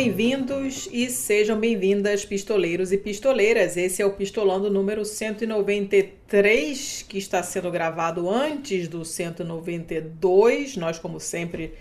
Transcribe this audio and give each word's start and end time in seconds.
Bem-vindos 0.00 0.88
e 0.92 1.10
sejam 1.10 1.58
bem-vindas, 1.58 2.24
pistoleiros 2.24 2.92
e 2.92 2.96
pistoleiras. 2.96 3.76
Esse 3.76 4.00
é 4.00 4.06
o 4.06 4.12
Pistolando 4.12 4.70
número 4.70 5.04
193, 5.04 7.04
que 7.08 7.18
está 7.18 7.42
sendo 7.42 7.68
gravado 7.68 8.30
antes 8.30 8.86
do 8.86 9.04
192. 9.04 10.76
Nós, 10.76 11.00
como 11.00 11.18
sempre, 11.18 11.74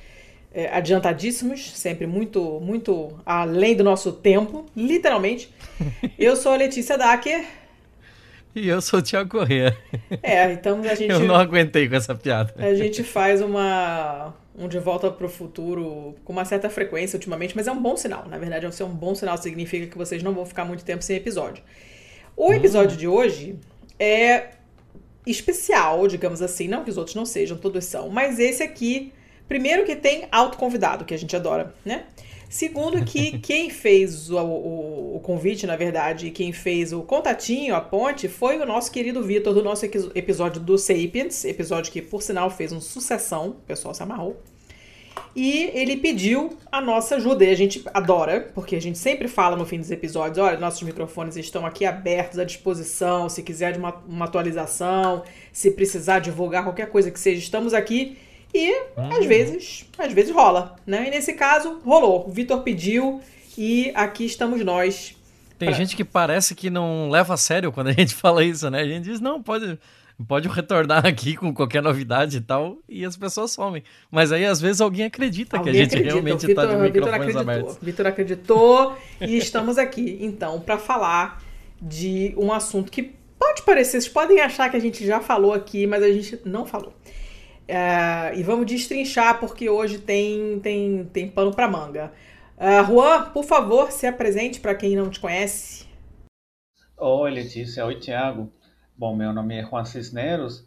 é, 0.52 0.68
adiantadíssimos, 0.70 1.72
sempre 1.76 2.08
muito, 2.08 2.60
muito 2.60 3.20
além 3.24 3.76
do 3.76 3.84
nosso 3.84 4.12
tempo, 4.12 4.66
literalmente. 4.76 5.54
Eu 6.18 6.36
sou 6.36 6.54
a 6.54 6.56
Letícia 6.56 6.98
Dacker. 6.98 7.46
E 8.58 8.70
eu 8.70 8.82
sou 8.82 8.98
o 8.98 9.02
Tiago 9.04 9.30
Corrêa. 9.30 9.78
É, 10.24 10.52
então 10.52 10.82
a 10.82 10.96
gente. 10.96 11.12
Eu 11.12 11.20
não 11.20 11.36
aguentei 11.36 11.88
com 11.88 11.96
essa 11.96 12.16
piada. 12.16 12.56
A 12.58 12.74
gente 12.74 13.04
faz 13.04 13.40
uma 13.40 14.34
um 14.58 14.68
de 14.68 14.80
volta 14.80 15.12
para 15.12 15.28
o 15.28 15.30
futuro 15.30 16.16
com 16.26 16.34
uma 16.34 16.44
certa 16.44 16.68
frequência 16.68 17.18
ultimamente, 17.18 17.56
mas 17.56 17.68
é 17.68 17.72
um 17.72 17.80
bom 17.80 17.96
sinal. 17.96 18.28
Na 18.28 18.40
verdade, 18.40 18.66
é 18.66 18.84
um 18.84 18.90
bom 18.90 19.14
sinal, 19.14 19.38
significa 19.38 19.86
que 19.86 19.96
vocês 19.96 20.24
não 20.24 20.34
vão 20.34 20.44
ficar 20.44 20.66
muito 20.66 20.84
tempo 20.84 21.04
sem 21.04 21.16
episódio. 21.16 21.64
O 22.36 22.52
episódio 22.52 22.96
hum. 22.96 23.00
de 23.00 23.08
hoje 23.08 23.60
é 24.00 24.48
especial, 25.28 26.08
digamos 26.08 26.42
assim, 26.42 26.68
não 26.68 26.84
que 26.84 26.90
os 26.90 26.98
outros 26.98 27.16
não 27.16 27.26
sejam, 27.26 27.58
todos 27.58 27.86
são, 27.86 28.10
mas 28.10 28.40
esse 28.40 28.64
aqui, 28.64 29.14
primeiro 29.48 29.86
que 29.86 29.96
tem 29.96 30.28
autoconvidado, 30.32 31.06
que 31.06 31.14
a 31.14 31.18
gente 31.18 31.36
adora, 31.36 31.76
né? 31.86 32.06
Segundo 32.50 33.04
que 33.04 33.38
quem 33.40 33.70
fez 33.70 34.30
o, 34.30 34.38
o, 34.38 35.16
o, 35.18 35.20
convite, 35.20 35.68
na 35.68 35.76
verdade, 35.76 36.32
quem 36.32 36.52
fez 36.52 36.94
o 36.94 37.02
contatinho, 37.02 37.76
a 37.76 37.82
ponte, 37.82 38.28
foi 38.28 38.58
o 38.58 38.66
nosso 38.66 38.92
querido 38.92 39.22
Vitor 39.24 39.54
do 39.54 39.64
nosso 39.64 39.86
episódio 39.86 40.62
do 40.62 40.78
Sapiens, 40.78 41.44
episódio 41.46 41.92
que, 41.92 42.02
por 42.02 42.22
sinal, 42.22 42.50
fez 42.50 42.72
um 42.72 42.80
sucessão, 42.80 43.50
o 43.50 43.54
pessoal 43.54 43.94
se 43.94 44.02
amarrou. 44.02 44.42
E 45.36 45.70
ele 45.74 45.98
pediu 45.98 46.58
a 46.72 46.82
nossa 46.82 47.16
ajuda, 47.16 47.44
e 47.44 47.50
a 47.50 47.56
gente 47.56 47.84
adora, 47.94 48.52
porque 48.54 48.76
a 48.76 48.82
gente 48.82 48.98
sempre 48.98 49.28
fala 49.28 49.56
no 49.56 49.66
fim 49.66 49.80
dos 49.80 49.92
episódios: 49.92 50.38
olha, 50.38 50.58
nossos 50.60 50.82
microfones 50.84 51.36
estão 51.36 51.66
aqui 51.66 51.86
abertos 51.86 52.40
à 52.40 52.44
disposição, 52.44 53.30
se 53.30 53.44
quiser 53.44 53.74
de 53.74 53.80
uma, 53.80 53.94
uma 54.08 54.26
atualização, 54.26 55.24
se 55.52 55.72
precisar 55.72 56.20
divulgar 56.20 56.64
qualquer 56.64 56.90
coisa 56.90 57.12
que 57.12 57.20
seja, 57.20 57.40
estamos 57.40 57.74
aqui. 57.74 58.18
E 58.54 58.72
hum. 58.98 59.10
às 59.12 59.26
vezes, 59.26 59.86
às 59.98 60.14
vezes 60.14 60.34
rola, 60.34 60.76
né? 60.86 61.08
E 61.08 61.12
nesse 61.12 61.34
caso, 61.34 61.80
rolou. 61.86 62.28
O 62.28 62.32
Vitor 62.32 62.62
pediu 62.64 63.22
e 63.58 63.92
aqui 63.96 64.26
estamos 64.26 64.64
nós. 64.64 65.16
Tem 65.58 65.70
pra... 65.70 65.78
gente 65.78 65.96
que 65.96 66.04
parece 66.04 66.54
que 66.54 66.70
não 66.70 67.10
leva 67.10 67.34
a 67.34 67.38
sério 67.38 67.72
quando 67.72 67.88
a 67.88 67.94
gente 67.94 68.14
fala 68.16 68.44
isso, 68.44 68.70
né? 68.70 68.82
A 68.82 68.88
gente 68.88 69.06
diz, 69.06 69.20
não, 69.20 69.42
pode, 69.42 69.78
pode 70.28 70.48
retornar 70.48 71.06
aqui 71.06 71.36
com 71.36 71.54
qualquer 71.54 71.82
novidade 71.82 72.38
e 72.38 72.42
tal, 72.42 72.78
e 72.88 73.04
as 73.04 73.18
pessoas 73.18 73.52
somem. 73.52 73.84
Mas 74.12 74.32
aí, 74.32 74.46
às 74.46 74.62
vezes, 74.62 74.82
alguém 74.82 75.06
acredita 75.06 75.58
alguém 75.58 75.74
que 75.74 75.80
a 75.80 75.84
gente 75.84 75.96
acredita. 75.96 76.14
realmente 76.14 76.50
está 76.50 76.66
de 76.66 76.76
microfones 76.76 77.28
Vitor 77.28 77.42
abertos. 77.42 77.78
Vitor 77.82 78.08
acreditou 78.08 78.98
e 79.20 79.38
estamos 79.38 79.78
aqui, 79.78 80.20
então, 80.22 80.60
para 80.60 80.78
falar 80.78 81.42
de 81.82 82.34
um 82.38 82.52
assunto 82.52 82.92
que 82.92 83.16
pode 83.38 83.62
parecer, 83.62 84.02
vocês 84.02 84.08
podem 84.08 84.40
achar 84.42 84.70
que 84.70 84.78
a 84.78 84.80
gente 84.80 85.06
já 85.06 85.20
falou 85.20 85.54
aqui, 85.54 85.86
mas 85.86 86.04
a 86.04 86.12
gente 86.12 86.40
não 86.46 86.66
falou. 86.66 86.94
É, 87.68 88.38
e 88.38 88.44
vamos 88.44 88.66
destrinchar 88.66 89.40
porque 89.40 89.70
hoje 89.70 90.00
tem, 90.00 90.60
tem, 90.60 91.06
tem 91.06 91.30
pano 91.30 91.54
para 91.54 91.68
manga. 91.68 92.14
Uh, 92.58 92.86
Juan, 92.88 93.30
por 93.32 93.44
favor, 93.44 93.92
se 93.92 94.08
apresente 94.08 94.60
para 94.60 94.74
quem 94.74 94.96
não 94.96 95.10
te 95.10 95.20
conhece. 95.20 95.86
Oi, 96.98 97.30
Letícia. 97.30 97.86
Oi, 97.86 98.00
Tiago. 98.00 98.52
Bom, 98.96 99.16
meu 99.16 99.32
nome 99.32 99.60
é 99.60 99.64
Juan 99.64 99.86
Cisneros. 99.86 100.66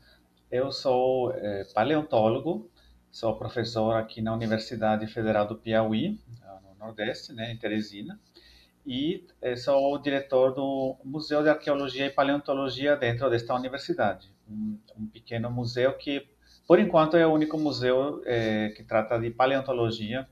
Eu 0.51 0.71
sou 0.71 1.33
é, 1.33 1.65
paleontólogo, 1.75 2.71
sou 3.11 3.37
professor 3.37 3.97
aqui 3.97 4.21
na 4.21 4.33
Universidade 4.33 5.07
Federal 5.07 5.47
do 5.47 5.57
Piauí, 5.57 6.21
no 6.63 6.77
Nordeste, 6.79 7.33
né, 7.33 7.53
em 7.53 7.57
Teresina, 7.57 8.19
e 8.85 9.27
é, 9.41 9.55
sou 9.57 9.97
diretor 9.99 10.53
do 10.53 10.97
Museu 11.05 11.43
de 11.43 11.49
Arqueologia 11.49 12.07
e 12.07 12.11
Paleontologia 12.11 12.97
dentro 12.97 13.31
desta 13.31 13.55
universidade. 13.55 14.29
Um, 14.49 14.79
um 14.97 15.07
pequeno 15.07 15.51
museu 15.51 15.93
que 15.95 16.29
por 16.71 16.79
enquanto, 16.79 17.17
é 17.17 17.27
o 17.27 17.33
único 17.33 17.59
museu 17.59 18.23
é, 18.25 18.69
que 18.69 18.85
trata 18.85 19.19
de 19.19 19.29
paleontologia 19.29 20.25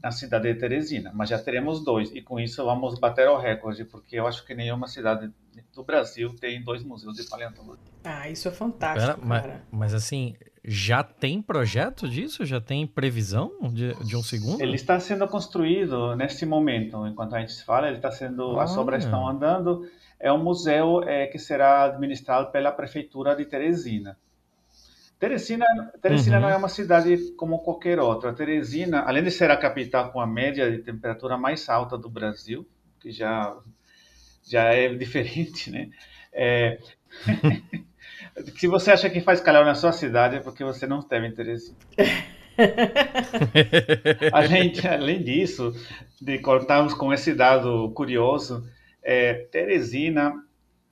na 0.00 0.12
cidade 0.12 0.52
de 0.52 0.56
Teresina, 0.56 1.10
mas 1.12 1.28
já 1.28 1.40
teremos 1.40 1.84
dois, 1.84 2.14
e 2.14 2.22
com 2.22 2.38
isso 2.38 2.64
vamos 2.64 3.00
bater 3.00 3.28
o 3.28 3.36
recorde, 3.36 3.84
porque 3.84 4.14
eu 4.14 4.28
acho 4.28 4.46
que 4.46 4.54
nenhuma 4.54 4.86
cidade 4.86 5.28
do 5.74 5.82
Brasil 5.82 6.36
tem 6.40 6.62
dois 6.62 6.84
museus 6.84 7.16
de 7.16 7.28
paleontologia. 7.28 7.82
Ah, 8.04 8.30
isso 8.30 8.46
é 8.46 8.52
fantástico, 8.52 9.26
Pera, 9.26 9.26
mas, 9.26 9.60
mas, 9.72 9.94
assim, 9.94 10.36
já 10.64 11.02
tem 11.02 11.42
projeto 11.42 12.08
disso? 12.08 12.46
Já 12.46 12.60
tem 12.60 12.86
previsão 12.86 13.50
de, 13.72 13.92
de, 14.04 14.16
um 14.16 14.22
segundo? 14.22 14.62
Ele 14.62 14.76
está 14.76 15.00
sendo 15.00 15.26
construído 15.26 16.14
neste 16.14 16.46
momento, 16.46 17.04
enquanto 17.08 17.34
a 17.34 17.40
gente 17.40 17.60
fala, 17.64 17.88
ele 17.88 17.96
está 17.96 18.12
sendo, 18.12 18.56
ah. 18.56 18.62
as 18.62 18.76
obras 18.76 19.02
estão 19.02 19.28
andando. 19.28 19.84
É 20.20 20.32
um 20.32 20.40
museu 20.40 21.02
é, 21.02 21.26
que 21.26 21.40
será 21.40 21.86
administrado 21.86 22.52
pela 22.52 22.70
prefeitura 22.70 23.34
de 23.34 23.44
Teresina. 23.46 24.16
Teresina, 25.22 25.64
Teresina 26.02 26.36
uhum. 26.36 26.42
não 26.42 26.50
é 26.50 26.56
uma 26.56 26.68
cidade 26.68 27.16
como 27.36 27.60
qualquer 27.60 28.00
outra. 28.00 28.32
Teresina, 28.32 29.02
além 29.02 29.22
de 29.22 29.30
ser 29.30 29.52
a 29.52 29.56
capital 29.56 30.10
com 30.10 30.20
a 30.20 30.26
média 30.26 30.68
de 30.68 30.78
temperatura 30.78 31.38
mais 31.38 31.68
alta 31.68 31.96
do 31.96 32.10
Brasil, 32.10 32.68
que 32.98 33.12
já, 33.12 33.56
já 34.42 34.64
é 34.74 34.88
diferente, 34.98 35.70
né? 35.70 35.90
É... 36.32 36.76
Se 38.58 38.66
você 38.66 38.90
acha 38.90 39.08
que 39.08 39.20
faz 39.20 39.40
calor 39.40 39.64
na 39.64 39.76
sua 39.76 39.92
cidade, 39.92 40.38
é 40.38 40.40
porque 40.40 40.64
você 40.64 40.88
não 40.88 40.98
esteve 40.98 41.28
em 41.28 41.32
Teresina. 41.32 41.76
além, 44.32 44.72
além 44.90 45.22
disso, 45.22 45.72
de 46.20 46.40
contarmos 46.40 46.94
com 46.94 47.12
esse 47.12 47.32
dado 47.32 47.92
curioso, 47.92 48.68
é, 49.00 49.34
Teresina 49.52 50.34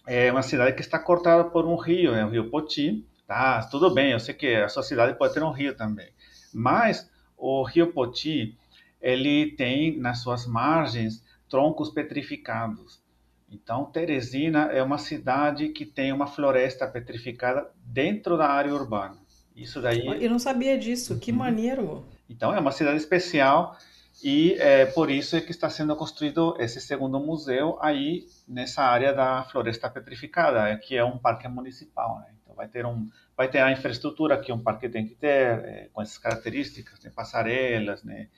é 0.07 0.31
uma 0.31 0.43
cidade 0.43 0.77
que 0.77 0.83
está 0.83 1.01
cortada 1.01 1.43
por 1.43 1.67
um 1.67 1.75
rio, 1.75 2.15
é 2.15 2.25
o 2.25 2.31
rio 2.31 2.49
Poti, 2.49 3.05
Tá, 3.31 3.63
tudo 3.63 3.95
bem, 3.95 4.11
eu 4.11 4.19
sei 4.19 4.35
que 4.35 4.57
a 4.57 4.69
sua 4.69 4.83
cidade 4.83 5.17
pode 5.17 5.33
ter 5.33 5.41
um 5.41 5.53
rio 5.53 5.73
também, 5.77 6.09
mas 6.53 7.09
o 7.39 7.63
rio 7.63 7.93
Poti, 7.93 8.59
ele 9.01 9.53
tem 9.53 9.97
nas 9.97 10.19
suas 10.19 10.49
margens 10.49 11.23
troncos 11.49 11.91
petrificados. 11.91 13.01
Então, 13.49 13.85
Teresina 13.85 14.63
é 14.73 14.83
uma 14.83 14.99
cidade 14.99 15.69
que 15.69 15.87
tem 15.87 16.13
uma 16.13 16.27
floresta 16.27 16.89
petrificada 16.89 17.71
dentro 17.85 18.37
da 18.37 18.49
área 18.49 18.75
urbana. 18.75 19.17
Isso 19.55 19.81
daí. 19.81 20.05
Eu 20.21 20.29
não 20.29 20.41
sabia 20.41 20.77
disso. 20.77 21.17
Que 21.21 21.31
uhum. 21.31 21.39
maneiro! 21.39 22.05
Então, 22.29 22.53
é 22.53 22.59
uma 22.59 22.73
cidade 22.73 22.97
especial 22.97 23.77
e 24.25 24.55
é 24.55 24.87
por 24.87 25.09
isso 25.09 25.37
é 25.37 25.41
que 25.41 25.53
está 25.53 25.71
sendo 25.71 25.95
construído 25.95 26.57
esse 26.59 26.81
segundo 26.81 27.21
museu 27.21 27.79
aí 27.81 28.27
nessa 28.49 28.83
área 28.83 29.15
da 29.15 29.45
floresta 29.45 29.89
petrificada, 29.89 30.77
que 30.79 30.97
é 30.97 31.05
um 31.05 31.17
parque 31.17 31.47
municipal, 31.47 32.19
né? 32.19 32.40
Vai 32.61 32.69
ter 32.69 32.85
um 32.85 33.09
vai 33.37 33.49
ter 33.49 33.61
a 33.61 33.73
infraestrutura 33.73 34.39
que 34.39 34.53
um 34.53 34.59
parque 34.59 34.87
tem 34.87 35.07
que 35.07 35.15
ter 35.15 35.29
é, 35.65 35.89
com 35.93 36.03
essas 36.03 36.19
características, 36.19 37.01
né, 37.03 37.11
passarelas, 37.15 38.05
né, 38.05 38.29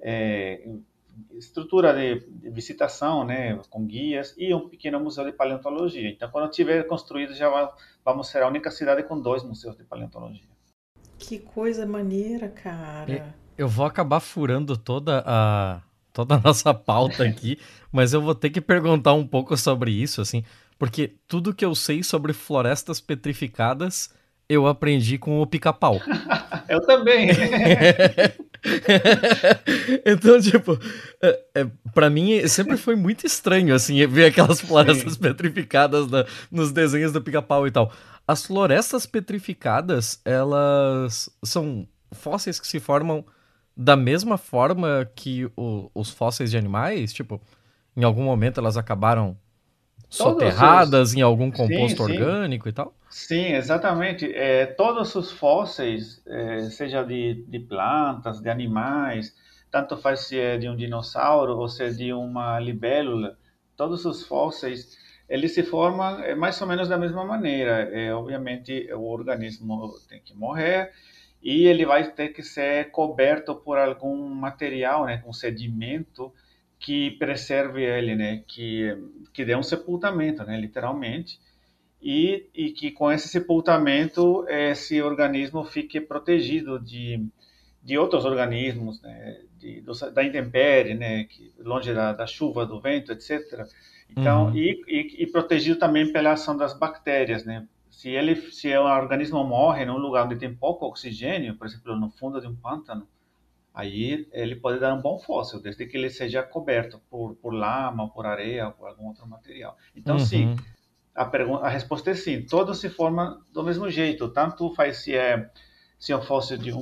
é, 0.00 0.66
estrutura 1.32 1.92
de, 1.92 2.20
de, 2.26 2.48
visitação, 2.48 3.22
né, 3.24 3.60
com 3.68 3.84
guias 3.86 4.34
e 4.38 4.54
um 4.54 4.66
pequeno 4.66 4.98
museu 4.98 5.24
de 5.26 5.32
paleontologia. 5.32 6.08
Então, 6.08 6.30
quando 6.30 6.50
tiver 6.50 6.84
construído, 6.84 7.34
já 7.34 7.50
vai, 7.50 7.68
vamos 8.02 8.28
ser 8.28 8.42
a 8.42 8.48
única 8.48 8.70
cidade 8.70 9.02
com 9.02 9.20
dois 9.20 9.42
museus 9.42 9.76
de 9.76 9.84
paleontologia. 9.84 10.48
Que 11.18 11.38
coisa 11.38 11.84
maneira, 11.84 12.48
cara. 12.48 13.34
Eu 13.58 13.68
vou 13.68 13.84
acabar 13.84 14.20
furando 14.20 14.76
toda 14.76 15.22
a 15.26 15.82
toda 16.14 16.36
a 16.36 16.40
nossa 16.44 16.72
pauta 16.72 17.24
aqui, 17.24 17.58
mas 17.92 18.14
eu 18.14 18.22
vou 18.22 18.34
ter 18.34 18.48
que 18.48 18.60
perguntar 18.60 19.12
um 19.12 19.26
pouco 19.26 19.54
sobre 19.54 19.90
isso, 19.90 20.22
assim. 20.22 20.42
Porque 20.78 21.14
tudo 21.26 21.54
que 21.54 21.64
eu 21.64 21.74
sei 21.74 22.02
sobre 22.02 22.32
florestas 22.32 23.00
petrificadas 23.00 24.10
eu 24.48 24.66
aprendi 24.66 25.18
com 25.18 25.40
o 25.40 25.46
pica-pau. 25.46 26.00
eu 26.68 26.80
também. 26.86 27.30
então, 30.06 30.40
tipo, 30.40 30.78
é, 31.20 31.40
é, 31.54 31.66
para 31.92 32.08
mim 32.08 32.46
sempre 32.46 32.76
foi 32.76 32.94
muito 32.94 33.26
estranho, 33.26 33.74
assim, 33.74 34.06
ver 34.06 34.26
aquelas 34.26 34.60
florestas 34.60 35.14
Sim. 35.14 35.20
petrificadas 35.20 36.08
na, 36.08 36.24
nos 36.50 36.72
desenhos 36.72 37.12
do 37.12 37.20
pica-pau 37.20 37.66
e 37.66 37.70
tal. 37.70 37.92
As 38.26 38.46
florestas 38.46 39.06
petrificadas, 39.06 40.20
elas 40.24 41.28
são 41.44 41.86
fósseis 42.12 42.60
que 42.60 42.66
se 42.66 42.80
formam 42.80 43.24
da 43.76 43.96
mesma 43.96 44.38
forma 44.38 45.08
que 45.14 45.50
o, 45.56 45.90
os 45.94 46.10
fósseis 46.10 46.50
de 46.50 46.56
animais? 46.56 47.12
Tipo, 47.12 47.40
em 47.96 48.04
algum 48.04 48.24
momento 48.24 48.58
elas 48.58 48.76
acabaram 48.76 49.36
soterradas 50.08 51.14
em 51.14 51.22
algum 51.22 51.50
composto 51.50 52.04
sim, 52.04 52.12
sim. 52.14 52.22
orgânico 52.22 52.68
e 52.68 52.72
tal? 52.72 52.94
Sim, 53.08 53.52
exatamente. 53.54 54.30
É, 54.34 54.66
todos 54.66 55.14
os 55.14 55.32
fósseis, 55.32 56.22
é, 56.26 56.62
seja 56.70 57.02
de, 57.02 57.44
de 57.48 57.58
plantas, 57.58 58.40
de 58.40 58.48
animais, 58.48 59.34
tanto 59.70 59.96
faz 59.96 60.20
se 60.20 60.38
é 60.38 60.56
de 60.56 60.68
um 60.68 60.76
dinossauro 60.76 61.56
ou 61.58 61.68
se 61.68 61.84
é 61.84 61.88
de 61.90 62.12
uma 62.12 62.58
libélula, 62.58 63.36
todos 63.76 64.04
os 64.04 64.24
fósseis 64.24 64.96
eles 65.28 65.52
se 65.52 65.62
formam 65.62 66.22
é, 66.22 66.34
mais 66.34 66.60
ou 66.60 66.68
menos 66.68 66.88
da 66.88 66.96
mesma 66.96 67.24
maneira. 67.24 67.90
É, 67.92 68.14
obviamente, 68.14 68.88
o 68.92 69.10
organismo 69.10 69.94
tem 70.08 70.20
que 70.20 70.34
morrer 70.34 70.92
e 71.42 71.66
ele 71.66 71.84
vai 71.84 72.10
ter 72.10 72.28
que 72.28 72.42
ser 72.42 72.90
coberto 72.90 73.54
por 73.54 73.78
algum 73.78 74.28
material, 74.28 75.06
né, 75.06 75.18
com 75.18 75.32
sedimento, 75.32 76.32
que 76.78 77.12
preserve 77.12 77.82
ele, 77.82 78.14
né? 78.14 78.42
Que 78.46 78.96
que 79.32 79.44
dê 79.44 79.54
um 79.54 79.62
sepultamento, 79.62 80.44
né? 80.44 80.58
Literalmente. 80.58 81.38
E, 82.00 82.48
e 82.54 82.70
que 82.70 82.90
com 82.90 83.10
esse 83.10 83.28
sepultamento 83.28 84.46
esse 84.48 85.02
organismo 85.02 85.64
fique 85.64 86.00
protegido 86.00 86.78
de, 86.78 87.26
de 87.82 87.98
outros 87.98 88.24
organismos, 88.24 89.00
né? 89.02 89.40
De, 89.58 89.80
do, 89.80 89.92
da 90.12 90.24
intempérie, 90.24 90.94
né? 90.94 91.24
Que, 91.24 91.52
longe 91.58 91.92
da, 91.92 92.12
da 92.12 92.26
chuva, 92.26 92.64
do 92.64 92.80
vento, 92.80 93.12
etc. 93.12 93.66
Então, 94.10 94.46
uhum. 94.46 94.56
e, 94.56 94.82
e, 94.86 95.22
e, 95.24 95.26
protegido 95.26 95.78
também 95.78 96.12
pela 96.12 96.32
ação 96.32 96.56
das 96.56 96.78
bactérias, 96.78 97.44
né? 97.44 97.66
Se 97.90 98.10
ele, 98.10 98.36
se 98.52 98.74
o 98.76 98.84
organismo 98.84 99.42
morre 99.42 99.84
num 99.84 99.96
lugar 99.96 100.26
onde 100.26 100.36
tem 100.36 100.54
pouco 100.54 100.86
oxigênio, 100.86 101.56
por 101.56 101.66
exemplo, 101.66 101.96
no 101.96 102.10
fundo 102.10 102.40
de 102.40 102.46
um 102.46 102.54
pântano, 102.54 103.08
aí 103.76 104.26
ele 104.32 104.56
pode 104.56 104.80
dar 104.80 104.94
um 104.94 105.02
bom 105.02 105.18
fóssil, 105.18 105.60
desde 105.60 105.84
que 105.84 105.98
ele 105.98 106.08
seja 106.08 106.42
coberto 106.42 106.98
por, 107.10 107.34
por 107.34 107.52
lama, 107.52 108.08
por 108.08 108.24
areia, 108.24 108.70
por 108.70 108.88
algum 108.88 109.08
outro 109.08 109.28
material. 109.28 109.76
Então, 109.94 110.16
uhum. 110.16 110.24
sim, 110.24 110.56
a, 111.14 111.26
pergunta, 111.26 111.66
a 111.66 111.68
resposta 111.68 112.10
é 112.10 112.14
sim. 112.14 112.40
Todos 112.40 112.80
se 112.80 112.88
formam 112.88 113.38
do 113.52 113.62
mesmo 113.62 113.90
jeito. 113.90 114.30
Tanto 114.30 114.74
faz 114.74 115.02
se 115.02 115.14
é 115.14 115.50
se 115.98 116.10
é 116.10 116.16
um 116.16 116.22
fóssil 116.22 116.56
de 116.56 116.72
um, 116.72 116.80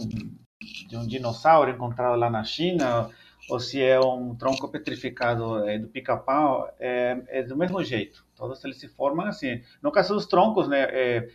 de 0.89 0.97
um 0.97 1.05
dinossauro 1.05 1.69
encontrado 1.69 2.17
lá 2.17 2.31
na 2.31 2.45
China, 2.45 3.11
ou 3.51 3.59
se 3.59 3.83
é 3.83 3.99
um 3.99 4.37
tronco 4.37 4.69
petrificado 4.69 5.69
é, 5.69 5.79
do 5.79 5.89
pica-pau, 5.89 6.73
é, 6.79 7.21
é, 7.27 7.43
do 7.43 7.57
mesmo 7.57 7.83
jeito. 7.83 8.25
Todos 8.37 8.65
eles 8.65 8.79
se 8.79 8.87
formam 8.87 9.27
assim. 9.27 9.61
No 9.83 9.91
caso 9.91 10.15
dos 10.15 10.27
troncos, 10.27 10.69
né, 10.69 10.83
é, 10.91 11.29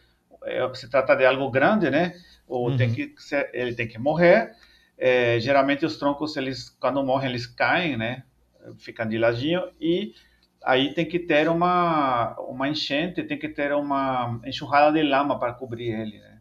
é 0.43 0.73
se 0.73 0.89
trata 0.89 1.15
de 1.15 1.25
algo 1.25 1.51
grande, 1.51 1.89
né? 1.89 2.13
Ou 2.47 2.69
uhum. 2.69 2.77
tem 2.77 2.93
que 2.93 3.13
ser, 3.17 3.49
ele 3.53 3.75
tem 3.75 3.87
que 3.87 3.99
morrer 3.99 4.55
é, 4.99 5.39
geralmente 5.39 5.85
os 5.85 5.97
troncos, 5.97 6.35
eles 6.35 6.69
quando 6.79 7.03
morrem, 7.03 7.29
eles 7.29 7.47
caem, 7.47 7.95
né? 7.95 8.23
Ficam 8.77 9.07
de 9.07 9.17
ladinho 9.17 9.63
e 9.79 10.13
aí 10.63 10.93
tem 10.93 11.05
que 11.05 11.17
ter 11.17 11.47
uma 11.47 12.37
uma 12.41 12.67
enchente, 12.67 13.23
tem 13.23 13.39
que 13.39 13.47
ter 13.47 13.73
uma 13.73 14.39
enxurrada 14.45 14.91
de 14.91 15.01
lama 15.01 15.39
para 15.39 15.53
cobrir 15.53 15.91
ele, 15.91 16.19
né? 16.19 16.39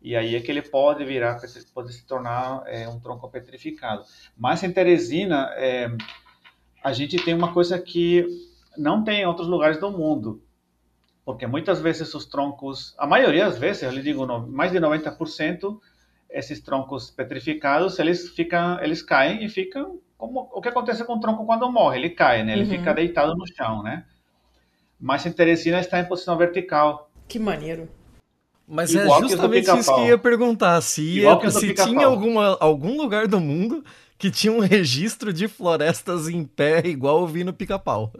E 0.00 0.16
aí 0.16 0.36
é 0.36 0.40
que 0.40 0.50
ele 0.50 0.62
pode 0.62 1.04
virar, 1.04 1.38
pode 1.74 1.92
se 1.92 2.06
tornar 2.06 2.62
é, 2.66 2.88
um 2.88 2.98
tronco 2.98 3.28
petrificado. 3.28 4.04
Mas 4.36 4.62
em 4.62 4.72
Teresina, 4.72 5.50
é, 5.56 5.90
a 6.82 6.92
gente 6.92 7.16
tem 7.16 7.34
uma 7.34 7.52
coisa 7.52 7.78
que 7.78 8.24
não 8.78 9.02
tem 9.02 9.22
em 9.22 9.26
outros 9.26 9.48
lugares 9.48 9.78
do 9.78 9.90
mundo, 9.90 10.42
porque 11.24 11.46
muitas 11.46 11.80
vezes 11.80 12.14
os 12.14 12.24
troncos, 12.24 12.94
a 12.96 13.06
maioria 13.06 13.46
das 13.46 13.58
vezes, 13.58 13.82
eu 13.82 13.90
lhe 13.90 14.00
digo, 14.00 14.24
mais 14.46 14.70
de 14.70 14.78
90%, 14.78 15.80
esses 16.36 16.60
troncos 16.60 17.10
petrificados, 17.10 17.98
eles 17.98 18.28
ficam, 18.28 18.78
eles 18.82 19.02
caem 19.02 19.42
e 19.42 19.48
ficam 19.48 19.98
como 20.18 20.48
o 20.52 20.60
que 20.60 20.68
acontece 20.68 21.04
com 21.04 21.14
o 21.14 21.20
tronco 21.20 21.46
quando 21.46 21.70
morre, 21.70 21.98
ele 21.98 22.10
cai, 22.10 22.42
né? 22.42 22.52
Ele 22.52 22.64
uhum. 22.64 22.70
fica 22.70 22.92
deitado 22.92 23.34
no 23.34 23.46
chão, 23.46 23.82
né? 23.82 24.04
Mas 25.00 25.24
em 25.24 25.32
Teresina 25.32 25.80
está 25.80 25.98
em 25.98 26.04
posição 26.04 26.36
vertical. 26.36 27.10
Que 27.26 27.38
maneiro. 27.38 27.88
Mas 28.68 28.94
é 28.94 29.02
Igual 29.02 29.18
é 29.18 29.28
justamente 29.28 29.78
isso 29.78 29.94
que 29.94 30.00
eu 30.00 30.06
ia 30.08 30.18
perguntar, 30.18 30.80
se, 30.80 31.02
ia, 31.02 31.50
se 31.50 31.72
tinha 31.72 32.06
alguma, 32.06 32.56
algum 32.60 32.96
lugar 32.96 33.26
do 33.26 33.40
mundo 33.40 33.84
que 34.18 34.30
tinha 34.30 34.52
um 34.52 34.58
registro 34.60 35.32
de 35.32 35.46
florestas 35.46 36.28
em 36.28 36.44
pé 36.44 36.82
igual 36.86 37.20
eu 37.20 37.26
vi 37.26 37.44
no 37.44 37.52
pica-pau. 37.52 38.12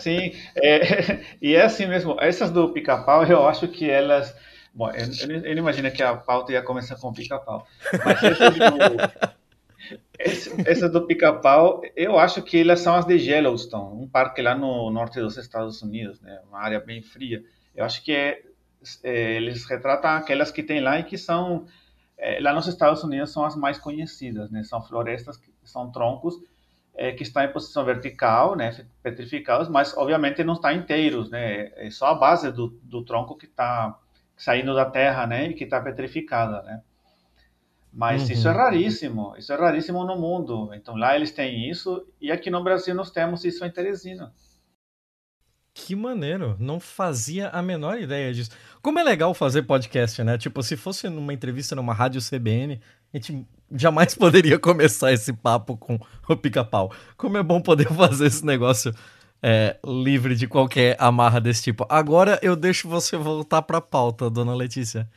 Sim, 0.00 0.32
é, 0.56 1.20
e 1.40 1.54
é 1.54 1.62
assim 1.62 1.86
mesmo. 1.86 2.16
Essas 2.20 2.50
do 2.50 2.72
pica-pau, 2.72 3.24
eu 3.24 3.46
acho 3.46 3.68
que 3.68 3.88
elas 3.88 4.34
Bom, 4.74 4.90
eu, 4.90 5.06
eu, 5.28 5.44
eu 5.44 5.54
não 5.54 5.62
imagino 5.62 5.90
que 5.90 6.02
a 6.02 6.16
pauta 6.16 6.52
ia 6.52 6.62
começar 6.62 6.96
com 6.96 7.12
pica-pau. 7.12 7.66
Mas 8.04 8.22
essa 8.22 8.50
do, 8.50 8.58
esse, 10.18 10.50
essa 10.68 10.88
do 10.88 11.06
pica-pau, 11.06 11.82
eu 11.96 12.18
acho 12.18 12.42
que 12.42 12.60
elas 12.60 12.80
são 12.80 12.94
as 12.94 13.06
de 13.06 13.14
Yellowstone, 13.14 14.02
um 14.02 14.08
parque 14.08 14.42
lá 14.42 14.54
no 14.54 14.90
norte 14.90 15.20
dos 15.20 15.36
Estados 15.36 15.82
Unidos, 15.82 16.20
né? 16.20 16.40
uma 16.48 16.60
área 16.60 16.80
bem 16.80 17.02
fria. 17.02 17.42
Eu 17.74 17.84
acho 17.84 18.02
que 18.04 18.12
é, 18.12 18.42
é, 19.04 19.34
eles 19.34 19.64
retratam 19.64 20.10
aquelas 20.10 20.50
que 20.50 20.62
tem 20.62 20.80
lá 20.80 20.98
e 20.98 21.04
que 21.04 21.16
são, 21.16 21.66
é, 22.16 22.40
lá 22.40 22.52
nos 22.52 22.66
Estados 22.66 23.02
Unidos, 23.02 23.32
são 23.32 23.44
as 23.44 23.56
mais 23.56 23.78
conhecidas, 23.78 24.50
né? 24.50 24.62
São 24.64 24.82
florestas, 24.82 25.36
que 25.36 25.52
são 25.64 25.90
troncos 25.90 26.34
é, 26.98 27.12
que 27.12 27.22
estão 27.22 27.42
em 27.44 27.52
posição 27.52 27.84
vertical, 27.84 28.56
né? 28.56 28.84
Petrificados, 29.02 29.68
mas 29.68 29.96
obviamente 29.96 30.42
não 30.42 30.54
estão 30.54 30.72
inteiros, 30.72 31.30
né? 31.30 31.70
É 31.76 31.88
só 31.90 32.06
a 32.06 32.14
base 32.14 32.50
do, 32.50 32.76
do 32.82 33.04
tronco 33.04 33.36
que 33.36 33.46
está 33.46 33.96
saindo 34.38 34.74
da 34.74 34.86
terra, 34.86 35.26
né, 35.26 35.48
e 35.48 35.54
que 35.54 35.64
está 35.64 35.80
petrificada, 35.80 36.62
né? 36.62 36.80
Mas 37.92 38.22
uhum. 38.22 38.32
isso 38.32 38.48
é 38.48 38.52
raríssimo, 38.52 39.34
isso 39.36 39.52
é 39.52 39.56
raríssimo 39.56 40.04
no 40.04 40.16
mundo. 40.16 40.70
Então 40.72 40.94
lá 40.94 41.16
eles 41.16 41.32
têm 41.32 41.68
isso 41.68 42.06
e 42.20 42.30
aqui 42.30 42.50
no 42.50 42.62
Brasil 42.62 42.94
nós 42.94 43.10
temos 43.10 43.44
isso 43.44 43.64
em 43.64 43.70
Teresina. 43.70 44.32
Que 45.74 45.94
maneiro, 45.94 46.56
não 46.58 46.80
fazia 46.80 47.48
a 47.48 47.62
menor 47.62 47.98
ideia 47.98 48.32
disso. 48.32 48.50
Como 48.82 48.98
é 48.98 49.02
legal 49.02 49.32
fazer 49.32 49.62
podcast, 49.62 50.22
né? 50.22 50.36
Tipo, 50.36 50.62
se 50.62 50.76
fosse 50.76 51.08
numa 51.08 51.32
entrevista 51.32 51.74
numa 51.74 51.94
rádio 51.94 52.20
CBN, 52.20 52.80
a 53.12 53.16
gente 53.16 53.46
jamais 53.72 54.14
poderia 54.16 54.58
começar 54.58 55.12
esse 55.12 55.32
papo 55.32 55.76
com 55.76 55.98
o 56.28 56.36
pica-pau. 56.36 56.92
Como 57.16 57.36
é 57.36 57.42
bom 57.42 57.60
poder 57.60 57.88
fazer 57.94 58.26
esse 58.26 58.44
negócio 58.44 58.92
é, 59.42 59.76
livre 59.84 60.34
de 60.34 60.46
qualquer 60.46 60.96
amarra 60.98 61.40
desse 61.40 61.62
tipo. 61.62 61.86
Agora 61.88 62.38
eu 62.42 62.56
deixo 62.56 62.88
você 62.88 63.16
voltar 63.16 63.62
para 63.62 63.78
a 63.78 63.80
pauta, 63.80 64.28
dona 64.28 64.54
Letícia. 64.54 65.08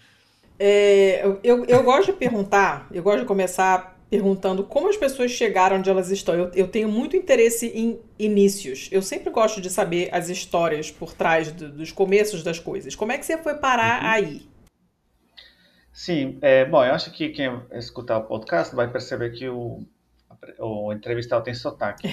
É, 0.59 1.25
eu, 1.43 1.65
eu 1.65 1.83
gosto 1.83 2.11
de 2.11 2.17
perguntar, 2.17 2.87
eu 2.91 3.01
gosto 3.01 3.21
de 3.21 3.25
começar 3.25 3.97
perguntando 4.11 4.63
como 4.65 4.89
as 4.89 4.97
pessoas 4.97 5.31
chegaram 5.31 5.77
onde 5.77 5.89
elas 5.89 6.11
estão. 6.11 6.35
Eu, 6.35 6.51
eu 6.53 6.67
tenho 6.67 6.89
muito 6.89 7.15
interesse 7.15 7.67
em 7.67 7.99
inícios. 8.19 8.89
Eu 8.91 9.01
sempre 9.01 9.31
gosto 9.31 9.61
de 9.61 9.69
saber 9.69 10.09
as 10.11 10.27
histórias 10.29 10.91
por 10.91 11.13
trás 11.13 11.51
do, 11.51 11.69
dos 11.69 11.91
começos 11.91 12.43
das 12.43 12.59
coisas. 12.59 12.93
Como 12.93 13.11
é 13.11 13.17
que 13.17 13.25
você 13.25 13.37
foi 13.37 13.55
parar 13.55 14.03
uhum. 14.03 14.09
aí? 14.09 14.51
Sim, 15.93 16.37
é, 16.41 16.65
bom, 16.65 16.83
eu 16.83 16.93
acho 16.93 17.11
que 17.11 17.29
quem 17.29 17.61
escutar 17.71 18.17
o 18.17 18.23
podcast 18.23 18.75
vai 18.75 18.91
perceber 18.91 19.31
que 19.31 19.47
o, 19.47 19.83
o 20.59 20.93
entrevistado 20.93 21.43
tem 21.45 21.53
sotaque. 21.53 22.07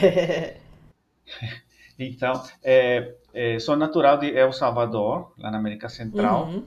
Então, 1.99 2.43
é, 2.63 3.15
é, 3.35 3.59
sou 3.59 3.77
natural 3.77 4.19
de 4.19 4.31
El 4.31 4.53
Salvador, 4.53 5.33
lá 5.37 5.51
na 5.51 5.59
América 5.59 5.89
Central. 5.89 6.47
Uhum. 6.47 6.65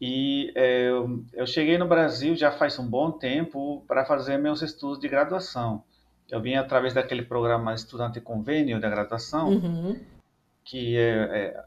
E 0.00 0.52
é, 0.56 0.88
eu 1.32 1.46
cheguei 1.46 1.78
no 1.78 1.86
Brasil 1.86 2.34
já 2.34 2.50
faz 2.50 2.78
um 2.78 2.86
bom 2.86 3.12
tempo 3.12 3.84
para 3.86 4.04
fazer 4.04 4.36
meus 4.36 4.60
estudos 4.60 4.98
de 4.98 5.08
graduação. 5.08 5.84
Eu 6.28 6.40
vim 6.40 6.54
através 6.54 6.92
daquele 6.92 7.22
programa 7.22 7.74
Estudante 7.74 8.20
Convênio 8.20 8.80
da 8.80 8.90
graduação, 8.90 9.50
uhum. 9.50 10.00
que 10.64 10.96
é, 10.96 11.02
é, 11.02 11.64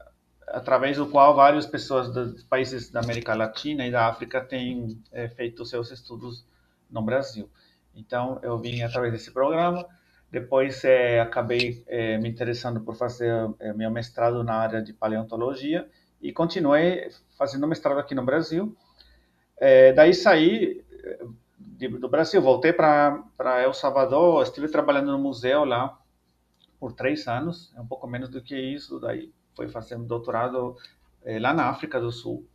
através 0.48 0.96
do 0.96 1.06
qual 1.06 1.34
várias 1.34 1.66
pessoas 1.66 2.12
dos 2.12 2.42
países 2.44 2.90
da 2.90 3.00
América 3.00 3.34
Latina 3.34 3.86
e 3.86 3.90
da 3.90 4.06
África 4.06 4.40
têm 4.40 5.00
é, 5.12 5.28
feito 5.28 5.64
seus 5.64 5.90
estudos 5.90 6.44
no 6.90 7.00
Brasil. 7.00 7.48
Então, 7.94 8.38
eu 8.42 8.58
vim 8.58 8.82
através 8.82 9.12
desse 9.12 9.30
programa 9.30 9.86
depois 10.30 10.84
é, 10.84 11.20
acabei 11.20 11.84
é, 11.86 12.18
me 12.18 12.28
interessando 12.28 12.80
por 12.80 12.96
fazer 12.96 13.32
é, 13.60 13.72
meu 13.72 13.90
mestrado 13.90 14.42
na 14.42 14.54
área 14.54 14.82
de 14.82 14.92
paleontologia 14.92 15.88
e 16.20 16.32
continuei 16.32 17.08
fazendo 17.38 17.66
mestrado 17.66 17.98
aqui 17.98 18.14
no 18.14 18.24
Brasil. 18.24 18.76
daí 19.94 20.12
saí 20.14 20.84
de, 21.58 21.88
do 21.88 22.08
Brasil, 22.08 22.40
voltei 22.42 22.72
para 22.72 23.62
El 23.62 23.72
Salvador, 23.72 24.42
estive 24.42 24.68
trabalhando 24.68 25.12
no 25.12 25.18
museu 25.18 25.64
lá 25.64 25.98
por 26.80 26.92
três 26.92 27.28
anos, 27.28 27.72
é 27.76 27.80
um 27.80 27.86
pouco 27.86 28.06
menos 28.06 28.28
do 28.28 28.42
que 28.42 28.56
isso. 28.56 28.98
Daí 28.98 29.32
fui 29.54 29.68
fazendo 29.68 30.04
doutorado 30.04 30.76
lá 31.40 31.52
na 31.52 31.68
África 31.68 32.00
do 32.00 32.10
Sul 32.10 32.46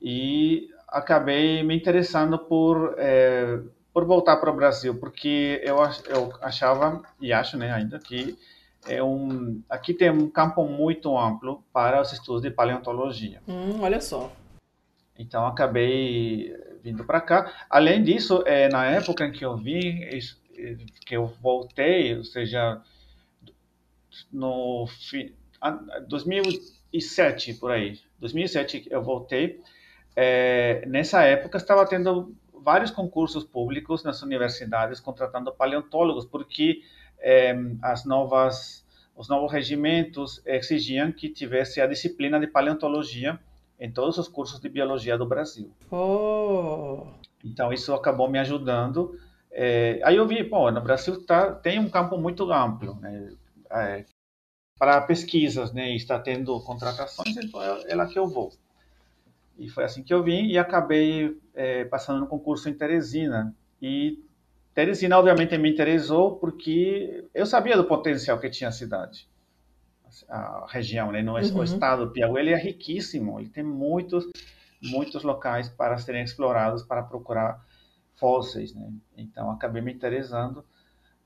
e 0.00 0.68
acabei 0.88 1.62
me 1.62 1.76
interessando 1.76 2.38
por 2.38 2.96
por 3.94 4.04
voltar 4.04 4.38
para 4.38 4.50
o 4.50 4.56
Brasil, 4.56 4.96
porque 4.96 5.62
eu, 5.62 5.76
eu 6.08 6.32
achava 6.42 7.00
e 7.20 7.32
acho, 7.32 7.56
né, 7.56 7.72
ainda 7.72 8.00
que 8.00 8.36
é 8.88 9.00
um 9.00 9.62
aqui 9.70 9.94
tem 9.94 10.10
um 10.10 10.28
campo 10.28 10.64
muito 10.64 11.16
amplo 11.16 11.64
para 11.72 12.02
os 12.02 12.12
estudos 12.12 12.42
de 12.42 12.50
paleontologia. 12.50 13.40
Hum, 13.46 13.80
olha 13.80 14.00
só. 14.00 14.32
Então 15.16 15.46
acabei 15.46 16.54
vindo 16.82 17.04
para 17.04 17.20
cá. 17.20 17.66
Além 17.70 18.02
disso, 18.02 18.42
é, 18.44 18.68
na 18.68 18.84
época 18.84 19.24
em 19.24 19.32
que 19.32 19.44
eu 19.44 19.56
vim, 19.56 20.00
que 21.06 21.16
eu 21.16 21.26
voltei, 21.40 22.16
ou 22.16 22.24
seja, 22.24 22.82
no 24.32 24.86
2007 26.08 27.54
por 27.54 27.70
aí, 27.70 28.00
2007 28.18 28.88
eu 28.90 29.02
voltei. 29.02 29.62
É, 30.16 30.84
nessa 30.86 31.22
época 31.22 31.58
estava 31.58 31.86
tendo 31.86 32.34
vários 32.64 32.90
concursos 32.90 33.44
públicos 33.44 34.02
nas 34.02 34.22
universidades 34.22 34.98
contratando 35.00 35.52
paleontólogos, 35.52 36.24
porque 36.24 36.80
eh, 37.18 37.54
as 37.82 38.04
novas 38.04 38.82
os 39.16 39.28
novos 39.28 39.52
regimentos 39.52 40.42
exigiam 40.44 41.12
que 41.12 41.28
tivesse 41.28 41.80
a 41.80 41.86
disciplina 41.86 42.40
de 42.40 42.48
paleontologia 42.48 43.38
em 43.78 43.92
todos 43.92 44.18
os 44.18 44.26
cursos 44.26 44.58
de 44.58 44.68
biologia 44.68 45.16
do 45.16 45.26
Brasil. 45.26 45.70
Oh. 45.90 47.06
Então 47.44 47.72
isso 47.72 47.94
acabou 47.94 48.28
me 48.28 48.38
ajudando 48.38 49.16
É, 49.56 50.00
aí 50.02 50.16
eu 50.16 50.26
vi, 50.26 50.42
bom, 50.42 50.68
no 50.72 50.80
Brasil 50.80 51.24
tá, 51.24 51.52
tem 51.52 51.78
um 51.78 51.88
campo 51.88 52.18
muito 52.18 52.50
amplo, 52.52 52.96
né? 52.96 53.30
É, 53.70 54.04
para 54.76 55.00
pesquisas, 55.02 55.72
né? 55.72 55.92
E 55.92 55.96
está 55.96 56.18
tendo 56.18 56.60
contratações, 56.64 57.36
então 57.36 57.62
é, 57.62 57.92
é 57.92 57.94
lá 57.94 58.06
que 58.06 58.18
eu 58.18 58.26
vou. 58.26 58.52
E 59.58 59.68
foi 59.68 59.84
assim 59.84 60.02
que 60.02 60.12
eu 60.12 60.22
vim 60.22 60.46
e 60.46 60.58
acabei 60.58 61.38
é, 61.54 61.84
passando 61.84 62.20
no 62.20 62.26
concurso 62.26 62.68
em 62.68 62.74
Teresina. 62.74 63.54
E 63.80 64.22
Teresina, 64.74 65.18
obviamente, 65.18 65.56
me 65.56 65.70
interessou 65.70 66.36
porque 66.36 67.24
eu 67.32 67.46
sabia 67.46 67.76
do 67.76 67.84
potencial 67.84 68.38
que 68.38 68.50
tinha 68.50 68.68
a 68.68 68.72
cidade, 68.72 69.28
a 70.28 70.66
região, 70.68 71.12
né? 71.12 71.22
No, 71.22 71.34
uhum. 71.34 71.58
O 71.58 71.64
estado 71.64 72.06
do 72.06 72.12
Piauí 72.12 72.40
ele 72.40 72.50
é 72.50 72.56
riquíssimo, 72.56 73.38
ele 73.38 73.48
tem 73.48 73.62
muitos, 73.62 74.26
muitos 74.82 75.22
locais 75.22 75.68
para 75.68 75.96
serem 75.98 76.24
explorados 76.24 76.82
para 76.82 77.02
procurar 77.02 77.64
fósseis, 78.16 78.74
né? 78.74 78.92
Então, 79.16 79.50
acabei 79.50 79.80
me 79.80 79.92
interessando 79.92 80.64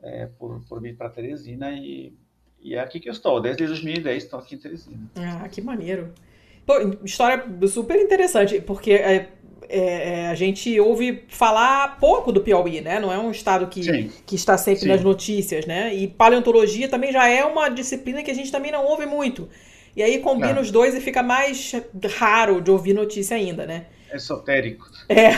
é, 0.03 0.27
por, 0.27 0.63
por 0.69 0.81
vir 0.83 0.97
para 0.97 1.09
Teresina 1.09 1.71
e, 1.73 2.15
e 2.61 2.75
é 2.75 2.81
aqui 2.81 3.01
que 3.01 3.09
eu 3.09 3.13
estou. 3.13 3.41
Desde 3.41 3.67
2010 3.67 4.25
estou 4.25 4.39
aqui 4.39 4.55
em 4.55 4.59
Teresina. 4.59 5.11
Ah, 5.17 5.49
que 5.49 5.63
maneiro. 5.63 6.13
Pô, 6.69 6.75
história 7.03 7.47
super 7.67 7.99
interessante, 7.99 8.61
porque 8.61 8.93
é, 8.93 9.31
é, 9.71 9.79
é, 9.79 10.27
a 10.27 10.35
gente 10.35 10.79
ouve 10.79 11.25
falar 11.29 11.97
pouco 11.99 12.31
do 12.31 12.43
Piauí, 12.43 12.83
né? 12.83 13.01
Não 13.01 13.11
é 13.11 13.19
um 13.19 13.31
estado 13.31 13.69
que, 13.69 14.11
que 14.27 14.35
está 14.35 14.59
sempre 14.59 14.83
Sim. 14.83 14.89
nas 14.89 15.03
notícias, 15.03 15.65
né? 15.65 15.95
E 15.95 16.07
paleontologia 16.07 16.87
também 16.87 17.11
já 17.11 17.27
é 17.27 17.43
uma 17.43 17.71
disciplina 17.71 18.23
que 18.23 18.31
a 18.31 18.35
gente 18.35 18.53
também 18.53 18.71
não 18.71 18.85
ouve 18.85 19.07
muito. 19.07 19.49
E 19.97 20.03
aí 20.03 20.19
combina 20.19 20.49
claro. 20.49 20.61
os 20.61 20.71
dois 20.71 20.95
e 20.95 21.01
fica 21.01 21.23
mais 21.23 21.73
raro 22.19 22.61
de 22.61 22.71
ouvir 22.71 22.93
notícia 22.93 23.35
ainda, 23.35 23.65
né? 23.65 23.87
Esotérico. 24.13 24.91
É. 25.09 25.31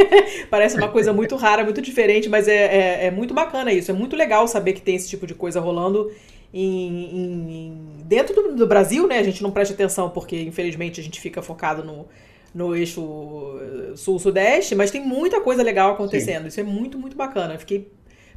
Parece 0.48 0.78
uma 0.78 0.88
coisa 0.88 1.12
muito 1.12 1.36
rara, 1.36 1.62
muito 1.62 1.82
diferente, 1.82 2.26
mas 2.26 2.48
é, 2.48 2.54
é, 2.54 3.06
é, 3.06 3.10
muito 3.10 3.34
bacana 3.34 3.70
isso. 3.70 3.90
É 3.90 3.94
muito 3.94 4.16
legal 4.16 4.48
saber 4.48 4.72
que 4.72 4.80
tem 4.80 4.96
esse 4.96 5.10
tipo 5.10 5.26
de 5.26 5.34
coisa 5.34 5.60
rolando 5.60 6.10
em, 6.52 7.04
em 7.16 8.04
dentro 8.04 8.34
do, 8.34 8.56
do 8.56 8.66
Brasil, 8.66 9.06
né? 9.06 9.18
A 9.18 9.22
gente 9.22 9.42
não 9.42 9.50
presta 9.50 9.74
atenção 9.74 10.10
porque, 10.10 10.40
infelizmente, 10.42 11.00
a 11.00 11.04
gente 11.04 11.20
fica 11.20 11.40
focado 11.42 11.84
no 11.84 12.06
no 12.54 12.74
eixo 12.74 13.58
eh, 13.60 13.96
sul-sudeste, 13.96 14.74
mas 14.74 14.90
tem 14.90 15.04
muita 15.04 15.40
coisa 15.40 15.62
legal 15.62 15.92
acontecendo. 15.92 16.42
Sim. 16.42 16.48
Isso 16.48 16.60
é 16.60 16.62
muito, 16.62 16.98
muito 16.98 17.16
bacana. 17.16 17.58
fiquei, 17.58 17.90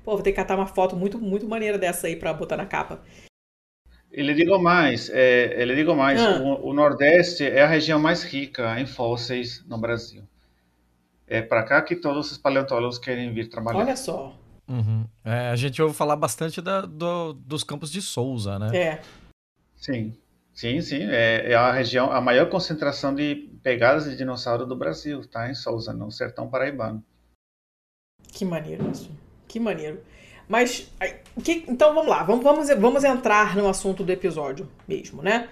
pô, 0.03 0.13
vou 0.13 0.22
ter 0.22 0.32
que 0.32 0.36
catar 0.36 0.55
uma 0.55 0.67
foto 0.67 0.96
muito, 0.96 1.20
muito 1.20 1.48
maneira 1.48 1.77
dessa 1.77 2.08
aí 2.08 2.15
para 2.15 2.34
botar 2.34 2.58
na 2.58 2.65
capa. 2.65 3.01
Ele 4.12 4.34
digo 4.36 4.60
mais, 4.60 5.10
é, 5.10 5.60
ele 5.60 5.75
digo 5.75 5.96
mais, 5.96 6.22
ah. 6.22 6.39
o, 6.39 6.70
o, 6.70 6.74
Nordeste 6.74 7.43
é 7.43 7.63
a 7.63 7.67
região 7.67 8.00
mais 8.00 8.24
rica 8.24 8.79
em 8.79 8.86
fósseis 8.86 9.63
no 9.67 9.77
Brasil. 9.79 10.22
É 11.25 11.41
para 11.41 11.63
cá 11.63 11.82
que 11.82 11.96
todos 11.96 12.32
os 12.32 12.38
paleontólogos 12.38 13.00
querem 13.00 13.34
vir 13.34 13.50
trabalhar. 13.50 13.79
Olha 13.79 13.96
só. 13.96 14.36
Uhum. 14.67 15.05
É, 15.24 15.50
a 15.50 15.55
gente 15.55 15.82
ouve 15.82 15.96
falar 15.96 16.15
bastante 16.15 16.62
da, 16.62 16.82
do, 16.82 17.34
dos 17.34 17.63
campos 17.63 17.91
de 17.91 18.01
Souza, 18.01 18.58
né? 18.58 18.77
É. 18.77 19.01
Sim. 19.75 20.15
Sim, 20.53 20.82
sim, 20.82 21.01
é, 21.10 21.51
é, 21.51 21.55
a 21.55 21.72
região, 21.72 22.12
a 22.12 22.22
maior 22.22 22.48
concentração 22.48 23.13
de 23.13 23.50
pegadas 23.63 24.05
de 24.05 24.15
dinossauro 24.15 24.67
do 24.67 24.75
Brasil, 24.75 25.25
tá? 25.27 25.50
Em 25.50 25.55
Souza, 25.55 25.91
no 25.91 26.12
sertão 26.12 26.48
paraibano. 26.48 27.03
Que 28.27 28.46
maneiro 28.46 28.89
isso, 28.91 29.10
que 29.48 29.60
maneiro. 29.60 30.00
Mas, 30.48 30.91
que, 31.43 31.65
então 31.67 31.96
vamos 31.96 32.10
lá, 32.10 32.22
vamos, 32.22 32.43
vamos, 32.43 32.67
vamos 32.70 33.03
entrar 33.03 33.55
no 33.55 33.67
assunto 33.67 34.03
do 34.03 34.12
episódio 34.12 34.70
mesmo, 34.88 35.24
né? 35.24 35.50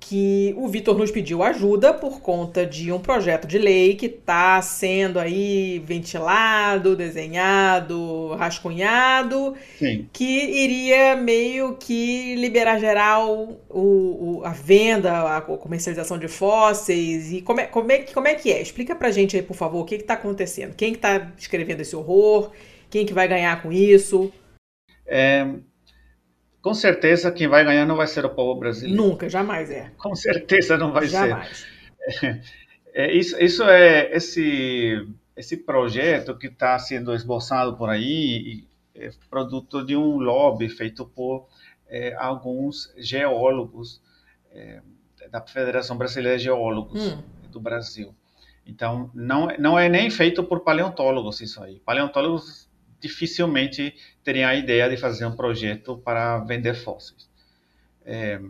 Que 0.00 0.54
o 0.58 0.68
Vitor 0.68 0.98
nos 0.98 1.10
pediu 1.10 1.42
ajuda 1.42 1.94
por 1.94 2.20
conta 2.20 2.66
de 2.66 2.92
um 2.92 2.98
projeto 3.00 3.46
de 3.46 3.58
lei 3.58 3.94
que 3.94 4.06
está 4.06 4.60
sendo 4.60 5.18
aí 5.18 5.82
ventilado, 5.84 6.94
desenhado, 6.94 8.34
rascunhado, 8.34 9.54
Sim. 9.78 10.06
que 10.12 10.24
iria 10.24 11.16
meio 11.16 11.76
que 11.76 12.34
liberar 12.36 12.78
geral 12.78 13.58
o, 13.70 14.40
o, 14.40 14.44
a 14.44 14.50
venda, 14.50 15.36
a 15.36 15.40
comercialização 15.40 16.18
de 16.18 16.28
fósseis 16.28 17.32
e 17.32 17.40
como 17.40 17.60
é, 17.60 17.66
como 17.66 17.90
é, 17.90 17.98
como 18.00 18.28
é 18.28 18.34
que 18.34 18.52
é? 18.52 18.60
Explica 18.60 18.94
pra 18.94 19.10
gente 19.10 19.36
aí, 19.36 19.42
por 19.42 19.56
favor, 19.56 19.80
o 19.80 19.84
que 19.84 19.94
está 19.94 20.14
acontecendo? 20.14 20.74
Quem 20.74 20.92
que 20.92 20.98
está 20.98 21.32
escrevendo 21.38 21.80
esse 21.80 21.96
horror? 21.96 22.52
Quem 22.90 23.06
que 23.06 23.14
vai 23.14 23.26
ganhar 23.26 23.62
com 23.62 23.72
isso? 23.72 24.30
É, 25.06 25.46
com 26.64 26.72
certeza 26.72 27.30
quem 27.30 27.46
vai 27.46 27.62
ganhar 27.62 27.84
não 27.84 27.94
vai 27.94 28.06
ser 28.06 28.24
o 28.24 28.30
povo 28.30 28.58
brasileiro. 28.58 28.96
Nunca, 28.96 29.28
jamais 29.28 29.70
é. 29.70 29.92
Com 29.98 30.14
certeza 30.14 30.78
não 30.78 30.90
vai 30.90 31.06
jamais. 31.06 31.66
ser. 32.10 32.40
É, 32.96 33.06
é, 33.06 33.12
isso, 33.12 33.36
isso 33.42 33.64
é 33.64 34.14
esse 34.14 35.08
esse 35.34 35.56
projeto 35.56 36.38
que 36.38 36.46
está 36.46 36.78
sendo 36.78 37.12
esboçado 37.12 37.76
por 37.76 37.90
aí 37.90 38.68
é 38.94 39.10
produto 39.28 39.84
de 39.84 39.96
um 39.96 40.18
lobby 40.18 40.68
feito 40.68 41.04
por 41.04 41.48
é, 41.88 42.14
alguns 42.14 42.94
geólogos 42.96 44.00
é, 44.52 44.80
da 45.30 45.40
Federação 45.40 45.96
Brasileira 45.98 46.38
de 46.38 46.44
Geólogos 46.44 47.14
hum. 47.14 47.22
do 47.50 47.58
Brasil. 47.58 48.14
Então, 48.64 49.10
não, 49.12 49.48
não 49.58 49.78
é 49.78 49.88
nem 49.88 50.08
feito 50.08 50.44
por 50.44 50.60
paleontólogos 50.60 51.40
isso 51.40 51.60
aí. 51.62 51.80
Paleontólogos 51.80 52.68
dificilmente 53.04 53.94
teriam 54.22 54.48
a 54.48 54.54
ideia 54.54 54.88
de 54.88 54.96
fazer 54.96 55.26
um 55.26 55.36
projeto 55.36 55.98
para 55.98 56.38
vender 56.38 56.74
fósseis. 56.74 57.28
É, 58.02 58.40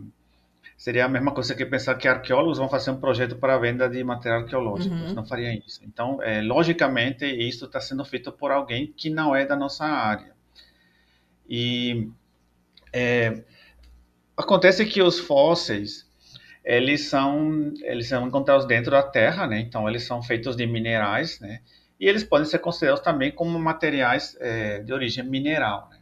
seria 0.77 1.03
a 1.03 1.09
mesma 1.09 1.33
coisa 1.33 1.53
que 1.53 1.65
pensar 1.65 1.95
que 1.95 2.07
arqueólogos 2.07 2.57
vão 2.57 2.69
fazer 2.69 2.91
um 2.91 2.99
projeto 2.99 3.35
para 3.35 3.57
venda 3.57 3.89
de 3.89 4.01
material 4.01 4.41
arqueológico. 4.41 4.95
Uhum. 4.95 5.13
Não 5.13 5.25
fariam 5.25 5.53
isso. 5.67 5.81
Então, 5.83 6.23
é, 6.23 6.41
logicamente, 6.41 7.25
isso 7.25 7.65
está 7.65 7.81
sendo 7.81 8.05
feito 8.05 8.31
por 8.31 8.49
alguém 8.49 8.93
que 8.95 9.09
não 9.09 9.35
é 9.35 9.45
da 9.45 9.57
nossa 9.57 9.83
área. 9.83 10.33
E 11.49 12.09
é, 12.93 13.43
acontece 14.37 14.85
que 14.85 15.01
os 15.01 15.19
fósseis 15.19 16.05
eles 16.63 17.09
são 17.09 17.73
eles 17.83 18.07
são 18.07 18.25
encontrados 18.25 18.65
dentro 18.65 18.91
da 18.91 19.03
Terra, 19.03 19.45
né? 19.45 19.59
Então 19.59 19.87
eles 19.87 20.03
são 20.03 20.23
feitos 20.23 20.55
de 20.55 20.65
minerais, 20.65 21.39
né? 21.39 21.61
E 21.99 22.07
eles 22.07 22.23
podem 22.23 22.45
ser 22.45 22.59
considerados 22.59 23.03
também 23.03 23.31
como 23.31 23.57
materiais 23.57 24.35
é, 24.39 24.79
de 24.79 24.93
origem 24.93 25.23
mineral. 25.23 25.87
Né? 25.89 25.99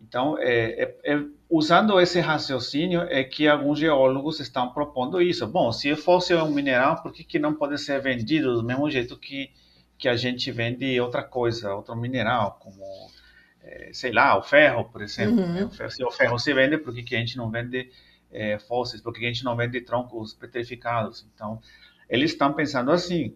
Então, 0.00 0.36
é, 0.38 0.82
é, 0.82 0.96
é, 1.04 1.24
usando 1.48 1.98
esse 2.00 2.20
raciocínio, 2.20 3.02
é 3.02 3.24
que 3.24 3.48
alguns 3.48 3.78
geólogos 3.78 4.40
estão 4.40 4.72
propondo 4.72 5.20
isso. 5.20 5.46
Bom, 5.46 5.72
se 5.72 5.94
fosse 5.96 6.34
um 6.34 6.50
mineral, 6.50 7.02
por 7.02 7.12
que, 7.12 7.24
que 7.24 7.38
não 7.38 7.54
pode 7.54 7.78
ser 7.78 8.00
vendido 8.00 8.54
do 8.54 8.62
mesmo 8.62 8.90
jeito 8.90 9.18
que, 9.18 9.50
que 9.98 10.08
a 10.08 10.14
gente 10.14 10.50
vende 10.52 11.00
outra 11.00 11.22
coisa, 11.22 11.74
outro 11.74 11.96
mineral, 11.96 12.58
como, 12.60 12.84
é, 13.62 13.90
sei 13.92 14.12
lá, 14.12 14.38
o 14.38 14.42
ferro, 14.42 14.84
por 14.84 15.02
exemplo. 15.02 15.40
Uhum. 15.42 15.68
Né? 15.68 15.88
Se 15.88 16.04
o 16.04 16.10
ferro 16.10 16.38
se 16.38 16.52
vende, 16.52 16.76
por 16.78 16.94
que, 16.94 17.02
que 17.02 17.16
a 17.16 17.18
gente 17.18 17.36
não 17.36 17.50
vende 17.50 17.90
é, 18.30 18.58
fósseis? 18.58 19.00
Por 19.00 19.14
que, 19.14 19.20
que 19.20 19.26
a 19.26 19.32
gente 19.32 19.44
não 19.44 19.56
vende 19.56 19.80
troncos 19.80 20.34
petrificados? 20.34 21.26
Então, 21.34 21.58
eles 22.08 22.32
estão 22.32 22.52
pensando 22.52 22.90
assim. 22.90 23.34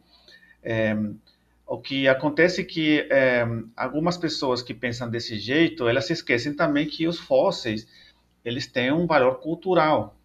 O 1.70 1.78
que 1.78 2.08
acontece 2.08 2.62
é 2.62 2.64
que 2.64 3.06
é, 3.08 3.46
algumas 3.76 4.16
pessoas 4.16 4.60
que 4.60 4.74
pensam 4.74 5.08
desse 5.08 5.38
jeito, 5.38 5.88
elas 5.88 6.04
se 6.04 6.12
esquecem 6.12 6.52
também 6.52 6.84
que 6.84 7.06
os 7.06 7.20
fósseis, 7.20 7.86
eles 8.44 8.66
têm 8.66 8.90
um 8.90 9.06
valor 9.06 9.36
cultural 9.36 10.16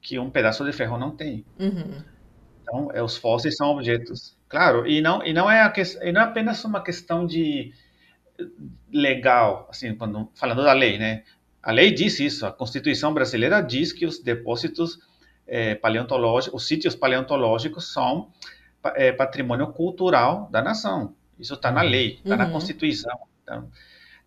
que 0.00 0.16
um 0.16 0.30
pedaço 0.30 0.64
de 0.64 0.72
ferro 0.72 0.96
não 0.96 1.10
tem. 1.10 1.44
Uhum. 1.58 2.04
Então, 2.62 2.92
é, 2.94 3.02
os 3.02 3.16
fósseis 3.16 3.56
são 3.56 3.70
objetos, 3.70 4.36
claro, 4.48 4.86
e 4.86 5.00
não 5.00 5.26
e 5.26 5.32
não 5.32 5.50
é 5.50 5.62
a, 5.62 5.72
e 6.02 6.12
não 6.12 6.20
é 6.20 6.24
apenas 6.24 6.64
uma 6.64 6.80
questão 6.80 7.26
de 7.26 7.74
legal, 8.92 9.66
assim, 9.68 9.96
quando 9.96 10.30
falando 10.36 10.62
da 10.62 10.72
lei, 10.72 10.98
né? 10.98 11.24
A 11.60 11.72
lei 11.72 11.90
diz 11.90 12.20
isso, 12.20 12.46
a 12.46 12.52
Constituição 12.52 13.12
brasileira 13.12 13.60
diz 13.60 13.92
que 13.92 14.06
os 14.06 14.20
depósitos 14.20 15.00
é, 15.48 15.74
paleontológicos, 15.74 16.62
os 16.62 16.68
sítios 16.68 16.94
paleontológicos 16.94 17.92
são 17.92 18.30
é, 18.94 19.12
patrimônio 19.12 19.68
cultural 19.68 20.48
da 20.50 20.62
nação. 20.62 21.14
Isso 21.38 21.54
está 21.54 21.70
na 21.70 21.82
uhum. 21.82 21.88
lei, 21.88 22.20
está 22.24 22.30
uhum. 22.30 22.36
na 22.36 22.50
Constituição. 22.50 23.18
Então, 23.42 23.68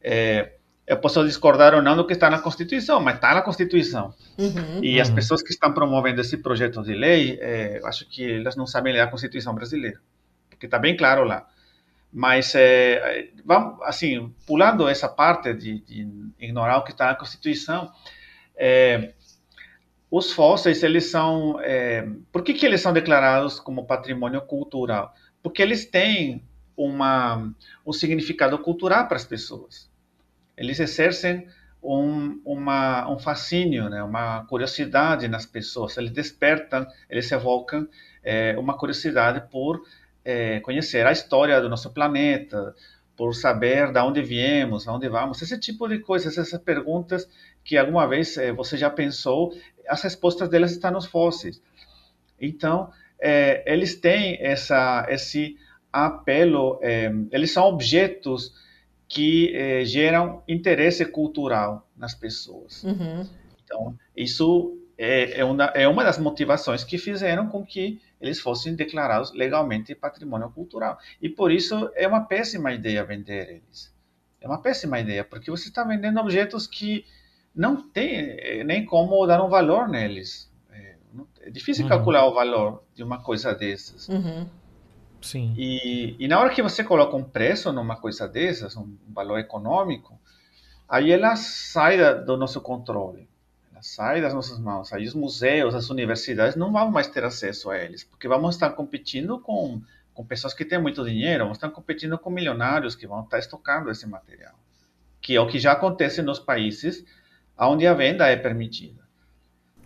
é, 0.02 0.54
eu 0.88 0.98
posso 0.98 1.26
discordar 1.26 1.74
ou 1.74 1.82
não 1.82 1.96
do 1.96 2.06
que 2.06 2.14
está 2.14 2.30
na 2.30 2.40
Constituição, 2.40 3.00
mas 3.00 3.16
está 3.16 3.34
na 3.34 3.42
Constituição. 3.42 4.14
Uhum. 4.38 4.84
E 4.84 5.02
as 5.02 5.10
uhum. 5.10 5.16
pessoas 5.16 5.42
que 5.42 5.52
estão 5.52 5.74
promovendo 5.74 6.22
esse 6.22 6.38
projeto 6.38 6.84
de 6.84 6.94
lei, 6.94 7.40
é, 7.42 7.82
acho 7.86 8.08
que 8.08 8.34
elas 8.34 8.56
não 8.56 8.68
sabem 8.68 8.94
ler 8.94 9.02
a 9.02 9.08
Constituição 9.08 9.54
brasileira, 9.56 10.00
porque 10.50 10.68
está 10.68 10.78
bem 10.78 10.96
claro 10.96 11.24
lá. 11.24 11.48
Mas, 12.14 12.54
é, 12.56 13.30
vamos, 13.44 13.82
assim, 13.84 14.34
pulando 14.46 14.88
essa 14.88 15.10
parte 15.10 15.54
de, 15.54 15.80
de 15.80 16.08
ignorar 16.40 16.78
o 16.78 16.84
que 16.84 16.92
está 16.92 17.08
na 17.08 17.16
Constituição, 17.16 17.92
é, 18.56 19.14
os 20.18 20.32
fósseis, 20.32 20.82
eles 20.82 21.12
são... 21.12 21.60
É, 21.62 22.08
por 22.32 22.42
que, 22.42 22.54
que 22.54 22.66
eles 22.66 22.80
são 22.80 22.94
declarados 22.94 23.60
como 23.60 23.86
patrimônio 23.86 24.42
cultural? 24.42 25.14
Porque 25.44 25.62
eles 25.62 25.86
têm 25.86 26.42
uma, 26.78 27.54
um 27.86 27.92
significado 27.92 28.58
cultural 28.60 29.10
para 29.10 29.18
as 29.18 29.26
pessoas. 29.26 29.92
Eles 30.56 30.80
exercem 30.80 31.46
um, 31.84 32.40
uma, 32.46 33.12
um 33.12 33.20
fascínio, 33.20 33.90
né? 33.90 34.02
uma 34.04 34.46
curiosidade 34.46 35.28
nas 35.28 35.46
pessoas. 35.46 35.98
Eles 35.98 36.12
despertam, 36.12 36.88
eles 37.10 37.30
evocam 37.30 37.86
é, 38.24 38.58
uma 38.58 38.78
curiosidade 38.78 39.50
por 39.52 39.86
é, 40.24 40.62
conhecer 40.62 41.06
a 41.06 41.12
história 41.12 41.60
do 41.60 41.68
nosso 41.68 41.92
planeta, 41.92 42.74
por 43.18 43.34
saber 43.34 43.92
de 43.92 44.00
onde 44.00 44.22
viemos, 44.22 44.88
aonde 44.88 45.10
vamos, 45.10 45.42
esse 45.42 45.60
tipo 45.60 45.90
de 45.90 46.00
coisas, 46.00 46.38
essas 46.38 46.62
perguntas 46.62 47.28
que 47.66 47.78
alguma 47.78 48.08
vez 48.08 48.38
eh, 48.38 48.54
você 48.54 48.78
já 48.78 48.92
pensou, 48.92 49.52
as 49.90 50.04
respostas 50.04 50.48
delas 50.48 50.72
estão 50.72 50.92
nos 50.92 51.08
fósseis. 51.08 51.60
Então, 52.40 52.92
eh, 53.20 53.64
eles 53.66 53.96
têm 53.96 54.38
essa, 54.40 55.06
esse 55.10 55.58
apelo, 55.92 56.80
eh, 56.84 57.12
eles 57.32 57.52
são 57.52 57.66
objetos 57.66 58.54
que 59.08 59.84
geram 59.86 60.42
interesse 60.48 61.06
cultural 61.06 61.88
nas 61.96 62.16
pessoas. 62.16 62.84
Uhum. 62.84 63.28
Então, 63.64 63.96
isso 64.18 64.80
é, 64.98 65.42
é, 65.42 65.46
uma, 65.46 65.66
é 65.66 65.88
uma 65.88 66.04
das 66.04 66.18
motivações 66.18 66.84
que 66.84 66.98
fizeram 66.98 67.48
com 67.48 67.64
que 67.64 68.02
eles 68.20 68.40
fossem 68.40 68.76
declarados 68.76 69.32
legalmente 69.32 69.94
patrimônio 69.94 70.50
cultural. 70.50 70.98
E 71.22 71.30
por 71.30 71.52
isso 71.52 71.92
é 71.94 72.08
uma 72.08 72.22
péssima 72.22 72.74
ideia 72.74 73.04
vender 73.04 73.48
eles. 73.50 73.94
É 74.42 74.48
uma 74.48 74.62
péssima 74.62 75.00
ideia, 75.00 75.24
porque 75.24 75.52
você 75.52 75.68
está 75.68 75.84
vendendo 75.84 76.20
objetos 76.20 76.66
que 76.66 77.06
não 77.56 77.90
tem 77.90 78.38
eh, 78.40 78.64
nem 78.64 78.86
como 78.86 79.26
dar 79.26 79.44
um 79.44 79.50
valor 79.50 79.88
neles. 79.88 80.52
É, 80.72 80.96
é 81.42 81.50
difícil 81.50 81.84
uhum. 81.84 81.90
calcular 81.90 82.26
o 82.26 82.34
valor 82.34 82.84
de 82.94 83.04
uma 83.04 83.22
coisa 83.22 83.54
dessas. 83.54 84.10
Uhum. 84.10 84.48
Sim. 85.22 85.54
E, 85.58 86.16
e 86.20 86.28
na 86.28 86.40
hora 86.40 86.54
que 86.54 86.62
você 86.62 86.84
coloca 86.84 87.16
um 87.16 87.24
preço 87.24 87.72
numa 87.72 87.96
coisa 87.96 88.28
dessas, 88.28 88.76
um 88.76 88.96
valor 89.10 89.40
econômico, 89.40 90.20
aí 90.88 91.12
ela 91.12 91.36
sai 91.36 92.24
do 92.24 92.38
nosso 92.38 92.62
controle 92.62 93.28
sai 93.86 94.20
das 94.20 94.34
nossas 94.34 94.58
mãos. 94.58 94.92
Aí 94.92 95.06
os 95.06 95.14
museus, 95.14 95.76
as 95.76 95.90
universidades 95.90 96.56
não 96.56 96.72
vão 96.72 96.90
mais 96.90 97.08
ter 97.08 97.24
acesso 97.24 97.70
a 97.70 97.78
eles, 97.78 98.04
porque 98.04 98.28
vamos 98.28 98.56
estar 98.56 98.72
competindo 98.72 99.40
com, 99.40 99.82
com 100.14 100.26
pessoas 100.26 100.56
que 100.56 100.66
têm 100.66 100.82
muito 100.82 101.06
dinheiro, 101.06 101.44
vamos 101.44 101.58
estar 101.58 101.70
competindo 101.70 102.18
com 102.18 102.32
milionários 102.32 102.96
que 102.96 103.06
vão 103.06 103.22
estar 103.22 103.38
estocando 103.38 103.92
esse 103.92 104.08
material, 104.08 104.56
que 105.22 105.36
é 105.36 105.40
o 105.40 105.48
que 105.48 105.60
já 105.60 105.74
acontece 105.74 106.24
nos 106.24 106.40
países 106.40 107.06
onde 107.58 107.88
a 107.88 107.94
venda 107.94 108.28
é 108.28 108.36
permitida. 108.36 109.04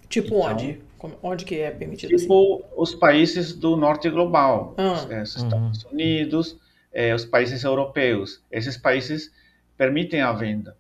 Tipo 0.08 0.40
então, 0.40 0.52
onde? 0.52 0.82
Onde 1.24 1.46
que 1.46 1.60
é 1.60 1.72
permitido? 1.72 2.16
Tipo 2.16 2.56
assim? 2.56 2.64
os 2.76 2.96
países 2.96 3.54
do 3.54 3.78
norte 3.78 4.10
global, 4.10 4.76
ah. 4.78 4.94
os, 4.94 5.12
é, 5.12 5.22
os 5.22 5.36
Estados 5.36 5.84
uhum. 5.84 5.92
Unidos, 5.92 6.58
é, 6.92 7.14
os 7.14 7.26
países 7.26 7.64
europeus. 7.64 8.44
Esses 8.52 8.76
países 8.76 9.32
permitem 9.78 10.22
a 10.22 10.32
venda. 10.34 10.76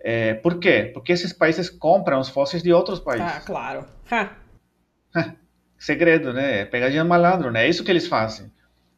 É, 0.00 0.34
por 0.34 0.58
quê? 0.58 0.90
Porque 0.92 1.12
esses 1.12 1.32
países 1.32 1.70
compram 1.70 2.18
os 2.18 2.28
fósseis 2.28 2.62
de 2.62 2.72
outros 2.72 2.98
países. 2.98 3.32
Ah, 3.36 3.40
claro. 3.40 3.86
Ha. 4.10 4.32
Segredo, 5.78 6.32
né? 6.32 6.64
Pegadinha 6.64 7.04
malandro, 7.04 7.52
né? 7.52 7.66
É 7.66 7.68
isso 7.68 7.84
que 7.84 7.90
eles 7.90 8.06
fazem. 8.06 8.50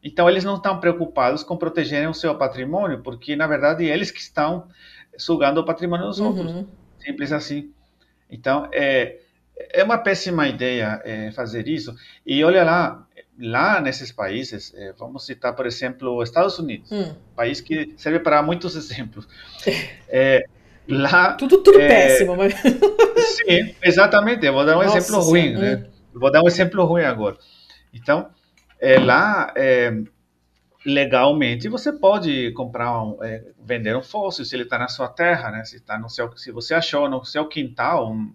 Então, 0.02 0.28
eles 0.28 0.44
não 0.44 0.56
estão 0.56 0.78
preocupados 0.80 1.42
com 1.42 1.56
protegerem 1.56 2.08
o 2.08 2.14
seu 2.14 2.34
patrimônio, 2.36 3.02
porque, 3.02 3.34
na 3.34 3.46
verdade, 3.46 3.84
eles 3.84 4.10
que 4.10 4.20
estão 4.20 4.68
sugando 5.16 5.60
o 5.60 5.64
patrimônio 5.64 6.06
dos 6.06 6.18
uhum. 6.18 6.26
outros. 6.26 6.66
Simples 7.04 7.32
assim. 7.32 7.72
Então, 8.30 8.68
é, 8.72 9.18
é 9.72 9.84
uma 9.84 9.98
péssima 9.98 10.48
ideia 10.48 11.00
é, 11.04 11.30
fazer 11.32 11.68
isso. 11.68 11.94
E 12.26 12.42
olha 12.42 12.64
lá, 12.64 13.06
lá 13.38 13.80
nesses 13.80 14.10
países, 14.10 14.72
é, 14.74 14.92
vamos 14.98 15.26
citar, 15.26 15.54
por 15.54 15.66
exemplo, 15.66 16.22
Estados 16.22 16.58
Unidos, 16.58 16.90
hum. 16.90 17.14
país 17.36 17.60
que 17.60 17.94
serve 17.96 18.20
para 18.20 18.42
muitos 18.42 18.74
exemplos. 18.76 19.28
É, 20.08 20.44
Lá, 20.86 21.32
tudo 21.32 21.62
tudo 21.62 21.80
é... 21.80 21.88
péssimo, 21.88 22.36
mas... 22.36 22.54
Sim, 23.36 23.74
exatamente. 23.82 24.44
Eu 24.44 24.52
vou 24.52 24.66
dar 24.66 24.76
um 24.76 24.82
Nossa, 24.82 24.98
exemplo 24.98 25.20
ruim, 25.20 25.54
né? 25.54 25.76
Hum. 25.76 26.18
Vou 26.20 26.30
dar 26.30 26.42
um 26.42 26.46
exemplo 26.46 26.84
ruim 26.84 27.04
agora. 27.04 27.36
Então, 27.92 28.28
é, 28.78 28.98
lá, 28.98 29.52
é, 29.56 29.92
legalmente, 30.84 31.68
você 31.68 31.92
pode 31.92 32.52
comprar, 32.52 33.02
um, 33.02 33.22
é, 33.22 33.42
vender 33.58 33.96
um 33.96 34.02
fóssil 34.02 34.44
se 34.44 34.54
ele 34.54 34.64
está 34.64 34.78
na 34.78 34.88
sua 34.88 35.08
terra, 35.08 35.50
né? 35.50 35.64
Se, 35.64 35.80
tá 35.80 35.98
no 35.98 36.10
seu, 36.10 36.36
se 36.36 36.50
você 36.52 36.74
achou 36.74 37.08
no 37.08 37.24
seu 37.24 37.46
quintal 37.46 38.12
um, 38.12 38.34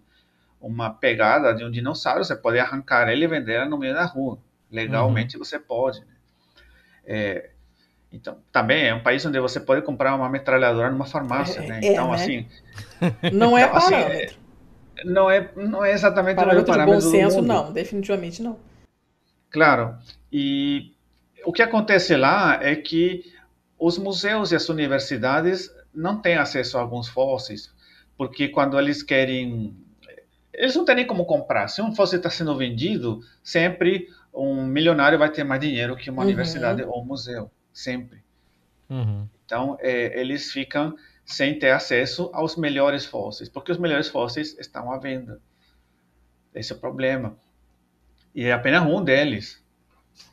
uma 0.60 0.90
pegada 0.90 1.54
de 1.54 1.64
um 1.64 1.70
dinossauro, 1.70 2.24
você 2.24 2.36
pode 2.36 2.58
arrancar 2.58 3.08
ele 3.10 3.26
e 3.26 3.28
vender 3.28 3.66
no 3.68 3.78
meio 3.78 3.94
da 3.94 4.06
rua. 4.06 4.40
Legalmente, 4.72 5.38
uhum. 5.38 5.44
você 5.44 5.60
pode. 5.60 6.00
Né? 6.00 6.08
É, 7.06 7.50
então, 8.12 8.38
também 8.52 8.88
é 8.88 8.94
um 8.94 9.04
país 9.04 9.24
onde 9.26 9.40
você 9.40 9.60
pode 9.60 9.84
comprar 9.84 10.16
uma 10.16 10.30
metralhadora 10.30 10.90
numa 10.90 11.06
farmácia, 11.06 11.60
é, 11.60 11.68
né? 11.68 11.80
É, 11.84 11.92
então, 11.92 12.10
né? 12.10 12.16
assim... 12.16 12.48
Não 13.32 13.58
é 13.58 13.64
então, 13.64 13.78
assim, 13.78 13.92
parâmetro. 13.92 14.26
Assim, 14.26 14.40
não, 15.06 15.32
é, 15.32 15.50
não 15.56 15.86
é 15.86 15.94
exatamente 15.94 16.36
parâmetro 16.36 16.64
o 16.64 16.66
parâmetro 16.66 17.00
de 17.00 17.06
bom 17.06 17.12
senso, 17.12 17.42
não. 17.42 17.72
Definitivamente 17.72 18.42
não. 18.42 18.60
Claro. 19.50 19.96
E 20.30 20.92
o 21.50 21.52
que 21.52 21.64
acontece 21.64 22.16
lá 22.16 22.60
é 22.62 22.76
que 22.76 23.24
os 23.80 23.98
museus 23.98 24.52
e 24.52 24.56
as 24.56 24.70
universidades 24.70 25.74
não 25.92 26.22
têm 26.22 26.38
acesso 26.38 26.78
a 26.78 26.82
alguns 26.82 27.08
fósseis, 27.08 27.74
porque 28.16 28.50
quando 28.50 28.78
eles 28.78 29.02
querem... 29.02 29.76
Eles 30.54 30.76
não 30.76 30.86
têm 30.86 30.98
nem 30.98 31.08
como 31.08 31.26
comprar. 31.26 31.68
Se 31.68 31.82
um 31.82 31.96
fóssil 31.96 32.18
está 32.18 32.30
sendo 32.30 32.56
vendido, 32.56 33.22
sempre 33.42 34.10
um 34.32 34.64
milionário 34.64 35.18
vai 35.18 35.32
ter 35.32 35.44
mais 35.44 35.60
dinheiro 35.60 35.96
que 35.96 36.12
uma 36.12 36.22
uhum. 36.22 36.28
universidade 36.28 36.84
ou 36.84 37.02
um 37.02 37.06
museu 37.06 37.50
sempre. 37.74 38.22
Uhum. 38.88 39.28
Então, 39.44 39.76
é, 39.80 40.20
eles 40.20 40.52
ficam 40.52 40.96
sem 41.26 41.58
ter 41.58 41.72
acesso 41.72 42.30
aos 42.32 42.58
melhores 42.58 43.08
fósseis, 43.08 43.50
porque 43.50 43.72
os 43.72 43.80
melhores 43.80 44.08
fósseis 44.08 44.56
estão 44.60 44.92
à 44.92 45.00
venda. 45.00 45.42
Esse 46.54 46.74
é 46.74 46.76
o 46.76 46.80
problema. 46.80 47.36
E 48.36 48.46
é 48.46 48.52
apenas 48.52 48.84
um 48.84 49.04
deles. 49.04 49.68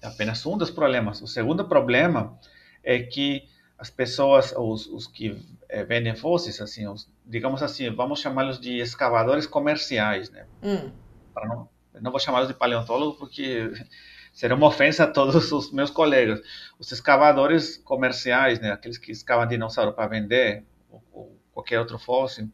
É 0.03 0.07
apenas 0.07 0.45
um 0.47 0.57
dos 0.57 0.71
problemas. 0.71 1.21
O 1.23 1.27
segundo 1.27 1.65
problema 1.65 2.39
é 2.83 2.99
que 3.01 3.49
as 3.79 3.91
pessoas, 3.91 4.55
os, 4.57 4.87
os 4.87 5.07
que 5.07 5.37
é, 5.69 5.85
vendem 5.85 6.15
fósseis, 6.15 6.61
assim, 6.61 6.87
os, 6.87 7.09
digamos 7.25 7.63
assim, 7.63 7.91
vamos 7.91 8.21
chamá-los 8.21 8.59
de 8.59 8.79
escavadores 8.79 9.47
comerciais, 9.47 10.31
né? 10.31 10.47
Hum. 10.63 10.91
Não, 11.35 11.69
não 12.01 12.11
vou 12.11 12.21
chamá-los 12.21 12.49
de 12.49 12.55
paleontólogo 12.55 13.19
porque 13.19 13.71
seria 14.33 14.57
uma 14.57 14.67
ofensa 14.67 15.05
a 15.05 15.07
todos 15.07 15.53
os 15.53 15.73
meus 15.73 15.91
colegas. 15.91 16.41
Os 16.79 16.91
escavadores 16.93 17.77
comerciais, 17.77 18.61
né, 18.61 18.73
aqueles 18.73 18.99
que 18.99 19.13
escavam 19.13 19.47
dinossauro 19.47 19.93
para 19.93 20.09
vender, 20.09 20.65
ou, 20.91 21.03
ou, 21.13 21.41
qualquer 21.53 21.79
outro 21.79 21.99
fóssil, 21.99 22.51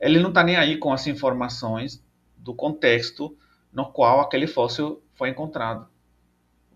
ele 0.00 0.20
não 0.20 0.28
está 0.28 0.42
nem 0.42 0.56
aí 0.56 0.76
com 0.76 0.92
as 0.92 1.06
informações 1.06 2.04
do 2.36 2.54
contexto 2.54 3.36
no 3.72 3.90
qual 3.90 4.20
aquele 4.20 4.46
fóssil 4.46 5.02
foi 5.14 5.30
encontrado. 5.30 5.88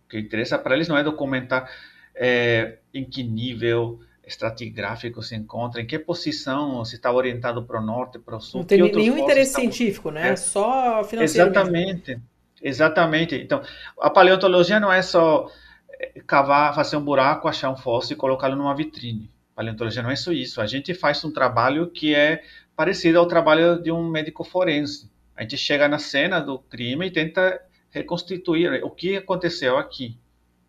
O 0.09 0.11
que 0.11 0.19
interessa 0.19 0.59
para 0.59 0.75
eles 0.75 0.89
não 0.89 0.97
é 0.97 1.05
documentar 1.05 1.71
é, 2.15 2.79
em 2.95 3.05
que 3.05 3.23
nível 3.23 4.01
estratigráfico 4.27 5.23
se 5.23 5.37
encontra, 5.37 5.83
em 5.83 5.87
que 5.87 5.99
posição, 5.99 6.83
se 6.83 6.97
está 6.97 7.13
orientado 7.13 7.63
para 7.63 7.79
o 7.79 7.85
norte, 7.85 8.19
para 8.19 8.37
o 8.37 8.41
sul. 8.41 8.61
Não 8.61 8.67
tem 8.67 8.81
nenhum 8.81 9.19
interesse 9.19 9.55
científico, 9.55 10.11
né? 10.11 10.31
É, 10.31 10.37
Só 10.37 11.05
financeiro. 11.05 11.51
Exatamente. 11.51 12.11
Mesmo. 12.13 12.25
Exatamente. 12.63 13.35
Então, 13.37 13.63
a 14.01 14.09
paleontologia 14.09 14.81
não 14.81 14.91
é 14.91 15.03
só 15.03 15.51
eh, 16.01 16.23
cavar, 16.27 16.75
fazer 16.75 16.97
um 16.97 17.05
buraco, 17.05 17.47
achar 17.47 17.71
um 17.71 17.77
fóssil 17.77 18.17
e 18.17 18.19
colocá-lo 18.19 18.57
numa 18.57 18.75
vitrine. 18.75 19.31
Paleontologia 19.55 20.03
não 20.03 20.11
é 20.11 20.17
só 20.17 20.33
isso. 20.33 20.61
A 20.61 20.67
gente 20.67 20.95
faz 20.95 21.23
um 21.23 21.31
trabalho 21.31 21.91
que 21.91 22.15
é 22.15 22.43
parecido 22.75 23.19
ao 23.19 23.27
trabalho 23.27 23.81
de 23.83 23.93
um 23.93 24.09
médico 24.09 24.43
forense. 24.43 25.11
A 25.37 25.43
gente 25.43 25.59
chega 25.59 25.87
na 25.87 25.99
cena 25.99 26.41
do 26.41 26.59
crime 26.59 27.07
e 27.07 27.11
tenta 27.11 27.61
reconstituir 27.99 28.83
o 28.83 28.91
que 28.91 29.17
aconteceu 29.17 29.77
aqui. 29.77 30.19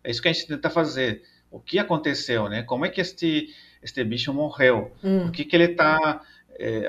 É 0.04 0.10
isso 0.10 0.20
que 0.20 0.28
a 0.28 0.32
gente 0.32 0.46
tenta 0.46 0.70
fazer. 0.70 1.22
O 1.50 1.58
que 1.58 1.78
aconteceu, 1.78 2.48
né? 2.48 2.62
Como 2.62 2.84
é 2.84 2.88
que 2.88 3.00
este 3.00 3.48
este 3.82 4.04
bicho 4.04 4.32
morreu? 4.32 4.92
Hum. 5.02 5.22
Por 5.22 5.32
que, 5.32 5.44
que 5.44 5.56
ele 5.56 5.72
está 5.72 6.20
é, 6.58 6.86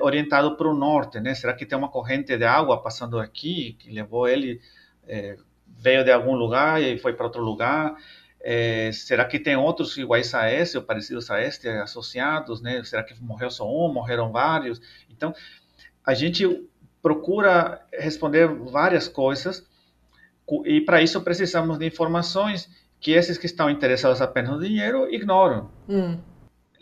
orientado 0.00 0.56
para 0.56 0.68
o 0.68 0.74
norte, 0.74 1.20
né? 1.20 1.34
Será 1.34 1.52
que 1.52 1.66
tem 1.66 1.76
uma 1.76 1.88
corrente 1.88 2.36
de 2.36 2.44
água 2.44 2.80
passando 2.80 3.18
aqui 3.18 3.76
que 3.78 3.90
levou 3.90 4.28
ele 4.28 4.60
é, 5.08 5.36
veio 5.66 6.04
de 6.04 6.12
algum 6.12 6.34
lugar 6.34 6.80
e 6.80 6.96
foi 6.98 7.12
para 7.12 7.26
outro 7.26 7.42
lugar? 7.42 7.96
É, 8.40 8.90
será 8.92 9.24
que 9.24 9.38
tem 9.38 9.56
outros 9.56 9.96
iguais 9.96 10.34
a 10.34 10.50
esse 10.50 10.76
ou 10.76 10.82
parecidos 10.82 11.30
a 11.30 11.40
este 11.42 11.68
associados, 11.68 12.60
né? 12.60 12.82
Será 12.84 13.02
que 13.02 13.20
morreu 13.20 13.50
só 13.50 13.68
um, 13.68 13.92
morreram 13.92 14.30
vários? 14.30 14.80
Então, 15.10 15.34
a 16.04 16.14
gente 16.14 16.44
procura 17.02 17.84
responder 17.92 18.46
várias 18.46 19.08
coisas 19.08 19.66
e 20.64 20.80
para 20.80 21.02
isso 21.02 21.20
precisamos 21.22 21.78
de 21.78 21.86
informações 21.86 22.70
que 23.00 23.10
esses 23.10 23.36
que 23.36 23.46
estão 23.46 23.68
interessados 23.68 24.20
apenas 24.20 24.52
no 24.52 24.60
dinheiro 24.60 25.12
ignoram. 25.12 25.70
Hum 25.88 26.18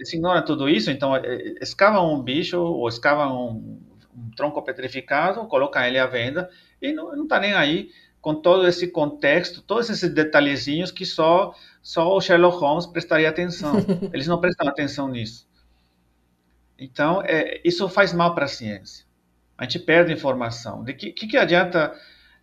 eles 0.00 0.14
ignoram 0.14 0.42
tudo 0.42 0.66
isso, 0.66 0.90
então 0.90 1.14
é, 1.14 1.20
é, 1.20 1.54
escavam 1.60 2.14
um 2.14 2.22
bicho 2.22 2.58
ou 2.58 2.88
escavam 2.88 3.50
um, 3.50 3.80
um 4.16 4.30
tronco 4.34 4.62
petrificado, 4.62 5.46
colocam 5.46 5.84
ele 5.84 5.98
à 5.98 6.06
venda 6.06 6.48
e 6.80 6.90
não 6.92 7.22
está 7.22 7.38
nem 7.38 7.52
aí 7.52 7.90
com 8.18 8.34
todo 8.34 8.66
esse 8.66 8.88
contexto, 8.88 9.60
todos 9.60 9.90
esses 9.90 10.12
detalhezinhos 10.12 10.90
que 10.90 11.04
só 11.04 11.54
só 11.82 12.14
o 12.14 12.20
Sherlock 12.20 12.58
Holmes 12.58 12.86
prestaria 12.86 13.28
atenção. 13.28 13.74
Eles 14.12 14.26
não 14.26 14.40
prestam 14.40 14.68
atenção 14.68 15.08
nisso. 15.08 15.46
Então, 16.78 17.22
é, 17.22 17.60
isso 17.64 17.88
faz 17.88 18.12
mal 18.12 18.34
para 18.34 18.46
a 18.46 18.48
ciência. 18.48 19.06
A 19.60 19.64
gente 19.64 19.78
perde 19.78 20.10
informação. 20.10 20.82
De 20.82 20.94
que, 20.94 21.12
que, 21.12 21.26
que 21.26 21.36
adianta 21.36 21.94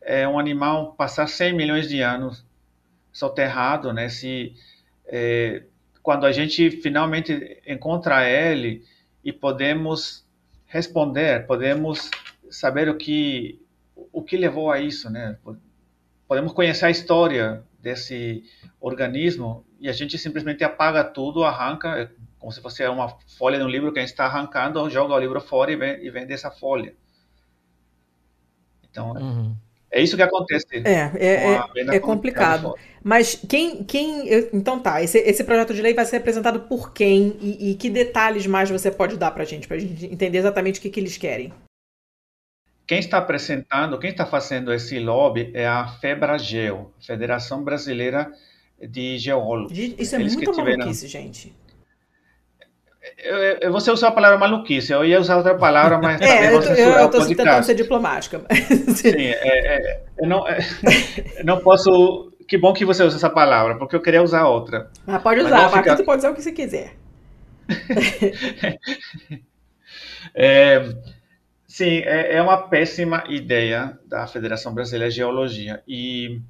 é, 0.04 0.28
um 0.28 0.38
animal 0.38 0.94
passar 0.94 1.28
100 1.28 1.52
milhões 1.52 1.90
de 1.90 2.00
anos 2.00 2.46
soterrado, 3.12 3.92
né, 3.92 4.08
se 4.08 4.54
é, 5.08 5.64
quando 6.04 6.28
a 6.28 6.32
gente 6.32 6.70
finalmente 6.70 7.60
encontra 7.66 8.30
ele 8.30 8.86
e 9.24 9.34
podemos 9.34 10.28
responder, 10.68 11.48
podemos 11.48 12.12
saber 12.52 12.88
o 12.88 12.96
que 12.96 13.60
o 14.14 14.22
que 14.22 14.38
levou 14.38 14.70
a 14.70 14.80
isso, 14.80 15.10
né? 15.10 15.40
Podemos 16.28 16.54
conhecer 16.54 16.86
a 16.86 16.92
história 16.92 17.64
desse 17.80 18.44
organismo 18.80 19.66
e 19.80 19.90
a 19.90 19.92
gente 19.92 20.20
simplesmente 20.20 20.64
apaga 20.64 21.04
tudo, 21.04 21.44
arranca, 21.44 21.98
é 21.98 22.10
como 22.38 22.52
se 22.52 22.62
fosse 22.62 22.88
uma 22.88 23.10
folha 23.38 23.58
de 23.58 23.64
um 23.64 23.70
livro 23.70 23.92
que 23.92 23.98
a 23.98 24.02
gente 24.04 24.12
está 24.12 24.26
arrancando, 24.26 24.88
joga 24.90 25.16
o 25.16 25.20
livro 25.20 25.42
fora 25.42 25.72
e, 25.72 26.10
vende 26.12 26.32
essa 26.32 26.52
folha. 26.52 26.96
Então, 28.98 29.12
uhum. 29.12 29.56
é 29.92 30.02
isso 30.02 30.16
que 30.16 30.24
acontece. 30.24 30.66
É, 30.84 31.12
é, 31.16 31.62
é, 31.76 31.96
é 31.96 32.00
complicado. 32.00 32.74
Mas 33.04 33.36
quem, 33.48 33.84
quem. 33.84 34.28
Então 34.52 34.80
tá, 34.80 35.04
esse, 35.04 35.20
esse 35.20 35.44
projeto 35.44 35.74
de 35.74 35.82
lei 35.82 35.94
vai 35.94 36.04
ser 36.04 36.18
apresentado 36.18 36.62
por 36.62 36.92
quem 36.92 37.38
e, 37.40 37.72
e 37.72 37.76
que 37.76 37.90
detalhes 37.90 38.48
mais 38.48 38.70
você 38.70 38.90
pode 38.90 39.16
dar 39.16 39.32
para 39.32 39.44
a 39.44 39.46
gente, 39.46 39.68
para 39.68 39.78
a 39.78 39.80
gente 39.80 40.06
entender 40.06 40.40
exatamente 40.40 40.80
o 40.80 40.82
que, 40.82 40.90
que 40.90 41.00
eles 41.00 41.16
querem? 41.16 41.54
Quem 42.88 43.00
está 43.00 43.18
apresentando, 43.18 44.00
quem 44.00 44.10
está 44.10 44.26
fazendo 44.26 44.74
esse 44.74 44.98
lobby 44.98 45.52
é 45.54 45.68
a 45.68 45.88
FEBRAGEO, 45.88 46.92
Federação 47.06 47.64
Brasileira 47.64 48.32
de 48.82 49.18
Geólogos. 49.20 49.78
Isso 49.78 50.16
é 50.16 50.20
Eles 50.20 50.36
muito 50.36 50.52
tiveram... 50.52 50.78
maluquice, 50.80 51.08
gente. 51.08 51.54
Eu, 53.62 53.72
você 53.72 53.91
usou 53.91 54.10
a 54.10 54.12
palavra 54.12 54.38
maluquice, 54.38 54.91
eu 54.91 55.06
ia 55.06 55.20
usar 55.20 55.38
outra 55.38 55.56
palavra, 55.56 55.98
mas 55.98 56.22
é, 56.22 56.48
eu, 56.48 56.62
eu, 56.62 57.06
estou 57.06 57.26
tentando 57.28 57.63
ser 57.63 57.76
diplomática. 57.76 58.41
Sim, 58.96 59.15
é, 59.15 59.93
é, 59.93 60.04
eu 60.20 60.28
não, 60.28 60.48
é, 60.48 60.58
não 61.43 61.60
posso... 61.60 62.34
Que 62.48 62.58
bom 62.58 62.74
que 62.74 62.86
você 62.86 63.04
usa 63.04 63.17
essa 63.17 63.30
palavra, 63.30 63.78
porque 63.78 63.96
eu 63.96 64.02
queria 64.02 64.24
usar 64.24 64.48
outra. 64.48 64.89
Ah, 65.06 65.20
pode 65.20 65.41
usar, 65.41 65.70
ficar... 65.70 65.98
você 65.98 66.04
pode 66.04 66.20
usar 66.20 66.32
o 66.32 66.36
que 66.36 66.41
você 66.41 66.52
quiser. 66.54 66.93
é, 70.34 70.82
Sim, 71.78 72.00
é, 72.00 72.38
é, 72.38 72.41
uma 72.41 72.70
péssima 72.70 73.24
ideia 73.30 74.00
da 74.08 74.26
Federação 74.26 74.74
Brasileira 74.74 75.10
de 75.12 75.17
Geologia. 75.17 75.84
E 75.88 76.41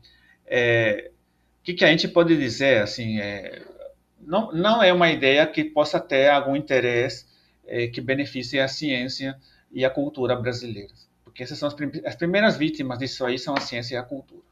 é, 0.46 1.12
o 1.60 1.64
que, 1.66 1.74
que, 1.74 1.84
a 1.84 1.90
gente 1.90 2.08
pode 2.08 2.38
dizer? 2.38 2.82
Assim, 2.82 3.20
não, 4.28 4.52
não 4.52 4.84
é 4.84 4.92
uma 4.92 5.10
ideia 5.10 5.48
que 5.48 5.64
possa 5.64 6.00
ter 6.00 6.30
algum 6.30 6.56
interesse 6.56 7.26
é, 7.66 7.88
que 7.88 8.02
beneficie 8.02 8.60
a 8.60 8.68
ciência 8.68 9.40
e 9.72 9.86
a 9.86 9.90
cultura 9.90 10.36
brasileiras. 10.36 11.10
Porque 11.24 11.44
essas 11.44 11.58
são 11.58 11.68
as, 11.68 11.74
prim 11.74 11.90
as, 12.06 12.16
primeiras 12.16 12.58
vítimas 12.58 13.00
disso 13.00 13.26
aí 13.26 13.40
são 13.40 13.56
a 13.56 13.62
ciência 13.62 13.96
e 13.96 13.98
a 13.98 14.04
cultura. 14.04 14.44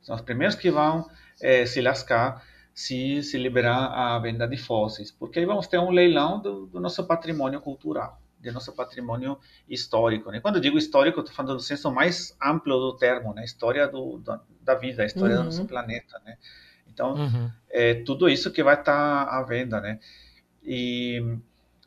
São 0.00 0.16
os 0.16 0.22
primeiros 0.22 0.56
que 0.56 0.70
vão 0.70 1.08
é, 1.40 1.66
se 1.66 1.80
lascar 1.82 2.42
se 2.72 3.22
se 3.22 3.38
liberar 3.38 3.86
a 3.86 4.18
venda 4.18 4.46
de 4.48 4.56
fósseis. 4.56 5.10
Porque 5.10 5.38
aí 5.38 5.44
vamos 5.44 5.66
ter 5.66 5.78
um 5.78 5.90
leilão 5.90 6.40
do, 6.40 6.66
do 6.66 6.80
nosso 6.80 7.06
patrimônio 7.06 7.60
cultural 7.60 8.20
de 8.38 8.50
nosso 8.52 8.72
patrimônio 8.72 9.38
histórico. 9.68 10.30
Né? 10.30 10.40
Quando 10.40 10.56
eu 10.56 10.60
digo 10.60 10.78
histórico, 10.78 11.20
estou 11.20 11.34
falando 11.34 11.56
do 11.56 11.62
senso 11.62 11.90
mais 11.90 12.36
amplo 12.42 12.78
do 12.78 12.96
termo, 12.96 13.34
né? 13.34 13.44
História 13.44 13.88
do, 13.88 14.18
da, 14.18 14.40
da 14.60 14.74
vida, 14.74 15.02
a 15.02 15.06
história 15.06 15.36
uhum. 15.36 15.42
do 15.42 15.44
nosso 15.46 15.64
planeta, 15.64 16.20
né? 16.24 16.36
Então, 16.96 17.12
uhum. 17.14 17.50
é 17.68 17.92
tudo 17.92 18.26
isso 18.26 18.50
que 18.50 18.62
vai 18.62 18.72
estar 18.72 19.26
tá 19.26 19.36
à 19.36 19.42
venda, 19.42 19.82
né? 19.82 20.00
E, 20.64 21.22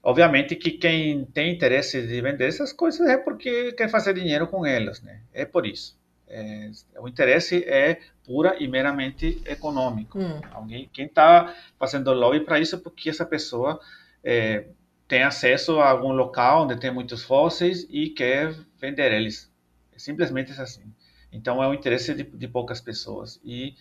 obviamente, 0.04 0.56
que 0.56 0.70
quem 0.70 1.26
tem 1.26 1.52
interesse 1.52 2.06
de 2.06 2.22
vender 2.22 2.48
essas 2.48 2.72
coisas 2.72 3.10
é 3.10 3.18
porque 3.18 3.72
quer 3.72 3.90
fazer 3.90 4.14
dinheiro 4.14 4.46
com 4.46 4.64
elas, 4.64 5.02
né? 5.02 5.22
É 5.34 5.46
por 5.46 5.66
isso. 5.66 5.98
É, 6.28 6.70
o 7.00 7.08
interesse 7.08 7.64
é 7.68 8.00
pura 8.24 8.56
e 8.60 8.68
meramente 8.68 9.42
econômico. 9.48 10.20
Hum. 10.20 10.42
Alguém, 10.52 10.88
quem 10.94 11.08
está 11.08 11.56
fazendo 11.80 12.14
lobby 12.14 12.42
para 12.42 12.60
isso 12.60 12.76
é 12.76 12.78
porque 12.78 13.10
essa 13.10 13.26
pessoa 13.26 13.80
é, 14.24 14.66
tem 15.08 15.24
acesso 15.24 15.80
a 15.80 15.90
algum 15.90 16.12
local 16.12 16.66
onde 16.66 16.80
tem 16.80 16.94
muitos 16.94 17.24
fósseis 17.24 17.88
e 17.90 18.12
quer 18.12 18.54
vender 18.80 19.12
eles. 19.12 19.52
Simplesmente 19.98 20.52
é 20.52 20.62
assim. 20.62 20.84
Então 21.32 21.64
é 21.64 21.68
o 21.68 21.74
interesse 21.74 22.14
de, 22.14 22.22
de 22.22 22.48
poucas 22.48 22.80
pessoas 22.80 23.42
e 23.44 23.74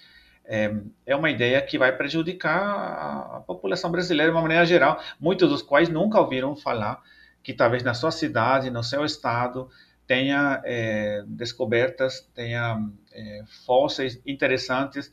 é, 0.49 0.75
é, 1.05 1.15
uma 1.15 1.31
ideia 1.31 1.61
que 1.61 1.79
vai 1.79 1.95
prejudicar 1.95 3.37
a, 3.37 3.41
população 3.47 3.91
brasileira 3.91 4.33
de 4.33 4.37
uma 4.37 4.43
maneira 4.43 4.65
geral, 4.65 4.99
muitos 5.21 5.49
dos 5.49 5.63
quais 5.63 5.91
nunca 5.91 6.19
ouviram 6.19 6.57
falar 6.57 7.03
que 7.43 7.53
talvez 7.53 7.83
na 7.83 7.95
sua 7.95 8.11
cidade, 8.11 8.71
no 8.71 8.83
seu 8.83 9.05
estado, 9.05 9.71
tenha 10.07 10.61
é, 10.65 11.23
descobertas, 11.27 12.27
tenha 12.35 12.83
é, 13.13 13.43
fósseis 13.67 14.21
interessantes 14.27 15.13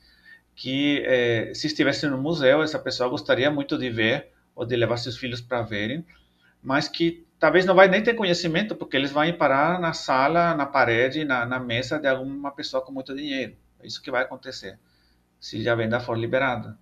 que 0.56 1.04
é, 1.06 1.54
se 1.54 1.68
estivesse 1.68 2.08
no 2.08 2.18
museu 2.18 2.64
essa 2.64 2.80
pessoa 2.80 3.10
gostaria 3.10 3.52
muito 3.52 3.78
de 3.78 3.90
ver 3.90 4.30
ou 4.56 4.66
de 4.66 4.76
levar 4.76 4.96
seus 4.96 5.18
filhos 5.18 5.42
para 5.42 5.62
verem, 5.62 6.06
mas 6.64 6.88
que 6.88 7.26
talvez 7.38 7.66
não 7.66 7.76
vai 7.76 7.90
nem 7.90 8.02
ter 8.02 8.14
conhecimento, 8.14 8.74
porque 8.74 8.96
eles 8.96 9.12
vão 9.12 9.30
parar 9.34 9.80
na 9.82 9.92
sala, 9.92 10.56
na 10.56 10.66
parede, 10.66 11.26
na, 11.26 11.46
na 11.46 11.60
mesa 11.60 12.00
de 12.00 12.08
alguma 12.08 12.52
pessoa 12.52 12.82
com 12.82 12.94
muito 12.94 13.14
dinheiro. 13.14 13.56
É 13.82 13.86
isso 13.86 14.02
que 14.02 14.10
vai 14.10 14.24
acontecer, 14.24 14.80
se 15.40 15.68
a 15.68 15.76
venda 15.76 16.00
for 16.00 16.18
liberada. 16.18 16.78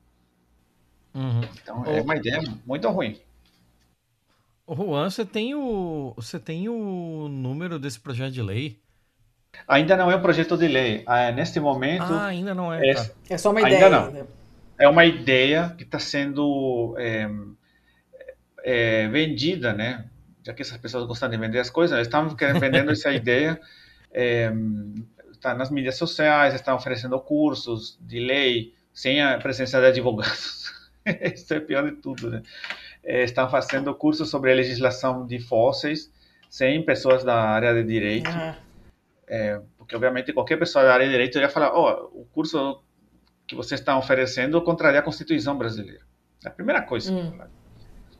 Uhum. 1.13 1.41
Então, 1.61 1.85
é 1.85 2.01
uma 2.01 2.15
ideia 2.15 2.41
muito 2.65 2.89
ruim. 2.89 3.19
Juan, 4.67 5.09
você 5.09 5.25
tem 5.25 5.53
o 5.53 6.13
você 6.15 6.39
tem 6.39 6.69
o 6.69 7.27
número 7.29 7.77
desse 7.77 7.99
projeto 7.99 8.31
de 8.31 8.41
lei? 8.41 8.79
Ainda 9.67 9.95
não 9.95 10.09
é 10.09 10.15
um 10.15 10.21
projeto 10.21 10.57
de 10.57 10.67
lei. 10.67 11.03
Ah, 11.05 11.31
neste 11.31 11.59
momento. 11.59 12.03
Ah, 12.03 12.27
ainda 12.27 12.53
não 12.55 12.73
é. 12.73 12.89
É, 12.89 12.93
tá. 12.95 13.09
é 13.29 13.37
só 13.37 13.51
uma 13.51 13.61
ideia. 13.61 13.85
Ainda 13.85 13.89
não. 13.89 14.27
É 14.79 14.87
uma 14.87 15.05
ideia 15.05 15.73
que 15.77 15.83
está 15.83 15.99
sendo 15.99 16.95
é, 16.97 17.29
é, 18.63 19.07
vendida, 19.09 19.73
né? 19.73 20.05
Já 20.43 20.53
que 20.53 20.61
essas 20.61 20.77
pessoas 20.77 21.05
gostam 21.05 21.29
de 21.29 21.37
vender 21.37 21.59
as 21.59 21.69
coisas, 21.69 21.95
eles 21.95 22.07
estão 22.07 22.27
vendendo 22.59 22.91
essa 22.91 23.11
ideia. 23.13 23.59
Está 25.43 25.53
nas 25.53 25.69
mídias 25.69 25.97
sociais, 25.97 26.53
estão 26.53 26.73
oferecendo 26.73 27.19
cursos 27.19 27.99
de 27.99 28.17
lei 28.17 28.73
sem 28.93 29.21
a 29.21 29.37
presença 29.37 29.77
de 29.81 29.87
advogados. 29.87 30.71
Isso 31.35 31.53
é 31.53 31.59
pior 31.59 31.83
de 31.83 31.97
tudo, 31.97 32.29
né? 32.29 32.41
É, 33.03 33.25
estão 33.25 33.49
fazendo 33.49 33.93
cursos 33.93 34.29
sobre 34.29 34.53
a 34.53 34.55
legislação 34.55 35.27
de 35.27 35.39
fósseis 35.39 36.09
sem 36.49 36.81
pessoas 36.85 37.25
da 37.25 37.35
área 37.35 37.73
de 37.73 37.83
direito. 37.83 38.29
Uhum. 38.29 38.55
É, 39.27 39.61
porque, 39.77 39.93
obviamente, 39.93 40.31
qualquer 40.31 40.55
pessoa 40.55 40.85
da 40.85 40.93
área 40.93 41.07
de 41.07 41.11
direito 41.11 41.37
iria 41.37 41.49
falar: 41.49 41.73
oh, 41.77 42.21
o 42.21 42.25
curso 42.31 42.81
que 43.45 43.53
vocês 43.53 43.81
estão 43.81 43.99
oferecendo 43.99 44.61
contraria 44.61 45.01
a 45.01 45.03
Constituição 45.03 45.57
brasileira. 45.57 46.05
É 46.45 46.47
a 46.47 46.51
primeira 46.51 46.83
coisa. 46.83 47.11
Hum. 47.11 47.37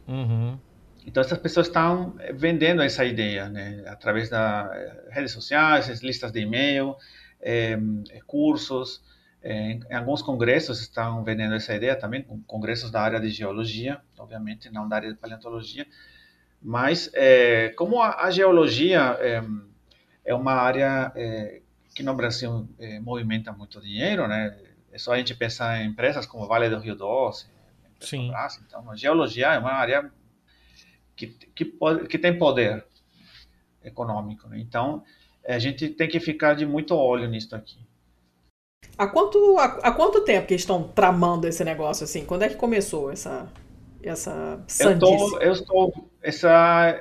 Uhum. 0.10 0.60
Então, 1.06 1.22
essas 1.22 1.38
pessoas 1.38 1.68
estão 1.68 2.16
vendendo 2.34 2.82
essa 2.82 3.04
ideia, 3.04 3.50
né? 3.50 3.84
Através 3.88 4.30
das 4.30 4.72
eh, 4.72 5.10
redes 5.10 5.32
sociais, 5.32 6.02
listas 6.02 6.32
de 6.32 6.40
e-mail, 6.40 6.96
é, 7.42 7.78
cursos. 8.26 9.02
É, 9.42 9.72
em 9.72 9.94
alguns 9.94 10.22
congressos 10.22 10.80
estão 10.80 11.22
vendendo 11.22 11.54
essa 11.54 11.76
ideia 11.76 11.98
também, 11.98 12.24
congressos 12.48 12.90
da 12.90 13.02
área 13.02 13.20
de 13.20 13.30
geologia, 13.30 14.00
obviamente, 14.18 14.72
não 14.72 14.88
da 14.88 14.96
área 14.96 15.12
de 15.12 15.20
paleontologia. 15.20 15.86
Mas, 16.62 17.10
é, 17.14 17.70
como 17.70 18.02
a, 18.02 18.24
a 18.24 18.32
geologia 18.32 19.18
é, 20.24 20.34
uma 20.34 20.54
área 20.54 21.12
que 21.94 22.02
no 22.02 22.16
Brasil 22.16 22.68
movimenta 23.02 23.52
muito 23.52 23.82
dinheiro, 23.82 24.28
né? 24.28 24.58
É 24.94 24.98
só 24.98 25.12
a 25.12 25.18
gente 25.18 25.36
pensar 25.36 25.82
em 25.82 25.88
empresas 25.90 26.26
como 26.26 26.48
Vale 26.48 26.70
do 26.70 26.80
Rio 26.80 26.96
Doce, 26.96 27.48
Sim. 28.04 28.32
Então, 28.68 28.92
a 28.92 28.96
geologia 28.96 29.54
é 29.54 29.58
uma 29.58 29.72
área 29.72 30.12
que, 31.16 31.28
que, 31.28 31.66
pode, 31.66 32.08
que 32.08 32.18
tem 32.18 32.38
poder 32.38 32.86
econômico. 33.84 34.48
Né? 34.48 34.60
Então, 34.60 35.04
a 35.48 35.60
gente 35.60 35.90
tem 35.90 36.08
que 36.08 36.20
ficar 36.20 36.54
de 36.56 36.66
muito 36.66 36.96
olho 36.96 37.28
nisso 37.28 37.56
aqui. 37.56 37.80
Há 38.98 39.08
quanto, 39.08 39.58
há, 39.58 39.66
há, 39.84 39.92
quanto 39.92 40.24
tempo 40.24 40.48
que 40.48 40.54
estão 40.54 40.88
tramando 40.88 41.48
esse 41.48 41.64
negócio 41.64 42.04
assim? 42.04 42.26
Quando 42.26 42.44
é 42.44 42.50
que 42.50 42.56
começou 42.56 43.12
essa 43.12 43.48
essa 44.04 44.62
eu 44.82 45.00
tô, 45.00 45.40
eu 45.40 45.54
estou 45.54 46.10
essa 46.22 47.00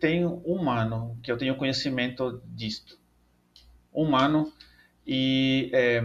tem 0.00 0.26
um 0.26 0.68
ano 0.68 1.16
que 1.22 1.30
eu 1.30 1.38
tenho 1.38 1.56
conhecimento 1.56 2.42
disto. 2.46 2.98
Um 3.94 4.16
ano 4.16 4.52
e 5.06 5.70
é, 5.72 6.02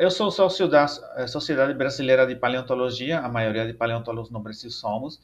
eu 0.00 0.10
sou 0.10 0.30
sócio 0.30 0.68
da 0.68 0.86
eh, 1.16 1.26
Sociedade 1.26 1.72
Brasileira 1.72 2.26
de 2.26 2.36
Paleontologia, 2.36 3.20
a 3.20 3.28
maioria 3.28 3.66
de 3.66 3.72
paleontólogos 3.72 4.30
no 4.30 4.40
Brasil 4.40 4.70
somos, 4.70 5.20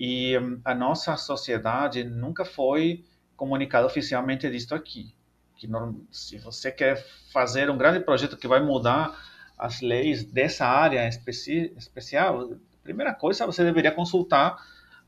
e 0.00 0.38
hum, 0.38 0.58
a 0.64 0.74
nossa 0.74 1.14
sociedade 1.18 2.02
nunca 2.02 2.42
foi 2.42 3.04
comunicada 3.36 3.86
oficialmente 3.86 4.48
disto 4.48 4.74
aqui. 4.74 5.14
Que 5.54 5.66
não, 5.66 6.00
se 6.10 6.38
você 6.38 6.72
quer 6.72 7.04
fazer 7.30 7.68
um 7.68 7.76
grande 7.76 8.00
projeto 8.00 8.38
que 8.38 8.48
vai 8.48 8.60
mudar 8.60 9.14
as 9.58 9.82
leis 9.82 10.24
dessa 10.24 10.66
área 10.66 11.06
especi, 11.06 11.70
especial, 11.76 12.50
primeira 12.82 13.12
coisa 13.12 13.44
você 13.44 13.62
deveria 13.62 13.92
consultar 13.92 14.56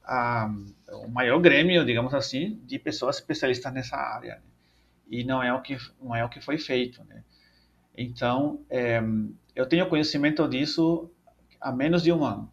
a, 0.05 0.51
o 0.91 1.09
maior 1.09 1.41
grêmio, 1.41 1.87
digamos 1.87 2.13
assim, 2.13 2.61
de 2.67 2.79
pessoas 2.79 3.17
especialistas 3.17 3.73
nessa 3.73 3.97
área. 3.97 4.35
Né? 4.35 4.43
E 5.09 5.25
não 5.25 5.43
é 5.43 5.55
o 5.55 5.63
que 5.63 5.79
não 6.03 6.15
é 6.15 6.23
o 6.23 6.29
que 6.29 6.43
foi 6.43 6.59
feito, 6.59 7.03
né? 7.05 7.25
Então, 7.97 8.61
é, 8.69 9.01
eu 9.57 9.67
tenho 9.67 9.89
conhecimento 9.89 10.47
disso 10.47 11.11
há 11.59 11.73
menos 11.73 12.03
de 12.03 12.13
um 12.13 12.23
ano. 12.23 12.53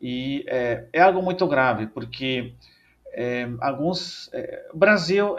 E 0.00 0.44
é, 0.46 0.86
é 0.92 1.00
algo 1.00 1.22
muito 1.22 1.46
grave, 1.46 1.86
porque 1.86 2.54
é, 3.16 3.48
alguns 3.62 4.28
é, 4.34 4.68
o 4.74 4.76
Brasil 4.76 5.38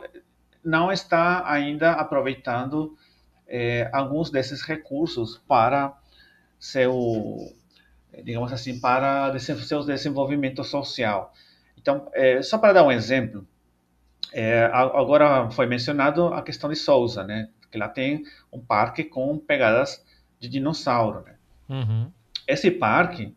não 0.65 0.91
está 0.91 1.49
ainda 1.49 1.91
aproveitando 1.91 2.97
é, 3.47 3.87
alguns 3.93 4.31
desses 4.31 4.63
recursos 4.63 5.37
para 5.47 5.95
seu 6.59 7.37
digamos 8.23 8.51
assim 8.51 8.79
para 8.79 9.37
seu 9.37 9.85
desenvolvimento 9.85 10.63
social 10.63 11.31
então 11.77 12.09
é, 12.13 12.41
só 12.41 12.57
para 12.57 12.73
dar 12.73 12.83
um 12.83 12.91
exemplo 12.91 13.47
agora 14.73 15.49
foi 15.51 15.67
mencionado 15.67 16.33
a 16.33 16.41
questão 16.41 16.69
de 16.69 16.75
Souza 16.75 17.23
né 17.23 17.47
que 17.71 17.77
lá 17.77 17.87
tem 17.87 18.23
um 18.51 18.59
parque 18.59 19.03
com 19.03 19.37
pegadas 19.37 20.03
de 20.39 20.49
dinossauro 20.49 21.23
né? 21.23 21.35
uhum. 21.69 22.11
esse 22.47 22.71
parque 22.71 23.35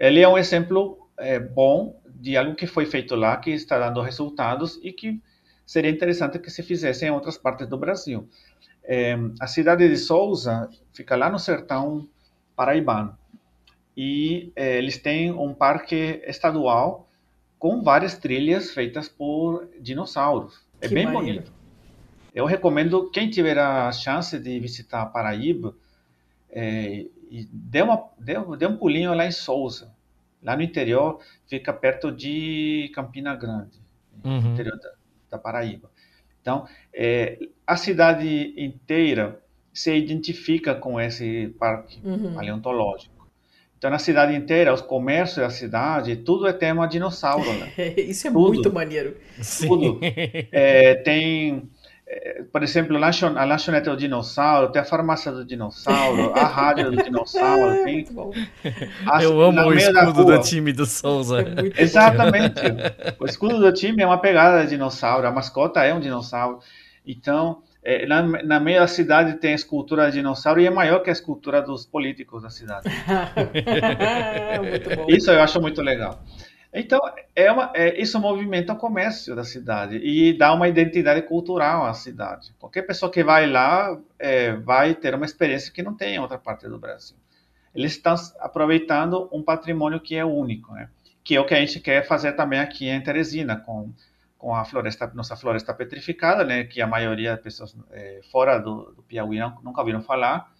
ele 0.00 0.20
é 0.20 0.28
um 0.28 0.38
exemplo 0.38 1.06
é, 1.18 1.38
bom 1.38 2.00
de 2.06 2.36
algo 2.36 2.54
que 2.54 2.66
foi 2.66 2.86
feito 2.86 3.14
lá, 3.14 3.36
que 3.36 3.50
está 3.50 3.78
dando 3.78 4.00
resultados 4.00 4.80
e 4.82 4.92
que 4.92 5.20
seria 5.66 5.90
interessante 5.90 6.38
que 6.38 6.50
se 6.50 6.62
fizesse 6.62 7.04
em 7.04 7.10
outras 7.10 7.36
partes 7.36 7.68
do 7.68 7.76
Brasil. 7.76 8.26
É, 8.82 9.14
a 9.38 9.46
cidade 9.46 9.86
de 9.86 9.96
Souza 9.96 10.68
fica 10.92 11.14
lá 11.14 11.30
no 11.30 11.38
sertão 11.38 12.08
paraibano 12.56 13.16
e 13.96 14.50
é, 14.56 14.78
eles 14.78 14.98
têm 14.98 15.30
um 15.30 15.52
parque 15.52 16.22
estadual 16.26 17.06
com 17.58 17.82
várias 17.82 18.16
trilhas 18.16 18.70
feitas 18.70 19.06
por 19.06 19.68
dinossauros. 19.78 20.64
É 20.80 20.88
que 20.88 20.94
bem 20.94 21.04
maneiro. 21.04 21.40
bonito. 21.40 21.52
Eu 22.34 22.46
recomendo 22.46 23.10
quem 23.10 23.28
tiver 23.28 23.58
a 23.58 23.92
chance 23.92 24.38
de 24.38 24.58
visitar 24.58 25.04
Paraíba 25.06 25.74
é, 26.48 27.06
e 27.30 27.48
dê, 27.52 27.82
uma, 27.82 28.10
dê, 28.18 28.34
dê 28.58 28.66
um 28.66 28.76
pulinho 28.76 29.14
lá 29.14 29.24
em 29.24 29.32
Souza 29.32 29.92
Lá 30.42 30.56
no 30.56 30.62
interior, 30.62 31.20
fica 31.46 31.72
perto 31.72 32.10
de 32.10 32.90
Campina 32.94 33.36
Grande, 33.36 33.78
uhum. 34.24 34.40
no 34.40 34.48
interior 34.52 34.78
da, 34.78 34.90
da, 35.32 35.38
Paraíba. 35.38 35.90
Então, 36.40 36.66
é, 36.94 37.38
a 37.66 37.76
cidade 37.76 38.54
inteira 38.56 39.38
se 39.72 39.94
identifica 39.94 40.74
com 40.74 40.98
esse 40.98 41.54
parque 41.58 42.00
uhum. 42.02 42.32
paleontológico. 42.34 43.28
Então, 43.76 43.90
na 43.90 43.98
cidade 43.98 44.34
inteira, 44.34 44.72
os 44.72 44.80
comércios 44.80 45.38
da 45.38 45.50
cidade, 45.50 46.16
tudo 46.16 46.46
é 46.46 46.54
tema 46.54 46.88
dinossauro. 46.88 47.52
Né? 47.52 47.72
Isso 47.98 48.26
é 48.26 48.30
tudo, 48.30 48.54
muito 48.54 48.72
maneiro. 48.72 49.16
Tudo. 49.60 50.00
É, 50.52 50.94
tem 50.96 51.68
por 52.52 52.62
exemplo, 52.62 52.96
a 52.96 53.44
lanchonete 53.44 53.88
do 53.88 53.96
dinossauro, 53.96 54.72
tem 54.72 54.82
a 54.82 54.84
farmácia 54.84 55.30
do 55.30 55.44
dinossauro, 55.44 56.32
a 56.34 56.44
rádio 56.44 56.90
do 56.90 57.02
dinossauro, 57.02 57.72
é, 57.72 57.84
tem... 57.84 58.06
As, 59.06 59.22
Eu 59.22 59.40
amo 59.40 59.60
o 59.60 59.74
escudo 59.74 60.24
do 60.24 60.40
time 60.40 60.72
do 60.72 60.86
Souza. 60.86 61.40
É 61.40 61.82
Exatamente. 61.82 62.60
o 63.18 63.26
escudo 63.26 63.60
do 63.60 63.72
time 63.72 64.02
é 64.02 64.06
uma 64.06 64.18
pegada 64.18 64.64
de 64.64 64.70
dinossauro, 64.70 65.26
a 65.26 65.30
mascota 65.30 65.84
é 65.84 65.94
um 65.94 66.00
dinossauro. 66.00 66.58
Então, 67.06 67.62
é, 67.82 68.06
na, 68.06 68.22
na 68.22 68.60
meio 68.60 68.80
da 68.80 68.86
cidade 68.86 69.38
tem 69.38 69.52
a 69.52 69.54
escultura 69.54 70.06
de 70.06 70.18
dinossauro 70.18 70.60
e 70.60 70.66
é 70.66 70.70
maior 70.70 71.00
que 71.00 71.10
a 71.10 71.12
escultura 71.12 71.62
dos 71.62 71.86
políticos 71.86 72.42
da 72.42 72.50
cidade. 72.50 72.90
Isso 75.08 75.30
eu 75.30 75.40
acho 75.40 75.60
muito 75.60 75.80
legal. 75.80 76.22
Então, 76.72 77.00
é 77.34 77.50
uma, 77.50 77.72
é, 77.74 78.00
isso 78.00 78.20
movimenta 78.20 78.72
o 78.72 78.76
comércio 78.76 79.34
da 79.34 79.42
cidade 79.42 79.96
e 79.96 80.32
dá 80.32 80.52
uma 80.52 80.68
identidade 80.68 81.22
cultural 81.22 81.84
à 81.84 81.92
cidade. 81.92 82.54
Qualquer 82.60 82.82
pessoa 82.82 83.10
que 83.10 83.24
vai 83.24 83.46
lá 83.46 83.98
é, 84.18 84.52
vai 84.52 84.94
ter 84.94 85.14
uma 85.14 85.24
experiência 85.24 85.72
que 85.72 85.82
não 85.82 85.96
tem 85.96 86.14
em 86.14 86.18
outra 86.20 86.38
parte 86.38 86.68
do 86.68 86.78
Brasil. 86.78 87.16
Eles 87.74 87.92
estão 87.92 88.14
aproveitando 88.38 89.28
um 89.32 89.42
patrimônio 89.42 90.00
que 90.00 90.14
é 90.14 90.24
único, 90.24 90.72
né? 90.72 90.88
que 91.24 91.34
é 91.34 91.40
o 91.40 91.46
que 91.46 91.54
a 91.54 91.60
gente 91.60 91.80
quer 91.80 92.06
fazer 92.06 92.32
também 92.32 92.60
aqui 92.60 92.88
em 92.88 93.00
Teresina, 93.02 93.56
com, 93.56 93.92
com 94.38 94.54
a 94.54 94.64
floresta, 94.64 95.10
nossa 95.12 95.36
floresta 95.36 95.74
petrificada, 95.74 96.44
né? 96.44 96.64
que 96.64 96.80
a 96.80 96.86
maioria 96.86 97.32
das 97.32 97.40
pessoas 97.40 97.76
é, 97.90 98.20
fora 98.30 98.58
do, 98.58 98.92
do 98.92 99.02
Piauí 99.02 99.40
não, 99.40 99.58
nunca 99.62 99.80
ouviram 99.80 100.02
falar, 100.02 100.52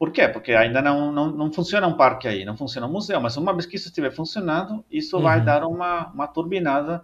por 0.00 0.12
quê? 0.12 0.26
Porque 0.26 0.52
ainda 0.54 0.80
não, 0.80 1.12
não, 1.12 1.30
não 1.30 1.52
funciona 1.52 1.86
um 1.86 1.94
parque 1.94 2.26
aí, 2.26 2.42
não 2.42 2.56
funciona 2.56 2.86
um 2.86 2.90
museu, 2.90 3.20
mas 3.20 3.36
uma 3.36 3.52
vez 3.52 3.66
que 3.66 3.76
isso 3.76 3.88
estiver 3.88 4.10
funcionando, 4.10 4.82
isso 4.90 5.18
uhum. 5.18 5.22
vai 5.22 5.44
dar 5.44 5.62
uma, 5.62 6.06
uma 6.06 6.26
turbinada 6.26 7.02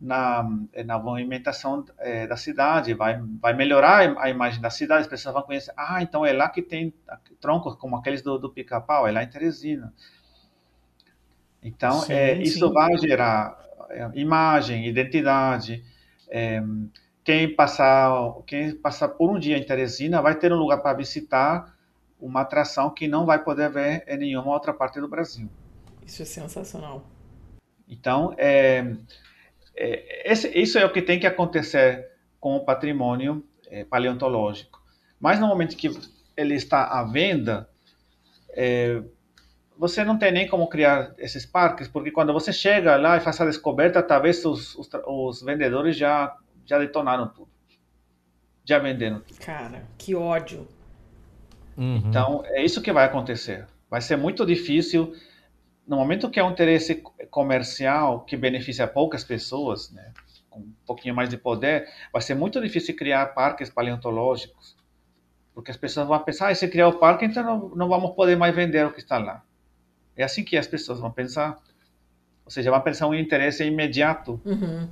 na, 0.00 0.42
na 0.86 0.98
movimentação 0.98 1.84
é, 1.98 2.26
da 2.26 2.34
cidade, 2.34 2.94
vai, 2.94 3.20
vai 3.38 3.52
melhorar 3.52 4.16
a 4.18 4.30
imagem 4.30 4.58
da 4.62 4.70
cidade, 4.70 5.02
as 5.02 5.06
pessoas 5.06 5.34
vão 5.34 5.42
conhecer, 5.42 5.74
ah, 5.76 6.00
então 6.00 6.24
é 6.24 6.32
lá 6.32 6.48
que 6.48 6.62
tem 6.62 6.94
troncos 7.42 7.74
como 7.74 7.94
aqueles 7.94 8.22
do, 8.22 8.38
do 8.38 8.48
pica-pau, 8.48 9.06
é 9.06 9.12
lá 9.12 9.22
em 9.22 9.28
Teresina. 9.28 9.92
Então, 11.62 12.00
sim, 12.00 12.14
é, 12.14 12.38
isso 12.38 12.72
vai 12.72 12.96
gerar 12.96 13.54
imagem, 14.14 14.86
identidade, 14.86 15.84
é, 16.30 16.62
quem 17.22 17.54
passar, 17.54 18.32
quem 18.46 18.74
passar 18.74 19.08
por 19.08 19.30
um 19.30 19.38
dia 19.38 19.58
em 19.58 19.62
Teresina 19.62 20.22
vai 20.22 20.34
ter 20.34 20.50
um 20.50 20.56
lugar 20.56 20.78
para 20.78 20.96
visitar 20.96 21.73
uma 22.24 22.40
atração 22.40 22.88
que 22.88 23.06
não 23.06 23.26
vai 23.26 23.42
poder 23.42 23.70
ver 23.70 24.04
em 24.08 24.16
nenhuma 24.16 24.52
outra 24.52 24.72
parte 24.72 24.98
do 24.98 25.06
Brasil. 25.06 25.48
Isso 26.06 26.22
é 26.22 26.24
sensacional. 26.24 27.04
Então, 27.86 28.34
é, 28.38 28.96
é, 29.76 30.32
esse, 30.32 30.48
isso 30.48 30.78
é 30.78 30.84
o 30.86 30.92
que 30.92 31.02
tem 31.02 31.20
que 31.20 31.26
acontecer 31.26 32.10
com 32.40 32.56
o 32.56 32.64
patrimônio 32.64 33.44
é, 33.68 33.84
paleontológico. 33.84 34.82
Mas 35.20 35.38
no 35.38 35.46
momento 35.46 35.76
que 35.76 35.90
ele 36.34 36.54
está 36.54 36.86
à 36.98 37.04
venda, 37.04 37.68
é, 38.50 39.02
você 39.76 40.02
não 40.02 40.18
tem 40.18 40.32
nem 40.32 40.48
como 40.48 40.66
criar 40.68 41.14
esses 41.18 41.44
parques, 41.44 41.88
porque 41.88 42.10
quando 42.10 42.32
você 42.32 42.54
chega 42.54 42.96
lá 42.96 43.18
e 43.18 43.20
faz 43.20 43.38
a 43.38 43.44
descoberta, 43.44 44.02
talvez 44.02 44.42
os, 44.46 44.74
os, 44.76 44.88
os 45.06 45.42
vendedores 45.42 45.94
já, 45.94 46.34
já 46.64 46.78
detonaram 46.78 47.28
tudo. 47.28 47.50
Já 48.64 48.78
venderam. 48.78 49.22
Cara, 49.40 49.86
que 49.98 50.14
ódio. 50.14 50.66
Uhum. 51.76 52.02
Então, 52.06 52.42
é 52.46 52.64
isso 52.64 52.82
que 52.82 52.92
vai 52.92 53.04
acontecer. 53.04 53.66
Vai 53.90 54.00
ser 54.00 54.16
muito 54.16 54.44
difícil, 54.44 55.14
no 55.86 55.96
momento 55.96 56.30
que 56.30 56.40
é 56.40 56.44
um 56.44 56.50
interesse 56.50 57.02
comercial 57.30 58.20
que 58.20 58.36
beneficia 58.36 58.86
poucas 58.86 59.22
pessoas, 59.22 59.90
né, 59.90 60.12
com 60.48 60.60
um 60.60 60.72
pouquinho 60.86 61.14
mais 61.14 61.28
de 61.28 61.36
poder, 61.36 61.88
vai 62.12 62.22
ser 62.22 62.34
muito 62.34 62.60
difícil 62.60 62.96
criar 62.96 63.26
parques 63.34 63.70
paleontológicos. 63.70 64.76
Porque 65.54 65.70
as 65.70 65.76
pessoas 65.76 66.08
vão 66.08 66.18
pensar, 66.18 66.48
ah, 66.48 66.54
se 66.54 66.66
criar 66.66 66.88
o 66.88 66.98
parque, 66.98 67.24
então 67.24 67.44
não, 67.44 67.68
não 67.76 67.88
vamos 67.88 68.14
poder 68.14 68.36
mais 68.36 68.54
vender 68.54 68.84
o 68.86 68.92
que 68.92 69.00
está 69.00 69.18
lá. 69.18 69.42
É 70.16 70.24
assim 70.24 70.42
que 70.42 70.56
as 70.56 70.66
pessoas 70.66 70.98
vão 70.98 71.10
pensar. 71.10 71.58
Ou 72.44 72.50
seja, 72.50 72.70
vão 72.70 72.80
pensar 72.80 73.06
um 73.06 73.14
interesse 73.14 73.64
imediato 73.64 74.40
uhum. 74.44 74.88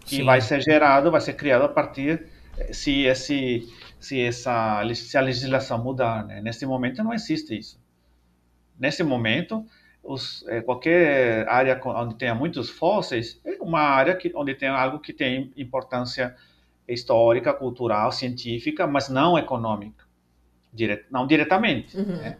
que 0.00 0.16
Sim. 0.16 0.24
vai 0.24 0.40
ser 0.40 0.60
gerado, 0.60 1.10
vai 1.10 1.20
ser 1.20 1.34
criado 1.34 1.62
a 1.62 1.68
partir 1.68 2.26
se 2.72 3.04
esse 3.04 3.68
se 3.98 4.20
essa 4.20 4.82
se 4.94 5.16
a 5.16 5.20
legislação 5.20 5.82
mudar, 5.82 6.24
né? 6.24 6.40
Nesse 6.40 6.66
momento 6.66 7.02
não 7.02 7.12
existe 7.12 7.56
isso. 7.56 7.80
Nesse 8.78 9.02
momento, 9.02 9.64
os, 10.02 10.46
é, 10.48 10.60
qualquer 10.60 11.48
área 11.48 11.80
onde 11.84 12.14
tenha 12.14 12.34
muitos 12.34 12.70
fósseis 12.70 13.40
é 13.44 13.56
uma 13.60 13.80
área 13.80 14.14
que, 14.14 14.30
onde 14.34 14.54
tem 14.54 14.68
algo 14.68 15.00
que 15.00 15.12
tem 15.12 15.52
importância 15.56 16.36
histórica, 16.86 17.52
cultural, 17.52 18.12
científica, 18.12 18.86
mas 18.86 19.08
não 19.08 19.36
econômica, 19.36 20.04
dire, 20.72 21.04
não 21.10 21.26
diretamente. 21.26 21.96
Uhum. 21.96 22.16
Né? 22.16 22.38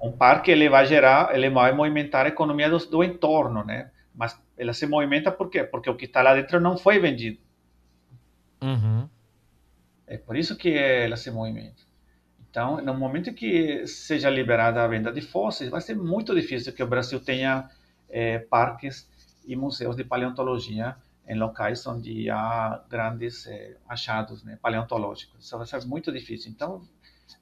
Um 0.00 0.12
parque 0.12 0.50
ele 0.50 0.68
vai 0.68 0.86
gerar, 0.86 1.34
ele 1.34 1.50
vai 1.50 1.72
movimentar 1.72 2.26
a 2.26 2.28
economia 2.28 2.68
do, 2.68 2.78
do 2.78 3.02
entorno, 3.02 3.64
né? 3.64 3.90
Mas 4.14 4.38
ela 4.58 4.72
se 4.72 4.86
movimenta 4.86 5.32
por 5.32 5.48
quê? 5.48 5.64
Porque 5.64 5.88
o 5.88 5.96
que 5.96 6.04
está 6.04 6.22
lá 6.22 6.34
dentro 6.34 6.60
não 6.60 6.76
foi 6.76 6.98
vendido. 6.98 7.38
Uhum. 8.62 9.08
É 10.12 10.18
por 10.18 10.36
isso 10.36 10.54
que 10.56 10.68
ela 10.68 11.16
se 11.16 11.30
movimenta. 11.30 11.82
Então, 12.38 12.82
no 12.82 12.92
momento 12.92 13.32
que 13.32 13.86
seja 13.86 14.28
liberada 14.28 14.84
a 14.84 14.86
venda 14.86 15.10
de 15.10 15.22
fósseis, 15.22 15.70
vai 15.70 15.80
ser 15.80 15.96
muito 15.96 16.34
difícil 16.34 16.70
que 16.74 16.82
o 16.82 16.86
Brasil 16.86 17.18
tenha 17.18 17.70
é, 18.10 18.38
parques 18.38 19.08
e 19.46 19.56
museus 19.56 19.96
de 19.96 20.04
paleontologia 20.04 20.94
em 21.26 21.34
locais 21.34 21.86
onde 21.86 22.28
há 22.28 22.84
grandes 22.90 23.46
é, 23.46 23.78
achados 23.88 24.44
né, 24.44 24.58
paleontológicos. 24.60 25.46
Isso 25.46 25.56
vai 25.56 25.66
ser 25.66 25.82
muito 25.86 26.12
difícil. 26.12 26.50
Então, 26.50 26.82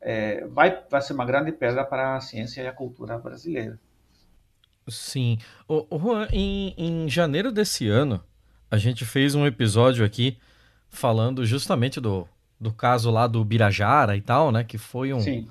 é, 0.01 0.47
vai, 0.47 0.81
vai 0.89 1.03
ser 1.03 1.15
uma 1.15 1.25
grande 1.25 1.51
perda 1.51 1.85
para 1.85 2.15
a 2.15 2.21
ciência 2.21 2.63
e 2.63 2.69
a 2.69 2.73
cultura 2.73 3.19
brasileira. 3.19 3.81
Sim. 4.87 5.39
O, 5.67 5.89
o 5.91 5.99
Juan, 5.99 6.29
em, 6.33 6.73
em 6.79 7.09
janeiro 7.09 7.51
desse 7.51 7.89
ano, 7.89 8.23
a 8.71 8.79
gente 8.79 9.05
fez 9.05 9.35
um 9.35 9.45
episódio 9.45 10.05
aqui 10.05 10.39
falando 10.89 11.45
justamente 11.45 12.01
do 12.01 12.29
do 12.61 12.73
caso 12.73 13.11
lá 13.11 13.27
do 13.27 13.43
Birajara 13.45 14.17
e 14.17 14.21
tal, 14.21 14.53
né? 14.53 14.63
Que 14.63 14.77
foi 14.77 15.13
um, 15.13 15.47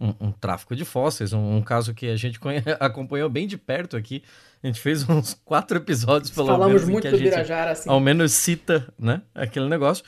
um, 0.00 0.14
um, 0.20 0.32
tráfico 0.32 0.74
de 0.74 0.84
fósseis, 0.84 1.32
um, 1.32 1.56
um 1.56 1.62
caso 1.62 1.92
que 1.92 2.06
a 2.06 2.16
gente 2.16 2.40
acompanhou 2.80 3.28
bem 3.28 3.46
de 3.46 3.58
perto 3.58 3.96
aqui. 3.96 4.22
A 4.62 4.66
gente 4.66 4.80
fez 4.80 5.06
uns 5.08 5.34
quatro 5.44 5.76
episódios, 5.76 6.30
pelo 6.30 6.46
Falamos 6.46 6.82
menos. 6.82 6.88
muito 6.88 7.10
do 7.10 7.18
Birajara, 7.18 7.72
assim. 7.72 7.90
Ao 7.90 8.00
menos 8.00 8.32
cita, 8.32 8.88
né? 8.98 9.20
Aquele 9.34 9.68
negócio. 9.68 10.04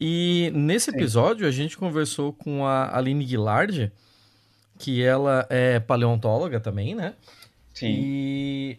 E 0.00 0.50
nesse 0.54 0.90
episódio 0.90 1.44
Sim. 1.44 1.48
a 1.48 1.50
gente 1.50 1.76
conversou 1.76 2.32
com 2.32 2.64
a 2.64 2.96
Aline 2.96 3.24
Guilard, 3.24 3.92
que 4.78 5.02
ela 5.02 5.46
é 5.50 5.80
paleontóloga 5.80 6.58
também, 6.60 6.94
né? 6.94 7.14
Sim. 7.74 7.86
E 7.88 8.78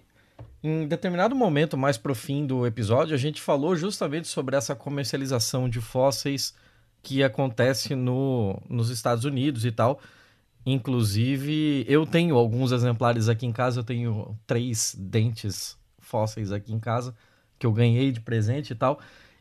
em 0.64 0.88
determinado 0.88 1.36
momento, 1.36 1.78
mais 1.78 1.98
pro 1.98 2.16
fim 2.16 2.46
do 2.46 2.66
episódio, 2.66 3.14
a 3.14 3.18
gente 3.18 3.42
falou 3.42 3.76
justamente 3.76 4.28
sobre 4.28 4.56
essa 4.56 4.76
comercialização 4.76 5.70
de 5.70 5.80
fósseis 5.80 6.56
que 7.02 7.24
acontece 7.24 7.96
no, 7.96 8.62
nos 8.70 8.90
Estados 8.90 9.26
Unidos 9.26 9.66
e 9.66 9.72
tal. 9.72 10.00
Inclusive, 10.66 11.86
eu 11.88 12.06
tenho 12.06 12.36
alguns 12.36 12.72
exemplares 12.72 13.30
aqui 13.30 13.46
em 13.46 13.52
casa, 13.52 13.80
eu 13.80 13.84
tenho 13.84 14.38
três 14.46 14.96
dentes 14.98 15.78
fósseis 16.00 16.52
aqui 16.52 16.74
em 16.74 16.80
casa, 16.80 17.16
que 17.58 17.66
eu 17.66 17.72
ganhei 17.72 18.12
de 18.12 18.20
presente 18.20 18.72
e 18.72 18.76
tal. 18.76 19.00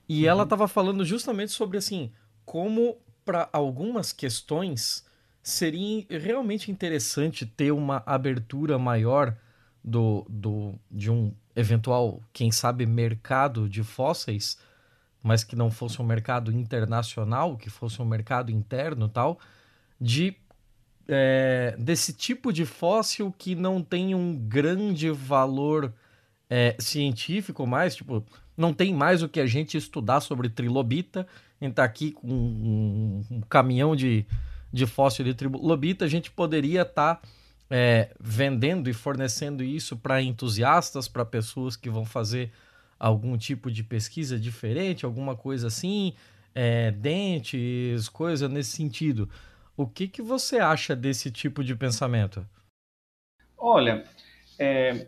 E 0.09 0.23
uhum. 0.23 0.31
ela 0.31 0.42
estava 0.44 0.68
falando 0.68 1.05
justamente 1.05 1.53
sobre 1.53 1.77
assim, 1.79 2.11
como 2.44 2.97
para 3.25 3.49
algumas 3.53 4.12
questões 4.12 5.05
seria 5.42 6.07
realmente 6.11 6.71
interessante 6.71 7.44
ter 7.44 7.73
uma 7.73 8.03
abertura 8.07 8.79
maior 8.79 9.37
do, 9.83 10.27
do, 10.29 10.75
de 10.90 11.11
um 11.11 11.33
eventual, 11.55 12.23
quem 12.33 12.51
sabe, 12.51 12.87
mercado 12.87 13.68
de 13.68 13.83
fósseis, 13.83 14.59
mas 15.29 15.45
que 15.45 15.55
não 15.55 15.71
fosse 15.71 16.01
um 16.01 16.07
mercado 16.07 16.51
internacional, 16.51 17.59
que 17.59 17.69
fosse 17.69 18.01
um 18.01 18.05
mercado 18.07 18.51
interno 18.51 19.11
tal, 19.11 19.38
de 20.01 20.35
é, 21.07 21.77
desse 21.79 22.14
tipo 22.14 22.51
de 22.51 22.64
fóssil 22.64 23.31
que 23.37 23.55
não 23.55 23.83
tem 23.83 24.14
um 24.14 24.35
grande 24.35 25.11
valor 25.11 25.93
é, 26.49 26.75
científico 26.79 27.67
mais, 27.67 27.95
tipo, 27.95 28.25
não 28.57 28.73
tem 28.73 28.95
mais 28.95 29.23
o 29.23 29.29
que 29.29 29.38
a 29.38 29.45
gente 29.45 29.77
estudar 29.77 30.21
sobre 30.21 30.49
trilobita. 30.49 31.27
Gente 31.61 31.75
tá 31.75 31.85
aqui 31.85 32.12
com 32.12 32.27
um, 32.27 33.25
um 33.31 33.41
caminhão 33.43 33.95
de, 33.95 34.25
de 34.73 34.87
fóssil 34.87 35.27
de 35.27 35.35
trilobita, 35.35 36.07
a 36.07 36.09
gente 36.09 36.31
poderia 36.31 36.83
estar 36.83 37.17
tá, 37.17 37.29
é, 37.69 38.14
vendendo 38.19 38.88
e 38.88 38.95
fornecendo 38.95 39.62
isso 39.62 39.95
para 39.95 40.23
entusiastas, 40.23 41.07
para 41.07 41.23
pessoas 41.23 41.77
que 41.77 41.91
vão 41.91 42.07
fazer 42.07 42.51
algum 42.99 43.37
tipo 43.37 43.71
de 43.71 43.85
pesquisa 43.85 44.39
diferente, 44.39 45.05
alguma 45.05 45.37
coisa 45.37 45.69
assim, 45.69 46.15
é, 46.55 46.91
dentes, 46.91 48.09
coisa 48.09 48.49
nesse 48.49 48.71
sentido. 48.71 49.29
O 49.77 49.87
que, 49.87 50.09
que 50.09 50.21
você 50.21 50.59
acha 50.59 50.97
desse 50.97 51.31
tipo 51.31 51.63
de 51.63 51.77
pensamento? 51.77 52.45
Olha, 53.57 54.05
é, 54.59 55.07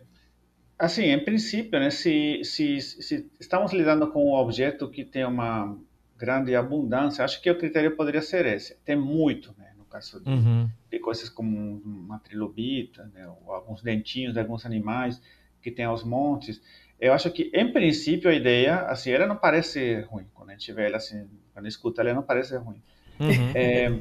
assim, 0.79 1.03
em 1.03 1.23
princípio, 1.23 1.79
né, 1.79 1.89
se, 1.89 2.41
se, 2.43 2.79
se, 2.79 3.29
estamos 3.39 3.73
lidando 3.73 4.09
com 4.11 4.31
um 4.31 4.33
objeto 4.33 4.89
que 4.89 5.03
tem 5.03 5.25
uma 5.25 5.77
grande 6.17 6.55
abundância, 6.55 7.25
acho 7.25 7.41
que 7.41 7.51
o 7.51 7.57
critério 7.57 7.95
poderia 7.95 8.21
ser 8.21 8.45
esse. 8.45 8.75
Tem 8.85 8.95
muito, 8.95 9.53
né, 9.57 9.73
no 9.77 9.83
caso 9.85 10.23
de, 10.23 10.29
uhum. 10.29 10.69
de 10.89 10.99
coisas 10.99 11.27
como 11.27 11.81
uma 11.83 12.19
trilobita, 12.19 13.11
né, 13.13 13.27
ou 13.27 13.51
alguns 13.53 13.81
dentinhos 13.81 14.33
de 14.33 14.39
alguns 14.39 14.65
animais 14.65 15.21
que 15.61 15.69
tem 15.69 15.85
aos 15.85 16.03
montes. 16.03 16.61
Eu 17.01 17.13
acho 17.13 17.31
que, 17.31 17.49
em 17.51 17.73
princípio, 17.73 18.29
a 18.29 18.33
ideia, 18.33 18.81
assim, 18.81 19.09
ela 19.09 19.25
não 19.25 19.35
parece 19.35 20.01
ruim. 20.01 20.27
Quando 20.35 20.51
a 20.51 20.53
gente 20.53 20.71
vê 20.71 20.85
ela 20.85 20.97
assim, 20.97 21.27
quando 21.51 21.67
escuta 21.67 22.01
ela, 22.01 22.13
não 22.13 22.21
parece 22.21 22.55
ruim. 22.55 22.79
Uhum. 23.19 23.51
É, 23.55 23.99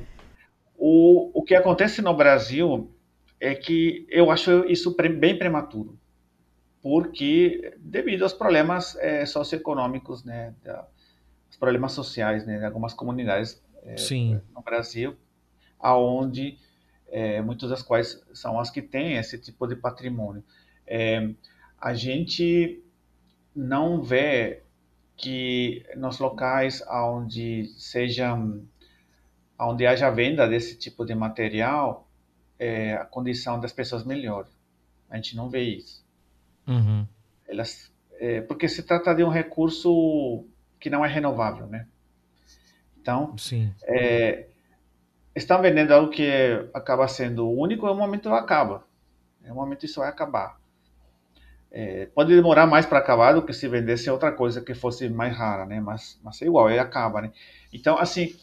o, 0.76 1.30
o 1.40 1.42
que 1.42 1.54
acontece 1.54 2.02
no 2.02 2.14
Brasil 2.14 2.94
é 3.40 3.54
que 3.54 4.06
eu 4.10 4.30
acho 4.30 4.66
isso 4.66 4.94
bem 5.18 5.38
prematuro, 5.38 5.98
porque 6.82 7.74
devido 7.78 8.22
aos 8.22 8.34
problemas 8.34 8.94
é, 8.96 9.24
socioeconômicos, 9.24 10.22
né, 10.22 10.54
da, 10.62 10.86
os 11.48 11.56
problemas 11.56 11.92
sociais, 11.92 12.46
né, 12.46 12.58
de 12.58 12.64
algumas 12.66 12.92
comunidades 12.92 13.62
é, 13.82 13.94
no 14.54 14.62
Brasil, 14.62 15.16
aonde 15.78 16.58
é, 17.08 17.40
muitas 17.40 17.70
das 17.70 17.82
quais 17.82 18.22
são 18.34 18.60
as 18.60 18.70
que 18.70 18.82
têm 18.82 19.16
esse 19.16 19.38
tipo 19.38 19.66
de 19.66 19.74
patrimônio. 19.74 20.44
É, 20.86 21.30
a 21.78 21.94
gente 21.94 22.84
não 23.54 24.02
vê 24.02 24.62
que 25.16 25.84
nos 25.96 26.18
locais 26.18 26.82
onde 26.88 27.66
sejam 27.76 28.62
onde 29.58 29.86
haja 29.86 30.10
venda 30.10 30.48
desse 30.48 30.78
tipo 30.78 31.04
de 31.04 31.14
material, 31.14 32.08
é, 32.58 32.94
a 32.94 33.04
condição 33.04 33.60
das 33.60 33.72
pessoas 33.72 34.04
melhora. 34.04 34.48
A 35.08 35.16
gente 35.16 35.36
não 35.36 35.50
vê 35.50 35.62
isso. 35.62 36.04
Uhum. 36.66 37.06
Elas, 37.46 37.92
é, 38.18 38.40
porque 38.40 38.68
se 38.68 38.82
trata 38.82 39.14
de 39.14 39.22
um 39.24 39.28
recurso 39.28 40.46
que 40.78 40.88
não 40.88 41.04
é 41.04 41.08
renovável, 41.08 41.66
né? 41.66 41.86
Então, 43.00 43.34
é, 43.84 44.46
estão 45.34 45.60
vendendo 45.60 45.92
algo 45.92 46.10
que 46.10 46.30
acaba 46.72 47.08
sendo 47.08 47.50
único, 47.50 47.86
e 47.86 47.90
um 47.90 47.96
momento 47.96 48.28
acaba. 48.30 48.86
Em 49.44 49.50
um 49.50 49.54
momento 49.54 49.84
isso 49.84 50.00
vai 50.00 50.08
acabar. 50.08 50.59
É, 51.72 52.06
pode 52.06 52.34
demorar 52.34 52.66
mais 52.66 52.84
para 52.84 52.98
acabar 52.98 53.32
do 53.32 53.42
que 53.42 53.52
se 53.52 53.68
vendesse 53.68 54.10
outra 54.10 54.32
coisa 54.32 54.60
que 54.60 54.74
fosse 54.74 55.08
mais 55.08 55.36
rara, 55.36 55.64
né? 55.64 55.80
Mas, 55.80 56.18
mas 56.22 56.42
é 56.42 56.46
igual, 56.46 56.68
ele 56.68 56.80
acaba, 56.80 57.22
né? 57.22 57.32
Então, 57.72 57.96
assim, 57.96 58.34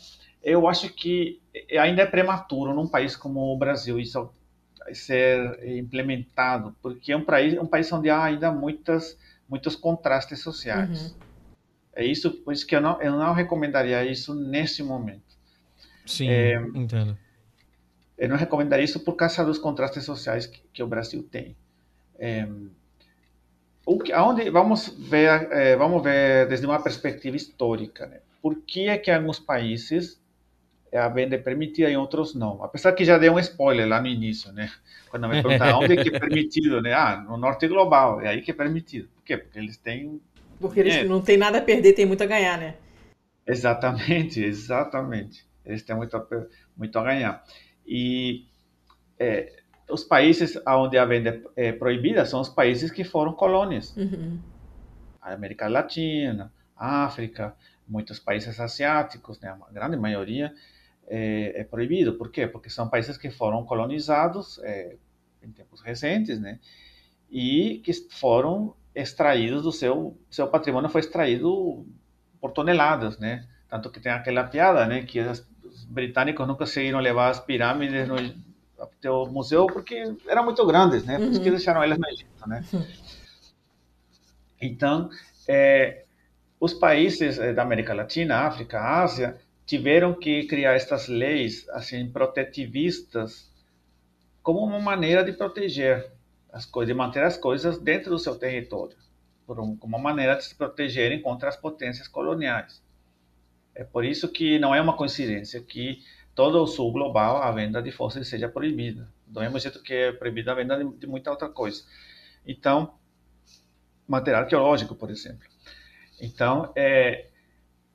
eu 0.42 0.68
acho 0.68 0.90
que 0.94 1.42
ainda 1.78 2.04
é 2.04 2.06
prematuro 2.06 2.74
num 2.74 2.88
país 2.88 3.16
como 3.16 3.54
o 3.54 3.58
Brasil 3.58 4.00
isso 4.00 4.32
ser 4.94 5.60
implementado, 5.78 6.76
porque 6.82 7.12
é 7.12 7.18
um 7.18 7.24
país, 7.24 7.58
um 7.60 7.66
país 7.66 7.92
onde 7.92 8.10
há 8.10 8.24
ainda 8.24 8.52
muitas, 8.52 9.18
muitos 9.50 9.76
contrastes 9.76 10.40
sociais. 10.40 11.12
Uhum. 11.12 11.18
É 11.94 12.06
isso, 12.06 12.32
por 12.32 12.54
isso 12.54 12.66
que 12.66 12.76
eu 12.76 12.82
não, 12.82 13.02
eu 13.02 13.12
não 13.12 13.34
recomendaria 13.34 14.06
isso 14.06 14.34
nesse 14.34 14.84
momento. 14.84 15.36
Sim, 16.06 16.30
é, 16.30 16.56
entendo. 16.76 17.18
Eu 18.18 18.30
não 18.30 18.38
recomendaria 18.38 18.86
isso 18.86 19.00
por 19.02 19.16
causa 19.16 19.44
dos 19.44 19.58
contrastes 19.58 20.06
sociais 20.06 20.46
que, 20.46 20.62
que 20.72 20.82
o 20.82 20.88
Brasil 20.88 21.22
tem. 21.24 21.58
É, 22.18 22.48
o 23.88 23.98
que, 23.98 24.12
aonde, 24.12 24.50
vamos 24.50 24.90
ver, 25.00 25.48
é, 25.50 25.78
vamos 25.78 26.04
ver 26.04 26.46
desde 26.50 26.66
uma 26.66 26.78
perspectiva 26.78 27.38
histórica, 27.38 28.06
né? 28.06 28.20
Por 28.42 28.62
que 28.64 28.90
é 28.90 28.98
que 28.98 29.10
alguns 29.10 29.40
países 29.40 30.22
a 30.94 31.08
venda 31.08 31.36
é 31.36 31.38
permitida, 31.38 31.90
em 31.90 31.96
outros 31.96 32.36
não. 32.36 32.62
Apesar 32.62 32.92
que 32.92 33.06
já 33.06 33.18
deu 33.18 33.34
um 33.34 33.40
spoiler 33.40 33.88
lá 33.88 34.02
no 34.02 34.08
início, 34.08 34.52
né? 34.52 34.70
Quando 35.10 35.30
me 35.30 35.42
perguntaram 35.42 35.80
onde 35.80 35.94
é 35.94 36.04
que 36.04 36.14
é 36.14 36.20
permitido, 36.20 36.82
né? 36.82 36.94
Ah, 36.94 37.24
no 37.28 37.38
norte 37.38 37.66
global, 37.68 38.20
é 38.20 38.28
aí 38.28 38.42
que 38.42 38.52
é 38.52 38.54
permitido. 38.54 39.08
Por 39.16 39.24
quê? 39.24 39.38
Porque 39.38 39.58
eles 39.58 39.78
têm... 39.78 40.22
Porque 40.60 40.80
eles 40.82 40.96
é. 40.96 41.04
não 41.06 41.22
têm 41.22 41.38
nada 41.38 41.60
a 41.60 41.62
perder, 41.62 41.94
tem 41.94 42.06
muito 42.06 42.24
a 42.24 42.26
ganhar, 42.26 42.58
né? 42.58 42.76
Exatamente, 43.46 44.44
exatamente. 44.44 45.48
Eles 45.66 45.82
têm 45.82 45.96
muito 45.96 46.18
a, 46.18 46.28
muito 46.76 47.00
a 47.00 47.04
ganhar. 47.04 47.42
E 47.86 48.46
é, 49.18 49.57
os 49.90 50.04
países 50.04 50.60
onde 50.68 50.98
a 50.98 51.06
venda 51.06 51.42
é 51.56 51.72
proibida 51.72 52.26
são 52.26 52.42
os 52.42 52.50
países 52.50 52.92
que 52.92 53.04
foram 53.04 53.34
colônias. 53.34 53.96
Uhum. 53.96 54.40
A 55.22 55.34
América 55.34 55.68
Latina, 55.68 56.52
África, 56.76 57.56
muitos 57.88 58.20
países 58.20 58.60
asiáticos, 58.60 59.40
né, 59.40 59.50
a 59.50 59.72
grande 59.72 59.98
maioria, 59.98 60.54
é, 61.08 61.62
é, 61.62 61.64
proibido. 61.64 62.14
Por 62.14 62.30
quê? 62.30 62.46
Porque 62.48 62.70
são 62.70 62.90
países 62.90 63.18
que 63.18 63.30
foram 63.30 63.64
colonizados 63.64 64.60
é, 64.64 64.96
em 65.42 65.52
tempos 65.52 65.82
recentes, 65.82 66.40
né? 66.40 66.60
E 67.30 67.82
que 67.84 67.94
foram 67.94 68.76
extraídos 68.94 69.64
do 69.64 69.72
seu 69.72 70.18
seu 70.30 70.48
patrimônio 70.48 70.90
foi 70.90 71.02
extraído 71.02 71.86
por 72.42 72.52
toneladas, 72.52 73.18
né? 73.18 73.48
Tanto 73.70 73.90
que 73.90 74.00
tem 74.00 74.12
aquela 74.12 74.44
piada, 74.44 74.86
né? 74.86 75.04
Que 75.04 75.20
os 75.22 75.86
britânicos 75.86 76.46
nunca 76.46 76.60
conseguiram 76.60 77.00
levar 77.00 77.30
as 77.30 77.40
pirâmides 77.40 78.08
no 78.08 78.16
o 79.06 79.26
museu 79.28 79.68
porque 79.68 80.16
eram 80.28 80.44
muito 80.46 80.66
grandes, 80.66 81.04
né? 81.06 81.18
Por 81.18 81.28
isso 81.28 81.42
que 81.42 81.50
uhum. 81.50 81.56
deixaram 81.56 81.84
elas 81.84 81.98
no 81.98 82.08
Egito, 82.08 82.48
né? 82.48 82.64
Então, 84.62 85.10
é, 85.48 86.04
os 86.60 86.74
países 86.74 87.38
eh, 87.38 87.54
da 87.54 87.62
América 87.62 87.94
Latina, 87.94 88.48
África, 88.48 88.82
Ásia, 88.82 89.40
tiveram 89.66 90.14
que 90.14 90.46
criar 90.46 90.74
estas 90.74 91.08
leis 91.08 91.68
assim 91.70 92.10
protetivistas 92.10 93.52
como 94.42 94.64
uma 94.64 94.80
maneira 94.80 95.24
de 95.24 95.34
proteger 95.34 96.10
as 96.52 96.66
coisas, 96.66 96.88
de 96.88 96.98
manter 96.98 97.24
as 97.24 97.38
coisas 97.38 97.78
dentro 97.78 98.10
do 98.10 98.18
seu 98.18 98.36
território, 98.36 98.96
um, 99.48 99.76
como 99.76 99.98
uma 99.98 100.00
maneira 100.00 100.36
de 100.36 100.46
se 100.46 100.56
protegerem 100.56 101.22
contra 101.22 101.50
as 101.50 101.58
potências 101.58 102.08
coloniais. 102.08 102.82
É 103.76 103.84
por 103.84 104.04
isso 104.04 104.28
que 104.30 104.58
não 104.58 104.74
é 104.74 104.82
uma 104.82 104.98
coincidência 104.98 105.62
que 105.62 106.00
todo 106.38 106.62
o 106.62 106.68
sul 106.68 106.92
global 106.92 107.42
a 107.42 107.52
venda 107.52 107.82
de 107.82 107.92
fósseis 107.92 108.28
seja 108.28 108.48
proibida, 108.48 109.10
do 109.26 109.40
mesmo 109.40 109.58
jeito 109.58 109.82
que 109.82 109.92
é 109.92 110.12
proibida 110.12 110.52
a 110.52 110.56
venda 110.56 110.78
de, 110.78 110.88
de 110.96 111.08
muita 111.08 111.32
outra 111.32 111.50
coisa. 111.50 111.84
Então, 112.46 112.94
material 114.08 114.44
arqueológico, 114.44 114.94
por 114.94 115.10
exemplo. 115.10 115.48
Então, 116.22 116.72
é, 116.76 117.26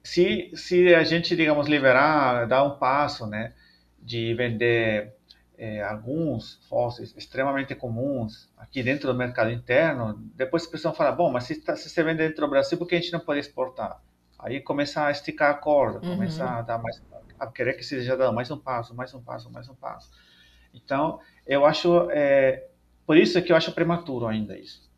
se, 0.03 0.51
se 0.57 0.93
a 0.93 1.05
gente, 1.05 1.37
digamos, 1.37 1.69
liberar, 1.69 2.49
dar 2.49 2.65
um 2.65 2.77
passo, 2.79 3.29
né, 3.29 3.55
de 4.01 4.35
vender 4.35 5.15
é, 5.57 5.81
alguns 5.81 6.57
fósseis 6.69 7.15
extremamente 7.17 7.77
comuns 7.77 8.51
aqui 8.59 8.83
dentro 8.83 9.07
do 9.07 9.17
mercado 9.17 9.53
interno, 9.53 10.15
depois 10.35 10.67
a 10.67 10.71
pessoa 10.71 10.93
fala, 10.93 11.13
bom, 11.13 11.31
mas 11.31 11.45
se, 11.45 11.61
tá, 11.61 11.77
se 11.77 11.89
você 11.89 12.03
vende 12.03 12.27
dentro 12.27 12.45
do 12.45 12.51
Brasil, 12.51 12.77
por 12.77 12.89
que 12.89 12.97
a 12.97 13.01
gente 13.01 13.13
não 13.13 13.21
pode 13.21 13.39
exportar? 13.39 14.03
Aí 14.37 14.61
começa 14.61 15.07
a 15.07 15.13
esticar 15.13 15.53
a 15.53 15.55
corda, 15.55 16.05
uhum. 16.05 16.17
começa 16.17 16.45
a 16.45 16.63
dar 16.63 16.79
mais, 16.83 17.01
a 17.43 17.51
querer 17.51 17.75
que 17.75 17.83
seja 17.83 18.17
dado 18.17 18.33
mais 18.33 18.51
um 18.51 18.59
passo, 18.59 18.95
mais 18.95 19.13
um 19.13 19.21
passo, 19.21 19.51
mais 19.51 19.69
um 19.69 19.75
passo. 19.75 20.11
Então, 20.73 21.21
eu 21.45 21.67
acho, 21.67 22.09
é, 22.11 22.69
por 23.05 23.17
isso 23.17 23.37
é 23.37 23.43
que 23.43 23.51
eu 23.51 23.57
acho 23.57 23.73
prematuro 23.73 24.27
ainda 24.27 24.57
isso. 24.57 24.89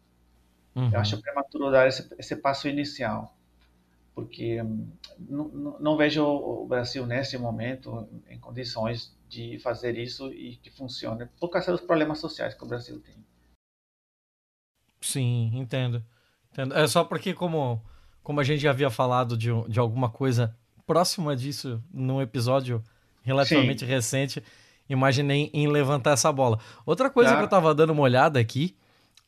Uhum. 0.75 0.91
Eu 0.93 1.01
acho 1.01 1.21
prematuro 1.21 1.71
dar 1.71 1.89
esse, 1.89 2.07
esse 2.19 2.37
passo 2.37 2.69
inicial, 2.69 3.35
porque 4.15 4.61
hum, 4.61 4.89
não, 5.19 5.49
não, 5.49 5.81
não, 5.81 5.97
vejo 5.97 6.23
o 6.23 6.67
Brasil 6.67 7.07
nesse 7.07 7.39
momento 7.39 8.07
em 8.29 8.39
condições 8.39 9.17
de 9.29 9.59
fazer 9.61 9.97
isso 9.97 10.33
e 10.33 10.57
que 10.57 10.71
funcione, 10.71 11.27
por 11.41 11.49
causa 11.49 11.73
dos 11.73 11.81
problemas 11.81 12.19
sociais 12.19 12.55
que 12.55 12.63
o 12.63 12.69
Brasil 12.69 13.01
tem. 13.01 13.15
Sim, 15.01 15.51
entendo. 15.55 16.05
entendo. 16.53 16.75
É 16.75 16.87
só 16.87 17.05
porque, 17.05 17.33
como, 17.33 17.83
como 18.23 18.41
a 18.41 18.45
gente 18.45 18.61
já 18.61 18.71
havia 18.71 18.91
falado 18.91 19.37
de, 19.37 19.49
de 19.69 19.81
alguma 19.81 20.11
coisa 20.11 20.57
próxima 20.87 21.35
disso 21.37 21.83
num 21.93 22.21
episódio 22.21 22.83
relativamente 23.23 23.81
Sim. 23.81 23.87
recente, 23.87 24.45
imaginei 24.89 25.51
em 25.53 25.67
levantar 25.67 26.13
essa 26.13 26.31
bola. 26.31 26.59
Outra 26.85 27.09
coisa 27.11 27.31
tá. 27.31 27.37
que 27.39 27.43
eu 27.45 27.49
tava 27.49 27.75
dando 27.75 27.93
uma 27.93 28.03
olhada 28.03 28.39
aqui 28.39 28.77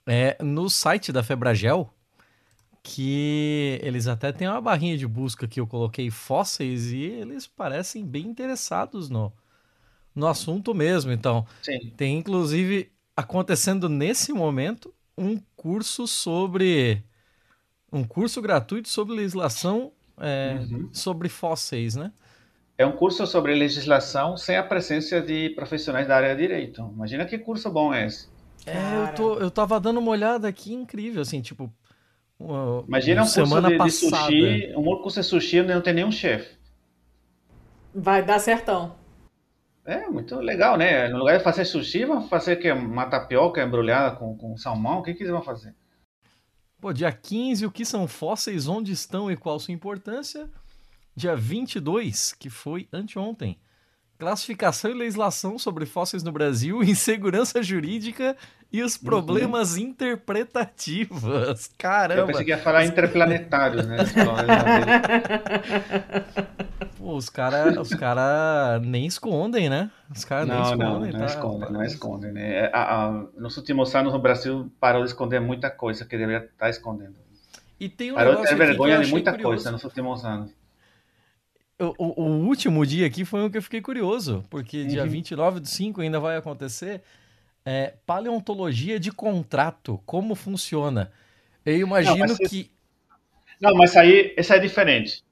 é 0.06 0.36
no 0.42 0.68
site 0.70 1.10
da 1.10 1.22
Febragel, 1.22 1.90
que 2.82 3.80
eles 3.82 4.06
até 4.06 4.30
têm 4.30 4.46
uma 4.46 4.60
barrinha 4.60 4.96
de 4.96 5.06
busca 5.06 5.48
que 5.48 5.58
eu 5.58 5.66
coloquei 5.66 6.10
fósseis 6.10 6.92
e 6.92 7.02
eles 7.02 7.46
parecem 7.46 8.06
bem 8.06 8.26
interessados 8.26 9.08
no, 9.08 9.32
no 10.14 10.26
assunto 10.28 10.72
mesmo. 10.72 11.10
Então, 11.10 11.44
Sim. 11.62 11.92
tem 11.96 12.18
inclusive 12.18 12.92
acontecendo 13.16 13.88
nesse 13.88 14.32
momento 14.32 14.94
um 15.18 15.40
curso 15.56 16.06
sobre 16.06 17.02
um 17.90 18.04
curso 18.04 18.42
gratuito 18.42 18.88
sobre 18.88 19.16
legislação 19.16 19.92
é, 20.20 20.58
uhum. 20.60 20.88
sobre 20.92 21.28
fósseis, 21.28 21.96
né? 21.96 22.12
É 22.78 22.84
um 22.84 22.92
curso 22.92 23.26
sobre 23.26 23.54
legislação 23.54 24.36
sem 24.36 24.56
a 24.56 24.62
presença 24.62 25.20
de 25.20 25.50
profissionais 25.50 26.06
da 26.06 26.16
área 26.16 26.34
de 26.34 26.42
direito. 26.42 26.82
Imagina 26.94 27.24
que 27.24 27.38
curso 27.38 27.70
bom 27.70 27.92
é 27.92 28.06
esse. 28.06 28.28
É, 28.66 28.76
eu, 29.02 29.14
tô, 29.14 29.34
eu 29.38 29.50
tava 29.50 29.80
dando 29.80 29.98
uma 29.98 30.10
olhada 30.10 30.48
aqui, 30.48 30.74
incrível, 30.74 31.22
assim, 31.22 31.40
tipo. 31.40 31.72
Uma, 32.38 32.84
Imagina 32.86 33.22
um 33.22 33.24
curso 33.24 33.62
de, 33.62 33.78
de, 33.78 33.90
sushi, 33.90 34.74
um 34.76 34.84
curso 35.02 35.20
de 35.20 35.26
sushi 35.26 35.60
onde 35.60 35.72
não 35.72 35.80
tem 35.80 35.94
nenhum 35.94 36.12
chefe. 36.12 36.56
Vai 37.94 38.22
dar 38.22 38.38
certão. 38.38 38.94
É, 39.86 40.06
muito 40.08 40.34
legal, 40.40 40.76
né? 40.76 41.08
No 41.08 41.18
lugar 41.18 41.38
de 41.38 41.44
fazer 41.44 41.64
sushi, 41.64 42.04
vão 42.04 42.28
fazer 42.28 42.56
que 42.56 42.70
uma 42.70 43.06
tapioca 43.06 43.62
embrulhada 43.62 44.16
com, 44.16 44.36
com 44.36 44.56
salmão, 44.56 44.98
o 44.98 45.02
que, 45.02 45.14
que 45.14 45.22
eles 45.22 45.32
vão 45.32 45.42
fazer? 45.42 45.74
Pô, 46.86 46.92
dia 46.92 47.10
15, 47.10 47.66
o 47.66 47.70
que 47.72 47.84
são 47.84 48.06
fósseis, 48.06 48.68
onde 48.68 48.92
estão 48.92 49.28
e 49.28 49.36
qual 49.36 49.58
sua 49.58 49.74
importância? 49.74 50.48
dia 51.16 51.34
22, 51.34 52.32
que 52.32 52.48
foi 52.48 52.88
anteontem. 52.92 53.58
Classificação 54.18 54.90
e 54.90 54.94
legislação 54.94 55.58
sobre 55.58 55.84
fósseis 55.84 56.22
no 56.22 56.32
Brasil, 56.32 56.82
insegurança 56.84 57.62
jurídica 57.62 58.36
e 58.72 58.82
os 58.82 58.96
problemas 58.96 59.74
uhum. 59.74 59.82
interpretativos. 59.82 61.70
Caramba! 61.78 62.22
Eu 62.22 62.26
pensei 62.26 62.44
que 62.44 62.50
ia 62.50 62.58
falar 62.58 62.84
interplanetários, 62.84 63.86
né? 63.86 63.98
Pô, 66.98 67.14
os 67.14 67.28
caras 67.28 67.76
os 67.76 67.90
cara 67.90 68.80
nem 68.82 69.06
escondem, 69.06 69.68
né? 69.68 69.90
Os 70.14 70.24
caras 70.24 70.48
nem 70.48 70.60
escondem. 70.60 70.86
Não, 70.88 71.00
não, 71.00 71.10
tá? 71.12 71.26
escondem, 71.26 71.72
não 71.72 71.84
escondem. 71.84 72.32
Né? 72.32 72.56
É, 72.56 72.70
a, 72.72 73.06
a, 73.06 73.24
nos 73.36 73.56
últimos 73.56 73.94
anos 73.94 74.12
o 74.14 74.18
Brasil 74.18 74.70
parou 74.80 75.02
de 75.02 75.08
esconder 75.08 75.40
muita 75.40 75.70
coisa 75.70 76.04
que 76.04 76.16
deveria 76.16 76.44
estar 76.44 76.68
escondendo. 76.68 77.14
E 77.78 77.88
tem 77.88 78.12
um 78.12 78.14
parou 78.14 78.36
de 78.36 78.48
ter 78.48 78.56
vergonha 78.56 78.98
de 79.00 79.10
muita 79.10 79.32
curioso. 79.32 79.48
coisa 79.48 79.70
nos 79.70 79.84
últimos 79.84 80.24
anos. 80.24 80.50
O, 81.78 82.22
o, 82.22 82.46
último 82.46 82.86
dia 82.86 83.06
aqui 83.06 83.24
foi 83.24 83.44
o 83.44 83.50
que 83.50 83.58
eu 83.58 83.62
fiquei 83.62 83.82
curioso, 83.82 84.42
porque 84.48 84.82
uhum. 84.82 84.88
dia 84.88 85.06
29 85.06 85.60
do 85.60 85.68
5 85.68 86.00
ainda 86.00 86.18
vai 86.18 86.36
acontecer. 86.36 87.02
É, 87.64 87.94
paleontologia 88.06 88.98
de 88.98 89.12
contrato, 89.12 90.00
como 90.06 90.34
funciona? 90.34 91.12
Eu 91.64 91.78
imagino 91.78 92.26
não, 92.26 92.36
que. 92.36 92.70
Não, 93.60 93.74
mas 93.74 93.94
aí, 93.96 94.32
essa 94.36 94.56
é 94.56 94.58
diferente. 94.58 95.22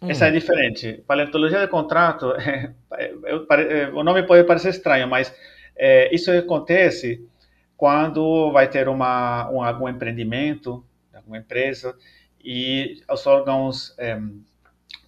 Hum. 0.00 0.10
Essa 0.10 0.28
é 0.28 0.30
diferente. 0.30 1.02
Paleontologia 1.06 1.60
de 1.60 1.68
contrato, 1.68 2.32
é, 2.40 2.72
é, 2.94 3.90
o 3.92 4.02
nome 4.02 4.22
pode 4.22 4.44
parecer 4.44 4.70
estranho, 4.70 5.06
mas 5.06 5.34
é, 5.76 6.14
isso 6.14 6.30
acontece 6.30 7.26
quando 7.76 8.50
vai 8.52 8.68
ter 8.68 8.88
uma, 8.88 9.50
um, 9.50 9.60
algum 9.60 9.88
empreendimento, 9.88 10.84
alguma 11.12 11.38
empresa, 11.38 11.96
e 12.42 13.02
os 13.10 13.26
órgãos 13.26 13.94
é, 13.98 14.18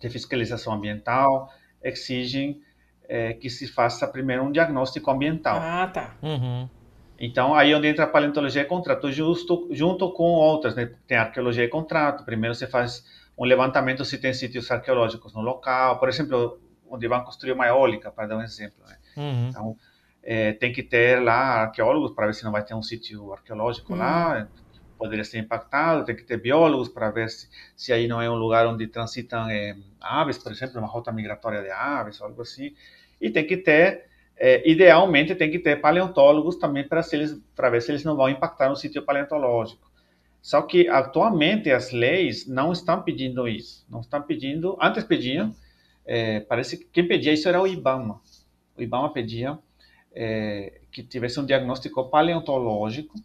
de 0.05 0.11
fiscalização 0.11 0.75
ambiental 0.75 1.51
exigem 1.83 2.61
é, 3.09 3.33
que 3.33 3.49
se 3.49 3.67
faça 3.67 4.07
primeiro 4.07 4.43
um 4.43 4.53
diagnóstico 4.53 5.11
ambiental. 5.11 5.57
Ah, 5.61 5.87
tá. 5.87 6.15
Uhum. 6.23 6.69
Então, 7.19 7.55
aí 7.55 7.75
onde 7.75 7.89
entra 7.89 8.05
a 8.05 8.09
paleontologia 8.09 8.63
e 8.63 8.65
contrato, 8.65 9.11
justo, 9.11 9.69
junto 9.71 10.13
com 10.13 10.25
outras, 10.25 10.75
né? 10.75 10.91
Tem 11.07 11.17
arqueologia 11.17 11.65
e 11.65 11.69
contrato. 11.69 12.25
Primeiro 12.25 12.55
você 12.55 12.67
faz 12.67 13.05
um 13.39 13.45
levantamento 13.45 14.05
se 14.05 14.19
tem 14.19 14.33
sítios 14.33 14.71
arqueológicos 14.71 15.33
no 15.33 15.41
local. 15.41 15.99
Por 15.99 16.09
exemplo, 16.09 16.59
onde 16.89 17.09
vão 17.09 17.23
construir 17.23 17.53
uma 17.53 17.67
eólica, 17.67 18.11
para 18.11 18.27
dar 18.27 18.37
um 18.37 18.43
exemplo. 18.43 18.85
Né? 18.87 18.97
Uhum. 19.17 19.49
Então, 19.49 19.77
é, 20.23 20.53
tem 20.53 20.73
que 20.73 20.83
ter 20.83 21.23
lá 21.23 21.63
arqueólogos 21.63 22.13
para 22.13 22.27
ver 22.27 22.35
se 22.35 22.45
não 22.45 22.53
vai 22.53 22.65
ter 22.65 22.75
um 22.75 22.83
sítio 22.83 23.33
arqueológico 23.33 23.93
uhum. 23.93 23.99
lá 23.99 24.49
poderia 24.99 25.25
ser 25.25 25.39
impactado, 25.39 26.05
tem 26.05 26.15
que 26.17 26.25
ter 26.25 26.39
biólogos 26.39 26.89
para 26.89 27.11
ver 27.11 27.29
se, 27.29 27.49
se 27.77 27.93
aí 27.93 28.07
não 28.07 28.21
é 28.21 28.31
um 28.31 28.35
lugar 28.35 28.67
onde 28.67 28.87
transitam 28.87 29.49
é, 29.49 29.77
aves, 30.01 30.39
por 30.39 30.53
exemplo, 30.53 30.79
uma 30.79 30.89
rota 30.89 31.13
migratória 31.13 31.63
de 31.63 31.71
aves, 31.71 32.21
algo 32.21 32.43
assim, 32.43 32.75
e 33.21 33.31
tem 33.31 33.47
que 33.47 33.57
ter, 33.57 34.07
é, 34.37 34.69
idealmente, 34.69 35.35
tem 35.35 35.51
que 35.51 35.59
ter 35.59 35.81
paleontólogos 35.81 36.57
também 36.57 36.87
para 36.87 37.01
ver 37.71 37.83
se 37.83 37.91
eles 37.91 38.05
não 38.05 38.17
vão 38.17 38.29
impactar 38.29 38.69
no 38.69 38.77
sítio 38.77 39.03
paleontológico. 39.03 39.91
Só 40.41 40.61
que 40.63 40.89
atualmente 40.89 41.71
as 41.71 41.91
leis 41.91 42.47
não 42.47 42.73
estão 42.73 43.03
pedindo 43.03 43.49
isso, 43.49 43.87
não 43.89 44.01
estão 44.01 44.21
pedindo, 44.23 44.77
antes 44.81 45.03
pediam, 45.05 45.55
é, 46.05 46.41
parece 46.41 46.77
que 46.77 46.85
quem 46.85 47.09
pedia 47.09 47.33
isso 47.33 47.49
era 47.49 47.61
o 47.61 47.67
IBAMA. 47.67 48.21
O 48.77 48.83
IBAMA 48.83 49.13
pedia 49.13 49.59
que 50.93 51.03
tivesse 51.03 51.41
um 51.41 51.45
diagnóstico 51.45 52.09
paleontológico 52.09 53.17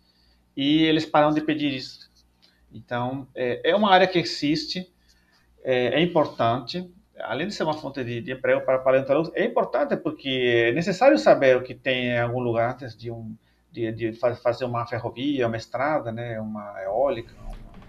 e 0.59 0.83
eles 0.83 1.05
param 1.05 1.31
de 1.31 1.39
pedir 1.39 1.73
isso. 1.73 2.11
Então, 2.69 3.25
é, 3.33 3.71
é 3.71 3.73
uma 3.73 3.91
área 3.91 4.05
que 4.05 4.19
existe, 4.19 4.91
é, 5.63 5.99
é, 5.99 6.01
importante, 6.01 6.91
além 7.21 7.47
de 7.47 7.53
ser 7.53 7.63
uma 7.63 7.73
fonte 7.73 8.03
de, 8.03 8.19
de 8.19 8.33
emprego 8.33 8.65
para 8.65 8.77
paleontólogos, 8.79 9.31
é 9.33 9.45
importante 9.45 9.95
porque 9.95 10.67
é 10.67 10.73
necessário 10.73 11.17
saber 11.17 11.55
o 11.55 11.63
que 11.63 11.73
tem 11.73 12.07
em 12.07 12.19
algum 12.19 12.41
lugar 12.41 12.73
antes 12.73 12.93
de, 12.93 13.09
um, 13.09 13.33
de, 13.71 13.89
de 13.93 14.11
fazer 14.13 14.65
uma 14.65 14.85
ferrovia, 14.85 15.47
uma 15.47 15.55
estrada, 15.55 16.11
né, 16.11 16.37
uma 16.41 16.75
eólica, 16.83 17.33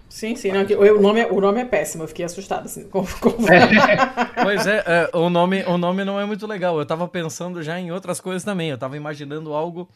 Sim, 0.07 0.35
sim, 0.35 0.51
não, 0.51 0.63
o, 0.63 1.01
nome, 1.01 1.21
é, 1.21 1.31
o 1.31 1.39
nome 1.39 1.61
é 1.61 1.65
péssimo, 1.65 2.03
eu 2.03 2.07
fiquei 2.07 2.25
assustado 2.25 2.65
assim. 2.65 2.83
Com, 2.89 3.05
com... 3.05 3.31
pois 4.43 4.67
é, 4.67 4.83
é, 4.85 5.09
o, 5.17 5.29
nome, 5.29 5.63
o 5.63 5.77
nome 5.77 6.03
não 6.03 6.19
é 6.19 6.25
muito 6.25 6.45
legal. 6.45 6.77
Eu 6.77 6.85
tava 6.85 7.07
pensando 7.07 7.63
já 7.63 7.79
em 7.79 7.93
outras 7.93 8.19
coisas 8.19 8.43
também. 8.43 8.69
Eu 8.69 8.77
tava 8.77 8.97
imaginando 8.97 9.53
algo 9.53 9.87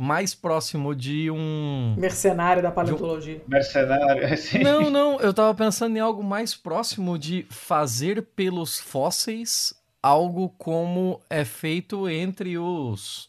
mais 0.00 0.34
próximo 0.34 0.94
de 0.94 1.30
um. 1.30 1.94
Mercenário 1.98 2.62
da 2.62 2.70
paleontologia. 2.70 3.42
Um... 3.46 3.50
Mercenário, 3.50 4.36
sim. 4.38 4.60
Não, 4.60 4.88
não, 4.88 5.20
eu 5.20 5.34
tava 5.34 5.54
pensando 5.54 5.96
em 5.96 6.00
algo 6.00 6.24
mais 6.24 6.54
próximo 6.54 7.18
de 7.18 7.46
fazer 7.50 8.22
pelos 8.34 8.80
fósseis 8.80 9.74
algo 10.02 10.48
como 10.56 11.20
é 11.28 11.44
feito 11.44 12.08
entre 12.08 12.56
os 12.56 13.28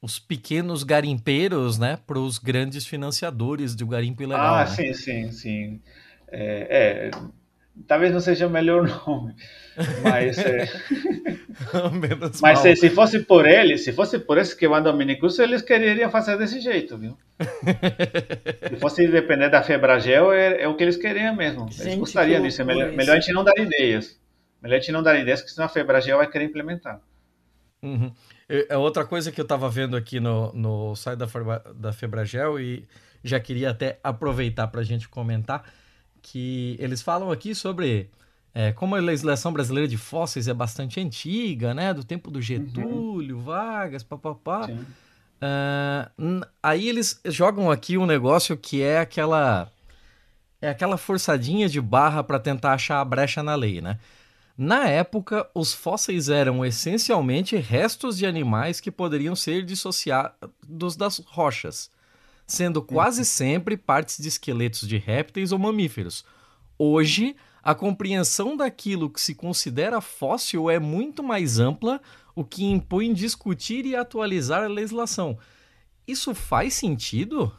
os 0.00 0.18
pequenos 0.18 0.82
garimpeiros, 0.82 1.78
né, 1.78 1.98
para 2.06 2.18
os 2.18 2.36
grandes 2.36 2.84
financiadores 2.86 3.74
do 3.74 3.86
garimpo 3.86 4.22
ilegal. 4.22 4.56
Ah, 4.56 4.64
né? 4.64 4.66
sim, 4.66 4.92
sim, 4.92 5.32
sim. 5.32 5.80
É, 6.28 7.10
é, 7.10 7.10
talvez 7.86 8.12
não 8.12 8.20
seja 8.20 8.46
o 8.46 8.50
melhor 8.50 8.86
nome, 9.06 9.34
mas 10.02 10.38
é... 10.38 10.68
mas 12.40 12.58
se, 12.60 12.76
se, 12.76 12.90
fosse 12.90 13.20
por 13.20 13.46
ele, 13.46 13.76
se 13.78 13.92
fosse 13.92 14.18
por 14.18 14.38
esse 14.38 14.56
que 14.56 14.68
vão 14.68 14.86
ao 14.86 14.96
minicurso, 14.96 15.42
eles 15.42 15.62
queriam 15.62 16.10
fazer 16.10 16.38
desse 16.38 16.60
jeito, 16.60 16.96
viu? 16.96 17.16
se 18.68 18.76
fosse 18.76 19.06
depender 19.08 19.48
da 19.48 19.62
Febragel, 19.62 20.32
é, 20.32 20.62
é 20.62 20.68
o 20.68 20.76
que 20.76 20.84
eles 20.84 20.96
queriam 20.96 21.34
mesmo. 21.34 21.64
Eles 21.64 21.76
gente, 21.76 21.98
gostariam 21.98 22.42
disso. 22.42 22.62
É 22.62 22.64
melhor, 22.64 22.92
melhor, 22.92 23.16
a 23.16 23.20
gente 23.20 23.32
não 23.32 23.44
dar 23.44 23.58
ideias. 23.58 24.18
Melhor 24.62 24.76
a 24.76 24.78
gente 24.78 24.92
não 24.92 25.02
dar 25.02 25.18
ideias, 25.18 25.40
porque 25.40 25.54
senão 25.54 25.66
a 25.66 25.70
Febragel 25.70 26.18
vai 26.18 26.30
querer 26.30 26.44
implementar. 26.44 27.00
Uhum. 27.82 28.12
É 28.48 28.76
outra 28.76 29.04
coisa 29.04 29.32
que 29.32 29.40
eu 29.40 29.44
estava 29.44 29.68
vendo 29.68 29.96
aqui 29.96 30.20
no, 30.20 30.52
no 30.52 30.94
site 30.96 31.18
da, 31.18 31.26
da 31.74 31.92
Febragel 31.92 32.58
e 32.58 32.86
já 33.22 33.40
queria 33.40 33.70
até 33.70 33.98
aproveitar 34.02 34.68
para 34.68 34.80
a 34.80 34.84
gente 34.84 35.08
comentar 35.08 35.64
que 36.24 36.74
eles 36.80 37.02
falam 37.02 37.30
aqui 37.30 37.54
sobre 37.54 38.10
é, 38.54 38.72
como 38.72 38.96
a 38.96 39.00
legislação 39.00 39.52
brasileira 39.52 39.86
de 39.86 39.98
fósseis 39.98 40.48
é 40.48 40.54
bastante 40.54 40.98
antiga, 40.98 41.74
né? 41.74 41.92
Do 41.92 42.02
tempo 42.02 42.30
do 42.30 42.40
Getúlio, 42.40 43.36
uhum. 43.36 43.42
Vargas, 43.42 44.02
papapá. 44.02 44.66
Uh, 44.66 46.46
aí 46.62 46.88
eles 46.88 47.20
jogam 47.26 47.70
aqui 47.70 47.98
um 47.98 48.06
negócio 48.06 48.56
que 48.56 48.82
é 48.82 49.00
aquela 49.00 49.70
é 50.62 50.70
aquela 50.70 50.96
forçadinha 50.96 51.68
de 51.68 51.78
barra 51.80 52.24
para 52.24 52.38
tentar 52.38 52.72
achar 52.72 53.00
a 53.00 53.04
brecha 53.04 53.42
na 53.42 53.54
lei, 53.54 53.82
né? 53.82 53.98
Na 54.56 54.88
época, 54.88 55.46
os 55.52 55.74
fósseis 55.74 56.28
eram 56.30 56.64
essencialmente 56.64 57.56
restos 57.56 58.16
de 58.16 58.24
animais 58.24 58.80
que 58.80 58.90
poderiam 58.90 59.36
ser 59.36 59.62
dissociados 59.64 60.96
das 60.96 61.18
rochas, 61.26 61.90
sendo 62.46 62.82
quase 62.82 63.20
uhum. 63.20 63.24
sempre 63.24 63.76
partes 63.76 64.18
de 64.18 64.28
esqueletos 64.28 64.86
de 64.86 64.98
répteis 64.98 65.52
ou 65.52 65.58
mamíferos. 65.58 66.24
Hoje, 66.78 67.36
a 67.62 67.74
compreensão 67.74 68.56
daquilo 68.56 69.08
que 69.08 69.20
se 69.20 69.34
considera 69.34 70.00
fóssil 70.00 70.68
é 70.68 70.78
muito 70.78 71.22
mais 71.22 71.58
ampla, 71.58 72.00
o 72.34 72.44
que 72.44 72.64
impõe 72.64 73.12
discutir 73.12 73.86
e 73.86 73.96
atualizar 73.96 74.64
a 74.64 74.68
legislação. 74.68 75.38
Isso 76.06 76.34
faz 76.34 76.74
sentido? 76.74 77.52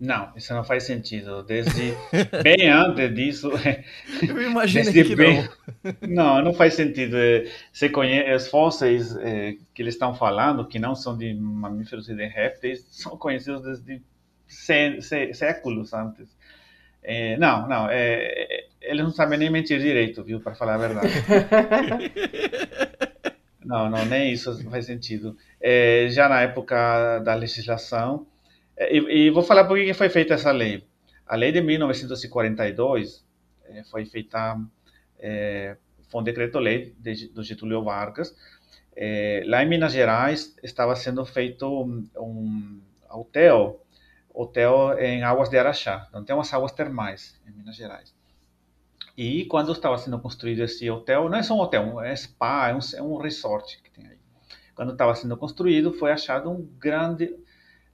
Não, 0.00 0.32
isso 0.34 0.54
não 0.54 0.64
faz 0.64 0.84
sentido. 0.84 1.42
Desde 1.42 1.92
bem 2.42 2.70
antes 2.70 3.14
disso. 3.14 3.50
Eu 4.26 4.42
imagino 4.42 4.90
que 4.90 5.14
bem... 5.14 5.46
não. 6.02 6.40
Não, 6.40 6.44
não 6.44 6.54
faz 6.54 6.72
sentido. 6.72 7.16
É, 7.18 7.44
você 7.70 7.90
conhece 7.90 8.44
os 8.44 8.50
fósseis 8.50 9.14
é, 9.16 9.56
que 9.74 9.82
eles 9.82 9.94
estão 9.94 10.14
falando, 10.14 10.66
que 10.66 10.78
não 10.78 10.94
são 10.94 11.16
de 11.16 11.34
mamíferos 11.34 12.08
e 12.08 12.14
de 12.14 12.26
répteis, 12.26 12.86
são 12.90 13.16
conhecidos 13.18 13.62
desde 13.62 14.02
sé, 14.50 15.00
sé, 15.00 15.32
séculos 15.32 15.92
antes. 15.94 16.28
É, 17.02 17.36
não, 17.38 17.66
não. 17.68 17.88
É, 17.90 18.66
eles 18.80 19.02
não 19.02 19.10
sabem 19.10 19.38
nem 19.38 19.50
mentir 19.50 19.80
direito, 19.80 20.22
viu? 20.22 20.40
Para 20.40 20.54
falar 20.54 20.74
a 20.74 20.78
verdade. 20.78 21.08
não, 23.64 23.88
não, 23.88 24.04
nem 24.04 24.32
isso 24.32 24.62
faz 24.70 24.86
sentido. 24.86 25.36
É, 25.60 26.08
já 26.10 26.28
na 26.28 26.42
época 26.42 27.20
da 27.20 27.34
legislação 27.34 28.26
e, 28.88 29.26
e, 29.26 29.30
vou 29.30 29.42
falar 29.42 29.64
por 29.64 29.76
que 29.78 29.92
foi 29.92 30.08
feita 30.08 30.34
essa 30.34 30.50
lei. 30.50 30.84
A 31.26 31.36
lei 31.36 31.52
de 31.52 31.60
1942 31.60 33.22
é, 33.66 33.84
foi 33.84 34.06
feita, 34.06 34.58
é, 35.18 35.76
foi 36.08 36.20
um 36.20 36.24
decreto-lei 36.24 36.94
de, 36.98 37.28
do 37.28 37.42
Getúlio 37.42 37.84
Vargas. 37.84 38.34
É, 38.96 39.42
lá 39.46 39.62
em 39.62 39.68
Minas 39.68 39.92
Gerais 39.92 40.56
estava 40.62 40.96
sendo 40.96 41.24
feito 41.26 41.66
um, 41.66 42.06
um 42.16 42.80
hotel, 43.10 43.84
hotel 44.32 44.98
em 44.98 45.22
Águas 45.22 45.48
de 45.48 45.58
Araxá. 45.58 46.06
Então 46.08 46.24
tem 46.24 46.34
umas 46.34 46.52
águas 46.52 46.72
termais 46.72 47.40
em 47.46 47.52
Minas 47.52 47.76
Gerais. 47.76 48.14
E 49.16 49.44
quando 49.46 49.72
estava 49.72 49.98
sendo 49.98 50.18
construído 50.18 50.62
esse 50.62 50.88
hotel, 50.88 51.28
não 51.28 51.38
é 51.38 51.42
só 51.42 51.54
um 51.54 51.60
hotel, 51.60 52.00
é 52.00 52.12
um 52.12 52.16
spa, 52.16 52.68
é 52.68 52.74
um, 52.74 52.78
é 52.94 53.02
um 53.02 53.16
resort 53.18 53.82
que 53.82 53.90
tem 53.90 54.06
aí. 54.06 54.18
Quando 54.74 54.92
estava 54.92 55.14
sendo 55.14 55.36
construído, 55.36 55.92
foi 55.92 56.10
achado 56.12 56.50
um 56.50 56.66
grande 56.78 57.36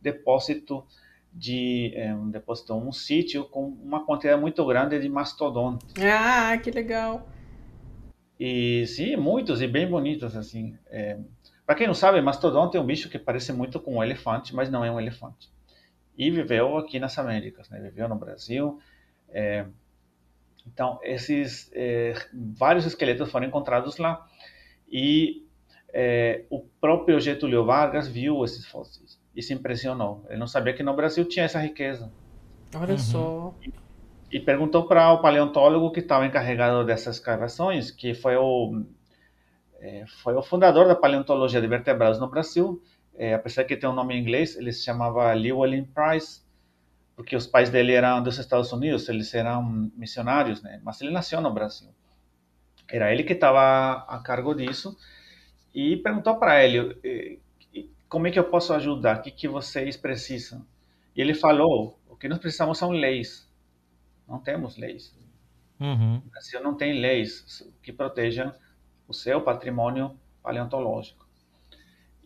depósito 0.01 0.87
de 1.33 1.93
é, 1.95 2.15
um 2.15 2.31
depósito, 2.31 2.75
um 2.75 2.93
sítio 2.93 3.45
com 3.45 3.67
uma 3.67 4.07
quantidade 4.07 4.41
muito 4.41 4.65
grande 4.65 4.99
de 4.99 5.09
mastodontes. 5.09 5.95
Ah, 6.01 6.57
que 6.59 6.71
legal! 6.71 7.27
E 8.39 8.87
sim, 8.87 9.17
muitos 9.17 9.61
e 9.61 9.67
bem 9.67 9.89
bonitos 9.89 10.37
assim. 10.37 10.79
É, 10.87 11.19
Para 11.67 11.75
quem 11.75 11.87
não 11.87 11.95
sabe, 11.95 12.21
mastodonte 12.21 12.77
é 12.77 12.81
um 12.81 12.87
bicho 12.87 13.09
que 13.09 13.19
parece 13.19 13.53
muito 13.53 13.81
com 13.81 13.97
um 13.97 14.03
elefante, 14.03 14.55
mas 14.55 14.71
não 14.71 14.85
é 14.85 14.91
um 14.91 15.01
elefante. 15.01 15.51
E 16.17 16.31
viveu 16.31 16.77
aqui 16.79 16.99
nas 16.99 17.19
Américas, 17.19 17.69
né? 17.69 17.81
Viveu 17.81 18.09
no 18.09 18.17
Brasil. 18.17 18.81
É, 19.29 19.67
então, 20.67 20.99
esses 21.03 21.71
é, 21.75 22.15
vários 22.33 22.87
esqueletos 22.87 23.31
foram 23.31 23.47
encontrados 23.47 23.99
lá 23.99 24.27
e 24.89 25.47
é, 25.93 26.45
o 26.51 26.61
próprio 26.81 27.21
Getúlio 27.21 27.65
Vargas 27.65 28.09
viu 28.09 28.45
esses 28.45 28.67
fósseis 28.67 29.21
e 29.35 29.43
se 29.43 29.55
impressionou. 29.55 30.25
Ele 30.29 30.39
não 30.39 30.47
sabia 30.47 30.75
que 30.75 30.83
no 30.83 30.95
Brasil 30.95 31.25
tinha 31.25 31.45
essa 31.45 31.61
riqueza. 31.61 32.13
Olha 32.75 32.93
uhum. 32.93 32.99
só. 32.99 33.55
E, 33.63 33.73
e 34.33 34.41
perguntou 34.41 34.87
para 34.87 35.13
o 35.13 35.21
paleontólogo 35.21 35.93
que 35.93 36.01
estava 36.01 36.27
encarregado 36.27 36.85
dessas 36.85 37.17
escavações, 37.17 37.91
que 37.91 38.15
foi 38.15 38.37
o 38.37 38.85
é, 39.81 40.05
foi 40.23 40.35
o 40.35 40.43
fundador 40.43 40.89
da 40.89 40.97
paleontologia 40.97 41.61
de 41.61 41.67
vertebrados 41.67 42.19
no 42.19 42.29
Brasil. 42.29 42.83
É, 43.17 43.35
apesar 43.35 43.63
de 43.63 43.69
que 43.69 43.77
tem 43.77 43.89
um 43.89 43.95
nome 43.95 44.15
em 44.15 44.21
inglês, 44.21 44.57
ele 44.57 44.73
se 44.73 44.85
chamava 44.85 45.33
Llewellyn 45.35 45.85
Price, 45.85 46.43
porque 47.15 47.35
os 47.35 47.47
pais 47.47 47.71
dele 47.71 47.93
eram 47.93 48.23
dos 48.23 48.39
Estados 48.39 48.73
Unidos, 48.73 49.09
eles 49.09 49.33
eram 49.35 49.63
missionários, 49.97 50.63
né? 50.63 50.81
Mas 50.85 51.01
ele 51.01 51.11
nasceu 51.11 51.41
no 51.41 51.53
Brasil. 51.53 51.89
Era 52.89 53.13
ele 53.13 53.25
que 53.25 53.33
estava 53.33 54.05
a 54.07 54.19
cargo 54.19 54.55
disso 54.55 54.97
e 55.75 55.97
perguntou 55.97 56.37
para 56.37 56.63
ele 56.63 57.41
como 58.09 58.27
é 58.27 58.31
que 58.31 58.39
eu 58.39 58.45
posso 58.45 58.73
ajudar? 58.73 59.19
O 59.19 59.23
que, 59.23 59.31
que 59.31 59.49
vocês 59.49 59.97
precisam? 59.97 60.65
E 61.15 61.21
ele 61.21 61.35
falou, 61.35 61.99
o 62.09 62.17
que 62.17 62.29
nós 62.29 62.39
precisamos 62.39 62.79
são 62.79 62.91
leis. 62.91 63.51
Não 64.29 64.39
temos 64.39 64.77
leis. 64.77 65.15
Uhum. 65.81 66.19
O 66.19 66.31
Brasil 66.31 66.63
não 66.63 66.75
tem 66.75 67.01
leis 67.01 67.69
que 67.83 67.93
protejam 67.93 68.55
o 69.09 69.13
seu 69.13 69.41
patrimônio 69.41 70.19
paleontológico. 70.43 71.26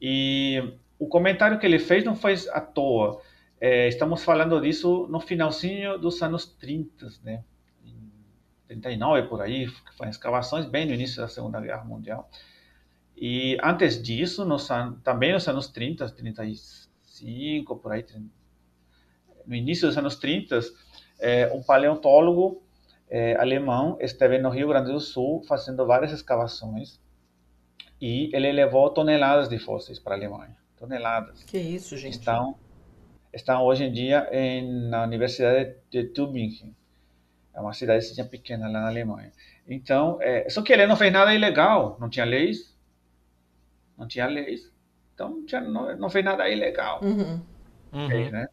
E 0.00 0.74
o 0.98 1.06
comentário 1.06 1.58
que 1.58 1.66
ele 1.66 1.78
fez 1.78 2.04
não 2.04 2.16
foi 2.16 2.34
à 2.52 2.60
toa. 2.60 3.20
É, 3.60 3.88
estamos 3.88 4.24
falando 4.24 4.60
disso 4.60 5.06
no 5.08 5.20
finalzinho 5.20 5.98
dos 5.98 6.22
anos 6.22 6.46
30, 6.46 7.08
né? 7.22 7.44
39 8.68 9.24
por 9.24 9.42
aí, 9.42 9.66
que 9.66 9.96
foram 9.96 10.10
escavações 10.10 10.64
bem 10.64 10.86
no 10.86 10.94
início 10.94 11.20
da 11.20 11.26
Segunda 11.26 11.60
Guerra 11.60 11.84
Mundial. 11.84 12.30
E 13.16 13.58
antes 13.62 14.00
disso, 14.00 14.44
nos, 14.44 14.68
também 15.02 15.32
nos 15.32 15.46
anos 15.48 15.68
30, 15.68 16.08
35, 16.08 17.76
por 17.76 17.92
aí, 17.92 18.06
no 19.44 19.54
início 19.54 19.88
dos 19.88 19.98
anos 19.98 20.16
30, 20.16 20.60
é, 21.18 21.52
um 21.52 21.62
paleontólogo 21.62 22.62
é, 23.08 23.34
alemão 23.36 23.98
esteve 24.00 24.38
no 24.38 24.48
Rio 24.48 24.68
Grande 24.68 24.92
do 24.92 25.00
Sul 25.00 25.42
fazendo 25.48 25.84
várias 25.84 26.12
escavações 26.12 27.00
e 28.00 28.30
ele 28.34 28.50
levou 28.50 28.88
toneladas 28.90 29.48
de 29.48 29.58
fósseis 29.58 29.98
para 29.98 30.14
a 30.14 30.18
Alemanha. 30.18 30.56
Toneladas. 30.76 31.44
Que 31.44 31.58
isso, 31.58 31.96
gente. 31.96 32.14
Estão, 32.14 32.56
estão 33.32 33.62
hoje 33.64 33.84
em 33.84 33.92
dia 33.92 34.28
em, 34.32 34.88
na 34.88 35.04
Universidade 35.04 35.74
de 35.90 36.04
Tübingen. 36.04 36.74
É 37.52 37.60
uma 37.60 37.72
cidade 37.74 38.06
pequena 38.24 38.66
lá 38.66 38.80
na 38.80 38.88
Alemanha. 38.88 39.32
Então, 39.68 40.18
é, 40.20 40.48
só 40.48 40.62
que 40.62 40.72
ele 40.72 40.86
não 40.86 40.96
fez 40.96 41.12
nada 41.12 41.34
ilegal, 41.34 41.96
não 42.00 42.08
tinha 42.08 42.24
leis, 42.24 42.74
não 43.98 44.08
tinha 44.08 44.26
leis, 44.26 44.72
então 45.14 45.30
não, 45.30 45.46
tinha, 45.46 45.60
não, 45.60 45.96
não 45.96 46.10
fez 46.10 46.24
nada 46.24 46.48
ilegal. 46.48 47.00
Uhum. 47.02 47.40
Uhum. 47.92 48.08
Fez, 48.08 48.32
né? 48.32 48.48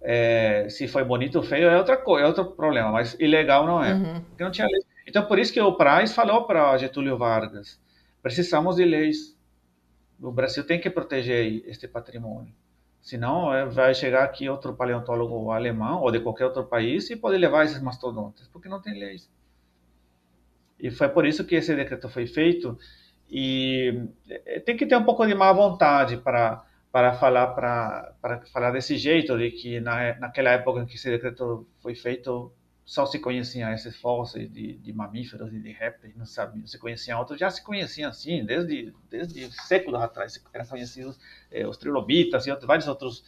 É, 0.00 0.68
se 0.68 0.88
foi 0.88 1.04
bonito 1.04 1.36
ou 1.36 1.42
feio 1.42 1.68
é 1.68 1.78
outra 1.78 1.96
coisa, 1.96 2.24
é 2.24 2.28
outro 2.28 2.44
problema, 2.52 2.90
mas 2.90 3.14
ilegal 3.18 3.66
não 3.66 3.82
é, 3.82 3.94
uhum. 3.94 4.20
porque 4.22 4.44
não 4.44 4.50
tinha 4.50 4.66
leis. 4.66 4.84
Então 5.06 5.26
por 5.26 5.38
isso 5.38 5.52
que 5.52 5.60
o 5.60 5.76
Price 5.76 6.14
falou 6.14 6.44
para 6.44 6.76
Getúlio 6.78 7.16
Vargas, 7.16 7.80
precisamos 8.24 8.76
de 8.76 8.86
leis. 8.86 9.38
O 10.18 10.32
Brasil 10.32 10.66
tem 10.66 10.80
que 10.80 10.88
proteger 10.88 11.62
este 11.68 11.86
patrimônio. 11.86 12.54
Senão 13.02 13.52
é, 13.52 13.66
vai 13.66 13.94
chegar 13.94 14.24
aqui 14.24 14.48
outro 14.48 14.74
paleontólogo 14.74 15.50
alemão 15.50 16.00
ou 16.00 16.10
de 16.10 16.20
qualquer 16.20 16.46
outro 16.46 16.64
país 16.64 17.10
e 17.10 17.16
pode 17.16 17.36
levar 17.36 17.66
esses 17.66 17.82
mastodontes, 17.82 18.48
porque 18.48 18.66
não 18.66 18.80
tem 18.80 18.98
leis. 18.98 19.30
E 20.80 20.90
foi 20.90 21.10
por 21.10 21.26
isso 21.26 21.44
que 21.44 21.54
esse 21.54 21.76
decreto 21.76 22.08
foi 22.08 22.26
feito 22.26 22.78
e 23.30 24.08
eh, 24.26 24.60
tem 24.60 24.74
que 24.74 24.86
ter 24.86 24.96
um 24.96 25.04
pouco 25.04 25.26
de 25.26 25.34
má 25.34 25.52
vontade 25.52 26.16
para 26.16 26.64
para 26.90 27.12
falar 27.14 27.48
para 27.48 28.40
falar 28.52 28.70
desse 28.70 28.96
jeito 28.96 29.36
de 29.36 29.50
que 29.50 29.80
na, 29.80 30.18
naquela 30.18 30.50
época 30.50 30.80
em 30.80 30.86
que 30.86 30.94
esse 30.94 31.10
decreto 31.10 31.66
foi 31.82 31.94
feito 31.94 32.52
só 32.84 33.06
se 33.06 33.18
conheciam 33.18 33.72
esses 33.72 33.96
fósseis 33.96 34.52
de, 34.52 34.74
de 34.74 34.92
mamíferos 34.92 35.52
e 35.52 35.58
de 35.58 35.72
répteis, 35.72 36.14
não 36.14 36.26
não 36.54 36.66
se 36.66 36.78
conheciam 36.78 37.18
outros, 37.18 37.40
já 37.40 37.50
se 37.50 37.62
conheciam 37.64 38.10
assim, 38.10 38.44
desde, 38.44 38.92
desde 39.08 39.50
séculos 39.62 40.00
atrás, 40.00 40.42
eram 40.52 40.66
conhecidos 40.66 41.18
eh, 41.50 41.66
os 41.66 41.78
trilobitas 41.78 42.46
e 42.46 42.50
outros, 42.50 42.66
vários 42.66 42.86
outros 42.86 43.24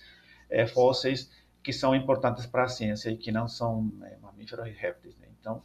eh, 0.50 0.66
fósseis 0.66 1.30
que 1.62 1.72
são 1.72 1.94
importantes 1.94 2.44
para 2.44 2.64
a 2.64 2.68
ciência 2.68 3.10
e 3.10 3.16
que 3.16 3.32
não 3.32 3.48
são 3.48 3.90
eh, 4.02 4.18
mamíferos 4.20 4.66
e 4.66 4.70
répteis. 4.70 5.16
Né? 5.16 5.28
Então, 5.40 5.62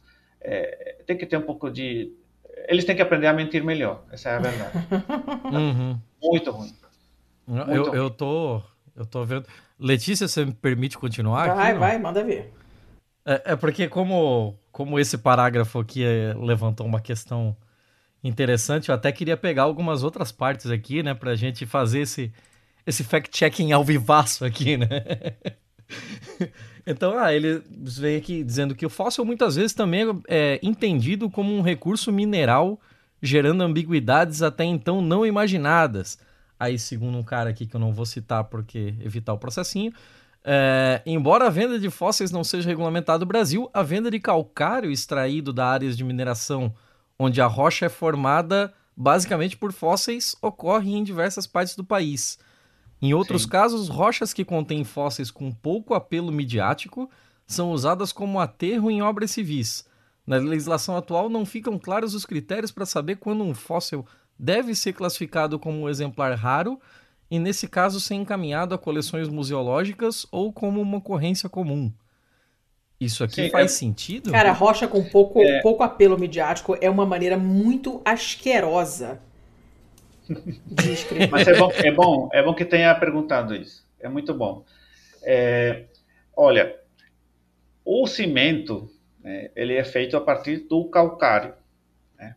tem 1.06 1.16
que 1.16 1.24
ter 1.24 1.36
um 1.36 1.42
pouco 1.42 1.70
de 1.70 2.12
eles 2.68 2.84
têm 2.84 2.96
que 2.96 3.02
aprender 3.02 3.28
a 3.28 3.32
mentir 3.32 3.62
melhor. 3.64 4.04
Essa 4.10 4.30
é 4.30 4.36
a 4.36 4.38
verdade. 4.38 4.72
Uhum. 5.52 6.00
Muito 6.22 6.50
ruim. 6.50 6.74
Muito 7.46 7.70
eu, 7.70 7.84
ruim. 7.84 7.96
eu 7.96 8.10
tô. 8.10 8.62
Eu 8.96 9.06
tô 9.06 9.24
vendo. 9.24 9.46
Letícia, 9.78 10.26
você 10.26 10.44
me 10.44 10.52
permite 10.52 10.96
continuar? 10.98 11.54
Vai, 11.54 11.70
aqui, 11.70 11.78
vai, 11.78 11.98
manda 11.98 12.24
ver. 12.24 12.52
É, 13.24 13.52
é, 13.52 13.56
porque, 13.56 13.88
como, 13.88 14.58
como 14.70 14.98
esse 14.98 15.16
parágrafo 15.18 15.78
aqui 15.78 16.04
é, 16.04 16.34
levantou 16.34 16.86
uma 16.86 17.00
questão 17.00 17.56
interessante, 18.22 18.88
eu 18.88 18.94
até 18.94 19.12
queria 19.12 19.36
pegar 19.36 19.62
algumas 19.64 20.02
outras 20.02 20.32
partes 20.32 20.70
aqui, 20.70 21.02
né, 21.02 21.14
pra 21.14 21.34
gente 21.34 21.66
fazer 21.66 22.00
esse, 22.00 22.32
esse 22.86 23.04
fact-checking 23.04 23.72
ao 23.72 23.84
vivaço 23.84 24.44
aqui, 24.44 24.76
né? 24.76 24.86
Então, 26.86 27.16
ah, 27.16 27.32
ele 27.32 27.62
vem 27.68 28.16
aqui 28.16 28.42
dizendo 28.42 28.74
que 28.74 28.84
o 28.84 28.90
fóssil 28.90 29.24
muitas 29.24 29.54
vezes 29.54 29.72
também 29.72 30.04
é 30.26 30.58
entendido 30.62 31.30
como 31.30 31.54
um 31.54 31.62
recurso 31.62 32.12
mineral, 32.12 32.80
gerando 33.22 33.62
ambiguidades 33.62 34.42
até 34.42 34.64
então 34.64 35.00
não 35.00 35.24
imaginadas. 35.24 36.18
Aí, 36.58 36.78
segundo 36.78 37.16
um 37.16 37.22
cara 37.22 37.50
aqui 37.50 37.66
que 37.66 37.76
eu 37.76 37.80
não 37.80 37.92
vou 37.92 38.04
citar 38.04 38.44
porque 38.44 38.94
evitar 39.00 39.32
o 39.32 39.38
processinho, 39.38 39.92
é, 40.44 41.02
embora 41.06 41.46
a 41.46 41.50
venda 41.50 41.78
de 41.78 41.88
fósseis 41.88 42.30
não 42.30 42.42
seja 42.42 42.68
regulamentada 42.68 43.20
no 43.20 43.26
Brasil, 43.26 43.70
a 43.72 43.82
venda 43.82 44.10
de 44.10 44.18
calcário 44.18 44.90
extraído 44.90 45.52
da 45.52 45.66
áreas 45.66 45.96
de 45.96 46.04
mineração 46.04 46.74
onde 47.18 47.40
a 47.40 47.46
rocha 47.46 47.86
é 47.86 47.88
formada 47.88 48.72
basicamente 48.96 49.56
por 49.56 49.72
fósseis, 49.72 50.36
ocorre 50.42 50.92
em 50.92 51.02
diversas 51.02 51.46
partes 51.46 51.74
do 51.76 51.84
país. 51.84 52.38
Em 53.00 53.14
outros 53.14 53.42
Sim. 53.42 53.48
casos, 53.48 53.88
rochas 53.88 54.32
que 54.32 54.44
contêm 54.44 54.84
fósseis 54.84 55.30
com 55.30 55.50
pouco 55.50 55.94
apelo 55.94 56.30
midiático 56.30 57.10
são 57.46 57.72
usadas 57.72 58.12
como 58.12 58.38
aterro 58.38 58.90
em 58.90 59.02
obras 59.02 59.30
civis. 59.30 59.84
Na 60.26 60.36
legislação 60.36 60.96
atual, 60.96 61.28
não 61.28 61.44
ficam 61.44 61.78
claros 61.78 62.14
os 62.14 62.24
critérios 62.24 62.70
para 62.70 62.86
saber 62.86 63.16
quando 63.16 63.42
um 63.42 63.54
fóssil 63.54 64.06
deve 64.38 64.74
ser 64.74 64.92
classificado 64.92 65.58
como 65.58 65.80
um 65.80 65.88
exemplar 65.88 66.34
raro 66.34 66.80
e, 67.32 67.38
nesse 67.38 67.66
caso, 67.66 67.98
ser 67.98 68.16
encaminhado 68.16 68.74
a 68.74 68.78
coleções 68.78 69.26
museológicas 69.26 70.26
ou 70.30 70.52
como 70.52 70.82
uma 70.82 70.98
ocorrência 70.98 71.48
comum. 71.48 71.90
Isso 73.00 73.24
aqui 73.24 73.44
Sim, 73.44 73.50
faz 73.50 73.72
é... 73.72 73.74
sentido? 73.74 74.30
Cara, 74.30 74.52
rocha 74.52 74.86
com 74.86 75.02
pouco, 75.02 75.40
é... 75.40 75.62
pouco 75.62 75.82
apelo 75.82 76.18
midiático 76.18 76.76
é 76.78 76.90
uma 76.90 77.06
maneira 77.06 77.38
muito 77.38 78.02
asquerosa 78.04 79.18
de 80.66 80.92
escrever. 80.92 81.30
Mas 81.30 81.48
é 81.48 81.54
bom, 81.56 81.72
é 81.74 81.90
bom, 81.90 82.28
é 82.34 82.42
bom 82.42 82.52
que 82.52 82.66
tenha 82.66 82.94
perguntado 82.96 83.56
isso. 83.56 83.82
É 83.98 84.10
muito 84.10 84.34
bom. 84.34 84.62
É, 85.22 85.84
olha, 86.36 86.76
o 87.82 88.06
cimento 88.06 88.90
né, 89.24 89.50
ele 89.56 89.72
é 89.72 89.84
feito 89.84 90.18
a 90.18 90.20
partir 90.20 90.68
do 90.68 90.84
calcário. 90.84 91.54
Né? 92.18 92.36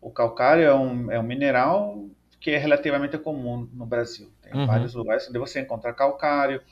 O 0.00 0.10
calcário 0.10 0.64
é 0.64 0.74
um, 0.74 1.12
é 1.12 1.20
um 1.20 1.24
mineral 1.24 2.08
que 2.40 2.50
é 2.50 2.58
relativamente 2.58 3.18
comum 3.18 3.68
no 3.72 3.84
Brasil. 3.84 4.32
Tem 4.42 4.54
uhum. 4.54 4.66
vários 4.66 4.94
lugares 4.94 5.28
onde 5.28 5.38
você 5.38 5.60
encontra 5.60 5.92
calcário. 5.92 6.62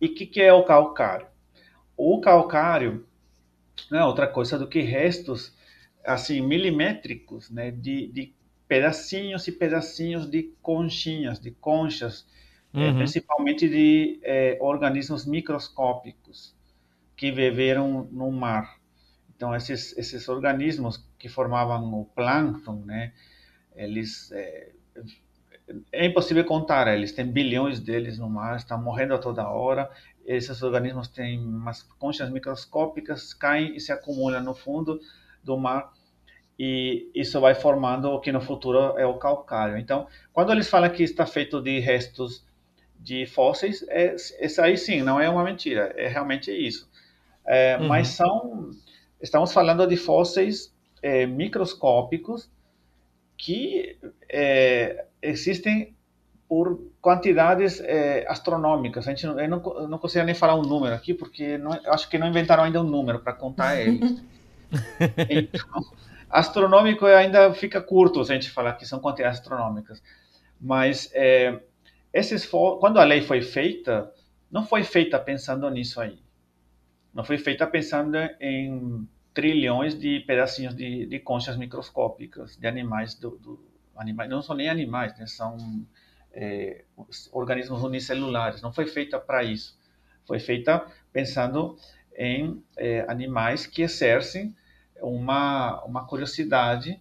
E 0.00 0.06
o 0.06 0.14
que, 0.14 0.26
que 0.26 0.42
é 0.42 0.52
o 0.52 0.64
calcário? 0.64 1.26
O 1.96 2.20
calcário 2.20 3.06
não 3.90 3.98
é 3.98 4.04
outra 4.04 4.28
coisa 4.28 4.58
do 4.58 4.68
que 4.68 4.82
restos 4.82 5.54
assim 6.04 6.40
milimétricos, 6.40 7.50
né, 7.50 7.70
de, 7.70 8.06
de 8.08 8.34
pedacinhos 8.68 9.46
e 9.48 9.52
pedacinhos 9.52 10.30
de 10.30 10.54
conchinhas, 10.62 11.40
de 11.40 11.50
conchas, 11.50 12.26
eh, 12.72 12.78
uhum. 12.78 12.96
principalmente 12.96 13.68
de 13.68 14.20
é, 14.22 14.56
organismos 14.60 15.26
microscópicos 15.26 16.54
que 17.16 17.30
viveram 17.30 18.08
no 18.12 18.30
mar. 18.30 18.78
Então 19.34 19.54
esses 19.54 19.96
esses 19.98 20.28
organismos 20.28 21.04
que 21.18 21.28
formavam 21.28 21.92
o 22.00 22.04
plâncton, 22.04 22.82
né, 22.84 23.12
eles 23.74 24.30
é, 24.32 24.70
é 25.92 26.06
impossível 26.06 26.44
contar, 26.44 26.88
eles 26.88 27.12
têm 27.12 27.26
bilhões 27.26 27.80
deles 27.80 28.18
no 28.18 28.28
mar, 28.28 28.56
estão 28.56 28.80
morrendo 28.82 29.14
a 29.14 29.18
toda 29.18 29.48
hora 29.48 29.90
esses 30.24 30.62
organismos 30.62 31.08
têm 31.08 31.40
umas 31.40 31.82
conchas 31.82 32.30
microscópicas, 32.30 33.34
caem 33.34 33.74
e 33.74 33.80
se 33.80 33.90
acumulam 33.90 34.42
no 34.42 34.54
fundo 34.54 35.00
do 35.42 35.56
mar 35.56 35.92
e 36.58 37.10
isso 37.14 37.40
vai 37.40 37.54
formando 37.54 38.10
o 38.10 38.20
que 38.20 38.30
no 38.30 38.40
futuro 38.40 38.98
é 38.98 39.06
o 39.06 39.18
calcário. 39.18 39.78
Então, 39.78 40.06
quando 40.32 40.52
eles 40.52 40.68
falam 40.68 40.90
que 40.90 41.02
está 41.02 41.26
feito 41.26 41.60
de 41.60 41.78
restos 41.80 42.46
de 42.98 43.24
fósseis, 43.26 43.82
é, 43.88 44.14
isso 44.14 44.60
aí 44.60 44.76
sim, 44.76 45.02
não 45.02 45.18
é 45.18 45.28
uma 45.28 45.42
mentira, 45.42 45.92
é 45.96 46.06
realmente 46.06 46.52
isso. 46.52 46.88
É, 47.46 47.78
uhum. 47.78 47.88
Mas 47.88 48.08
são, 48.08 48.70
estamos 49.20 49.52
falando 49.52 49.86
de 49.86 49.96
fósseis 49.96 50.72
é, 51.02 51.24
microscópicos 51.26 52.50
que 53.40 53.96
é, 54.28 55.06
existem 55.22 55.96
por 56.46 56.78
quantidades 57.00 57.80
é, 57.80 58.26
astronômicas. 58.28 59.08
A 59.08 59.10
gente 59.10 59.26
não, 59.26 59.40
eu 59.40 59.48
não, 59.48 59.62
eu 59.78 59.88
não 59.88 59.98
consigo 59.98 60.26
nem 60.26 60.34
falar 60.34 60.56
um 60.56 60.62
número 60.62 60.94
aqui, 60.94 61.14
porque 61.14 61.56
não, 61.56 61.72
acho 61.86 62.10
que 62.10 62.18
não 62.18 62.28
inventaram 62.28 62.64
ainda 62.64 62.82
um 62.82 62.86
número 62.86 63.20
para 63.20 63.32
contar 63.32 63.80
eles. 63.80 64.22
então, 65.30 65.82
astronômico 66.28 67.06
ainda 67.06 67.50
fica 67.54 67.80
curto 67.80 68.22
se 68.22 68.30
a 68.30 68.34
gente 68.34 68.50
falar 68.50 68.74
que 68.74 68.84
são 68.84 69.00
quantidades 69.00 69.38
astronômicas. 69.38 70.02
Mas 70.60 71.10
é, 71.14 71.60
esses 72.12 72.44
quando 72.44 73.00
a 73.00 73.04
lei 73.04 73.22
foi 73.22 73.40
feita, 73.40 74.12
não 74.50 74.66
foi 74.66 74.84
feita 74.84 75.18
pensando 75.18 75.68
nisso 75.70 75.98
aí. 75.98 76.18
Não 77.14 77.24
foi 77.24 77.38
feita 77.38 77.66
pensando 77.66 78.18
em 78.38 79.08
trilhões 79.32 79.98
de 79.98 80.20
pedacinhos 80.20 80.74
de, 80.74 81.06
de 81.06 81.18
conchas 81.18 81.56
microscópicas 81.56 82.56
de 82.56 82.66
animais 82.66 83.14
do, 83.14 83.30
do 83.38 83.70
animais 83.96 84.30
não 84.30 84.42
são 84.42 84.56
nem 84.56 84.68
animais, 84.68 85.16
né? 85.18 85.26
são 85.26 85.86
é, 86.32 86.84
organismos 87.32 87.82
unicelulares. 87.82 88.62
Não 88.62 88.72
foi 88.72 88.86
feita 88.86 89.18
para 89.18 89.42
isso. 89.44 89.78
Foi 90.26 90.38
feita 90.38 90.86
pensando 91.12 91.76
em 92.16 92.62
é, 92.76 93.04
animais 93.08 93.66
que 93.66 93.82
exercem 93.82 94.54
uma, 95.00 95.82
uma 95.84 96.06
curiosidade 96.06 97.00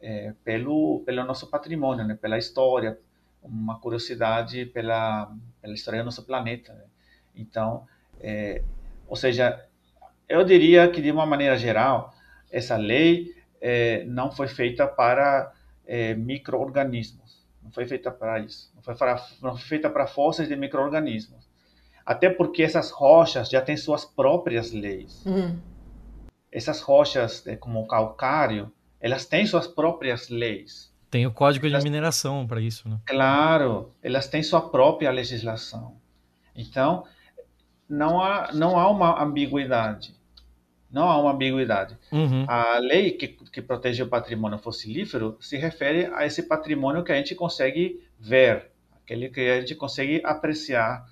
é, 0.00 0.34
pelo, 0.44 1.02
pelo 1.04 1.24
nosso 1.24 1.46
patrimônio, 1.48 2.06
né? 2.06 2.14
pela 2.14 2.38
história, 2.38 2.98
uma 3.42 3.78
curiosidade 3.78 4.66
pela, 4.66 5.34
pela 5.60 5.74
história 5.74 6.00
do 6.00 6.06
nosso 6.06 6.24
planeta. 6.24 6.72
Né? 6.72 6.84
Então, 7.34 7.86
é, 8.20 8.62
ou 9.06 9.16
seja, 9.16 9.66
eu 10.30 10.44
diria 10.44 10.88
que 10.88 11.02
de 11.02 11.10
uma 11.10 11.26
maneira 11.26 11.56
geral, 11.58 12.14
essa 12.50 12.76
lei 12.76 13.34
é, 13.60 14.04
não 14.04 14.30
foi 14.30 14.48
feita 14.48 14.86
para 14.86 15.52
é, 15.86 16.14
microorganismos 16.14 17.30
não 17.70 17.70
foi 17.72 17.86
feita 17.86 18.10
para 18.10 18.40
isso. 18.40 18.70
Não 18.74 18.82
foi, 18.82 18.94
para, 18.96 19.24
não 19.40 19.56
foi 19.56 19.66
feita 19.66 19.88
para 19.88 20.06
fósseis 20.06 20.48
de 20.48 20.56
micro-organismos. 20.56 21.48
Até 22.04 22.28
porque 22.28 22.62
essas 22.62 22.90
rochas 22.90 23.48
já 23.48 23.60
têm 23.60 23.76
suas 23.76 24.04
próprias 24.04 24.72
leis. 24.72 25.24
Uhum. 25.24 25.56
Essas 26.50 26.80
rochas, 26.80 27.46
é, 27.46 27.54
como 27.54 27.80
o 27.80 27.86
calcário, 27.86 28.72
elas 29.00 29.24
têm 29.24 29.46
suas 29.46 29.68
próprias 29.68 30.28
leis. 30.28 30.92
Tem 31.08 31.26
o 31.26 31.32
código 31.32 31.66
elas, 31.66 31.84
de 31.84 31.90
mineração 31.90 32.46
para 32.46 32.60
isso, 32.60 32.88
né? 32.88 32.98
Claro, 33.06 33.92
elas 34.02 34.26
têm 34.26 34.42
sua 34.42 34.68
própria 34.68 35.10
legislação. 35.10 35.96
Então, 36.54 37.04
não 37.88 38.20
há, 38.20 38.50
não 38.52 38.78
há 38.78 38.90
uma 38.90 39.22
ambiguidade. 39.22 40.14
Não 40.90 41.08
há 41.08 41.20
uma 41.20 41.32
ambiguidade. 41.32 41.96
Uhum. 42.10 42.44
A 42.48 42.78
lei 42.78 43.12
que, 43.12 43.28
que 43.28 43.62
protege 43.62 44.02
o 44.02 44.08
patrimônio 44.08 44.58
fossilífero 44.58 45.36
se 45.40 45.56
refere 45.56 46.06
a 46.14 46.26
esse 46.26 46.42
patrimônio 46.42 47.04
que 47.04 47.12
a 47.12 47.16
gente 47.16 47.34
consegue 47.34 48.02
ver, 48.18 48.70
aquele 49.02 49.28
que 49.28 49.40
a 49.40 49.60
gente 49.60 49.74
consegue 49.76 50.20
apreciar 50.24 51.08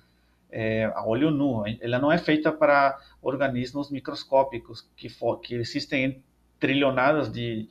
é, 0.51 0.85
a 0.93 1.05
olho 1.05 1.31
nu. 1.31 1.63
Ela 1.79 1.99
não 1.99 2.11
é 2.11 2.17
feita 2.17 2.51
para 2.51 2.99
organismos 3.21 3.89
microscópicos 3.89 4.87
que, 4.97 5.07
for, 5.07 5.37
que 5.37 5.55
existem 5.55 6.21
trilionadas 6.59 7.31
de, 7.31 7.69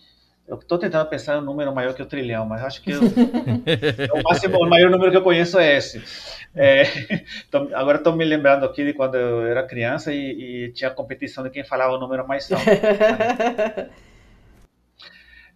eu 0.48 0.56
estou 0.56 0.78
tentando 0.78 1.06
pensar 1.10 1.36
em 1.36 1.40
um 1.40 1.44
número 1.44 1.74
maior 1.74 1.92
que 1.92 2.00
o 2.00 2.06
trilhão, 2.06 2.46
mas 2.46 2.62
acho 2.62 2.80
que 2.82 2.90
eu, 2.90 3.02
o 3.04 4.22
máximo, 4.24 4.56
o 4.56 4.68
maior 4.68 4.90
número 4.90 5.10
que 5.10 5.18
eu 5.18 5.22
conheço 5.22 5.58
é 5.58 5.76
esse. 5.76 6.02
É, 6.56 6.84
tô, 7.52 7.68
agora 7.74 7.98
estou 7.98 8.16
me 8.16 8.24
lembrando 8.24 8.64
aqui 8.64 8.82
de 8.82 8.94
quando 8.94 9.16
eu 9.16 9.46
era 9.46 9.66
criança 9.66 10.10
e, 10.10 10.64
e 10.66 10.72
tinha 10.72 10.90
competição 10.90 11.44
de 11.44 11.50
quem 11.50 11.62
falava 11.64 11.92
o 11.92 12.00
número 12.00 12.26
mais 12.26 12.50
alto. 12.50 12.64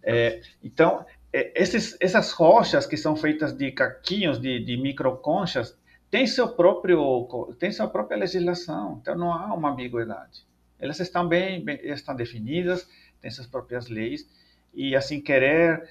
é, 0.03 0.41
então, 0.63 1.03
é, 1.33 1.51
esses, 1.59 1.97
essas 1.99 2.31
rochas 2.31 2.85
que 2.85 2.95
são 2.95 3.15
feitas 3.15 3.51
de 3.51 3.71
caquinhos, 3.71 4.39
de, 4.39 4.63
de 4.63 4.77
microconchas, 4.77 5.75
têm 6.11 6.27
seu 6.27 6.49
próprio, 6.49 7.27
tem 7.57 7.71
sua 7.71 7.87
própria 7.87 8.15
legislação. 8.15 8.99
Então, 9.01 9.15
não 9.15 9.33
há 9.33 9.51
uma 9.55 9.71
ambiguidade. 9.71 10.45
Elas 10.79 10.99
estão 10.99 11.27
bem, 11.27 11.65
bem 11.65 11.79
estão 11.81 12.15
definidas, 12.15 12.87
têm 13.19 13.31
suas 13.31 13.47
próprias 13.47 13.89
leis 13.89 14.27
e 14.73 14.95
assim 14.95 15.21
querer 15.21 15.87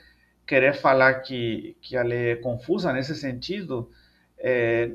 querer 0.46 0.74
falar 0.74 1.14
que, 1.20 1.76
que 1.80 1.96
a 1.96 2.02
lei 2.02 2.32
é 2.32 2.36
confusa 2.36 2.92
nesse 2.92 3.14
sentido 3.14 3.90
é, 4.38 4.90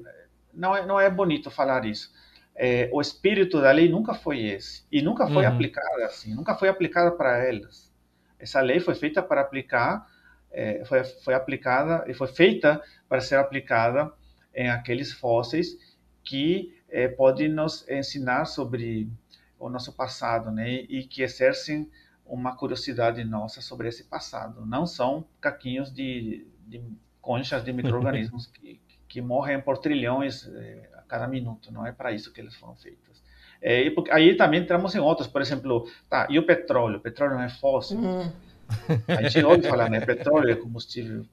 não 0.54 0.76
é 0.76 0.86
não 0.86 1.00
é 1.00 1.10
bonito 1.10 1.50
falar 1.50 1.86
isso 1.86 2.12
é, 2.56 2.90
o 2.92 3.00
espírito 3.00 3.62
da 3.62 3.72
lei 3.72 3.88
nunca 3.88 4.14
foi 4.14 4.46
esse 4.46 4.84
e 4.92 5.02
nunca 5.02 5.28
foi 5.28 5.46
uhum. 5.46 5.54
aplicada 5.54 6.06
assim 6.06 6.36
nunca 6.36 6.56
foi 6.56 6.70
aplicada 6.70 7.12
para 7.12 7.38
elas 7.44 7.92
essa 8.40 8.62
lei 8.62 8.80
foi 8.80 8.96
feita 8.96 9.24
para 9.24 9.42
aplicar 9.42 10.08
é, 10.52 10.84
foi 10.86 11.04
foi 11.04 11.34
aplicada 11.34 12.04
e 12.08 12.14
foi 12.14 12.28
feita 12.28 12.82
para 13.08 13.22
ser 13.22 13.36
aplicada 13.36 14.12
em 14.54 14.70
aqueles 14.70 15.14
fósseis 15.14 15.78
que 16.24 16.76
é, 16.90 17.08
podem 17.08 17.48
nos 17.48 17.88
ensinar 17.90 18.46
sobre 18.46 19.10
o 19.58 19.70
nosso 19.70 19.94
passado 19.94 20.52
né 20.52 20.86
e 20.90 21.04
que 21.04 21.22
exercem 21.22 21.90
uma 22.30 22.56
curiosidade 22.56 23.24
nossa 23.24 23.62
sobre 23.62 23.88
esse 23.88 24.04
passado. 24.04 24.66
Não 24.66 24.86
são 24.86 25.26
caquinhos 25.40 25.92
de, 25.94 26.48
de 26.66 26.82
conchas 27.22 27.64
de 27.64 27.74
micro-organismos 27.74 28.48
que, 28.54 28.80
que 29.08 29.22
morrem 29.22 29.62
por 29.62 29.78
trilhões 29.78 30.48
eh, 30.48 30.90
a 30.94 31.02
cada 31.02 31.28
minuto. 31.28 31.72
Não 31.72 31.86
é 31.86 31.92
para 31.92 32.12
isso 32.12 32.32
que 32.32 32.42
eles 32.42 32.56
foram 32.56 32.76
feitos. 32.76 33.24
É, 33.62 33.88
e 33.88 33.96
aí 34.12 34.36
também 34.36 34.62
entramos 34.62 34.94
em 34.94 35.00
outros, 35.00 35.28
por 35.28 35.42
exemplo, 35.42 35.90
tá, 36.10 36.28
e 36.30 36.38
o 36.38 36.46
petróleo? 36.46 36.98
O 36.98 37.02
petróleo 37.02 37.36
não 37.36 37.44
é 37.44 37.50
fóssil? 37.50 37.98
Uhum. 37.98 38.32
A 39.08 39.22
gente 39.24 39.44
ouve 39.44 39.68
falar, 39.68 39.90
né? 39.90 40.00
Petróleo 40.02 40.52
é 40.52 40.56
combustível, 40.56 41.26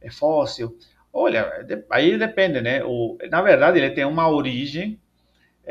é 0.00 0.10
fóssil. 0.10 0.76
Olha, 1.12 1.66
aí 1.90 2.18
depende, 2.18 2.60
né? 2.60 2.82
O, 2.84 3.18
na 3.30 3.42
verdade, 3.42 3.78
ele 3.78 3.90
tem 3.90 4.04
uma 4.04 4.28
origem 4.28 5.00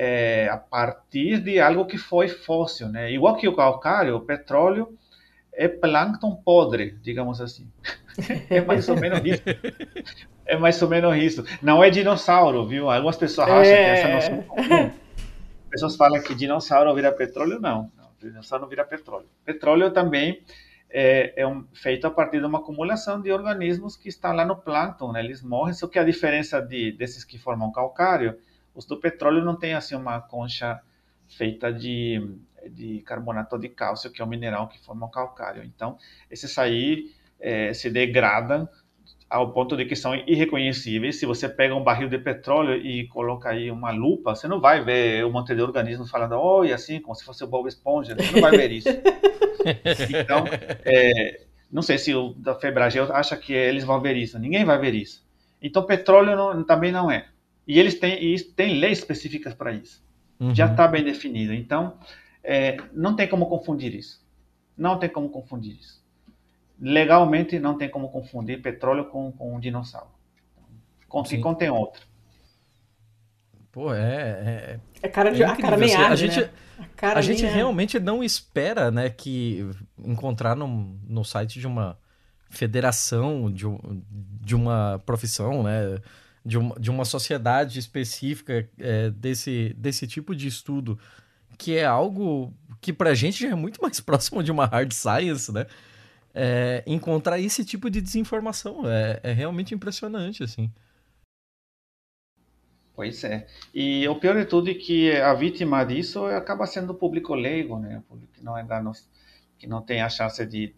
é, 0.01 0.47
a 0.47 0.55
partir 0.55 1.41
de 1.41 1.59
algo 1.59 1.85
que 1.85 1.97
foi 1.97 2.29
fóssil, 2.29 2.87
né? 2.87 3.11
Igual 3.11 3.35
que 3.35 3.49
o 3.49 3.55
calcário, 3.55 4.15
o 4.15 4.21
petróleo 4.21 4.97
é 5.51 5.67
plâncton 5.67 6.33
podre, 6.37 6.97
digamos 7.01 7.41
assim. 7.41 7.69
é 8.49 8.61
mais 8.61 8.87
ou 8.87 8.95
menos 8.95 9.19
isso. 9.25 9.43
É 10.45 10.55
mais 10.55 10.81
ou 10.81 10.87
menos 10.87 11.17
isso. 11.17 11.43
Não 11.61 11.83
é 11.83 11.89
dinossauro, 11.89 12.65
viu? 12.65 12.89
Algumas 12.89 13.17
pessoas 13.17 13.49
acham 13.49 13.61
é... 13.61 13.75
que 13.75 13.99
essa 13.99 14.07
noção 14.07 14.41
comum. 14.43 14.91
Pessoas 15.69 15.97
falam 15.97 16.23
que 16.23 16.33
dinossauro 16.33 16.95
vira 16.95 17.11
petróleo, 17.11 17.59
não. 17.59 17.91
não 17.97 18.09
dinossauro 18.21 18.61
não 18.61 18.69
vira 18.69 18.85
petróleo. 18.85 19.27
Petróleo 19.43 19.91
também 19.91 20.41
é, 20.89 21.33
é 21.41 21.45
um, 21.45 21.65
feito 21.73 22.07
a 22.07 22.09
partir 22.09 22.39
de 22.39 22.45
uma 22.45 22.59
acumulação 22.59 23.21
de 23.21 23.33
organismos 23.33 23.97
que 23.97 24.07
estão 24.07 24.31
lá 24.31 24.45
no 24.45 24.55
plâncton, 24.55 25.11
né? 25.11 25.19
Eles 25.19 25.43
morrem, 25.43 25.73
só 25.73 25.87
que 25.87 25.99
a 25.99 26.05
diferença 26.05 26.61
de, 26.61 26.93
desses 26.93 27.25
que 27.25 27.37
formam 27.37 27.69
calcário, 27.69 28.37
os 28.79 28.85
do 28.85 28.97
petróleo 28.97 29.43
não 29.43 29.57
tem 29.57 29.73
assim 29.73 29.93
uma 29.93 30.21
concha 30.21 30.79
feita 31.27 31.71
de, 31.71 32.33
de 32.71 33.01
carbonato 33.01 33.59
de 33.59 33.67
cálcio, 33.67 34.09
que 34.09 34.21
é 34.21 34.25
o 34.25 34.27
mineral 34.27 34.69
que 34.69 34.79
forma 34.79 35.05
o 35.05 35.09
calcário. 35.09 35.63
Então, 35.63 35.97
esses 36.31 36.57
aí 36.57 37.11
é, 37.39 37.73
se 37.73 37.89
degradam 37.89 38.67
ao 39.29 39.51
ponto 39.51 39.75
de 39.75 39.83
que 39.83 39.97
são 39.97 40.15
irreconhecíveis. 40.15 41.19
Se 41.19 41.25
você 41.25 41.49
pega 41.49 41.75
um 41.75 41.83
barril 41.83 42.07
de 42.07 42.17
petróleo 42.17 42.75
e 42.77 43.05
coloca 43.09 43.49
aí 43.49 43.69
uma 43.69 43.91
lupa, 43.91 44.33
você 44.33 44.47
não 44.47 44.61
vai 44.61 44.81
ver 44.81 45.25
um 45.25 45.31
monte 45.31 45.53
de 45.53 45.61
organismos 45.61 46.09
falando, 46.09 46.39
oi, 46.39 46.71
assim, 46.71 47.01
como 47.01 47.13
se 47.15 47.25
fosse 47.25 47.43
o 47.43 47.47
Bob 47.47 47.67
Esponja, 47.67 48.15
você 48.15 48.31
não 48.31 48.41
vai 48.41 48.57
ver 48.57 48.71
isso. 48.71 48.87
então, 50.09 50.45
é, 50.85 51.41
não 51.69 51.81
sei 51.81 51.97
se 51.97 52.15
o 52.15 52.29
da 52.29 52.55
Febragel 52.55 53.13
acha 53.13 53.35
que 53.35 53.51
eles 53.51 53.83
vão 53.83 53.99
ver 53.99 54.15
isso, 54.15 54.39
ninguém 54.39 54.63
vai 54.63 54.79
ver 54.79 54.95
isso. 54.95 55.27
Então, 55.61 55.85
petróleo 55.85 56.35
não, 56.37 56.63
também 56.63 56.93
não 56.93 57.11
é. 57.11 57.27
E 57.67 57.79
eles 57.79 57.99
têm, 57.99 58.23
e 58.23 58.39
têm 58.39 58.79
leis 58.79 58.99
específicas 58.99 59.53
para 59.53 59.71
isso. 59.73 60.03
Uhum. 60.39 60.55
Já 60.55 60.67
está 60.71 60.87
bem 60.87 61.03
definido. 61.03 61.53
Então, 61.53 61.97
é, 62.43 62.77
não 62.93 63.15
tem 63.15 63.27
como 63.27 63.47
confundir 63.47 63.93
isso. 63.93 64.25
Não 64.77 64.97
tem 64.97 65.09
como 65.09 65.29
confundir 65.29 65.77
isso. 65.77 66.03
Legalmente, 66.79 67.59
não 67.59 67.77
tem 67.77 67.89
como 67.89 68.09
confundir 68.09 68.61
petróleo 68.61 69.05
com, 69.05 69.31
com 69.31 69.55
um 69.55 69.59
dinossauro. 69.59 70.09
Se 71.25 71.37
contém 71.39 71.69
outro. 71.69 72.07
Pô, 73.71 73.93
é. 73.93 73.99
É, 74.03 74.79
é 75.03 75.07
cara 75.07 75.31
de. 75.31 75.43
É 75.43 75.45
a 75.45 75.55
cara 75.55 75.77
nem 75.77 75.93
arde, 75.95 76.13
a 76.13 76.15
gente, 76.15 76.41
né? 76.41 76.49
a, 77.01 77.17
a 77.17 77.21
gente 77.21 77.45
realmente 77.45 77.99
não 77.99 78.23
espera, 78.23 78.89
né, 78.89 79.09
que 79.09 79.69
encontrar 79.97 80.55
no, 80.55 80.67
no 81.07 81.23
site 81.23 81.59
de 81.59 81.67
uma 81.67 81.97
federação, 82.49 83.51
de, 83.51 83.65
de 84.41 84.55
uma 84.55 85.01
profissão, 85.05 85.63
né, 85.63 85.99
de 86.49 86.57
uma, 86.57 86.75
de 86.79 86.89
uma 86.89 87.05
sociedade 87.05 87.79
específica 87.79 88.67
é, 88.79 89.11
desse, 89.11 89.73
desse 89.77 90.07
tipo 90.07 90.35
de 90.35 90.47
estudo, 90.47 90.99
que 91.57 91.77
é 91.77 91.85
algo 91.85 92.51
que 92.81 92.91
pra 92.91 93.13
gente 93.13 93.43
já 93.43 93.51
é 93.51 93.55
muito 93.55 93.81
mais 93.81 93.99
próximo 94.01 94.43
de 94.43 94.51
uma 94.51 94.65
hard 94.65 94.91
science, 94.91 95.51
né? 95.51 95.65
É, 96.33 96.83
encontrar 96.85 97.39
esse 97.39 97.63
tipo 97.65 97.89
de 97.89 98.01
desinformação 98.01 98.81
é, 98.85 99.19
é 99.23 99.31
realmente 99.31 99.73
impressionante, 99.73 100.43
assim. 100.43 100.71
Pois 102.95 103.23
é. 103.23 103.47
E 103.73 104.07
o 104.07 104.15
pior 104.19 104.35
de 104.35 104.45
tudo 104.45 104.69
é 104.69 104.73
que 104.73 105.15
a 105.15 105.33
vítima 105.33 105.83
disso 105.85 106.25
acaba 106.25 106.65
sendo 106.65 106.91
o 106.91 106.95
público 106.95 107.33
leigo, 107.33 107.79
né? 107.79 107.99
O 107.99 108.01
público 108.01 108.33
que 108.33 108.43
não, 108.43 108.55
ainda 108.55 108.81
não, 108.81 108.91
que 109.57 109.67
não 109.67 109.81
tem 109.81 110.01
a 110.01 110.09
chance 110.09 110.45
de, 110.45 110.75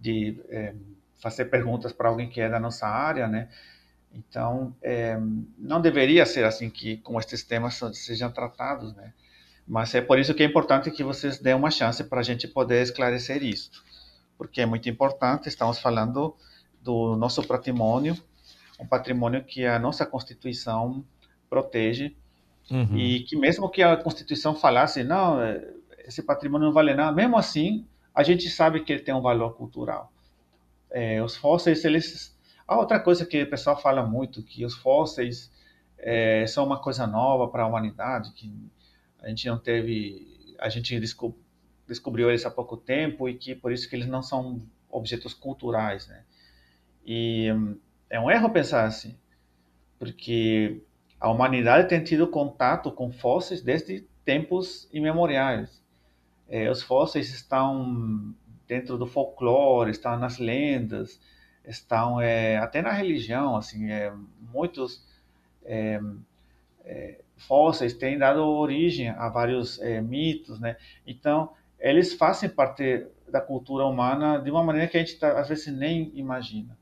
de 0.00 0.40
é, 0.48 0.74
fazer 1.16 1.46
perguntas 1.46 1.92
para 1.92 2.08
alguém 2.08 2.28
que 2.28 2.40
é 2.40 2.48
da 2.48 2.58
nossa 2.58 2.86
área, 2.86 3.28
né? 3.28 3.48
Então, 4.14 4.74
é, 4.80 5.18
não 5.58 5.80
deveria 5.80 6.24
ser 6.24 6.44
assim 6.44 6.70
que 6.70 6.98
com 6.98 7.18
estes 7.18 7.42
temas 7.42 7.80
sejam 7.94 8.30
tratados, 8.30 8.94
né? 8.94 9.12
Mas 9.66 9.94
é 9.94 10.00
por 10.00 10.18
isso 10.18 10.34
que 10.34 10.42
é 10.42 10.46
importante 10.46 10.90
que 10.90 11.02
vocês 11.02 11.38
dêem 11.38 11.56
uma 11.56 11.70
chance 11.70 12.04
para 12.04 12.20
a 12.20 12.22
gente 12.22 12.46
poder 12.46 12.82
esclarecer 12.82 13.42
isso, 13.42 13.70
porque 14.38 14.60
é 14.60 14.66
muito 14.66 14.88
importante. 14.88 15.48
Estamos 15.48 15.78
falando 15.78 16.36
do 16.82 17.16
nosso 17.16 17.42
patrimônio, 17.42 18.16
um 18.78 18.86
patrimônio 18.86 19.42
que 19.42 19.64
a 19.64 19.78
nossa 19.78 20.04
Constituição 20.04 21.04
protege 21.48 22.14
uhum. 22.70 22.96
e 22.96 23.20
que 23.20 23.36
mesmo 23.36 23.68
que 23.70 23.82
a 23.82 23.96
Constituição 23.96 24.54
falasse 24.54 25.02
não 25.02 25.40
é, 25.40 25.66
esse 26.06 26.22
patrimônio 26.22 26.66
não 26.66 26.74
vale 26.74 26.94
nada, 26.94 27.12
mesmo 27.12 27.38
assim 27.38 27.86
a 28.14 28.22
gente 28.22 28.48
sabe 28.50 28.80
que 28.80 28.92
ele 28.92 29.02
tem 29.02 29.14
um 29.14 29.22
valor 29.22 29.54
cultural. 29.54 30.12
É, 30.90 31.22
os 31.22 31.36
fósseis 31.36 31.84
eles 31.84 32.33
a 32.66 32.76
outra 32.76 32.98
coisa 32.98 33.26
que 33.26 33.42
o 33.42 33.50
pessoal 33.50 33.80
fala 33.80 34.04
muito 34.04 34.42
que 34.42 34.64
os 34.64 34.74
fósseis 34.74 35.52
é, 35.98 36.46
são 36.46 36.64
uma 36.64 36.80
coisa 36.80 37.06
nova 37.06 37.48
para 37.48 37.62
a 37.62 37.66
humanidade 37.66 38.32
que 38.32 38.52
a 39.20 39.28
gente 39.28 39.46
não 39.48 39.58
teve 39.58 40.56
a 40.58 40.68
gente 40.68 40.98
descob, 40.98 41.34
descobriu 41.86 42.28
eles 42.28 42.44
há 42.46 42.50
pouco 42.50 42.76
tempo 42.76 43.28
e 43.28 43.34
que 43.34 43.54
por 43.54 43.72
isso 43.72 43.88
que 43.88 43.96
eles 43.96 44.06
não 44.06 44.22
são 44.22 44.62
objetos 44.90 45.34
culturais, 45.34 46.06
né? 46.06 46.24
E 47.04 47.48
é 48.08 48.18
um 48.18 48.30
erro 48.30 48.50
pensar 48.50 48.84
assim, 48.84 49.18
porque 49.98 50.82
a 51.20 51.30
humanidade 51.30 51.88
tem 51.88 52.02
tido 52.02 52.28
contato 52.28 52.90
com 52.92 53.10
fósseis 53.10 53.60
desde 53.60 54.06
tempos 54.24 54.88
imemoriais. 54.92 55.82
É, 56.48 56.70
os 56.70 56.82
fósseis 56.82 57.32
estão 57.32 58.34
dentro 58.66 58.96
do 58.96 59.06
folclore, 59.06 59.90
estão 59.90 60.18
nas 60.18 60.38
lendas, 60.38 61.20
estão 61.66 62.20
é, 62.20 62.56
até 62.58 62.82
na 62.82 62.92
religião, 62.92 63.56
assim, 63.56 63.90
é, 63.90 64.12
muitos 64.52 65.04
é, 65.64 66.00
é 66.84 67.20
fósseis 67.36 67.94
têm 67.94 68.18
dado 68.18 68.42
origem 68.42 69.08
a 69.10 69.28
vários 69.28 69.80
é, 69.80 70.00
mitos, 70.00 70.60
né? 70.60 70.76
Então, 71.06 71.52
eles 71.78 72.14
fazem 72.14 72.48
parte 72.48 73.06
da 73.28 73.40
cultura 73.40 73.84
humana 73.84 74.38
de 74.38 74.50
uma 74.50 74.62
maneira 74.62 74.88
que 74.88 74.96
a 74.96 75.00
gente 75.00 75.18
tá, 75.18 75.38
às 75.38 75.48
vezes 75.48 75.66
nem 75.66 76.10
imagina. 76.14 76.76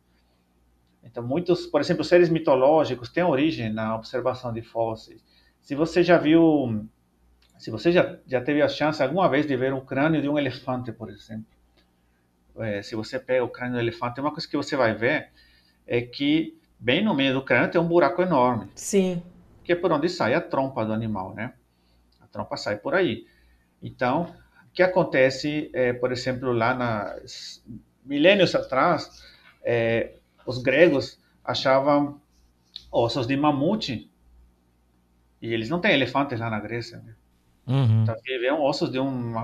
Então, 1.02 1.22
muitos, 1.22 1.66
por 1.66 1.80
exemplo, 1.80 2.04
seres 2.04 2.28
mitológicos 2.28 3.08
têm 3.08 3.24
origem 3.24 3.72
na 3.72 3.96
observação 3.96 4.52
de 4.52 4.62
fósseis. 4.62 5.24
Se 5.60 5.74
você 5.74 6.02
já 6.02 6.18
viu, 6.18 6.86
se 7.58 7.70
você 7.70 7.90
já, 7.90 8.18
já 8.26 8.40
teve 8.40 8.62
a 8.62 8.68
chance 8.68 9.02
alguma 9.02 9.28
vez 9.28 9.46
de 9.46 9.56
ver 9.56 9.72
um 9.72 9.80
crânio 9.80 10.22
de 10.22 10.28
um 10.28 10.38
elefante, 10.38 10.92
por 10.92 11.10
exemplo, 11.10 11.46
é, 12.58 12.82
se 12.82 12.94
você 12.94 13.18
pega 13.18 13.44
o 13.44 13.48
crânio 13.48 13.74
do 13.74 13.80
elefante, 13.80 14.20
uma 14.20 14.30
coisa 14.30 14.48
que 14.48 14.56
você 14.56 14.76
vai 14.76 14.94
ver 14.94 15.30
é 15.86 16.00
que 16.00 16.58
bem 16.78 17.04
no 17.04 17.14
meio 17.14 17.34
do 17.34 17.44
crânio 17.44 17.70
tem 17.70 17.80
um 17.80 17.86
buraco 17.86 18.22
enorme. 18.22 18.68
Sim. 18.74 19.22
Que 19.64 19.72
é 19.72 19.76
por 19.76 19.92
onde 19.92 20.08
sai 20.08 20.34
a 20.34 20.40
trompa 20.40 20.84
do 20.84 20.92
animal, 20.92 21.34
né? 21.34 21.54
A 22.20 22.26
trompa 22.26 22.56
sai 22.56 22.76
por 22.76 22.94
aí. 22.94 23.26
Então, 23.82 24.34
o 24.68 24.72
que 24.72 24.82
acontece, 24.82 25.70
é, 25.72 25.92
por 25.92 26.12
exemplo, 26.12 26.52
lá 26.52 26.74
nas 26.74 27.64
milênios 28.04 28.54
atrás, 28.54 29.22
é, 29.62 30.14
os 30.46 30.58
gregos 30.58 31.18
achavam 31.44 32.20
ossos 32.90 33.26
de 33.26 33.36
mamute 33.36 34.10
e 35.40 35.52
eles 35.52 35.68
não 35.68 35.80
têm 35.80 35.92
elefantes 35.92 36.38
lá 36.38 36.48
na 36.48 36.60
Grécia. 36.60 36.98
Né? 36.98 37.14
Uhum. 37.66 38.02
Então, 38.02 38.16
viam 38.24 38.60
ossos 38.60 38.90
de 38.90 38.98
um, 38.98 39.34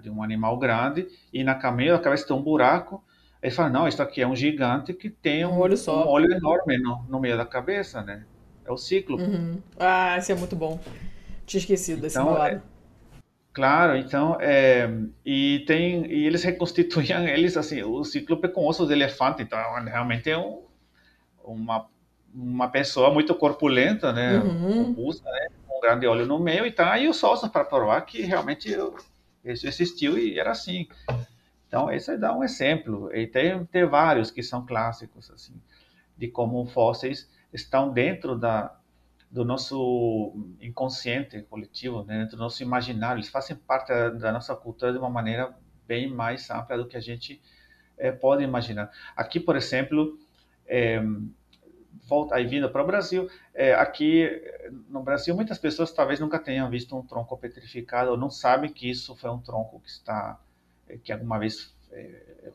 de 0.00 0.10
um 0.10 0.22
animal 0.22 0.56
grande 0.58 1.06
e 1.32 1.44
na 1.44 1.54
cabeça, 1.54 1.96
a 1.96 2.00
cabeça 2.00 2.26
tem 2.26 2.36
um 2.36 2.42
buraco. 2.42 3.04
Eles 3.42 3.54
falam, 3.54 3.72
não, 3.72 3.88
isso 3.88 4.02
aqui 4.02 4.20
é 4.20 4.26
um 4.26 4.34
gigante 4.34 4.92
que 4.92 5.08
tem 5.08 5.44
um, 5.44 5.50
um 5.50 5.58
olho 5.58 5.76
só. 5.76 6.04
Um 6.04 6.08
olho 6.08 6.32
enorme 6.32 6.78
no, 6.78 7.04
no 7.08 7.20
meio 7.20 7.36
da 7.36 7.46
cabeça, 7.46 8.02
né? 8.02 8.24
É 8.64 8.72
o 8.72 8.76
ciclo. 8.76 9.18
Uhum. 9.18 9.62
Ah, 9.78 10.16
isso 10.18 10.32
é 10.32 10.34
muito 10.34 10.56
bom. 10.56 10.80
Tinha 11.46 11.60
esquecido 11.60 12.00
desse 12.00 12.18
então, 12.18 12.44
é, 12.44 12.60
Claro, 13.58 13.96
então, 13.96 14.36
é, 14.40 14.88
e 15.26 15.64
tem, 15.66 16.06
e 16.06 16.26
eles 16.26 16.42
reconstituíam 16.44 17.26
eles 17.26 17.56
assim, 17.56 17.82
o 17.82 18.04
cíclope 18.04 18.48
com 18.50 18.64
ossos 18.64 18.86
de 18.86 18.94
elefante, 18.94 19.42
então 19.42 19.58
realmente 19.84 20.30
é 20.30 20.38
um, 20.38 20.62
uma, 21.42 21.86
uma 22.32 22.68
pessoa 22.68 23.12
muito 23.12 23.34
corpulenta, 23.34 24.12
né, 24.12 24.38
uhum. 24.38 24.84
robusta, 24.84 25.28
né, 25.28 25.48
com 25.66 25.76
um 25.76 25.80
grande 25.80 26.06
olho 26.06 26.24
no 26.24 26.38
meio, 26.38 26.66
e 26.66 26.70
tá 26.70 26.92
aí 26.92 27.08
os 27.08 27.20
ossos 27.24 27.48
para 27.48 27.64
provar 27.64 28.00
que 28.02 28.22
realmente 28.22 28.72
existiu 29.50 30.18
e 30.18 30.38
era 30.38 30.50
assim. 30.50 30.88
Então, 31.66 31.90
esse 31.90 32.16
dá 32.16 32.36
um 32.36 32.42
exemplo, 32.42 33.14
e 33.14 33.26
tem, 33.26 33.64
tem 33.66 33.84
vários 33.84 34.30
que 34.30 34.42
são 34.42 34.64
clássicos, 34.64 35.30
assim, 35.30 35.60
de 36.16 36.28
como 36.28 36.64
fósseis 36.66 37.30
estão 37.52 37.92
dentro 37.92 38.38
da, 38.38 38.74
do 39.30 39.44
nosso 39.44 40.34
inconsciente 40.60 41.42
coletivo, 41.42 42.04
né, 42.04 42.24
do 42.24 42.36
nosso 42.36 42.62
imaginário. 42.62 43.18
Eles 43.18 43.28
fazem 43.28 43.56
parte 43.56 43.88
da, 43.88 44.08
da, 44.10 44.32
nossa 44.32 44.54
cultura 44.56 44.92
de 44.92 44.98
uma 44.98 45.10
maneira 45.10 45.54
bem 45.86 46.10
mais 46.10 46.48
ampla 46.50 46.76
do 46.78 46.86
que 46.86 46.96
a 46.96 47.00
gente 47.00 47.40
é, 47.96 48.10
pode 48.10 48.42
imaginar. 48.42 48.90
Aqui, 49.14 49.38
por 49.38 49.56
exemplo, 49.56 50.18
é, 50.66 51.02
volta 52.08 52.34
aí 52.34 52.46
vindo 52.46 52.68
para 52.70 52.82
o 52.82 52.86
Brasil, 52.86 53.28
é, 53.54 53.74
aqui 53.74 54.30
no 54.88 55.02
Brasil 55.02 55.34
muitas 55.34 55.58
pessoas 55.58 55.92
talvez 55.92 56.18
nunca 56.18 56.38
tenham 56.38 56.68
visto 56.70 56.96
um 56.96 57.02
tronco 57.02 57.36
petrificado 57.36 58.10
ou 58.10 58.16
não 58.16 58.30
sabem 58.30 58.72
que 58.72 58.88
isso 58.88 59.14
foi 59.14 59.30
um 59.30 59.38
tronco 59.38 59.80
que 59.80 59.90
está 59.90 60.40
que 61.04 61.12
alguma 61.12 61.38
vez 61.38 61.76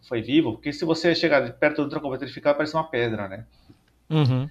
foi 0.01 0.21
vivo, 0.21 0.53
porque 0.53 0.73
se 0.73 0.85
você 0.85 1.13
chegar 1.15 1.53
perto 1.53 1.83
do 1.83 1.89
tronco 1.89 2.09
petrificado 2.11 2.57
parece 2.57 2.75
uma 2.75 2.83
pedra, 2.83 3.27
né? 3.27 3.45
Uhum. 4.09 4.49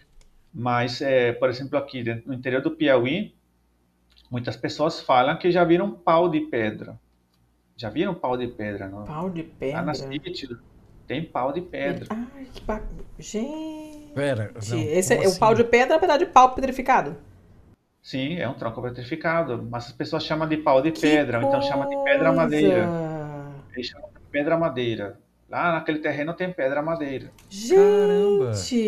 Mas, 0.53 1.01
é, 1.01 1.33
por 1.33 1.49
exemplo, 1.49 1.79
aqui 1.79 2.03
no 2.27 2.35
interior 2.35 2.61
do 2.63 2.71
Piauí, 2.71 3.35
muitas 4.31 4.57
pessoas 4.57 5.01
falam 5.01 5.37
que 5.39 5.51
já 5.51 5.65
viram 5.65 5.91
pau 5.91 6.29
de 6.29 6.41
pedra. 6.41 6.99
Já 7.77 7.89
viram 7.89 8.15
pau 8.15 8.37
de 8.37 8.49
pedra? 8.49 8.89
Não? 8.89 9.05
Pau 9.05 9.31
de 9.31 9.43
pedra? 9.43 9.77
Lá 9.77 9.83
na 9.83 9.95
sítio 9.95 10.61
tem 11.07 11.25
pau 11.25 11.53
de 11.53 11.63
pedra. 11.63 12.07
Ai, 12.11 12.47
que 12.53 12.61
bacana. 12.63 13.05
Gente. 13.19 13.82
Pera, 14.15 14.53
não, 14.55 14.61
esse 14.61 15.15
é, 15.15 15.19
assim? 15.19 15.37
o 15.37 15.39
pau 15.39 15.55
de 15.55 15.65
pedra 15.65 15.97
é 15.97 15.99
pedaço 15.99 16.19
de 16.21 16.27
pau 16.27 16.55
petrificado. 16.55 17.17
Sim, 18.03 18.37
é 18.39 18.49
um 18.49 18.55
tronco 18.55 18.83
petrificado, 18.83 19.67
mas 19.71 19.87
as 19.87 19.93
pessoas 19.93 20.25
chamam 20.25 20.49
de 20.49 20.57
pau 20.57 20.83
de 20.83 20.91
que 20.91 21.01
pedra, 21.01 21.41
coisa. 21.41 21.57
então 21.57 21.69
chama 21.69 21.89
de 21.89 21.97
pedra 22.03 22.33
madeira. 22.33 22.89
Eles 23.73 23.87
chamam 23.87 24.09
de 24.11 24.21
pedra 24.31 24.59
madeira. 24.59 25.21
Lá 25.49 25.73
naquele 25.73 26.01
terreno 26.01 26.35
tem 26.35 26.53
pedra 26.53 26.83
madeira. 26.83 27.31
Gente! 27.49 28.83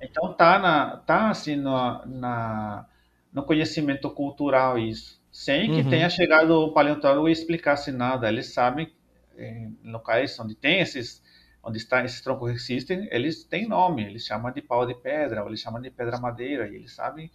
Então 0.00 0.32
tá, 0.32 0.58
na, 0.58 0.98
tá 0.98 1.30
assim 1.30 1.56
no, 1.56 2.06
na, 2.06 2.86
no 3.32 3.42
conhecimento 3.42 4.08
cultural 4.10 4.78
isso. 4.78 5.18
Sem 5.32 5.70
que 5.70 5.80
uhum. 5.82 5.90
tenha 5.90 6.08
chegado 6.08 6.50
o 6.50 6.72
paleontólogo 6.72 7.28
e 7.28 7.32
explicasse 7.32 7.90
nada. 7.90 8.28
Eles 8.28 8.52
sabem 8.52 8.92
em 9.36 9.76
locais 9.84 10.38
onde 10.38 10.54
tem 10.54 10.80
esses 10.80 11.22
onde 11.68 11.78
está 11.78 12.04
esses 12.04 12.20
troncos 12.20 12.50
existem, 12.50 13.08
eles 13.10 13.44
têm 13.44 13.68
nome, 13.68 14.04
eles 14.04 14.24
chamam 14.24 14.50
de 14.50 14.62
pau 14.62 14.86
de 14.86 14.94
pedra, 14.94 15.42
ou 15.42 15.48
eles 15.48 15.60
chamam 15.60 15.80
de 15.80 15.90
pedra 15.90 16.18
madeira, 16.18 16.68
e 16.68 16.74
eles 16.74 16.94
sabem 16.94 17.30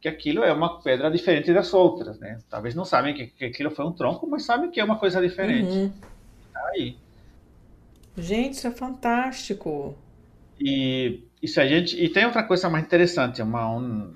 que 0.00 0.08
aquilo 0.08 0.42
é 0.42 0.52
uma 0.52 0.82
pedra 0.82 1.10
diferente 1.10 1.52
das 1.52 1.72
outras, 1.72 2.18
né? 2.18 2.38
Talvez 2.48 2.74
não 2.74 2.84
sabem 2.84 3.14
que, 3.14 3.26
que 3.28 3.44
aquilo 3.44 3.70
foi 3.70 3.84
um 3.84 3.92
tronco, 3.92 4.26
mas 4.26 4.44
sabem 4.44 4.70
que 4.70 4.80
é 4.80 4.84
uma 4.84 4.98
coisa 4.98 5.20
diferente. 5.20 5.72
Uhum. 5.72 5.92
Tá 6.52 6.70
aí. 6.74 6.96
Gente, 8.16 8.54
isso 8.54 8.66
é 8.66 8.70
fantástico. 8.70 9.96
E 10.58 11.24
isso 11.42 11.60
a 11.60 11.66
gente 11.66 12.02
e 12.02 12.08
tem 12.08 12.24
outra 12.24 12.42
coisa 12.42 12.70
mais 12.70 12.84
interessante, 12.84 13.42
uma 13.42 13.70
um, 13.70 14.14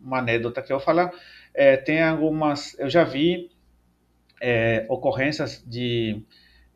uma 0.00 0.18
anedota 0.18 0.62
que 0.62 0.72
eu 0.72 0.78
vou 0.78 0.84
falar. 0.84 1.12
É, 1.54 1.76
tem 1.76 2.02
algumas, 2.02 2.78
eu 2.78 2.88
já 2.88 3.04
vi 3.04 3.50
é, 4.40 4.86
ocorrências 4.88 5.62
de 5.66 6.22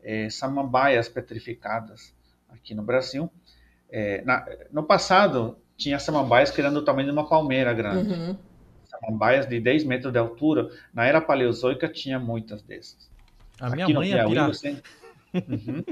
é, 0.07 0.29
samambaias 0.29 1.09
petrificadas 1.09 2.15
aqui 2.47 2.73
no 2.73 2.81
Brasil. 2.81 3.29
É, 3.89 4.23
na, 4.23 4.45
no 4.71 4.83
passado, 4.83 5.57
tinha 5.75 5.99
samambaias 5.99 6.49
que 6.49 6.61
eram 6.61 6.73
do 6.73 6.81
tamanho 6.81 7.07
de 7.07 7.11
uma 7.11 7.27
palmeira 7.27 7.73
grande. 7.73 8.13
Uhum. 8.13 8.37
Samambaias 8.85 9.45
de 9.45 9.59
10 9.59 9.83
metros 9.83 10.13
de 10.13 10.17
altura. 10.17 10.69
Na 10.93 11.05
era 11.05 11.19
paleozoica 11.19 11.89
tinha 11.89 12.17
muitas 12.17 12.61
dessas. 12.61 13.11
A 13.59 13.69
minha 13.69 13.89
mãe 13.89 14.13
é 14.13 14.25
pirata. 14.25 14.53
Você... 14.53 14.81
Uhum. 15.33 15.83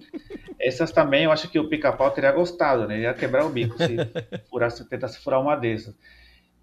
Essas 0.58 0.94
também 0.94 1.26
eu 1.26 1.32
acho 1.32 1.50
que 1.50 1.60
o 1.60 1.68
pica-pau 1.68 2.10
teria 2.10 2.32
gostado, 2.32 2.88
né? 2.88 2.96
Ele 2.96 3.04
ia 3.04 3.14
quebrar 3.14 3.46
o 3.46 3.50
bico 3.50 3.76
se 3.78 3.98
furasse, 4.50 4.88
tentasse 4.88 5.20
furar 5.20 5.42
uma 5.42 5.58
dessas. 5.58 5.94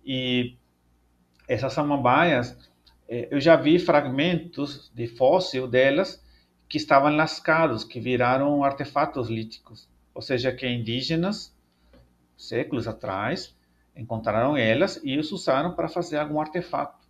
E 0.02 0.56
essas 1.46 1.74
samambaias, 1.74 2.56
é, 3.06 3.28
eu 3.30 3.38
já 3.38 3.56
vi 3.56 3.78
fragmentos 3.78 4.90
de 4.94 5.06
fóssil 5.06 5.68
delas 5.68 6.22
que 6.72 6.78
estavam 6.78 7.14
lascados, 7.14 7.84
que 7.84 8.00
viraram 8.00 8.64
artefatos 8.64 9.28
líticos. 9.28 9.86
Ou 10.14 10.22
seja, 10.22 10.50
que 10.50 10.66
indígenas 10.66 11.54
séculos 12.34 12.88
atrás, 12.88 13.54
encontraram 13.94 14.56
elas 14.56 14.98
e 15.04 15.18
os 15.18 15.30
usaram 15.32 15.74
para 15.74 15.86
fazer 15.86 16.16
algum 16.16 16.40
artefato. 16.40 17.06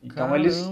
Então 0.00 0.28
Caramba. 0.28 0.38
eles 0.38 0.64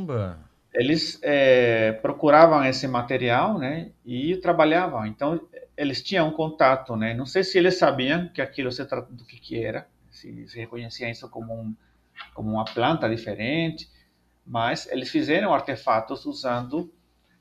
eles 0.72 1.18
é, 1.20 1.94
procuravam 1.94 2.64
esse 2.64 2.86
material, 2.86 3.58
né, 3.58 3.90
e 4.04 4.36
trabalhavam. 4.36 5.04
Então 5.04 5.40
eles 5.76 6.00
tinham 6.04 6.28
um 6.28 6.32
contato, 6.32 6.94
né. 6.94 7.12
Não 7.12 7.26
sei 7.26 7.42
se 7.42 7.58
eles 7.58 7.76
sabiam 7.76 8.28
que 8.28 8.40
aquilo 8.40 8.70
se 8.70 8.84
trata 8.84 9.12
do 9.12 9.24
que, 9.24 9.40
que 9.40 9.64
era, 9.64 9.88
se, 10.12 10.46
se 10.46 10.60
reconheciam 10.60 11.10
isso 11.10 11.28
como 11.28 11.52
um 11.52 11.74
como 12.32 12.52
uma 12.52 12.64
planta 12.64 13.08
diferente, 13.08 13.90
mas 14.46 14.86
eles 14.92 15.10
fizeram 15.10 15.52
artefatos 15.52 16.24
usando 16.24 16.94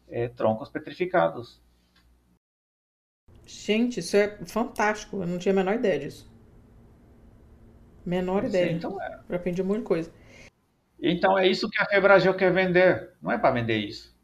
é, 0.08 0.28
troncos 0.28 0.70
petrificados. 0.70 1.62
Gente, 3.46 4.00
isso 4.00 4.18
é 4.18 4.38
fantástico. 4.46 5.22
Eu 5.22 5.28
não 5.28 5.38
tinha 5.38 5.54
a 5.54 5.56
menor 5.56 5.76
ideia 5.76 6.00
disso. 6.00 6.32
Menor 8.06 8.46
ideia. 8.46 8.70
Sim, 8.70 8.76
então 8.76 9.02
é. 9.02 9.20
Eu 9.30 9.36
aprendi 9.36 9.62
muita 9.64 9.84
coisa. 9.84 10.12
Então 11.02 11.38
é 11.38 11.48
isso 11.48 11.70
que 11.70 11.80
a 11.80 11.86
Febrasil 11.86 12.34
quer 12.34 12.52
vender. 12.52 13.12
Não 13.22 13.32
é 13.32 13.38
para 13.38 13.52
vender 13.52 13.78
isso. 13.78 14.16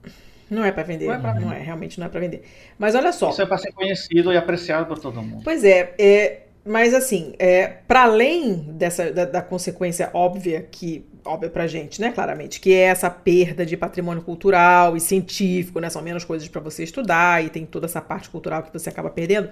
Não 0.49 0.65
é 0.65 0.71
para 0.71 0.84
vender. 0.84 1.05
Não 1.05 1.13
é, 1.13 1.17
vender. 1.17 1.39
não 1.39 1.53
é, 1.53 1.59
realmente 1.59 1.99
não 1.99 2.07
é 2.07 2.09
para 2.09 2.19
vender. 2.19 2.43
Mas 2.77 2.95
olha 2.95 3.11
só. 3.11 3.29
Isso 3.29 3.41
é 3.41 3.45
para 3.45 3.57
ser 3.57 3.71
conhecido 3.71 4.34
e 4.34 4.38
apreciado 4.38 4.86
por 4.86 4.99
todo 4.99 5.21
mundo. 5.21 5.43
Pois 5.43 5.63
é, 5.63 5.95
é 5.97 6.47
mas 6.63 6.93
assim, 6.93 7.34
é, 7.39 7.67
para 7.67 8.03
além 8.03 8.55
dessa 8.73 9.11
da, 9.11 9.25
da, 9.25 9.41
consequência 9.41 10.11
óbvia 10.13 10.61
que 10.61 11.05
óbvia 11.26 11.49
pra 11.49 11.67
gente, 11.67 12.01
né, 12.01 12.11
claramente, 12.11 12.59
que 12.59 12.74
é 12.74 12.84
essa 12.84 13.09
perda 13.09 13.65
de 13.65 13.78
patrimônio 13.78 14.24
cultural 14.24 14.95
e 14.95 14.99
científico, 14.99 15.80
né, 15.80 15.89
são 15.89 16.01
menos 16.01 16.24
coisas 16.24 16.47
para 16.47 16.61
você 16.61 16.84
estudar 16.84 17.43
e 17.43 17.49
tem 17.49 17.65
toda 17.65 17.86
essa 17.86 18.01
parte 18.01 18.30
cultural 18.30 18.63
que 18.63 18.74
você 18.74 18.89
acaba 18.89 19.09
perdendo. 19.09 19.49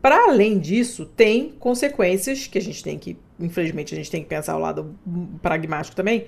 Para 0.00 0.24
além 0.24 0.58
disso, 0.58 1.04
tem 1.04 1.50
consequências 1.58 2.46
que 2.46 2.56
a 2.56 2.62
gente 2.62 2.82
tem 2.82 2.98
que, 2.98 3.18
infelizmente, 3.38 3.94
a 3.94 3.96
gente 3.96 4.10
tem 4.10 4.22
que 4.22 4.28
pensar 4.28 4.54
ao 4.54 4.60
lado 4.60 4.94
pragmático 5.42 5.94
também. 5.94 6.26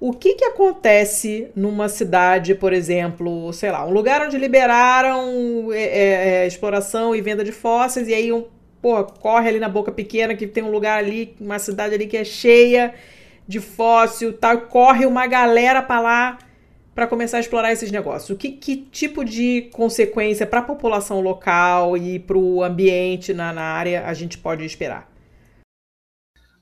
O 0.00 0.12
que, 0.12 0.34
que 0.34 0.44
acontece 0.44 1.48
numa 1.54 1.88
cidade, 1.88 2.56
por 2.56 2.72
exemplo, 2.72 3.52
sei 3.52 3.70
lá, 3.70 3.86
um 3.86 3.92
lugar 3.92 4.26
onde 4.26 4.36
liberaram 4.36 5.72
é, 5.72 5.82
é, 5.82 6.42
é 6.42 6.46
exploração 6.46 7.14
e 7.14 7.20
venda 7.20 7.44
de 7.44 7.52
fósseis, 7.52 8.08
e 8.08 8.14
aí 8.14 8.32
um 8.32 8.46
pô, 8.80 9.04
corre 9.04 9.48
ali 9.48 9.60
na 9.60 9.68
boca 9.68 9.92
pequena 9.92 10.34
que 10.34 10.44
tem 10.48 10.64
um 10.64 10.72
lugar 10.72 10.98
ali, 10.98 11.36
uma 11.40 11.60
cidade 11.60 11.94
ali 11.94 12.08
que 12.08 12.16
é 12.16 12.24
cheia 12.24 12.92
de 13.46 13.60
fóssil, 13.60 14.36
tal, 14.36 14.62
corre 14.62 15.06
uma 15.06 15.26
galera 15.26 15.82
para 15.82 16.00
lá 16.00 16.38
para 16.94 17.06
começar 17.06 17.38
a 17.38 17.40
explorar 17.40 17.72
esses 17.72 17.90
negócios. 17.90 18.30
O 18.30 18.36
que, 18.36 18.52
que 18.52 18.76
tipo 18.76 19.24
de 19.24 19.70
consequência 19.72 20.46
para 20.46 20.60
a 20.60 20.62
população 20.62 21.20
local 21.20 21.96
e 21.96 22.18
para 22.18 22.36
o 22.36 22.62
ambiente 22.62 23.32
na, 23.32 23.52
na 23.52 23.62
área 23.62 24.06
a 24.06 24.12
gente 24.12 24.36
pode 24.36 24.64
esperar? 24.64 25.10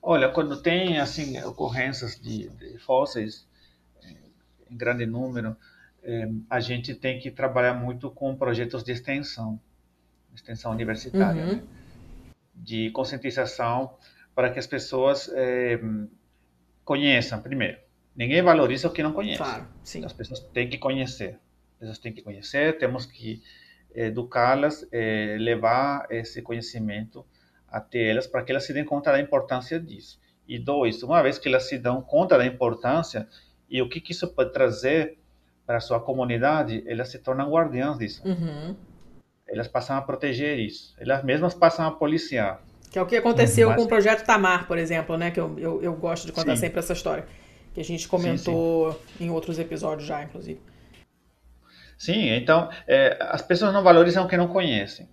Olha, 0.00 0.28
quando 0.28 0.62
tem 0.62 0.98
assim 0.98 1.38
ocorrências 1.42 2.18
de, 2.20 2.48
de 2.48 2.78
fósseis 2.78 3.46
em 4.70 4.76
grande 4.76 5.04
número, 5.04 5.56
eh, 6.02 6.28
a 6.48 6.60
gente 6.60 6.94
tem 6.94 7.18
que 7.18 7.30
trabalhar 7.30 7.74
muito 7.74 8.10
com 8.10 8.34
projetos 8.36 8.84
de 8.84 8.92
extensão, 8.92 9.60
extensão 10.32 10.70
universitária. 10.70 11.42
Uhum. 11.42 11.52
Né? 11.56 11.62
de 12.62 12.90
conscientização 12.90 13.94
para 14.34 14.50
que 14.50 14.58
as 14.58 14.66
pessoas 14.66 15.30
é, 15.34 15.80
conheçam 16.91 17.41
primeiro. 17.41 17.78
Ninguém 18.16 18.43
valoriza 18.43 18.88
o 18.88 18.91
que 18.91 19.01
não 19.01 19.12
conhece. 19.12 19.38
Claro, 19.38 19.64
sim. 19.84 20.05
As 20.05 20.12
pessoas 20.12 20.41
têm 20.41 20.68
que 20.68 20.76
conhecer. 20.76 21.38
As 21.74 21.78
pessoas 21.78 21.99
têm 21.99 22.12
que 22.12 22.20
conhecer, 22.20 22.78
temos 22.78 23.07
que 23.07 23.41
educá-las, 23.95 24.84
é, 24.91 25.36
levar 25.38 26.09
esse 26.11 26.43
conhecimento 26.43 27.24
até 27.68 28.11
elas 28.11 28.26
para 28.26 28.43
que 28.43 28.51
elas 28.51 28.64
se 28.64 28.72
dêem 28.72 28.84
conta 28.84 29.12
da 29.12 29.20
importância 29.20 29.78
disso. 29.78 30.20
E 30.49 30.59
dois, 30.59 31.01
uma 31.05 31.22
vez 31.22 31.38
que 31.38 31.49
elas 31.49 31.68
se 31.68 31.78
dão 31.78 32.03
conta 32.03 32.36
da 32.36 32.45
importância 32.45 33.28
e 33.68 33.80
o 33.80 33.88
que, 33.88 34.01
que 34.01 34.11
isso 34.11 34.26
pode 34.26 34.53
trazer 34.53 35.16
para 35.64 35.76
a 35.76 35.80
sua 35.80 36.01
comunidade, 36.01 36.82
elas 36.88 37.09
se 37.09 37.20
tornam 37.20 37.49
guardiãs 37.53 37.99
disso. 37.99 38.20
Uhum 38.26 38.74
elas 39.51 39.66
passam 39.66 39.97
a 39.97 40.03
proteger 40.03 40.59
isso. 40.59 40.95
Elas 40.99 41.24
mesmas 41.24 41.55
passam 41.55 41.84
a 41.84 41.91
policiar. 41.91 42.62
Que 42.91 42.99
é 42.99 43.03
o 43.03 43.07
que 43.07 43.16
aconteceu 43.16 43.68
Mas... 43.68 43.76
com 43.76 43.84
o 43.84 43.88
projeto 43.88 44.26
Tamar, 44.26 44.66
por 44.66 44.76
exemplo, 44.76 45.16
né? 45.16 45.30
Que 45.30 45.38
eu, 45.38 45.57
eu, 45.59 45.82
eu 45.82 45.95
gosto 45.95 46.26
de 46.26 46.32
contar 46.32 46.57
sim. 46.57 46.62
sempre 46.62 46.80
essa 46.80 46.93
história. 46.93 47.24
Que 47.72 47.80
a 47.80 47.84
gente 47.84 48.09
comentou 48.09 48.93
sim, 48.93 48.99
sim. 49.18 49.24
em 49.26 49.30
outros 49.30 49.59
episódios 49.61 50.09
já, 50.09 50.22
inclusive. 50.24 50.61
Sim, 51.97 52.30
então 52.30 52.68
é, 52.88 53.16
as 53.20 53.43
pessoas 53.43 53.72
não 53.72 53.82
valorizam 53.82 54.24
o 54.24 54.28
que 54.28 54.36
não 54.36 54.49
conhecem. 54.49 55.09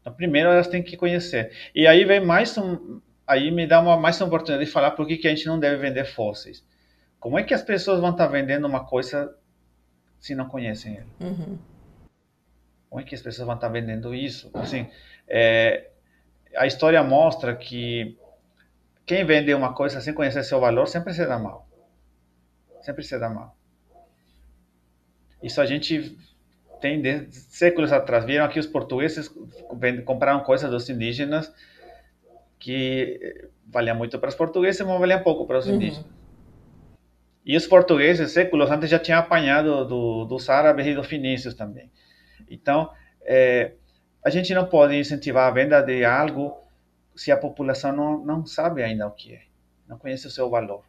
Então, 0.00 0.12
primeiro 0.12 0.48
elas 0.48 0.66
têm 0.66 0.82
que 0.82 0.96
conhecer. 0.96 1.52
E 1.74 1.86
aí 1.86 2.04
vem 2.04 2.24
mais 2.24 2.56
um, 2.58 3.00
aí 3.26 3.50
me 3.50 3.66
dá 3.66 3.80
uma 3.80 3.96
mais 3.96 4.20
uma 4.20 4.26
oportunidade 4.26 4.64
de 4.64 4.72
falar 4.72 4.92
por 4.92 5.06
que, 5.06 5.16
que 5.16 5.28
a 5.28 5.30
gente 5.30 5.46
não 5.46 5.60
deve 5.60 5.76
vender 5.76 6.06
fósseis. 6.06 6.64
Como 7.20 7.38
é 7.38 7.42
que 7.42 7.54
as 7.54 7.62
pessoas 7.62 8.00
vão 8.00 8.10
estar 8.10 8.26
vendendo 8.26 8.66
uma 8.66 8.84
coisa 8.84 9.32
se 10.18 10.34
não 10.34 10.48
conhecem 10.48 10.96
ele? 10.96 11.06
Uhum. 11.20 11.58
Como 12.88 13.00
é 13.00 13.04
que 13.04 13.14
as 13.14 13.22
pessoas 13.22 13.46
vão 13.46 13.54
estar 13.54 13.68
vendendo 13.68 14.14
isso? 14.14 14.50
Assim, 14.54 14.88
é, 15.28 15.90
a 16.56 16.66
história 16.66 17.02
mostra 17.02 17.54
que 17.54 18.16
quem 19.04 19.24
vende 19.24 19.54
uma 19.54 19.72
coisa 19.72 20.00
sem 20.00 20.12
conhecer 20.12 20.42
seu 20.42 20.60
valor 20.60 20.86
sempre 20.86 21.14
se 21.14 21.24
dá 21.26 21.38
mal. 21.38 21.68
Sempre 22.82 23.02
se 23.02 23.18
dá 23.18 23.28
mal. 23.28 23.56
Isso 25.42 25.60
a 25.60 25.66
gente 25.66 26.16
tem 26.80 27.00
de 27.00 27.30
séculos 27.32 27.92
atrás. 27.92 28.24
Viram 28.24 28.44
aqui 28.44 28.58
os 28.58 28.66
portugueses 28.66 29.30
compraram 30.04 30.40
coisas 30.40 30.70
dos 30.70 30.88
indígenas 30.88 31.52
que 32.58 33.48
valia 33.66 33.94
muito 33.94 34.18
para 34.18 34.28
os 34.28 34.34
portugueses, 34.34 34.80
mas 34.80 34.98
valia 34.98 35.20
pouco 35.20 35.46
para 35.46 35.58
os 35.58 35.66
uhum. 35.66 35.74
indígenas. 35.74 36.06
E 37.44 37.56
os 37.56 37.66
portugueses, 37.66 38.32
séculos 38.32 38.70
antes, 38.70 38.90
já 38.90 38.98
tinham 38.98 39.20
apanhado 39.20 39.84
do, 39.84 40.24
dos 40.24 40.50
árabes 40.50 40.86
e 40.86 40.94
dos 40.94 41.06
fenícios 41.06 41.54
também. 41.54 41.92
Então, 42.50 42.90
é, 43.22 43.74
a 44.26 44.30
gente 44.30 44.52
não 44.52 44.66
pode 44.66 44.96
incentivar 44.96 45.46
a 45.46 45.52
venda 45.52 45.80
de 45.80 46.04
algo 46.04 46.58
se 47.14 47.30
a 47.30 47.36
população 47.36 47.92
não, 47.92 48.18
não 48.24 48.44
sabe 48.44 48.82
ainda 48.82 49.06
o 49.06 49.12
que 49.12 49.34
é, 49.34 49.42
não 49.86 49.96
conhece 49.96 50.26
o 50.26 50.30
seu 50.32 50.50
valor. 50.50 50.82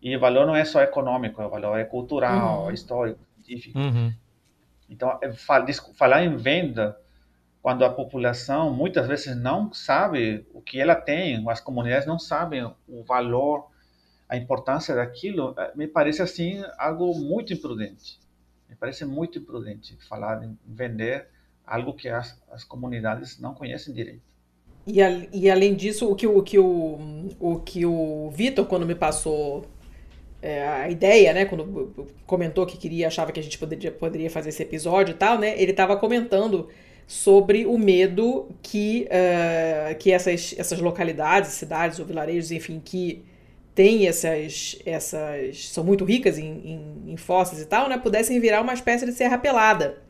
E 0.00 0.16
o 0.16 0.20
valor 0.20 0.46
não 0.46 0.54
é 0.54 0.64
só 0.64 0.80
econômico, 0.80 1.42
o 1.42 1.48
valor 1.48 1.76
é 1.76 1.82
cultural, 1.82 2.66
uhum. 2.66 2.70
histórico, 2.70 3.18
científico. 3.34 3.76
Uhum. 3.76 4.14
Então, 4.88 5.18
é 5.20 5.32
falar 5.32 6.22
em 6.22 6.36
venda, 6.36 6.96
quando 7.60 7.84
a 7.84 7.90
população 7.90 8.72
muitas 8.72 9.08
vezes 9.08 9.34
não 9.34 9.72
sabe 9.72 10.46
o 10.54 10.62
que 10.62 10.80
ela 10.80 10.94
tem, 10.94 11.44
as 11.48 11.60
comunidades 11.60 12.06
não 12.06 12.20
sabem 12.20 12.64
o 12.86 13.02
valor, 13.02 13.70
a 14.28 14.36
importância 14.36 14.94
daquilo, 14.94 15.52
eh, 15.58 15.72
me 15.74 15.88
parece 15.88 16.22
assim 16.22 16.62
algo 16.78 17.12
muito 17.18 17.52
imprudente. 17.52 18.20
Me 18.68 18.76
parece 18.76 19.04
muito 19.04 19.40
imprudente 19.40 19.98
falar 20.08 20.44
em 20.44 20.56
vender 20.64 21.33
algo 21.66 21.94
que 21.94 22.08
as, 22.08 22.38
as 22.50 22.64
comunidades 22.64 23.38
não 23.38 23.54
conhecem 23.54 23.94
direito. 23.94 24.22
E, 24.86 25.02
a, 25.02 25.26
e 25.32 25.50
além 25.50 25.74
disso, 25.74 26.10
o 26.10 26.14
que 26.14 26.26
o, 26.26 26.42
que 26.42 26.58
o, 26.58 26.98
o, 27.40 27.58
que 27.60 27.86
o 27.86 28.30
Vitor, 28.30 28.66
quando 28.66 28.84
me 28.84 28.94
passou 28.94 29.64
é, 30.42 30.62
a 30.68 30.90
ideia, 30.90 31.32
né, 31.32 31.46
quando 31.46 32.10
comentou 32.26 32.66
que 32.66 32.76
queria, 32.76 33.06
achava 33.06 33.32
que 33.32 33.40
a 33.40 33.42
gente 33.42 33.58
poderia, 33.58 33.90
poderia 33.90 34.30
fazer 34.30 34.50
esse 34.50 34.62
episódio 34.62 35.12
e 35.12 35.16
tal, 35.16 35.38
né, 35.38 35.54
ele 35.60 35.70
estava 35.70 35.96
comentando 35.96 36.68
sobre 37.06 37.64
o 37.64 37.78
medo 37.78 38.48
que, 38.62 39.08
uh, 39.08 39.94
que 39.96 40.10
essas, 40.10 40.54
essas 40.58 40.80
localidades, 40.80 41.52
cidades 41.52 41.98
ou 41.98 42.06
vilarejos, 42.06 42.50
enfim, 42.50 42.80
que 42.82 43.24
têm 43.74 44.06
essas, 44.06 44.78
essas 44.86 45.68
são 45.68 45.82
muito 45.82 46.04
ricas 46.04 46.38
em, 46.38 46.44
em, 46.44 47.12
em 47.12 47.16
fósseis 47.16 47.62
e 47.62 47.66
tal, 47.66 47.88
né, 47.88 47.98
pudessem 47.98 48.38
virar 48.38 48.60
uma 48.60 48.74
espécie 48.74 49.06
de 49.06 49.12
serra 49.12 49.38
pelada. 49.38 50.03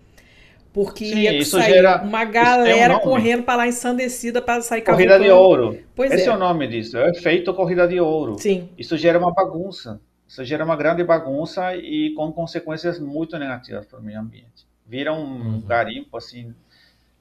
Porque 0.74 1.06
Sim, 1.06 1.20
ia 1.20 1.44
sair 1.44 1.74
gera, 1.74 2.02
uma 2.02 2.24
galera 2.24 2.96
um 2.96 3.00
correndo 3.00 3.44
para 3.44 3.58
lá 3.58 3.68
ensandecida 3.68 4.42
para 4.42 4.60
sair 4.60 4.82
Corrida 4.82 5.20
de 5.20 5.30
ouro. 5.30 5.78
Pois 5.94 6.10
Esse 6.10 6.24
é. 6.24 6.32
é 6.32 6.34
o 6.34 6.36
nome 6.36 6.66
disso. 6.66 6.98
É 6.98 7.04
o 7.06 7.10
efeito 7.10 7.54
corrida 7.54 7.86
de 7.86 8.00
ouro. 8.00 8.36
Sim. 8.40 8.68
Isso 8.76 8.96
gera 8.98 9.16
uma 9.16 9.32
bagunça. 9.32 10.00
Isso 10.26 10.44
gera 10.44 10.64
uma 10.64 10.74
grande 10.74 11.04
bagunça 11.04 11.76
e 11.76 12.12
com 12.16 12.32
consequências 12.32 12.98
muito 12.98 13.38
negativas 13.38 13.86
para 13.86 14.00
o 14.00 14.02
meio 14.02 14.18
ambiente. 14.18 14.66
Vira 14.84 15.12
um 15.12 15.18
uhum. 15.18 15.60
garimpo, 15.60 16.16
assim, 16.16 16.52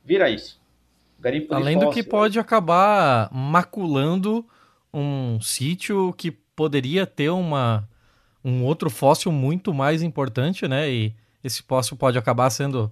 vira 0.04 0.32
isso. 0.32 0.60
Garimpo 1.20 1.54
Além 1.54 1.78
do 1.78 1.92
que 1.92 2.02
pode 2.02 2.40
acabar 2.40 3.30
maculando 3.32 4.44
um 4.92 5.40
sítio 5.40 6.12
que 6.18 6.32
poderia 6.32 7.06
ter 7.06 7.30
uma, 7.30 7.88
um 8.44 8.64
outro 8.64 8.90
fóssil 8.90 9.32
muito 9.32 9.76
mais 9.76 10.02
importante, 10.02 10.68
né? 10.68 10.90
E 10.90 11.14
esse 11.44 11.62
fóssil 11.62 11.96
pode 11.96 12.18
acabar 12.18 12.50
sendo, 12.50 12.92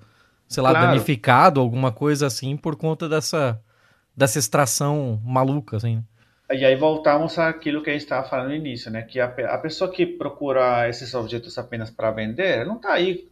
sei 0.52 0.62
lá, 0.62 0.72
claro. 0.72 0.88
danificado, 0.88 1.62
alguma 1.62 1.91
coisa 1.91 2.28
assim, 2.28 2.58
por 2.58 2.76
conta 2.76 3.08
dessa, 3.08 3.62
dessa 4.16 4.38
extração 4.38 5.22
maluca, 5.24 5.78
assim. 5.78 6.04
E 6.52 6.66
aí 6.66 6.76
voltamos 6.76 7.39
àquilo 7.39 7.82
que 7.82 7.89
a 7.89 7.93
gente 7.93 8.02
estava 8.02 8.28
falando 8.28 8.49
no 8.49 8.56
início, 8.56 8.91
né? 8.91 9.04
Que 9.04 9.22
a, 9.22 9.26
a 9.26 9.58
pessoa 9.58 9.89
que 9.89 10.06
procura 10.06 10.89
esses 10.89 11.14
objetos 11.14 11.58
apenas 11.58 11.89
para 11.89 12.12
vender, 12.12 12.66
não 12.66 12.76
está 12.76 12.91
aí 12.91 13.30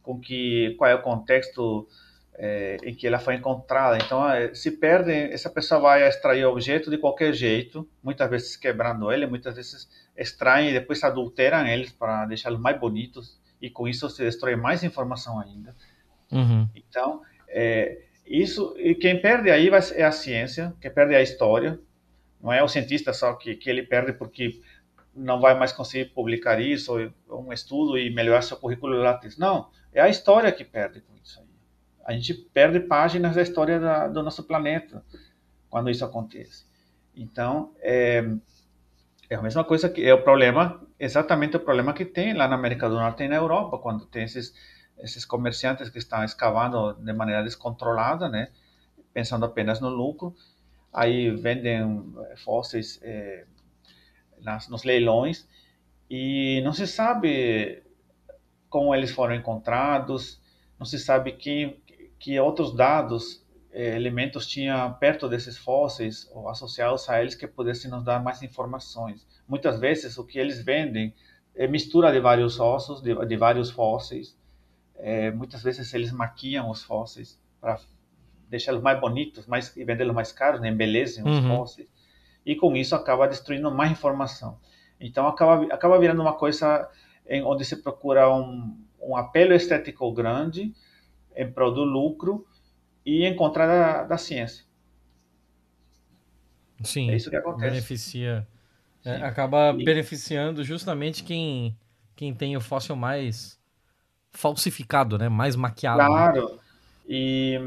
com 0.00 0.20
que 0.20 0.76
qual 0.78 0.88
é 0.88 0.94
o 0.94 1.02
contexto 1.02 1.88
é, 2.34 2.76
em 2.84 2.94
que 2.94 3.08
ela 3.08 3.18
foi 3.18 3.34
encontrada. 3.34 3.98
Então, 3.98 4.28
é, 4.30 4.54
se 4.54 4.70
perde, 4.70 5.10
essa 5.10 5.50
pessoa 5.50 5.80
vai 5.80 6.06
extrair 6.06 6.44
o 6.44 6.52
objeto 6.52 6.88
de 6.88 6.98
qualquer 6.98 7.32
jeito, 7.32 7.88
muitas 8.00 8.30
vezes 8.30 8.56
quebrando 8.56 9.10
ele, 9.10 9.26
muitas 9.26 9.56
vezes 9.56 9.88
extraem 10.16 10.70
e 10.70 10.72
depois 10.72 11.02
adulteram 11.02 11.66
eles 11.66 11.90
para 11.90 12.26
deixá-los 12.26 12.60
mais 12.60 12.78
bonitos 12.78 13.40
e 13.60 13.68
com 13.68 13.88
isso 13.88 14.08
se 14.08 14.22
destrói 14.22 14.54
mais 14.54 14.84
informação 14.84 15.40
ainda. 15.40 15.74
Uhum. 16.30 16.68
Então, 16.74 17.22
é, 17.48 18.02
isso 18.26 18.74
e 18.78 18.94
quem 18.94 19.20
perde 19.20 19.50
aí 19.50 19.68
vai, 19.68 19.80
é 19.94 20.04
a 20.04 20.12
ciência, 20.12 20.72
que 20.80 20.88
perde 20.88 21.14
a 21.14 21.22
história, 21.22 21.80
não 22.40 22.52
é 22.52 22.62
o 22.62 22.68
cientista 22.68 23.12
só 23.12 23.34
que, 23.34 23.54
que 23.54 23.68
ele 23.68 23.82
perde 23.82 24.12
porque 24.12 24.60
não 25.14 25.40
vai 25.40 25.58
mais 25.58 25.72
conseguir 25.72 26.06
publicar 26.06 26.60
isso, 26.60 26.92
ou 27.28 27.46
um 27.46 27.52
estudo 27.52 27.98
e 27.98 28.10
melhorar 28.10 28.42
seu 28.42 28.56
currículo 28.56 28.96
látex. 28.96 29.36
Não, 29.36 29.68
é 29.92 30.00
a 30.00 30.08
história 30.08 30.50
que 30.52 30.64
perde 30.64 31.00
com 31.00 31.14
isso 31.22 31.40
aí. 31.40 31.46
A 32.04 32.12
gente 32.12 32.34
perde 32.34 32.80
páginas 32.80 33.34
da 33.34 33.42
história 33.42 33.78
da, 33.78 34.08
do 34.08 34.22
nosso 34.22 34.44
planeta 34.44 35.04
quando 35.68 35.90
isso 35.90 36.04
acontece. 36.04 36.64
Então, 37.14 37.72
é, 37.80 38.24
é 39.28 39.34
a 39.34 39.42
mesma 39.42 39.64
coisa 39.64 39.88
que 39.88 40.04
é 40.04 40.14
o 40.14 40.22
problema, 40.22 40.80
exatamente 40.98 41.56
o 41.56 41.60
problema 41.60 41.92
que 41.92 42.04
tem 42.04 42.32
lá 42.32 42.48
na 42.48 42.54
América 42.54 42.88
do 42.88 42.94
Norte 42.94 43.24
e 43.24 43.28
na 43.28 43.36
Europa, 43.36 43.78
quando 43.78 44.06
tem 44.06 44.24
esses, 44.24 44.54
esses 45.02 45.24
comerciantes 45.24 45.88
que 45.88 45.98
estão 45.98 46.22
escavando 46.24 46.94
de 46.94 47.12
maneira 47.12 47.42
descontrolada, 47.42 48.28
né, 48.28 48.50
pensando 49.12 49.44
apenas 49.44 49.80
no 49.80 49.88
lucro, 49.88 50.34
aí 50.92 51.30
vendem 51.30 52.04
eh, 52.30 52.36
fósseis 52.36 52.98
é, 53.02 53.44
nas, 54.40 54.68
nos 54.68 54.84
leilões 54.84 55.48
e 56.08 56.60
não 56.62 56.72
se 56.72 56.86
sabe 56.86 57.82
como 58.68 58.94
eles 58.94 59.10
foram 59.10 59.34
encontrados, 59.34 60.40
não 60.78 60.86
se 60.86 60.98
sabe 60.98 61.32
que, 61.32 61.76
que 62.18 62.38
outros 62.40 62.74
dados, 62.74 63.44
é, 63.72 63.94
elementos 63.94 64.46
tinha 64.46 64.90
perto 64.90 65.28
desses 65.28 65.56
fósseis 65.56 66.28
ou 66.32 66.48
associados 66.48 67.08
a 67.08 67.20
eles 67.20 67.34
que 67.34 67.46
pudessem 67.46 67.90
nos 67.90 68.04
dar 68.04 68.22
mais 68.22 68.42
informações. 68.42 69.26
Muitas 69.46 69.78
vezes 69.78 70.18
o 70.18 70.24
que 70.24 70.38
eles 70.38 70.62
vendem 70.64 71.14
é 71.54 71.66
mistura 71.66 72.10
de 72.10 72.20
vários 72.20 72.58
ossos, 72.58 73.00
de, 73.00 73.14
de 73.26 73.36
vários 73.36 73.70
fósseis. 73.70 74.36
É, 75.02 75.30
muitas 75.30 75.62
vezes 75.62 75.92
eles 75.94 76.12
maquiam 76.12 76.70
os 76.70 76.82
fósseis 76.82 77.40
para 77.60 77.78
deixá-los 78.48 78.82
mais 78.82 79.00
bonitos 79.00 79.46
mais, 79.46 79.74
e 79.76 79.84
vendê-los 79.84 80.14
mais 80.14 80.32
caros, 80.32 80.60
né? 80.60 80.68
embelezem 80.68 81.24
os 81.24 81.38
uhum. 81.38 81.56
fósseis, 81.56 81.88
e 82.44 82.56
com 82.56 82.76
isso 82.76 82.94
acaba 82.94 83.28
destruindo 83.28 83.70
mais 83.70 83.92
informação. 83.92 84.58
Então 85.00 85.26
acaba, 85.26 85.72
acaba 85.72 85.98
virando 85.98 86.20
uma 86.20 86.34
coisa 86.34 86.88
em 87.26 87.42
onde 87.42 87.64
se 87.64 87.76
procura 87.76 88.32
um, 88.34 88.76
um 89.00 89.16
apelo 89.16 89.54
estético 89.54 90.12
grande 90.12 90.74
em 91.34 91.50
prol 91.50 91.72
do 91.72 91.84
lucro 91.84 92.46
e 93.06 93.24
em 93.24 93.36
contra 93.36 93.66
da, 93.66 94.04
da 94.04 94.18
ciência. 94.18 94.64
Sim, 96.82 97.10
é 97.10 97.16
isso 97.16 97.30
que 97.30 97.36
acontece. 97.36 97.70
Beneficia, 97.70 98.46
é, 99.04 99.16
acaba 99.16 99.74
e... 99.78 99.84
beneficiando 99.84 100.64
justamente 100.64 101.22
quem, 101.22 101.76
quem 102.16 102.34
tem 102.34 102.56
o 102.56 102.60
fóssil 102.60 102.96
mais 102.96 103.59
falsificado, 104.32 105.18
né? 105.18 105.28
Mais 105.28 105.56
maquiado. 105.56 105.98
Claro. 105.98 106.48
Né? 106.48 106.58
E 107.08 107.60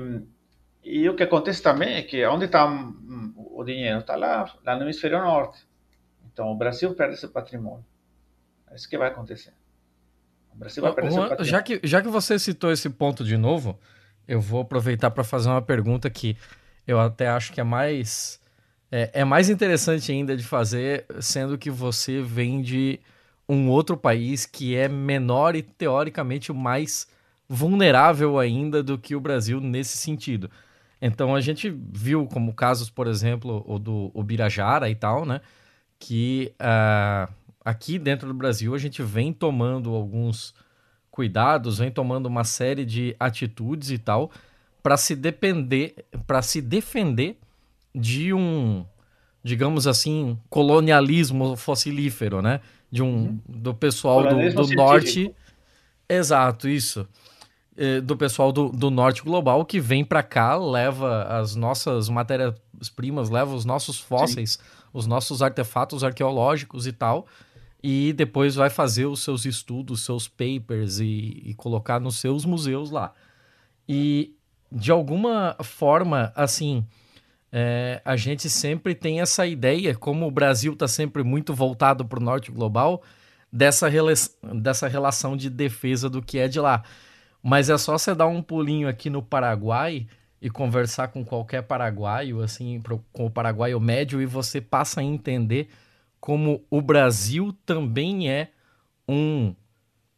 e 0.84 1.08
o 1.08 1.16
que 1.16 1.24
acontece 1.24 1.62
também 1.62 1.96
é 1.96 2.02
que 2.02 2.26
onde 2.26 2.46
está 2.46 2.66
o 2.66 3.64
dinheiro? 3.64 4.00
Está 4.00 4.16
lá, 4.16 4.54
lá 4.66 4.76
no 4.76 4.84
hemisfério 4.84 5.20
norte. 5.20 5.66
Então 6.32 6.48
o 6.48 6.56
Brasil 6.56 6.94
perde 6.94 7.16
esse 7.16 7.28
patrimônio. 7.28 7.86
É 8.70 8.76
isso 8.76 8.90
que 8.90 8.98
vai 8.98 9.08
acontecer. 9.08 9.54
O 10.54 10.58
Brasil 10.58 10.84
vai 10.84 10.94
perder 10.94 11.12
Juan, 11.12 11.30
patrimônio. 11.30 11.50
Já 11.50 11.62
que, 11.62 11.80
já 11.84 12.02
que 12.02 12.10
você 12.10 12.38
citou 12.38 12.72
esse 12.72 12.90
ponto 12.90 13.24
de 13.24 13.38
novo, 13.38 13.80
eu 14.28 14.42
vou 14.42 14.62
aproveitar 14.62 15.10
para 15.12 15.24
fazer 15.24 15.50
uma 15.50 15.62
pergunta 15.62 16.10
que 16.10 16.36
eu 16.86 17.00
até 17.00 17.30
acho 17.30 17.54
que 17.54 17.62
é 17.62 17.64
mais 17.64 18.42
é, 18.92 19.10
é, 19.14 19.24
mais 19.24 19.50
interessante 19.50 20.12
ainda 20.12 20.36
de 20.36 20.44
fazer, 20.44 21.06
sendo 21.22 21.58
que 21.58 21.72
você 21.72 22.22
vem 22.22 22.62
de 22.62 23.00
um 23.54 23.70
outro 23.70 23.96
país 23.96 24.46
que 24.46 24.76
é 24.76 24.88
menor 24.88 25.56
e 25.56 25.62
teoricamente 25.62 26.52
mais 26.52 27.08
vulnerável 27.48 28.40
ainda 28.40 28.82
do 28.82 28.98
que 28.98 29.16
o 29.16 29.20
Brasil 29.20 29.60
nesse 29.60 29.98
sentido. 29.98 30.50
Então 31.02 31.36
a 31.36 31.42
gente 31.42 31.70
viu 31.92 32.26
como 32.26 32.54
casos, 32.54 32.90
por 32.90 33.08
exemplo, 33.08 33.64
o 33.68 33.78
do 33.78 34.10
Ubirajara 34.14 34.90
e 34.90 34.96
tal, 34.96 35.26
né? 35.26 35.42
Que 36.00 36.54
uh, 36.60 37.32
aqui 37.64 38.00
dentro 38.00 38.28
do 38.28 38.34
Brasil 38.34 38.74
a 38.74 38.78
gente 38.78 39.04
vem 39.04 39.34
tomando 39.34 39.94
alguns 39.94 40.54
cuidados, 41.12 41.78
vem 41.78 41.92
tomando 41.92 42.26
uma 42.26 42.44
série 42.44 42.86
de 42.86 43.16
atitudes 43.20 43.92
e 43.92 43.98
tal 43.98 44.32
para 44.82 44.98
se 44.98 45.16
depender, 45.16 45.96
para 46.28 46.42
se 46.42 46.62
defender 46.62 47.38
de 47.96 48.34
um, 48.34 48.86
digamos 49.44 49.88
assim, 49.88 50.38
colonialismo 50.50 51.56
fossilífero, 51.56 52.42
né? 52.42 52.60
De 52.94 53.02
um 53.02 53.08
uhum. 53.08 53.40
do 53.48 53.74
pessoal 53.74 54.22
do, 54.22 54.54
do 54.54 54.76
norte. 54.76 55.34
Exato, 56.08 56.70
isso. 56.70 57.08
Eh, 57.76 58.02
do 58.02 58.16
pessoal 58.16 58.52
do, 58.52 58.70
do 58.70 58.92
norte 58.92 59.24
global 59.24 59.66
que 59.66 59.80
vem 59.80 60.06
para 60.06 60.22
cá, 60.22 60.56
leva 60.56 61.24
as 61.24 61.56
nossas 61.56 62.08
matérias-primas, 62.08 63.32
leva 63.32 63.56
os 63.56 63.66
nossos 63.66 64.00
fósseis, 64.00 64.52
Sim. 64.52 64.60
os 64.94 65.08
nossos 65.08 65.42
artefatos 65.42 66.04
arqueológicos 66.04 66.86
e 66.86 66.92
tal, 66.92 67.26
e 67.82 68.14
depois 68.14 68.54
vai 68.54 68.70
fazer 68.70 69.08
os 69.08 69.24
seus 69.24 69.44
estudos, 69.44 70.06
seus 70.06 70.28
papers 70.28 71.00
e, 71.00 71.42
e 71.46 71.56
colocar 71.56 72.00
nos 72.00 72.18
seus 72.18 72.46
museus 72.46 72.92
lá. 72.92 73.12
E 73.90 74.36
de 74.72 74.92
alguma 74.92 75.56
forma, 75.64 76.32
assim, 76.36 76.86
é, 77.56 78.02
a 78.04 78.16
gente 78.16 78.50
sempre 78.50 78.96
tem 78.96 79.22
essa 79.22 79.46
ideia, 79.46 79.94
como 79.94 80.26
o 80.26 80.32
Brasil 80.32 80.74
está 80.74 80.88
sempre 80.88 81.22
muito 81.22 81.54
voltado 81.54 82.04
para 82.04 82.20
o 82.20 82.24
norte 82.24 82.52
global, 82.52 83.04
dessa, 83.52 83.88
dessa 84.56 84.88
relação 84.88 85.38
de 85.38 85.52
defesa 85.52 86.10
do 86.10 86.20
que 86.20 86.40
é 86.40 86.48
de 86.48 86.60
lá. 86.60 86.84
Mas 87.44 87.70
é 87.70 87.78
só 87.78 87.96
você 87.96 88.16
dar 88.16 88.26
um 88.26 88.42
pulinho 88.42 88.88
aqui 88.88 89.08
no 89.08 89.22
Paraguai 89.22 90.08
e 90.42 90.50
conversar 90.50 91.10
com 91.10 91.24
qualquer 91.24 91.62
paraguaio, 91.62 92.42
assim, 92.42 92.82
pro, 92.82 93.06
com 93.14 93.28
o 93.28 93.32
paraguaio 93.32 93.80
médio, 93.80 94.20
e 94.20 94.26
você 94.26 94.60
passa 94.60 95.02
a 95.02 95.04
entender 95.04 95.70
como 96.20 96.66
o 96.72 96.82
Brasil 96.82 97.56
também 97.68 98.32
é 98.32 98.50
um 99.08 99.54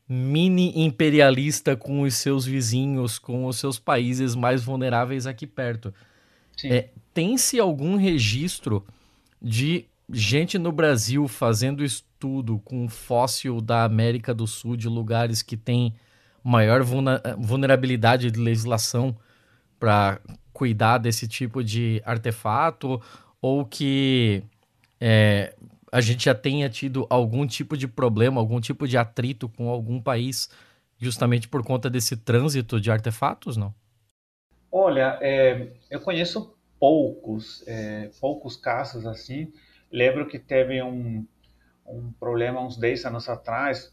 mini 0.08 0.72
imperialista 0.74 1.76
com 1.76 2.02
os 2.02 2.16
seus 2.16 2.46
vizinhos, 2.46 3.20
com 3.20 3.46
os 3.46 3.58
seus 3.58 3.78
países 3.78 4.36
mais 4.36 4.64
vulneráveis 4.64 5.28
aqui 5.28 5.46
perto. 5.46 5.94
É, 6.64 6.90
Tem-se 7.16 7.62
algum 7.62 7.96
registro 7.96 8.86
de 9.42 9.86
gente 10.12 10.60
no 10.60 10.70
Brasil 10.70 11.30
fazendo 11.30 11.82
estudo 11.82 12.60
com 12.60 12.90
fóssil 12.90 13.62
da 13.62 13.86
América 13.86 14.34
do 14.34 14.46
Sul, 14.46 14.76
de 14.76 14.90
lugares 14.90 15.42
que 15.42 15.56
têm 15.56 15.96
maior 16.44 16.84
vulnerabilidade 17.38 18.30
de 18.30 18.38
legislação 18.38 19.16
para 19.80 20.20
cuidar 20.52 20.98
desse 20.98 21.26
tipo 21.26 21.64
de 21.64 22.02
artefato, 22.06 23.02
ou 23.42 23.66
que 23.66 24.44
é, 25.00 25.56
a 25.94 26.02
gente 26.02 26.26
já 26.26 26.36
tenha 26.36 26.70
tido 26.70 27.08
algum 27.10 27.48
tipo 27.48 27.78
de 27.78 27.88
problema, 27.88 28.42
algum 28.42 28.60
tipo 28.60 28.86
de 28.86 28.98
atrito 28.98 29.48
com 29.48 29.70
algum 29.70 30.02
país, 30.02 30.50
justamente 30.98 31.48
por 31.48 31.64
conta 31.64 31.90
desse 31.90 32.18
trânsito 32.18 32.82
de 32.82 32.92
artefatos, 32.92 33.56
não? 33.56 33.74
Olha, 34.70 35.18
é, 35.22 35.70
eu 35.90 36.02
conheço 36.02 36.55
poucos, 36.86 37.64
é, 37.68 38.12
poucos 38.22 38.56
casos 38.56 39.08
assim. 39.08 39.52
Lembro 39.92 40.28
que 40.28 40.38
teve 40.38 40.84
um, 40.84 41.26
um 41.84 42.12
problema 42.20 42.62
uns 42.62 42.78
10 42.78 43.06
anos 43.06 43.28
atrás 43.28 43.92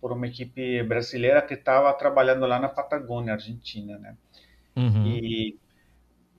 por 0.00 0.10
uma 0.10 0.26
equipe 0.26 0.82
brasileira 0.84 1.42
que 1.42 1.52
estava 1.52 1.92
trabalhando 1.92 2.46
lá 2.46 2.58
na 2.58 2.70
Patagônia, 2.70 3.34
Argentina, 3.34 3.98
né? 3.98 4.16
Uhum. 4.74 5.06
E 5.06 5.58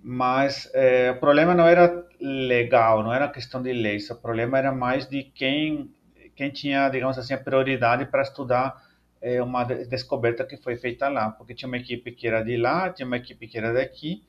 mas 0.04 0.68
é, 0.74 1.12
o 1.12 1.20
problema 1.20 1.54
não 1.54 1.68
era 1.68 2.04
legal, 2.20 3.04
não 3.04 3.14
era 3.14 3.28
questão 3.28 3.62
de 3.62 3.72
leis, 3.72 4.10
o 4.10 4.16
problema 4.16 4.58
era 4.58 4.72
mais 4.72 5.08
de 5.08 5.24
quem 5.24 5.94
quem 6.36 6.50
tinha, 6.50 6.90
digamos 6.90 7.20
assim, 7.20 7.36
a 7.36 7.38
prioridade 7.38 8.08
para 8.08 8.24
estudar 8.24 8.82
é, 9.22 9.44
uma 9.44 9.64
descoberta 9.64 10.44
que 10.44 10.58
foi 10.58 10.78
feita 10.78 11.08
lá, 11.10 11.30
porque 11.30 11.54
tinha 11.54 11.68
uma 11.68 11.78
equipe 11.78 12.12
que 12.12 12.28
era 12.28 12.42
de 12.42 12.58
lá, 12.58 12.90
tinha 12.90 13.06
uma 13.06 13.18
equipe 13.18 13.48
que 13.48 13.56
era 13.60 13.72
daqui, 13.72 14.24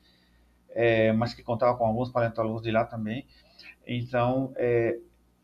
é, 0.73 1.11
mas 1.13 1.33
que 1.33 1.43
contava 1.43 1.77
com 1.77 1.85
alguns 1.85 2.09
paleontólogos 2.09 2.61
de 2.61 2.71
lá 2.71 2.85
também. 2.85 3.25
Então, 3.85 4.53
é, 4.55 4.97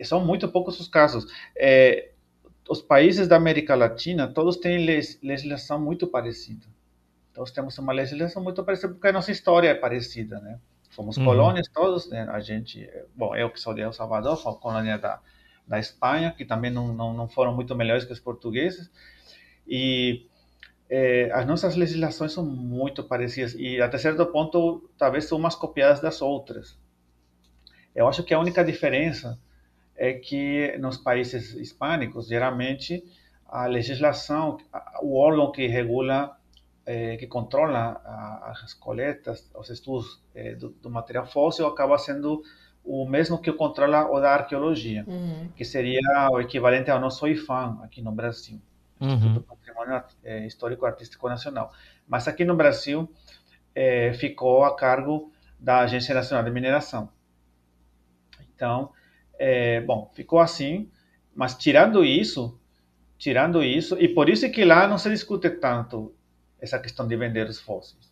são 0.03 0.25
muito 0.25 0.47
poucos 0.49 0.79
os 0.79 0.87
casos. 0.87 1.25
É, 1.55 2.11
os 2.69 2.81
países 2.81 3.27
da 3.27 3.35
América 3.35 3.75
Latina, 3.75 4.27
todos 4.27 4.57
têm 4.57 4.85
legislação 5.23 5.79
muito 5.79 6.07
parecida. 6.07 6.67
Nós 7.35 7.51
temos 7.51 7.77
uma 7.77 7.93
legislação 7.93 8.43
muito 8.43 8.63
parecida 8.63 8.93
porque 8.93 9.07
a 9.07 9.13
nossa 9.13 9.31
história 9.31 9.69
é 9.69 9.73
parecida, 9.73 10.39
né? 10.39 10.59
Fomos 10.91 11.17
uhum. 11.17 11.25
colônias 11.25 11.67
todos, 11.67 12.09
né? 12.09 12.27
A 12.29 12.39
gente, 12.39 12.87
bom, 13.15 13.35
eu 13.35 13.49
que 13.49 13.59
sou 13.59 13.73
de 13.73 13.81
El 13.81 13.93
Salvador, 13.93 14.37
sou 14.37 14.55
colônia 14.55 14.97
da, 14.97 15.19
da 15.67 15.79
Espanha, 15.79 16.33
que 16.35 16.43
também 16.43 16.69
não, 16.69 16.93
não, 16.93 17.13
não 17.13 17.27
foram 17.27 17.55
muito 17.55 17.75
melhores 17.75 18.05
que 18.05 18.13
os 18.13 18.19
portugueses. 18.19 18.91
E 19.67 20.27
é, 20.89 21.31
as 21.31 21.45
nossas 21.45 21.75
legislações 21.75 22.31
são 22.31 22.43
muito 22.43 23.03
parecidas 23.03 23.53
e 23.53 23.79
até 23.81 23.97
certo 23.97 24.25
ponto 24.25 24.89
talvez 24.97 25.25
são 25.25 25.37
umas 25.37 25.55
copiadas 25.55 25.99
das 25.99 26.21
outras. 26.21 26.77
Eu 27.95 28.07
acho 28.07 28.23
que 28.23 28.33
a 28.33 28.39
única 28.39 28.63
diferença 28.63 29.39
é 29.95 30.13
que 30.13 30.75
nos 30.79 30.97
países 30.97 31.53
hispânicos 31.53 32.27
geralmente 32.27 33.03
a 33.45 33.65
legislação, 33.65 34.57
o 35.01 35.17
órgão 35.17 35.51
que 35.51 35.67
regula 35.67 36.37
é, 36.85 37.17
que 37.17 37.27
controla 37.27 38.01
a, 38.03 38.51
as 38.63 38.73
coletas, 38.73 39.47
os 39.55 39.69
estudos 39.69 40.19
é, 40.33 40.55
do, 40.55 40.69
do, 40.69 40.89
material 40.89 41.25
fóssil, 41.27 41.67
acaba 41.67 41.97
sendo 41.99 42.41
o 42.83 43.07
mesmo 43.07 43.39
que 43.39 43.51
controla 43.51 44.09
o 44.09 44.19
da 44.19 44.33
arqueologia, 44.33 45.03
uhum. 45.07 45.49
que 45.55 45.63
seria 45.63 46.29
o 46.31 46.39
equivalente 46.39 46.89
ao 46.89 46.99
nosso 46.99 47.27
IFAM 47.27 47.79
aqui 47.83 48.01
no 48.01 48.11
Brasil, 48.11 48.59
uhum. 48.99 49.13
Instituto 49.13 49.41
Patrimônio 49.41 50.03
é, 50.23 50.45
Histórico 50.45 50.85
Artístico 50.85 51.29
Nacional. 51.29 51.71
Mas 52.07 52.27
aqui 52.27 52.43
no 52.43 52.55
Brasil 52.55 53.11
é, 53.73 54.13
ficou 54.13 54.63
a 54.63 54.75
cargo 54.75 55.31
da 55.59 55.79
Agência 55.79 56.15
Nacional 56.15 56.43
de 56.43 56.51
Mineração. 56.51 57.09
Então, 58.55 58.91
é, 59.37 59.81
bom, 59.81 60.11
ficou 60.13 60.39
assim, 60.39 60.89
mas 61.33 61.55
tirando 61.55 62.03
isso, 62.03 62.59
tirando 63.17 63.63
isso, 63.63 63.97
e 63.99 64.07
por 64.07 64.29
isso 64.29 64.49
que 64.51 64.65
lá 64.65 64.87
não 64.87 64.97
se 64.97 65.09
discute 65.09 65.49
tanto 65.49 66.13
essa 66.59 66.79
questão 66.79 67.07
de 67.07 67.15
vender 67.15 67.47
os 67.47 67.59
fósseis. 67.59 68.09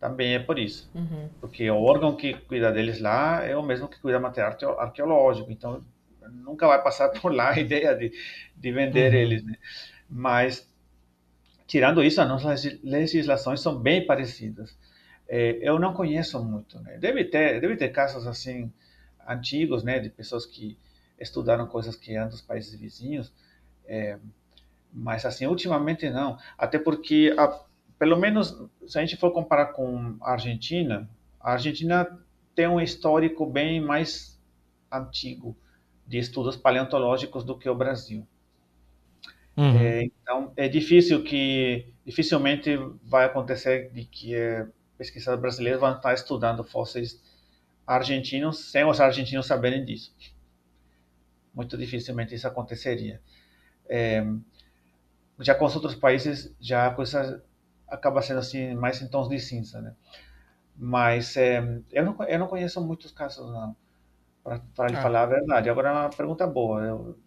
Também 0.00 0.34
é 0.34 0.38
por 0.38 0.58
isso. 0.58 0.90
Uhum. 0.94 1.28
Porque 1.40 1.68
o 1.70 1.82
órgão 1.82 2.14
que 2.14 2.34
cuida 2.34 2.70
deles 2.70 3.00
lá 3.00 3.44
é 3.44 3.56
o 3.56 3.62
mesmo 3.62 3.88
que 3.88 4.00
cuida 4.00 4.18
do 4.18 4.22
material 4.22 4.80
arqueológico. 4.80 5.50
Então, 5.50 5.84
nunca 6.30 6.66
vai 6.66 6.82
passar 6.82 7.08
por 7.08 7.34
lá 7.34 7.50
a 7.50 7.58
ideia 7.60 7.94
de, 7.94 8.12
de 8.56 8.72
vender 8.72 9.12
uhum. 9.12 9.18
eles. 9.18 9.44
Né? 9.44 9.56
Mas, 10.08 10.68
tirando 11.66 12.02
isso, 12.02 12.20
as 12.20 12.28
nossas 12.28 12.80
legislações 12.82 13.60
são 13.60 13.78
bem 13.78 14.06
parecidas. 14.06 14.76
É, 15.28 15.58
eu 15.60 15.78
não 15.78 15.92
conheço 15.92 16.42
muito. 16.42 16.80
Né? 16.80 16.96
Deve, 16.98 17.24
ter, 17.24 17.60
deve 17.60 17.76
ter 17.76 17.90
casos 17.90 18.26
assim 18.26 18.72
antigos, 19.26 19.84
né, 19.84 19.98
de 19.98 20.08
pessoas 20.08 20.46
que 20.46 20.78
estudaram 21.20 21.66
coisas 21.66 21.94
que 21.94 22.16
eram 22.16 22.28
dos 22.28 22.40
países 22.40 22.78
vizinhos. 22.78 23.32
É, 23.86 24.18
mas 24.92 25.26
assim, 25.26 25.46
ultimamente 25.46 26.08
não. 26.08 26.38
Até 26.56 26.78
porque 26.78 27.34
a, 27.36 27.62
pelo 27.98 28.16
menos 28.16 28.56
se 28.86 28.98
a 28.98 29.02
gente 29.02 29.16
for 29.16 29.30
comparar 29.32 29.66
com 29.66 30.16
a 30.22 30.32
Argentina, 30.32 31.08
a 31.40 31.52
Argentina 31.52 32.06
tem 32.54 32.66
um 32.66 32.80
histórico 32.80 33.44
bem 33.44 33.80
mais 33.80 34.40
antigo 34.90 35.56
de 36.06 36.18
estudos 36.18 36.56
paleontológicos 36.56 37.44
do 37.44 37.58
que 37.58 37.68
o 37.68 37.74
Brasil. 37.74 38.26
Uhum. 39.58 39.76
É, 39.76 40.04
então 40.04 40.52
é 40.56 40.68
difícil 40.68 41.24
que 41.24 41.92
dificilmente 42.06 42.76
vai 43.02 43.24
acontecer 43.24 43.90
de 43.90 44.04
que 44.04 44.32
é, 44.32 44.64
pesquisadores 44.96 45.42
brasileiros 45.42 45.80
vão 45.80 45.96
estar 45.96 46.14
estudando 46.14 46.62
fósseis 46.62 47.20
argentinos 47.84 48.70
sem 48.70 48.84
os 48.84 49.00
argentinos 49.00 49.46
saberem 49.46 49.84
disso. 49.84 50.14
Muito 51.52 51.76
dificilmente 51.76 52.36
isso 52.36 52.46
aconteceria. 52.46 53.20
É, 53.88 54.24
já 55.40 55.56
com 55.56 55.64
os 55.64 55.74
outros 55.74 55.96
países 55.96 56.54
já 56.60 56.86
a 56.86 56.94
coisa 56.94 57.44
acaba 57.88 58.22
sendo 58.22 58.38
assim 58.38 58.76
mais 58.76 59.02
em 59.02 59.08
tons 59.08 59.28
de 59.28 59.40
cinza, 59.40 59.80
né? 59.80 59.92
Mas 60.76 61.36
é, 61.36 61.58
eu, 61.90 62.04
não, 62.04 62.16
eu 62.28 62.38
não 62.38 62.46
conheço 62.46 62.80
muitos 62.80 63.10
casos 63.10 63.44
não, 63.50 63.74
para 64.44 64.88
lhe 64.88 64.96
ah. 64.96 65.02
falar 65.02 65.22
a 65.22 65.26
verdade. 65.26 65.68
Agora 65.68 65.88
é 65.88 65.92
uma 65.92 66.10
pergunta 66.10 66.46
boa, 66.46 66.80
eu 66.84 67.18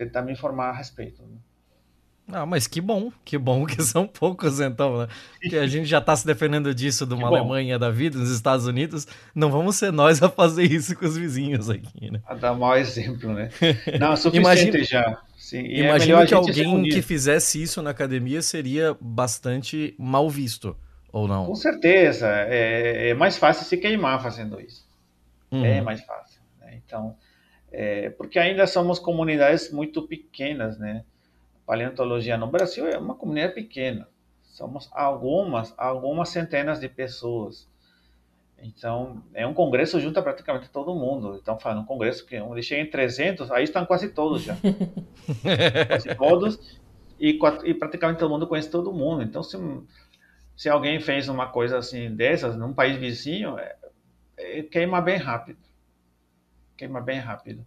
tentar 0.00 0.22
me 0.22 0.32
informar 0.32 0.70
a 0.70 0.72
respeito. 0.72 1.22
Né? 1.22 1.36
Ah, 2.32 2.46
mas 2.46 2.66
que 2.66 2.80
bom, 2.80 3.12
que 3.24 3.36
bom 3.36 3.66
que 3.66 3.80
são 3.82 4.06
poucos 4.06 4.60
então, 4.60 4.98
né? 4.98 5.08
Que 5.42 5.56
a 5.56 5.66
gente 5.66 5.86
já 5.86 5.98
está 5.98 6.16
se 6.16 6.26
defendendo 6.26 6.74
disso 6.74 7.06
de 7.06 7.12
uma 7.12 7.28
Alemanha 7.28 7.78
da 7.78 7.90
vida, 7.90 8.18
nos 8.18 8.30
Estados 8.30 8.66
Unidos, 8.66 9.06
não 9.34 9.50
vamos 9.50 9.76
ser 9.76 9.92
nós 9.92 10.22
a 10.22 10.28
fazer 10.28 10.64
isso 10.64 10.96
com 10.96 11.04
os 11.04 11.16
vizinhos 11.16 11.68
aqui, 11.68 12.10
né? 12.10 12.20
A 12.26 12.34
dar 12.34 12.54
mau 12.54 12.76
exemplo, 12.76 13.32
né? 13.32 13.50
Não, 13.98 14.16
suficiente 14.16 14.76
Imagina... 14.76 14.84
já. 14.84 15.22
Sim, 15.36 15.64
Imagina 15.64 16.22
é 16.22 16.26
que 16.26 16.34
alguém 16.34 16.84
que 16.84 17.02
fizesse 17.02 17.60
isso 17.60 17.82
na 17.82 17.90
academia 17.90 18.40
seria 18.40 18.96
bastante 19.00 19.96
mal 19.98 20.30
visto, 20.30 20.76
ou 21.12 21.26
não? 21.26 21.46
Com 21.46 21.56
certeza. 21.56 22.28
É, 22.28 23.08
é 23.08 23.14
mais 23.14 23.36
fácil 23.36 23.66
se 23.66 23.76
queimar 23.76 24.22
fazendo 24.22 24.60
isso. 24.60 24.86
Uhum. 25.50 25.64
É 25.64 25.80
mais 25.80 26.00
fácil. 26.02 26.40
Né? 26.60 26.80
Então, 26.86 27.16
é, 27.72 28.10
porque 28.10 28.38
ainda 28.38 28.66
somos 28.66 28.98
comunidades 28.98 29.72
muito 29.72 30.06
pequenas, 30.06 30.78
né? 30.78 31.04
paleontologia 31.70 32.36
no 32.36 32.48
Brasil 32.48 32.88
é 32.88 32.98
uma 32.98 33.14
comunidade 33.14 33.54
pequena. 33.54 34.08
Somos 34.42 34.90
algumas, 34.92 35.72
algumas 35.78 36.30
centenas 36.30 36.80
de 36.80 36.88
pessoas. 36.88 37.68
Então, 38.60 39.22
é 39.32 39.46
um 39.46 39.54
congresso 39.54 40.00
junta 40.00 40.20
praticamente 40.20 40.68
todo 40.68 40.92
mundo. 40.96 41.38
Então, 41.40 41.56
falando 41.60 41.82
um 41.82 41.84
congresso 41.84 42.26
que 42.26 42.36
onde 42.40 42.60
chega 42.60 42.82
em 42.82 42.90
300, 42.90 43.52
aí 43.52 43.62
estão 43.62 43.86
quase 43.86 44.08
todos 44.08 44.42
já. 44.42 44.56
quase 45.86 46.12
todos. 46.16 46.80
E, 47.20 47.38
e, 47.64 47.74
praticamente 47.74 48.18
todo 48.18 48.30
mundo 48.32 48.48
conhece 48.48 48.68
todo 48.68 48.92
mundo. 48.92 49.22
Então, 49.22 49.40
se, 49.40 49.56
se 50.56 50.68
alguém 50.68 50.98
fez 50.98 51.28
uma 51.28 51.46
coisa 51.46 51.78
assim 51.78 52.12
dessas 52.12 52.56
num 52.56 52.72
país 52.72 52.96
vizinho, 52.96 53.56
é, 53.56 53.76
é, 54.36 54.62
queima 54.64 55.00
bem 55.00 55.18
rápido. 55.18 55.69
Queima 56.80 56.98
bem 56.98 57.18
rápido. 57.18 57.66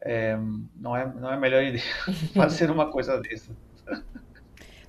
É, 0.00 0.38
não, 0.76 0.96
é, 0.96 1.12
não 1.12 1.28
é 1.28 1.34
a 1.34 1.36
melhor 1.36 1.60
ideia 1.60 1.82
fazer 2.32 2.70
uma 2.70 2.88
coisa 2.88 3.20
dessa. 3.20 3.50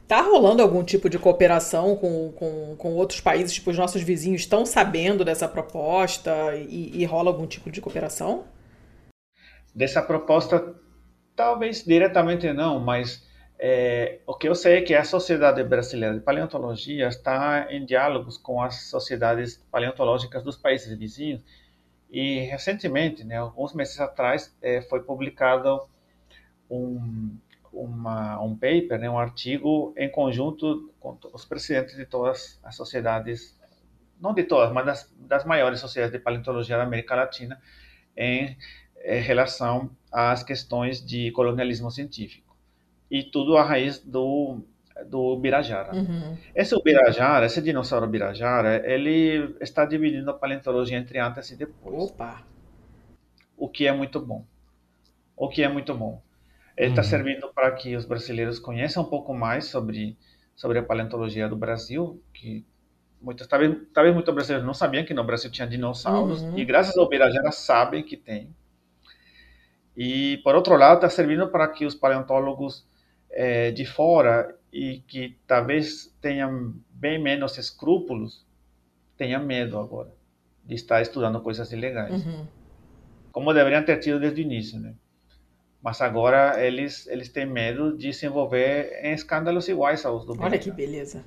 Tá 0.08 0.22
rolando 0.22 0.62
algum 0.62 0.84
tipo 0.84 1.10
de 1.10 1.18
cooperação 1.18 1.96
com, 1.96 2.32
com, 2.34 2.76
com 2.78 2.94
outros 2.94 3.20
países? 3.20 3.52
Tipo, 3.52 3.72
os 3.72 3.78
nossos 3.80 4.04
vizinhos 4.04 4.42
estão 4.42 4.68
sabendo 4.68 5.26
dessa 5.26 5.48
proposta 5.48 6.32
e, 6.56 7.02
e 7.02 7.04
rola 7.06 7.32
algum 7.32 7.48
tipo 7.48 7.72
de 7.72 7.82
cooperação? 7.82 8.46
Dessa 9.74 10.04
proposta, 10.04 10.76
talvez 11.36 11.84
diretamente 11.84 12.54
não, 12.54 12.80
mas 12.80 13.28
é, 13.58 14.20
o 14.28 14.36
que 14.36 14.48
eu 14.48 14.54
sei 14.54 14.78
é 14.78 14.82
que 14.84 14.94
a 14.94 15.04
Sociedade 15.04 15.64
Brasileira 15.64 16.14
de 16.14 16.22
Paleontologia 16.22 17.08
está 17.08 17.66
em 17.72 17.84
diálogos 17.84 18.38
com 18.38 18.62
as 18.62 18.90
sociedades 18.92 19.58
paleontológicas 19.72 20.44
dos 20.44 20.56
países 20.56 20.96
vizinhos 20.96 21.42
E 22.10 22.40
recentemente, 22.42 23.24
né, 23.24 23.38
alguns 23.38 23.74
meses 23.74 24.00
atrás, 24.00 24.56
é, 24.62 24.82
foi 24.82 25.04
publicado 25.04 25.88
um, 26.70 27.38
uma, 27.72 28.42
um 28.42 28.56
paper, 28.56 29.00
né, 29.00 29.10
um 29.10 29.20
artigo 29.20 29.94
em 29.96 30.10
conjunto 30.10 30.92
com 31.00 31.18
os 31.34 31.46
presidentes 31.46 31.96
de 31.96 32.06
todas 32.06 32.60
as 32.64 32.76
sociedades, 32.76 33.58
não 34.20 34.34
de 34.34 34.44
todas, 34.44 34.74
mas 34.74 34.86
das, 34.86 35.16
das 35.20 35.46
maiores 35.46 35.80
sociedades 35.80 36.18
de 36.18 36.24
paleontologia 36.24 36.78
da 36.78 36.84
América 36.84 37.16
Latina, 37.16 37.62
em, 38.18 38.58
em 39.04 39.22
relação 39.22 39.92
às 40.12 40.44
questões 40.44 41.06
de 41.06 41.32
colonialismo 41.32 41.92
científico. 41.92 42.58
E 43.10 43.24
tudo 43.24 43.56
a 43.56 43.64
raiz 43.64 44.00
do, 44.00 44.64
do 45.06 45.38
Birajara. 45.38 45.94
Uhum. 45.94 46.38
Esse 46.56 46.82
Birajara, 46.82 47.46
esse 47.46 47.62
dinossauro 47.62 48.08
Birajara, 48.08 48.82
ele 48.90 49.56
está 49.62 49.86
dividindo 49.86 50.30
a 50.30 50.34
paleontologia 50.34 50.98
entre 50.98 51.20
antes 51.20 51.50
e 51.52 51.56
depois. 51.56 52.12
Opa! 52.12 52.44
O 53.58 53.68
que 53.68 53.88
é 53.88 53.92
muito 53.92 54.20
bom. 54.20 54.46
O 55.36 55.50
que 55.50 55.64
é 55.64 55.70
muito 55.70 55.94
bom. 55.94 56.22
Ele 56.78 56.90
está 56.90 57.02
uhum. 57.02 57.08
servindo 57.08 57.48
para 57.54 57.72
que 57.72 57.96
os 57.96 58.06
brasileiros 58.06 58.60
conheçam 58.60 59.04
um 59.04 59.10
pouco 59.10 59.34
mais 59.34 59.66
sobre, 59.66 60.18
sobre 60.56 60.80
a 60.80 60.84
paleontologia 60.84 61.50
do 61.50 61.56
Brasil, 61.56 62.22
que 62.34 62.66
muitos, 63.22 63.48
talvez, 63.48 63.78
talvez 63.94 64.14
muitos 64.14 64.34
brasileiros 64.34 64.66
não 64.66 64.74
sabiam 64.74 65.04
que 65.04 65.14
no 65.14 65.24
Brasil 65.24 65.52
tinha 65.52 65.68
dinossauros, 65.68 66.42
uhum. 66.42 66.58
e 66.58 66.64
graças 66.64 66.98
ao 66.98 67.10
Birajara 67.10 67.52
sabem 67.52 68.02
que 68.04 68.16
tem. 68.16 68.56
E, 69.96 70.38
por 70.44 70.56
outro 70.56 70.78
lado, 70.78 70.96
está 70.96 71.10
servindo 71.10 71.50
para 71.50 71.68
que 71.68 71.86
os 71.86 71.94
paleontólogos 71.94 72.88
é, 73.30 73.72
de 73.72 73.86
fora 73.86 74.56
e 74.72 75.00
que 75.08 75.38
talvez 75.48 76.16
tenham 76.22 76.76
bem 76.92 77.22
menos 77.22 77.58
escrúpulos 77.58 78.46
tenham 79.18 79.44
medo 79.44 79.78
agora 79.78 80.14
de 80.64 80.76
estar 80.76 81.02
estudando 81.02 81.42
coisas 81.42 81.72
ilegais. 81.72 82.26
Uhum. 82.26 82.46
Como 83.32 83.54
deveriam 83.54 83.84
ter 83.84 83.98
tido 83.98 84.20
desde 84.20 84.42
o 84.42 84.44
início, 84.44 84.80
né? 84.80 84.94
Mas 85.82 86.02
agora 86.02 86.64
eles, 86.64 87.08
eles 87.08 87.30
têm 87.30 87.46
medo 87.46 87.98
de 87.98 88.14
se 88.14 88.26
envolver 88.26 89.00
em 89.04 89.14
escândalos 89.14 89.68
iguais 89.68 90.06
aos 90.06 90.26
do 90.26 90.34
Birajara. 90.34 90.54
Olha 90.54 90.60
que 90.60 90.72
beleza. 90.72 91.26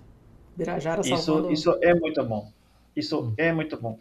Birajara 0.56 1.00
isso, 1.00 1.16
salvando... 1.16 1.52
Isso 1.52 1.78
é 1.82 1.94
muito 1.94 2.22
bom. 2.24 2.52
Isso 2.94 3.20
hum. 3.20 3.34
é 3.36 3.52
muito 3.52 3.80
bom. 3.80 3.98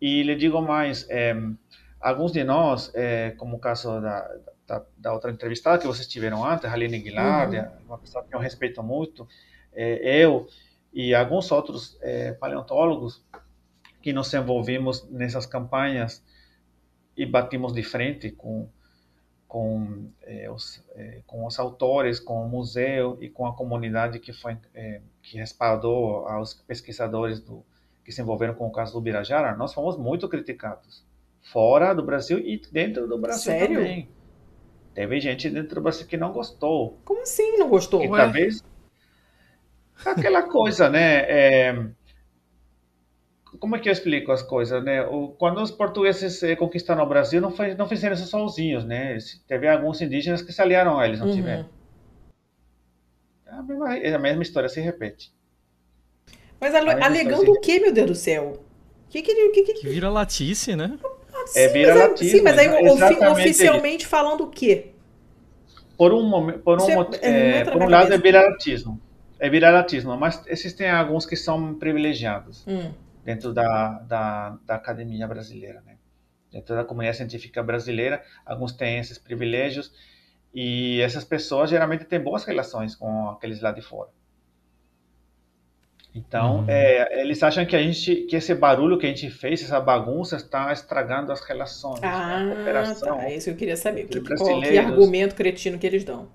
E 0.00 0.22
lhe 0.22 0.36
digo 0.36 0.60
mais, 0.60 1.08
é, 1.08 1.34
alguns 2.00 2.32
de 2.32 2.44
nós, 2.44 2.92
é, 2.94 3.32
como 3.32 3.56
o 3.56 3.58
caso 3.58 4.00
da, 4.00 4.30
da, 4.68 4.84
da, 4.96 5.12
outra 5.14 5.30
entrevistada 5.30 5.78
que 5.78 5.86
vocês 5.86 6.06
tiveram 6.06 6.44
antes, 6.44 6.66
Aline 6.66 6.98
Aguilar, 6.98 7.50
uhum. 7.50 7.86
uma 7.86 7.98
pessoa 7.98 8.22
que 8.22 8.34
eu 8.34 8.38
respeito 8.38 8.82
muito, 8.82 9.26
é, 9.72 10.22
eu 10.22 10.46
e 10.92 11.14
alguns 11.14 11.50
outros 11.50 11.98
é, 12.02 12.32
paleontólogos 12.32 13.24
que 14.02 14.12
nos 14.12 14.32
envolvimos 14.32 15.08
nessas 15.08 15.46
campanhas 15.46 16.22
e 17.16 17.24
batimos 17.24 17.72
de 17.72 17.82
frente 17.82 18.30
com 18.30 18.68
com, 19.48 20.10
é, 20.24 20.50
os, 20.50 20.84
é, 20.94 21.22
com 21.26 21.46
os 21.46 21.58
autores, 21.58 22.20
com 22.20 22.44
o 22.44 22.46
museu 22.46 23.16
e 23.18 23.30
com 23.30 23.46
a 23.46 23.56
comunidade 23.56 24.18
que 24.18 24.30
foi 24.30 24.58
é, 24.74 25.00
que 25.22 25.38
respaldou 25.38 26.28
aos 26.28 26.52
pesquisadores 26.52 27.40
do, 27.40 27.64
que 28.04 28.12
se 28.12 28.20
envolveram 28.20 28.52
com 28.52 28.66
o 28.66 28.70
caso 28.70 28.92
do 28.92 29.00
Birajara, 29.00 29.56
nós 29.56 29.72
fomos 29.72 29.96
muito 29.96 30.28
criticados 30.28 31.02
fora 31.40 31.94
do 31.94 32.02
Brasil 32.02 32.38
e 32.38 32.60
dentro 32.70 33.08
do 33.08 33.18
Brasil 33.18 33.52
Sério? 33.52 33.78
também. 33.78 34.17
Teve 34.94 35.20
gente 35.20 35.48
dentro 35.48 35.76
do 35.76 35.80
Brasil 35.80 36.06
que 36.06 36.16
não 36.16 36.32
gostou. 36.32 36.98
Como 37.04 37.22
assim 37.22 37.56
não 37.58 37.68
gostou? 37.68 38.02
E 38.02 38.08
talvez 38.10 38.62
aquela 40.04 40.42
coisa, 40.42 40.88
né? 40.88 41.24
É, 41.28 41.86
como 43.58 43.76
é 43.76 43.78
que 43.78 43.88
eu 43.88 43.92
explico 43.92 44.30
as 44.30 44.42
coisas, 44.42 44.82
né? 44.84 45.02
O, 45.02 45.28
quando 45.28 45.60
os 45.60 45.70
portugueses 45.70 46.42
eh, 46.42 46.54
conquistaram 46.54 47.02
o 47.02 47.08
Brasil, 47.08 47.40
não, 47.40 47.50
foi, 47.50 47.74
não 47.74 47.88
fizeram 47.88 48.14
isso 48.14 48.26
sozinhos, 48.26 48.84
né? 48.84 49.16
Teve 49.46 49.68
alguns 49.68 50.00
indígenas 50.00 50.42
que 50.42 50.52
se 50.52 50.60
aliaram 50.60 50.98
a 50.98 51.06
eles, 51.06 51.20
não 51.20 51.28
uhum. 51.28 51.34
tiveram. 51.34 51.68
É 53.46 53.50
a, 53.50 53.62
mesma, 53.62 53.96
é 53.96 54.14
a 54.14 54.18
mesma 54.18 54.42
história 54.42 54.68
se 54.68 54.80
repete. 54.80 55.32
Mas 56.60 56.74
alegando 56.74 57.52
o 57.52 57.60
que, 57.60 57.80
meu 57.80 57.92
Deus 57.92 58.08
do 58.08 58.14
céu? 58.14 58.62
Que 59.08 59.22
que 59.22 59.30
ele, 59.30 59.50
que, 59.50 59.62
que... 59.62 59.74
que 59.74 59.88
vira 59.88 60.10
latice, 60.10 60.76
né? 60.76 60.98
É 61.54 61.68
vira 61.68 61.94
latice. 61.94 62.38
Sim, 62.38 62.42
mas 62.42 62.58
aí 62.58 62.68
oficialmente 63.28 64.02
isso. 64.02 64.10
falando 64.10 64.44
o 64.44 64.50
quê? 64.50 64.92
Por 65.96 66.12
um, 66.12 66.22
momento, 66.22 66.60
por 66.60 66.80
um, 66.80 67.02
é, 67.20 67.58
é, 67.58 67.64
por 67.64 67.82
um 67.82 67.88
lado 67.88 68.12
é 68.12 68.18
viralatismo. 68.18 69.00
É 69.40 69.48
viralatismo, 69.48 70.16
mas 70.16 70.42
existem 70.46 70.88
alguns 70.90 71.26
que 71.26 71.36
são 71.36 71.74
privilegiados. 71.74 72.64
Hum 72.66 72.92
dentro 73.28 73.52
da, 73.52 73.98
da, 74.08 74.58
da 74.64 74.74
academia 74.76 75.28
brasileira, 75.28 75.82
né? 75.82 75.98
Dentro 76.50 76.74
da 76.74 76.82
comunidade 76.82 77.18
científica 77.18 77.62
brasileira, 77.62 78.24
alguns 78.46 78.72
têm 78.72 78.98
esses 78.98 79.18
privilégios 79.18 79.92
e 80.54 80.98
essas 81.02 81.24
pessoas 81.24 81.68
geralmente 81.68 82.06
têm 82.06 82.18
boas 82.18 82.44
relações 82.44 82.96
com 82.96 83.28
aqueles 83.28 83.60
lá 83.60 83.70
de 83.70 83.82
fora. 83.82 84.08
Então, 86.14 86.60
uhum. 86.60 86.64
é, 86.68 87.20
eles 87.20 87.42
acham 87.42 87.64
que 87.66 87.76
a 87.76 87.82
gente, 87.82 88.14
que 88.22 88.34
esse 88.34 88.54
barulho 88.54 88.98
que 88.98 89.06
a 89.06 89.08
gente 89.08 89.30
fez, 89.30 89.62
essa 89.62 89.78
bagunça, 89.78 90.36
está 90.36 90.72
estragando 90.72 91.30
as 91.30 91.40
relações, 91.42 92.02
ah, 92.02 92.40
a 92.40 92.54
cooperação. 92.54 93.18
Tá. 93.18 93.24
É 93.24 93.36
isso 93.36 93.44
que 93.46 93.50
eu 93.50 93.56
queria 93.56 93.76
saber. 93.76 94.08
Que, 94.08 94.20
qual, 94.20 94.60
que 94.60 94.78
argumento 94.78 95.34
cretino 95.34 95.78
que 95.78 95.86
eles 95.86 96.04
dão? 96.04 96.28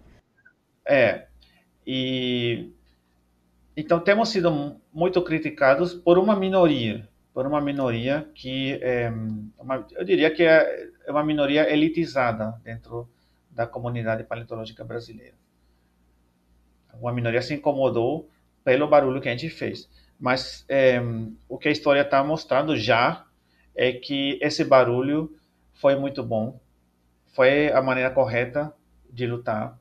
É. 0.88 1.26
E 1.86 2.72
então 3.76 4.00
temos 4.00 4.30
sido 4.30 4.80
muito 4.94 5.22
criticados 5.22 5.94
por 5.94 6.18
uma 6.20 6.36
minoria, 6.36 7.10
por 7.34 7.48
uma 7.48 7.60
minoria 7.60 8.30
que 8.36 8.80
é, 8.82 9.12
uma, 9.58 9.86
eu 9.92 10.06
diria 10.06 10.30
que 10.30 10.44
é, 10.44 10.90
é 11.06 11.12
uma 11.12 11.24
minoria 11.24 11.72
elitizada 11.72 12.54
dentro 12.64 13.10
da 13.50 13.66
comunidade 13.66 14.24
paleontológica 14.24 14.84
brasileira. 14.84 15.36
Uma 16.94 17.12
minoria 17.12 17.42
se 17.42 17.56
incomodou 17.56 18.30
pelo 18.64 18.88
barulho 18.88 19.22
que 19.22 19.30
a 19.30 19.32
gente 19.32 19.50
fez, 19.50 19.90
mas 20.20 20.66
é, 20.70 21.02
o 21.50 21.58
que 21.58 21.68
a 21.68 21.72
história 21.72 22.02
está 22.02 22.24
mostrando 22.24 22.78
já 22.78 23.26
é 23.76 23.92
que 23.92 24.40
esse 24.42 24.64
barulho 24.64 25.36
foi 25.74 25.96
muito 25.96 26.24
bom, 26.24 26.60
foi 27.34 27.72
a 27.72 27.82
maneira 27.82 28.10
correta 28.10 28.74
de 29.10 29.26
lutar, 29.26 29.78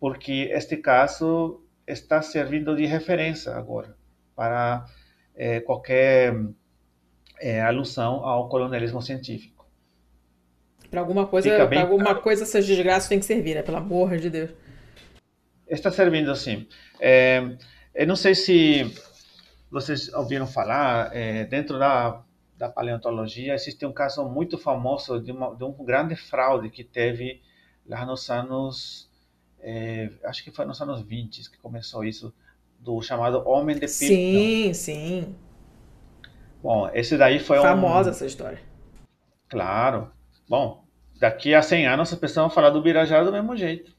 porque 0.00 0.50
este 0.52 0.76
caso 0.76 1.62
está 1.86 2.20
servindo 2.20 2.74
de 2.74 2.84
referência 2.84 3.54
agora 3.54 3.96
para 4.34 4.86
é, 5.34 5.60
qualquer 5.60 6.34
é, 7.40 7.62
alusão 7.62 8.24
ao 8.24 8.48
colonialismo 8.48 9.00
científico. 9.00 9.66
Para 10.90 11.00
alguma 11.00 11.26
coisa, 11.26 11.66
para 11.66 11.80
alguma 11.80 12.14
coisa 12.14 12.44
essas 12.44 12.66
desgraças 12.66 13.08
tem 13.08 13.18
que 13.18 13.24
servir, 13.24 13.54
né? 13.54 13.62
Pelo 13.62 13.76
amor 13.78 14.16
de 14.18 14.30
Deus. 14.30 14.50
Está 15.68 15.90
servindo, 15.90 16.34
sim. 16.36 16.66
É, 17.00 17.56
eu 17.96 18.06
não 18.06 18.16
sei 18.16 18.34
se 18.34 18.94
vocês 19.70 20.12
ouviram 20.14 20.46
falar, 20.46 21.10
é, 21.14 21.44
dentro 21.44 21.78
da, 21.78 22.22
da 22.56 22.68
paleontologia 22.68 23.54
existe 23.54 23.84
um 23.84 23.92
caso 23.92 24.24
muito 24.24 24.56
famoso 24.56 25.20
de, 25.20 25.32
uma, 25.32 25.54
de 25.54 25.64
um 25.64 25.72
grande 25.84 26.14
fraude 26.14 26.70
que 26.70 26.84
teve 26.84 27.42
lá 27.84 28.06
nos 28.06 28.30
anos 28.30 29.10
é, 29.60 30.10
acho 30.24 30.44
que 30.44 30.52
foi 30.52 30.64
nos 30.64 30.80
anos 30.80 31.02
20 31.02 31.50
que 31.50 31.58
começou 31.58 32.04
isso, 32.04 32.32
do 32.78 33.02
chamado 33.02 33.42
Homem 33.48 33.74
de 33.74 33.80
Pito. 33.80 33.94
Sim, 33.94 34.72
sim. 34.72 35.34
Bom, 36.62 36.88
esse 36.94 37.16
daí 37.16 37.40
foi 37.40 37.58
Famosa 37.58 38.10
um... 38.10 38.12
essa 38.12 38.26
história. 38.26 38.60
Claro. 39.48 40.10
Bom, 40.48 40.84
daqui 41.18 41.52
a 41.52 41.62
100 41.62 41.86
anos 41.88 42.12
as 42.12 42.18
pessoas 42.18 42.46
vão 42.46 42.50
falar 42.50 42.70
do 42.70 42.80
Birajara 42.80 43.24
do 43.24 43.32
mesmo 43.32 43.56
jeito. 43.56 43.95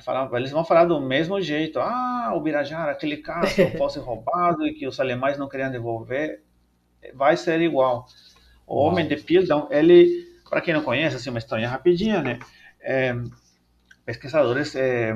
Falar, 0.00 0.30
eles 0.34 0.50
vão 0.50 0.64
falar 0.64 0.84
do 0.84 1.00
mesmo 1.00 1.40
jeito. 1.40 1.80
Ah, 1.80 2.32
o 2.34 2.40
Birajara, 2.40 2.92
aquele 2.92 3.16
caso 3.16 3.48
fosse 3.76 3.98
roubado 3.98 4.66
e 4.66 4.74
que 4.74 4.86
os 4.86 5.00
alemães 5.00 5.36
não 5.36 5.48
queriam 5.48 5.70
devolver. 5.70 6.42
Vai 7.14 7.36
ser 7.36 7.60
igual. 7.60 8.06
O 8.66 8.76
Homem 8.76 9.08
de 9.08 9.16
Piltdown, 9.16 9.66
ele, 9.70 10.28
para 10.48 10.60
quem 10.60 10.72
não 10.72 10.82
conhece, 10.82 11.16
assim, 11.16 11.30
uma 11.30 11.38
história 11.38 11.68
rapidinha, 11.68 12.22
né? 12.22 12.38
É, 12.80 13.14
pesquisadores 14.04 14.74
eh, 14.74 15.14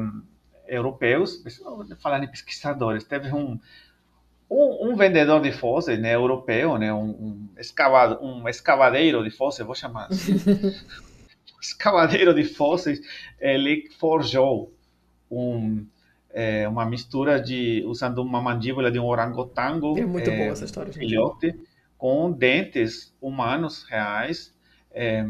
europeus, 0.66 1.42
falar 2.01 2.22
em 2.22 2.28
pesquisadores, 2.28 3.05
teve 3.05 3.32
um, 3.32 3.59
um, 4.51 4.90
um, 4.90 4.96
vendedor 4.96 5.40
de 5.40 5.52
fósseis 5.52 5.98
né, 5.98 6.14
europeu, 6.14 6.78
né, 6.78 6.92
um, 6.92 7.10
um, 7.10 7.48
escavado, 7.59 8.24
um 8.24 8.48
escavadeiro 8.48 9.22
de 9.24 9.30
fósseis, 9.30 9.66
vou 9.66 9.74
chamar 9.74 10.06
assim, 10.06 10.34
escavadeiro 11.60 12.34
de 12.34 12.44
fósseis, 12.44 13.01
ele 13.45 13.91
forjou 13.99 14.73
um, 15.31 15.87
é, 16.31 16.66
uma 16.66 16.87
mistura 16.87 17.39
de, 17.39 17.85
usando 17.87 18.23
uma 18.23 18.41
mandíbula 18.41 18.91
de 18.91 18.99
um 18.99 19.05
orangotango, 19.05 19.99
é 19.99 20.07
muito 20.07 20.31
é, 20.31 20.37
boa 20.37 20.49
essa 20.49 20.65
história, 20.65 20.93
filhote, 20.93 21.55
com 21.99 22.33
dentes 22.33 23.15
humanos 23.21 23.85
reais, 23.85 24.55
é, 24.91 25.27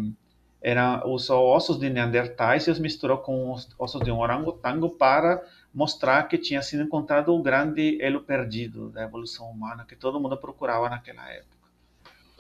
era, 0.62 1.07
usou 1.07 1.45
ossos 1.45 1.78
de 1.78 1.91
neandertais 1.91 2.69
e 2.69 2.70
os 2.70 2.78
misturou 2.78 3.19
com 3.19 3.53
os 3.53 3.69
ossos 3.78 4.01
de 4.03 4.12
um 4.12 4.20
orangotango 4.20 4.91
para 4.91 5.43
mostrar 5.74 6.23
que 6.28 6.39
tinha 6.39 6.62
sido 6.62 6.85
encontrado 6.85 7.35
o 7.35 7.43
grande 7.43 8.01
elo 8.01 8.20
perdido 8.20 8.91
da 8.91 9.03
evolução 9.03 9.51
humana 9.51 9.85
que 9.85 9.97
todo 9.97 10.20
mundo 10.20 10.36
procurava 10.36 10.89
naquela 10.89 11.28
época. 11.28 11.55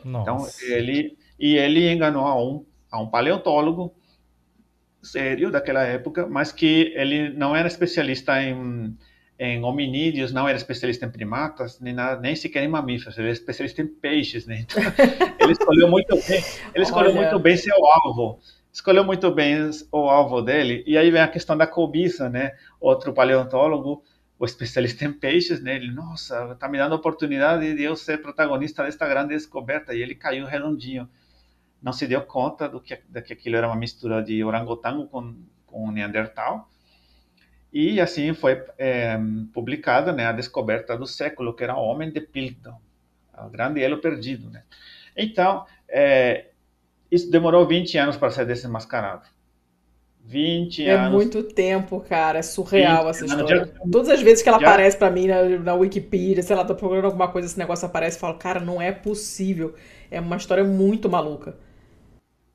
Nossa. 0.04 0.22
Então, 0.22 0.72
ele, 0.76 1.18
e 1.38 1.56
ele 1.56 1.92
enganou 1.92 2.26
a 2.26 2.40
um, 2.40 2.64
a 2.90 3.00
um 3.00 3.08
paleontólogo 3.08 3.92
sério 5.04 5.50
daquela 5.50 5.82
época, 5.82 6.26
mas 6.26 6.50
que 6.50 6.92
ele 6.96 7.30
não 7.30 7.54
era 7.54 7.68
especialista 7.68 8.42
em, 8.42 8.96
em 9.38 9.62
hominídeos, 9.62 10.32
não 10.32 10.48
era 10.48 10.56
especialista 10.56 11.06
em 11.06 11.10
primatas, 11.10 11.78
nem, 11.80 11.92
nada, 11.92 12.20
nem 12.20 12.34
sequer 12.34 12.64
em 12.64 12.68
mamíferos, 12.68 13.16
ele 13.18 13.28
era 13.28 13.32
especialista 13.32 13.82
em 13.82 13.86
peixes, 13.86 14.46
né? 14.46 14.60
Então, 14.60 14.82
ele 15.38 15.52
escolheu 15.52 15.88
muito 15.88 16.14
bem, 16.26 16.42
ele 16.74 16.84
escolheu 16.84 17.10
Olha. 17.10 17.20
muito 17.20 17.38
bem 17.38 17.56
seu 17.56 17.76
alvo, 17.86 18.40
escolheu 18.72 19.04
muito 19.04 19.30
bem 19.30 19.70
o 19.92 20.08
alvo 20.08 20.40
dele, 20.40 20.82
e 20.86 20.96
aí 20.96 21.10
vem 21.10 21.20
a 21.20 21.28
questão 21.28 21.56
da 21.56 21.66
cobiça, 21.66 22.28
né? 22.28 22.52
Outro 22.80 23.12
paleontólogo, 23.12 24.02
o 24.38 24.44
especialista 24.44 25.04
em 25.04 25.12
peixes, 25.12 25.60
né? 25.60 25.76
Ele, 25.76 25.92
nossa, 25.92 26.54
tá 26.56 26.68
me 26.68 26.78
dando 26.78 26.92
a 26.92 26.96
oportunidade 26.96 27.74
de 27.74 27.82
eu 27.82 27.94
ser 27.94 28.20
protagonista 28.20 28.82
desta 28.84 29.06
grande 29.06 29.34
descoberta, 29.34 29.94
e 29.94 30.02
ele 30.02 30.14
caiu 30.14 30.46
redondinho 30.46 31.08
não 31.84 31.92
se 31.92 32.06
deu 32.06 32.22
conta 32.22 32.66
do 32.66 32.80
que, 32.80 32.98
de 33.06 33.20
que 33.20 33.34
aquilo 33.34 33.56
era 33.56 33.66
uma 33.66 33.76
mistura 33.76 34.22
de 34.22 34.42
orangotango 34.42 35.06
com, 35.06 35.36
com 35.66 35.90
neandertal. 35.90 36.66
E 37.70 38.00
assim 38.00 38.32
foi 38.32 38.64
é, 38.78 39.18
publicada 39.52 40.10
né, 40.10 40.24
a 40.24 40.32
descoberta 40.32 40.96
do 40.96 41.06
século, 41.06 41.52
que 41.52 41.62
era 41.62 41.76
o 41.76 41.84
Homem 41.84 42.10
de 42.10 42.22
Piltdown, 42.22 42.80
o 43.36 43.50
grande 43.50 43.82
elo 43.82 43.98
perdido. 43.98 44.48
Né? 44.48 44.62
Então, 45.14 45.66
é, 45.86 46.46
isso 47.10 47.30
demorou 47.30 47.66
20 47.66 47.98
anos 47.98 48.16
para 48.16 48.30
ser 48.30 48.46
desmascarado. 48.46 49.28
20 50.22 50.86
é 50.86 50.94
anos. 50.94 51.06
É 51.06 51.10
muito 51.10 51.42
tempo, 51.42 52.00
cara. 52.00 52.38
É 52.38 52.42
surreal 52.42 53.10
essa 53.10 53.26
história. 53.26 53.66
Já, 53.66 53.90
Todas 53.92 54.08
as 54.08 54.22
vezes 54.22 54.42
que 54.42 54.48
ela 54.48 54.58
já, 54.58 54.68
aparece 54.68 54.96
para 54.96 55.10
mim 55.10 55.26
na, 55.26 55.44
na 55.58 55.74
Wikipedia, 55.74 56.42
sei 56.42 56.56
lá, 56.56 56.64
tô 56.64 56.74
procurando 56.74 57.04
alguma 57.04 57.28
coisa, 57.28 57.46
esse 57.46 57.58
negócio 57.58 57.84
aparece, 57.84 58.16
eu 58.16 58.20
falo, 58.20 58.38
cara, 58.38 58.58
não 58.58 58.80
é 58.80 58.90
possível. 58.90 59.74
É 60.10 60.18
uma 60.18 60.38
história 60.38 60.64
muito 60.64 61.10
maluca 61.10 61.62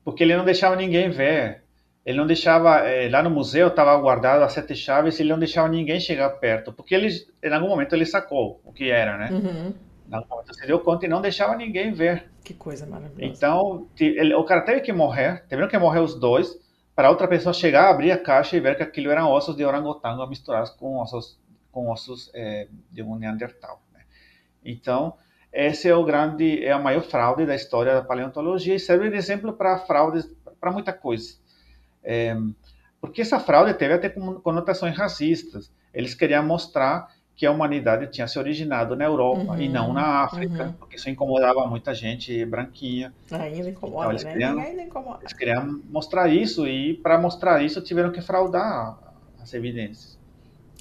porque 0.04 0.22
ele 0.22 0.36
não 0.36 0.44
deixava 0.44 0.76
ninguém 0.76 1.10
ver. 1.10 1.62
Ele 2.04 2.16
não 2.16 2.26
deixava, 2.26 2.78
é, 2.88 3.08
lá 3.10 3.22
no 3.22 3.30
museu 3.30 3.68
estava 3.68 3.96
guardado 3.98 4.42
as 4.42 4.52
sete 4.52 4.74
chaves 4.74 5.18
e 5.18 5.22
ele 5.22 5.30
não 5.30 5.38
deixava 5.38 5.68
ninguém 5.68 6.00
chegar 6.00 6.30
perto, 6.30 6.72
porque 6.72 6.94
ele, 6.94 7.08
em 7.42 7.52
algum 7.52 7.68
momento 7.68 7.94
ele 7.94 8.06
sacou 8.06 8.60
o 8.64 8.72
que 8.72 8.90
era, 8.90 9.18
né? 9.18 9.28
Uhum. 9.30 9.74
Em 10.10 10.14
algum 10.14 10.28
momento 10.28 10.54
se 10.54 10.66
deu 10.66 10.80
conta 10.80 11.04
e 11.04 11.08
não 11.08 11.20
deixava 11.20 11.54
ninguém 11.56 11.92
ver. 11.92 12.30
Que 12.42 12.54
coisa 12.54 12.86
maravilhosa. 12.86 13.24
Então, 13.24 13.86
ele, 13.98 14.34
o 14.34 14.44
cara 14.44 14.62
teve 14.62 14.80
que 14.80 14.92
morrer, 14.92 15.44
tiveram 15.46 15.68
que 15.68 15.78
morrer 15.78 16.00
os 16.00 16.18
dois, 16.18 16.58
para 16.96 17.10
outra 17.10 17.28
pessoa 17.28 17.52
chegar, 17.52 17.90
abrir 17.90 18.10
a 18.10 18.18
caixa 18.18 18.56
e 18.56 18.60
ver 18.60 18.76
que 18.76 18.82
aquilo 18.82 19.10
eram 19.10 19.30
ossos 19.30 19.54
de 19.54 19.64
orangotango 19.64 20.26
misturados 20.26 20.70
com 20.70 20.98
ossos, 20.98 21.38
com 21.70 21.90
ossos 21.90 22.30
é, 22.34 22.66
de 22.90 23.02
um 23.02 23.16
neandertal. 23.16 23.82
Né? 23.92 24.00
Então, 24.64 25.14
esse 25.52 25.88
é 25.88 25.94
o 25.94 26.04
grande, 26.04 26.64
é 26.64 26.72
a 26.72 26.78
maior 26.78 27.02
fraude 27.02 27.44
da 27.44 27.54
história 27.54 27.94
da 27.94 28.02
paleontologia 28.02 28.74
e 28.74 28.78
serve 28.78 29.10
de 29.10 29.16
exemplo 29.16 29.52
para 29.52 29.78
fraudes, 29.78 30.28
para 30.60 30.70
muita 30.70 30.92
coisa. 30.92 31.34
É, 32.02 32.36
porque 33.00 33.22
essa 33.22 33.40
fraude 33.40 33.74
teve 33.74 33.94
até 33.94 34.08
conotações 34.08 34.96
racistas. 34.96 35.72
Eles 35.92 36.14
queriam 36.14 36.44
mostrar 36.44 37.08
que 37.34 37.46
a 37.46 37.50
humanidade 37.50 38.06
tinha 38.08 38.28
se 38.28 38.38
originado 38.38 38.94
na 38.94 39.06
Europa 39.06 39.52
uhum, 39.52 39.60
e 39.60 39.66
não 39.66 39.94
na 39.94 40.24
África, 40.24 40.64
uhum. 40.64 40.72
porque 40.74 40.96
isso 40.96 41.08
incomodava 41.08 41.66
muita 41.66 41.94
gente 41.94 42.44
branquinha. 42.44 43.14
Ainda 43.32 43.70
incomoda, 43.70 44.02
então, 44.02 44.10
eles 44.10 44.24
né? 44.24 44.32
Queriam, 44.32 44.58
Ainda 44.60 44.82
incomoda. 44.82 45.18
Eles 45.22 45.32
queriam 45.32 45.80
mostrar 45.88 46.28
isso 46.28 46.68
e 46.68 46.94
para 46.98 47.18
mostrar 47.18 47.64
isso 47.64 47.80
tiveram 47.80 48.12
que 48.12 48.20
fraudar 48.20 48.98
as 49.42 49.54
evidências. 49.54 50.19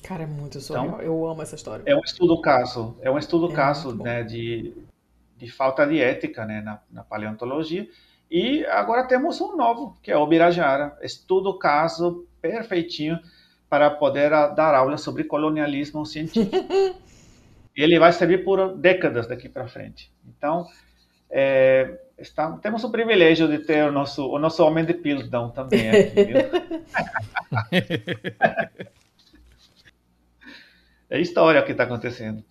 Cara, 0.01 0.23
é 0.23 0.26
muito 0.26 0.59
surreal. 0.59 0.85
Então, 0.85 1.01
eu 1.01 1.27
amo 1.27 1.41
essa 1.41 1.55
história. 1.55 1.84
É 1.85 1.95
um 1.95 2.03
estudo 2.03 2.41
caso, 2.41 2.97
é 3.01 3.09
um 3.09 3.17
estudo 3.17 3.51
é 3.51 3.55
caso 3.55 3.95
né, 3.95 4.23
de, 4.23 4.73
de 5.38 5.51
falta 5.51 5.85
de 5.85 5.99
ética 5.99 6.45
né, 6.45 6.61
na, 6.61 6.80
na, 6.91 7.03
paleontologia. 7.03 7.88
E 8.30 8.65
agora 8.65 9.07
temos 9.07 9.41
um 9.41 9.55
novo, 9.55 9.97
que 10.01 10.11
é 10.11 10.17
o 10.17 10.27
Birajara, 10.27 10.97
estudo 11.01 11.57
caso 11.57 12.27
perfeitinho 12.41 13.19
para 13.69 13.89
poder 13.89 14.30
dar 14.30 14.73
aula 14.76 14.97
sobre 14.97 15.23
colonialismo 15.23 16.05
científico. 16.05 16.55
ele 17.76 17.97
vai 17.97 18.11
servir 18.11 18.43
por 18.43 18.76
décadas 18.76 19.27
daqui 19.27 19.47
para 19.47 19.67
frente. 19.67 20.11
Então, 20.27 20.67
é, 21.30 21.99
está, 22.17 22.51
temos 22.57 22.84
o 22.84 22.91
privilégio 22.91 23.47
de 23.47 23.59
ter 23.59 23.88
o 23.88 23.91
nosso, 23.91 24.27
o 24.27 24.39
nosso 24.39 24.63
homem 24.65 24.84
de 24.85 24.93
Piltdown 24.93 25.51
também 25.51 25.89
aqui. 25.89 26.34
É 31.10 31.19
história 31.19 31.60
o 31.60 31.65
que 31.65 31.72
está 31.72 31.86
acontecendo. 31.86 32.44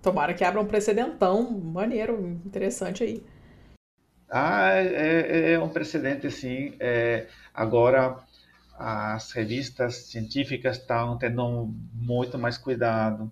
Tomara 0.00 0.32
que 0.32 0.44
abra 0.44 0.60
um 0.60 0.66
precedentão 0.66 1.50
maneiro, 1.50 2.40
interessante 2.46 3.02
aí. 3.02 3.22
Ah, 4.30 4.70
é, 4.74 4.86
é, 4.86 5.52
é 5.52 5.58
um 5.58 5.68
precedente, 5.68 6.30
sim. 6.30 6.76
É, 6.78 7.26
agora, 7.52 8.16
as 8.78 9.32
revistas 9.32 9.96
científicas 10.06 10.78
estão 10.78 11.18
tendo 11.18 11.74
muito 11.92 12.38
mais 12.38 12.56
cuidado. 12.56 13.30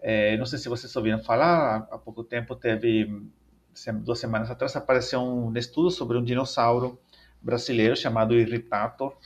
É, 0.00 0.36
não 0.36 0.46
sei 0.46 0.58
se 0.58 0.68
vocês 0.68 0.94
ouviram 0.94 1.18
falar, 1.18 1.88
há 1.90 1.98
pouco 1.98 2.22
tempo 2.22 2.54
teve, 2.54 3.28
duas 4.04 4.20
semanas 4.20 4.50
atrás, 4.50 4.76
apareceu 4.76 5.20
um 5.20 5.52
estudo 5.56 5.90
sobre 5.90 6.16
um 6.16 6.22
dinossauro 6.22 6.98
brasileiro 7.42 7.96
chamado 7.96 8.34
Irritator. 8.34 9.16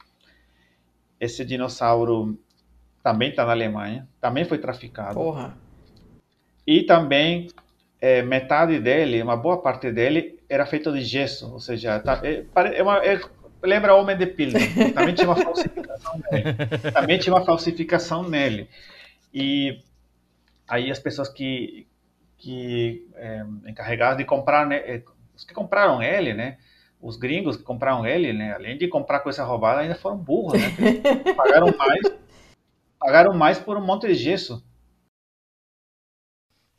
Esse 1.21 1.45
dinossauro 1.45 2.39
também 3.03 3.31
está 3.31 3.45
na 3.45 3.53
Alemanha, 3.53 4.07
também 4.21 4.45
foi 4.45 4.59
traficado. 4.59 5.15
Porra. 5.15 5.57
E 6.67 6.83
também 6.83 7.49
é, 8.01 8.23
metade 8.23 8.79
dele, 8.79 9.23
uma 9.23 9.37
boa 9.37 9.61
parte 9.61 9.91
dele, 9.91 10.39
era 10.49 10.67
feito 10.67 10.93
de 10.93 11.03
gesso, 11.03 11.53
ou 11.53 11.61
seja, 11.61 12.01
tá, 12.01 12.21
é, 12.23 12.45
é 12.77 12.83
uma, 12.83 13.05
é, 13.05 13.21
lembra 13.63 13.95
Homem 13.95 14.17
de 14.17 14.27
Pilha. 14.27 14.59
Também 14.95 15.15
tinha 15.15 15.29
uma 15.29 15.37
falsificação 15.37 16.21
nele. 16.31 16.55
Também 16.93 17.19
tinha 17.19 17.35
uma 17.35 17.45
falsificação 17.45 18.29
nele. 18.29 18.69
E 19.33 19.81
aí 20.67 20.91
as 20.91 20.99
pessoas 20.99 21.29
que, 21.29 21.87
que 22.39 23.07
é, 23.17 23.45
encarregadas 23.67 24.19
de 24.19 24.25
comprar, 24.25 24.67
né, 24.67 24.77
é, 24.79 25.03
os 25.37 25.45
que 25.45 25.55
compraram 25.55 26.03
ele, 26.03 26.35
né, 26.35 26.59
os 27.01 27.17
gringos 27.17 27.57
que 27.57 27.63
compraram 27.63 28.07
ele, 28.07 28.33
né, 28.33 28.53
além 28.55 28.77
de 28.77 28.89
comprar 28.89 29.21
coisa 29.21 29.45
roubada, 29.45 29.81
ainda 29.81 29.95
foram 29.95 30.17
burros, 30.17 30.55
né, 30.61 30.69
pagaram 31.37 31.75
mais 31.77 32.21
Pagaram 33.01 33.33
mais 33.33 33.59
por 33.59 33.79
um 33.79 33.85
monte 33.85 34.07
de 34.07 34.15
gesso. 34.15 34.63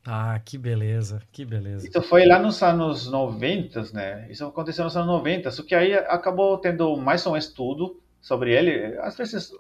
Ah, 0.06 0.40
que 0.44 0.58
beleza, 0.58 1.22
que 1.32 1.44
beleza. 1.44 1.88
Isso 1.88 2.02
foi 2.04 2.26
lá 2.26 2.40
nos 2.40 2.62
anos 2.64 3.08
90, 3.08 3.92
né? 3.94 4.28
Isso 4.32 4.46
aconteceu 4.46 4.84
nos 4.84 4.96
anos 4.96 5.08
90, 5.08 5.52
só 5.52 5.64
que 5.64 5.76
aí 5.76 5.94
acabou 5.94 6.58
tendo 6.58 6.96
mais 6.96 7.26
um 7.26 7.36
estudo 7.36 8.02
sobre 8.20 8.54
ele. 8.54 8.98
Às 9.00 9.18
vezes 9.18 9.52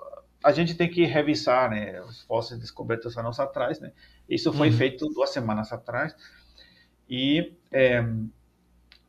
a 0.43 0.51
gente 0.51 0.75
tem 0.75 0.89
que 0.89 1.05
revisar, 1.05 1.69
né, 1.69 2.01
os 2.01 2.21
fósseis 2.23 2.59
descobertos 2.59 3.17
anos 3.17 3.39
atrás, 3.39 3.79
né? 3.79 3.91
Isso 4.27 4.51
foi 4.51 4.69
uhum. 4.69 4.77
feito 4.77 5.07
duas 5.09 5.29
semanas 5.31 5.71
atrás. 5.71 6.15
E 7.07 7.53
é, 7.71 8.03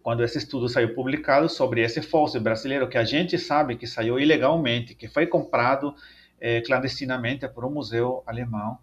quando 0.02 0.22
esse 0.22 0.36
estudo 0.36 0.68
saiu 0.68 0.94
publicado 0.94 1.48
sobre 1.48 1.82
esse 1.82 2.02
fóssil 2.02 2.40
brasileiro, 2.40 2.88
que 2.88 2.98
a 2.98 3.04
gente 3.04 3.38
sabe 3.38 3.76
que 3.76 3.86
saiu 3.86 4.18
ilegalmente, 4.18 4.94
que 4.94 5.08
foi 5.08 5.26
comprado 5.26 5.94
é, 6.42 6.60
clandestinamente 6.60 7.46
por 7.46 7.64
um 7.64 7.70
museu 7.70 8.24
alemão. 8.26 8.76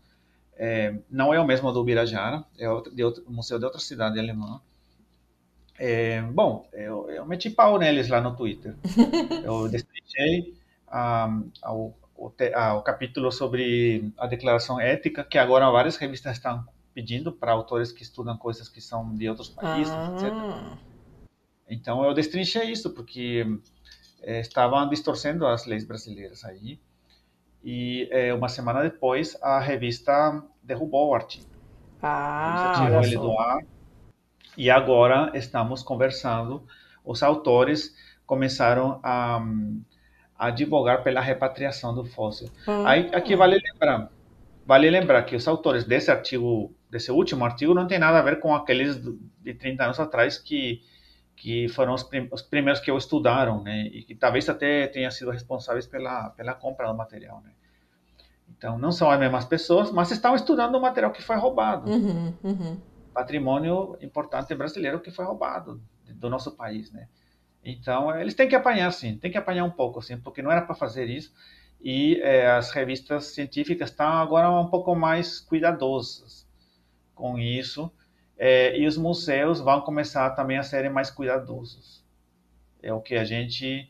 É, 0.55 0.95
não 1.09 1.33
é 1.33 1.39
o 1.39 1.45
mesmo 1.45 1.73
do 1.73 1.83
Birajara, 1.83 2.45
é 2.57 2.69
outro, 2.69 2.95
de 2.95 3.03
outro, 3.03 3.23
um 3.27 3.33
museu 3.33 3.59
de 3.59 3.65
outra 3.65 3.81
cidade 3.81 4.17
alemã. 4.17 4.61
É, 5.77 6.21
bom, 6.21 6.69
eu, 6.71 7.09
eu, 7.09 7.25
meti 7.25 7.49
pau 7.49 7.77
neles 7.77 8.07
lá 8.07 8.21
no 8.21 8.35
Twitter. 8.35 8.75
Eu 9.43 9.69
destrinchei 9.69 10.53
um, 10.91 11.49
o, 11.65 11.93
o, 12.17 12.81
capítulo 12.81 13.31
sobre 13.31 14.11
a 14.17 14.27
declaração 14.27 14.77
ética, 14.79 15.23
que 15.23 15.37
agora 15.37 15.69
várias 15.71 15.95
revistas 15.95 16.35
estão 16.35 16.65
pedindo 16.93 17.31
para 17.31 17.53
autores 17.53 17.93
que 17.93 18.03
estudam 18.03 18.37
coisas 18.37 18.67
que 18.67 18.81
são 18.81 19.15
de 19.15 19.29
outros 19.29 19.47
países, 19.47 19.93
ah. 19.93 20.13
etc. 20.15 20.79
Então 21.69 22.03
eu 22.03 22.13
destrinchei 22.13 22.69
isso, 22.69 22.89
porque 22.89 23.45
é, 24.21 24.41
estavam 24.41 24.89
distorcendo 24.89 25.47
as 25.47 25.65
leis 25.65 25.85
brasileiras 25.85 26.43
aí 26.43 26.77
e 27.63 28.07
é, 28.11 28.33
uma 28.33 28.47
semana 28.47 28.81
depois 28.81 29.37
a 29.41 29.59
revista 29.59 30.41
derrubou 30.63 31.09
o 31.09 31.15
artigo. 31.15 31.45
Ah, 32.01 32.73
tirou 32.77 33.03
ele 33.03 33.17
do 33.17 33.37
ar. 33.37 33.59
E 34.57 34.69
agora 34.69 35.31
estamos 35.33 35.83
conversando. 35.83 36.63
Os 37.03 37.21
autores 37.23 37.95
começaram 38.25 38.99
a, 39.03 39.41
a 40.37 40.47
advogar 40.47 41.03
pela 41.03 41.21
repatriação 41.21 41.93
do 41.93 42.05
fóssil. 42.05 42.49
Ah. 42.67 42.91
Aí, 42.91 43.09
aqui 43.13 43.35
vale 43.35 43.59
lembrar, 43.59 44.09
vale 44.65 44.89
lembrar 44.89 45.23
que 45.23 45.35
os 45.35 45.47
autores 45.47 45.83
desse 45.83 46.09
artigo, 46.09 46.73
desse 46.89 47.11
último 47.11 47.43
artigo, 47.43 47.73
não 47.73 47.87
tem 47.87 47.99
nada 47.99 48.19
a 48.19 48.21
ver 48.21 48.39
com 48.39 48.55
aqueles 48.55 49.01
de 49.41 49.53
30 49.53 49.83
anos 49.83 49.99
atrás 49.99 50.37
que 50.37 50.81
que 51.39 51.69
foram 51.69 51.93
os, 51.93 52.03
prim 52.03 52.27
os, 52.31 52.41
primeiros 52.41 52.81
que 52.81 52.91
o 52.91 52.97
estudaram, 52.97 53.63
né, 53.63 53.83
e 53.87 54.03
que 54.03 54.13
talvez 54.13 54.47
até 54.49 54.87
tenham 54.87 55.09
sido 55.09 55.31
responsáveis 55.31 55.87
pela, 55.87 56.29
pela 56.31 56.53
compra 56.53 56.87
do 56.87 56.93
material, 56.93 57.41
né. 57.41 57.51
Então, 58.49 58.77
não 58.77 58.91
são 58.91 59.09
as 59.09 59.17
mesmas 59.17 59.45
pessoas, 59.45 59.89
mas 59.89 60.11
estão 60.11 60.35
estudando 60.35 60.75
o 60.75 60.81
material 60.81 61.13
que 61.13 61.21
foi 61.21 61.37
roubado. 61.37 61.89
Uhum, 61.89 62.33
uhum. 62.43 62.77
patrimônio 63.13 63.97
importante 64.01 64.53
brasileiro 64.53 64.99
que 64.99 65.11
foi 65.11 65.23
roubado 65.23 65.81
do 66.09 66.29
nosso 66.29 66.51
país, 66.51 66.91
né? 66.91 67.07
Então, 67.63 68.13
eles 68.19 68.33
têm 68.33 68.49
que 68.49 68.55
apanhar, 68.55 68.91
sim, 68.91 69.17
tem 69.17 69.31
que 69.31 69.37
apanhar 69.37 69.63
um 69.63 69.71
pouco, 69.71 70.01
sim, 70.01 70.17
porque 70.17 70.41
não 70.41 70.51
era 70.51 70.61
para 70.61 70.75
fazer 70.75 71.07
isso. 71.09 71.33
E 71.79 72.19
é, 72.21 72.51
as 72.51 72.71
revistas 72.71 73.27
científicas 73.27 73.91
estão 73.91 74.07
agora 74.07 74.51
um 74.51 74.67
pouco 74.67 74.93
mais 74.93 75.39
cuidadosas 75.39 76.45
com 77.15 77.39
isso. 77.39 77.89
É, 78.41 78.79
e 78.79 78.87
os 78.87 78.95
museus 78.95 79.59
vão 79.59 79.81
começar 79.81 80.29
também 80.29 80.57
a 80.57 80.63
serem 80.63 80.89
mais 80.89 81.11
cuidadosos. 81.11 82.01
É 82.81 82.93
o 82.93 83.01
que 83.01 83.15
a 83.15 83.25
gente 83.25 83.89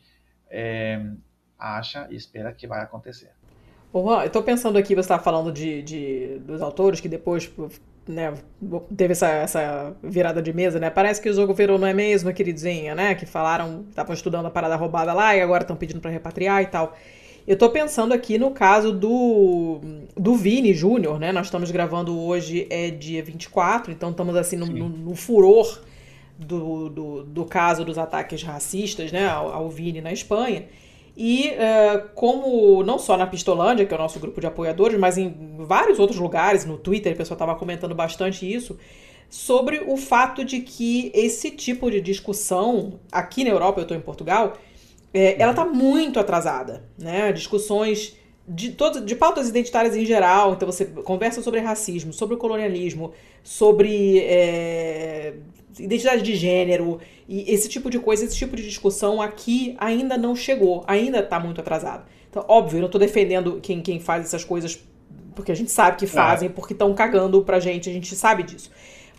é, 0.49 0.99
acha 1.57 2.07
e 2.09 2.15
espera 2.15 2.51
que 2.51 2.65
vai 2.65 2.81
acontecer. 2.81 3.31
Bom, 3.93 4.11
eu 4.19 4.25
estou 4.25 4.41
pensando 4.41 4.77
aqui, 4.77 4.95
você 4.95 5.01
estava 5.01 5.21
falando 5.21 5.51
de, 5.51 5.83
de, 5.83 6.39
dos 6.39 6.61
autores 6.61 6.99
que 6.99 7.07
depois 7.07 7.51
né, 8.07 8.33
teve 8.97 9.11
essa, 9.11 9.27
essa 9.27 9.95
virada 10.01 10.41
de 10.41 10.51
mesa, 10.51 10.79
né? 10.79 10.89
Parece 10.89 11.21
que 11.21 11.29
o 11.29 11.33
jogo 11.33 11.53
virou 11.53 11.77
não 11.77 11.87
é 11.87 11.93
mesmo, 11.93 12.33
queridinha, 12.33 12.95
né? 12.95 13.13
Que 13.13 13.27
falaram, 13.27 13.85
estavam 13.87 14.13
estudando 14.15 14.47
a 14.47 14.51
parada 14.51 14.75
roubada 14.75 15.13
lá 15.13 15.35
e 15.35 15.41
agora 15.41 15.63
estão 15.63 15.75
pedindo 15.75 16.01
para 16.01 16.09
repatriar 16.09 16.63
e 16.63 16.67
tal. 16.67 16.95
Eu 17.47 17.57
tô 17.57 17.69
pensando 17.69 18.13
aqui 18.13 18.37
no 18.37 18.51
caso 18.51 18.91
do, 18.91 19.79
do 20.15 20.35
Vini 20.35 20.73
Júnior, 20.73 21.19
né? 21.19 21.31
Nós 21.31 21.47
estamos 21.47 21.71
gravando 21.71 22.19
hoje, 22.19 22.67
é 22.69 22.89
dia 22.89 23.23
24, 23.23 23.91
então 23.91 24.11
estamos 24.11 24.35
assim 24.35 24.55
no, 24.55 24.65
no, 24.65 24.89
no 24.89 25.15
furor 25.15 25.81
do, 26.37 26.89
do, 26.89 27.23
do, 27.23 27.45
caso 27.45 27.83
dos 27.83 27.97
ataques 27.97 28.43
racistas, 28.43 29.11
né? 29.11 29.27
Ao, 29.27 29.51
ao 29.51 29.69
Vini 29.69 30.01
na 30.01 30.13
Espanha. 30.13 30.65
E 31.17 31.49
uh, 31.49 32.07
como 32.15 32.81
não 32.83 32.97
só 32.97 33.17
na 33.17 33.27
Pistolândia, 33.27 33.85
que 33.85 33.93
é 33.93 33.97
o 33.97 33.99
nosso 33.99 34.19
grupo 34.19 34.39
de 34.39 34.47
apoiadores, 34.47 34.97
mas 34.97 35.17
em 35.17 35.57
vários 35.59 35.99
outros 35.99 36.19
lugares, 36.19 36.65
no 36.65 36.77
Twitter, 36.77 37.13
o 37.13 37.17
pessoal 37.17 37.35
estava 37.35 37.55
comentando 37.55 37.93
bastante 37.93 38.49
isso, 38.49 38.77
sobre 39.29 39.83
o 39.85 39.97
fato 39.97 40.45
de 40.45 40.61
que 40.61 41.11
esse 41.13 41.51
tipo 41.51 41.91
de 41.91 41.99
discussão, 41.99 42.99
aqui 43.11 43.43
na 43.43 43.49
Europa, 43.49 43.79
eu 43.79 43.83
estou 43.83 43.97
em 43.97 44.01
Portugal, 44.01 44.57
é, 45.13 45.41
ela 45.41 45.51
está 45.51 45.65
muito 45.65 46.19
atrasada. 46.19 46.83
Né? 46.97 47.31
Discussões 47.31 48.17
de, 48.47 48.71
todo, 48.71 49.01
de 49.01 49.15
pautas 49.15 49.47
identitárias 49.47 49.95
em 49.95 50.05
geral, 50.05 50.53
então 50.53 50.65
você 50.65 50.85
conversa 50.85 51.41
sobre 51.41 51.59
racismo, 51.59 52.11
sobre 52.11 52.35
colonialismo, 52.35 53.13
sobre 53.43 54.19
é, 54.19 55.35
identidade 55.77 56.23
de 56.23 56.35
gênero 56.35 56.99
e 57.27 57.51
esse 57.53 57.69
tipo 57.69 57.89
de 57.91 57.99
coisa, 57.99 58.25
esse 58.25 58.35
tipo 58.35 58.55
de 58.55 58.63
discussão 58.63 59.21
aqui 59.21 59.75
ainda 59.77 60.17
não 60.17 60.35
chegou, 60.35 60.83
ainda 60.87 61.19
está 61.19 61.39
muito 61.39 61.61
atrasado. 61.61 62.05
Então, 62.27 62.43
óbvio, 62.47 62.77
eu 62.77 62.81
não 62.81 62.87
estou 62.87 62.99
defendendo 62.99 63.59
quem, 63.61 63.81
quem 63.81 63.99
faz 63.99 64.25
essas 64.25 64.43
coisas 64.43 64.83
porque 65.39 65.51
a 65.53 65.55
gente 65.55 65.71
sabe 65.71 65.97
que 65.97 66.05
fazem, 66.05 66.49
é. 66.49 66.51
porque 66.51 66.73
estão 66.73 66.93
cagando 66.93 67.41
pra 67.43 67.59
gente, 67.59 67.89
a 67.89 67.93
gente 67.93 68.13
sabe 68.13 68.43
disso. 68.43 68.69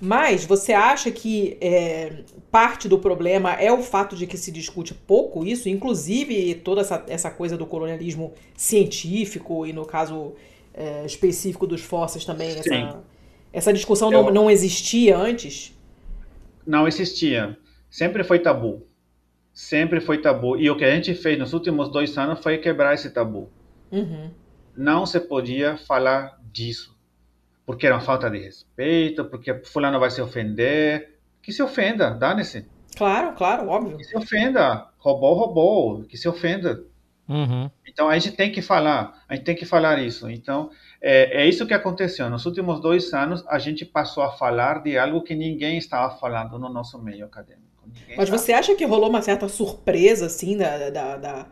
Mas 0.00 0.44
você 0.44 0.72
acha 0.72 1.10
que 1.10 1.58
é, 1.60 2.24
parte 2.50 2.88
do 2.88 2.98
problema 2.98 3.52
é 3.52 3.70
o 3.70 3.82
fato 3.82 4.16
de 4.16 4.26
que 4.26 4.38
se 4.38 4.50
discute 4.50 4.94
pouco 4.94 5.44
isso, 5.44 5.68
inclusive 5.68 6.54
toda 6.56 6.80
essa, 6.80 7.04
essa 7.06 7.30
coisa 7.30 7.56
do 7.56 7.66
colonialismo 7.66 8.32
científico 8.56 9.66
e 9.66 9.72
no 9.72 9.84
caso 9.84 10.32
é, 10.72 11.04
específico 11.04 11.66
dos 11.66 11.82
fósseis 11.82 12.24
também, 12.24 12.48
essa, 12.48 13.02
essa 13.52 13.72
discussão 13.72 14.10
Eu... 14.10 14.24
não, 14.24 14.30
não 14.30 14.50
existia 14.50 15.18
antes? 15.18 15.74
não 16.66 16.86
existia. 16.86 17.58
Sempre 17.90 18.22
foi 18.22 18.38
tabu. 18.38 18.86
Sempre 19.52 20.00
foi 20.00 20.18
tabu. 20.18 20.56
E 20.56 20.70
o 20.70 20.76
que 20.76 20.84
a 20.84 20.94
gente 20.94 21.14
fez 21.14 21.38
nos 21.38 21.52
últimos 21.52 21.90
dois 21.90 22.16
anos 22.16 22.40
foi 22.40 22.58
quebrar 22.58 22.94
esse 22.94 23.10
tabu. 23.10 23.50
Uhum. 23.90 24.30
Não 24.76 25.04
se 25.04 25.18
podia 25.18 25.76
falar 25.76 26.38
disso. 26.52 26.96
Porque 27.70 27.86
era 27.86 27.94
uma 27.94 28.00
falta 28.00 28.28
de 28.28 28.36
respeito, 28.36 29.26
porque 29.26 29.54
fulano 29.62 30.00
vai 30.00 30.10
se 30.10 30.20
ofender. 30.20 31.20
Que 31.40 31.52
se 31.52 31.62
ofenda, 31.62 32.10
dane-se. 32.10 32.66
Claro, 32.96 33.32
claro, 33.36 33.68
óbvio. 33.68 33.96
Que 33.96 34.02
se 34.02 34.18
ofenda. 34.18 34.88
Roubou, 34.98 35.34
roubou. 35.34 36.02
Que 36.02 36.16
se 36.16 36.28
ofenda. 36.28 36.82
Uhum. 37.28 37.70
Então 37.86 38.08
a 38.08 38.18
gente 38.18 38.36
tem 38.36 38.50
que 38.50 38.60
falar, 38.60 39.22
a 39.28 39.36
gente 39.36 39.44
tem 39.44 39.54
que 39.54 39.64
falar 39.64 40.02
isso. 40.02 40.28
Então 40.28 40.68
é, 41.00 41.42
é, 41.42 41.46
isso 41.48 41.64
que 41.64 41.72
aconteceu. 41.72 42.28
Nos 42.28 42.44
últimos 42.44 42.80
dois 42.80 43.14
anos 43.14 43.44
a 43.46 43.56
gente 43.60 43.84
passou 43.84 44.24
a 44.24 44.32
falar 44.32 44.82
de 44.82 44.98
algo 44.98 45.22
que 45.22 45.36
ninguém 45.36 45.78
estava 45.78 46.18
falando 46.18 46.58
no 46.58 46.68
nosso 46.68 47.00
meio 47.00 47.24
acadêmico. 47.24 47.68
Ninguém 47.86 48.16
Mas 48.16 48.28
você 48.28 48.52
acha 48.52 48.74
que 48.74 48.84
rolou 48.84 49.08
uma 49.08 49.22
certa 49.22 49.48
surpresa 49.48 50.26
assim 50.26 50.56
da, 50.56 50.90
da, 50.90 51.16
da, 51.16 51.46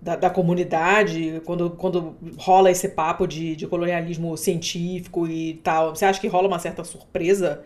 da, 0.00 0.16
da 0.16 0.30
comunidade 0.30 1.42
quando, 1.44 1.70
quando 1.70 2.16
rola 2.38 2.70
esse 2.70 2.88
papo 2.88 3.26
de, 3.26 3.54
de 3.54 3.66
colonialismo 3.66 4.36
científico 4.36 5.26
e 5.26 5.54
tal? 5.62 5.94
Você 5.94 6.04
acha 6.04 6.20
que 6.20 6.28
rola 6.28 6.48
uma 6.48 6.58
certa 6.58 6.82
surpresa 6.84 7.62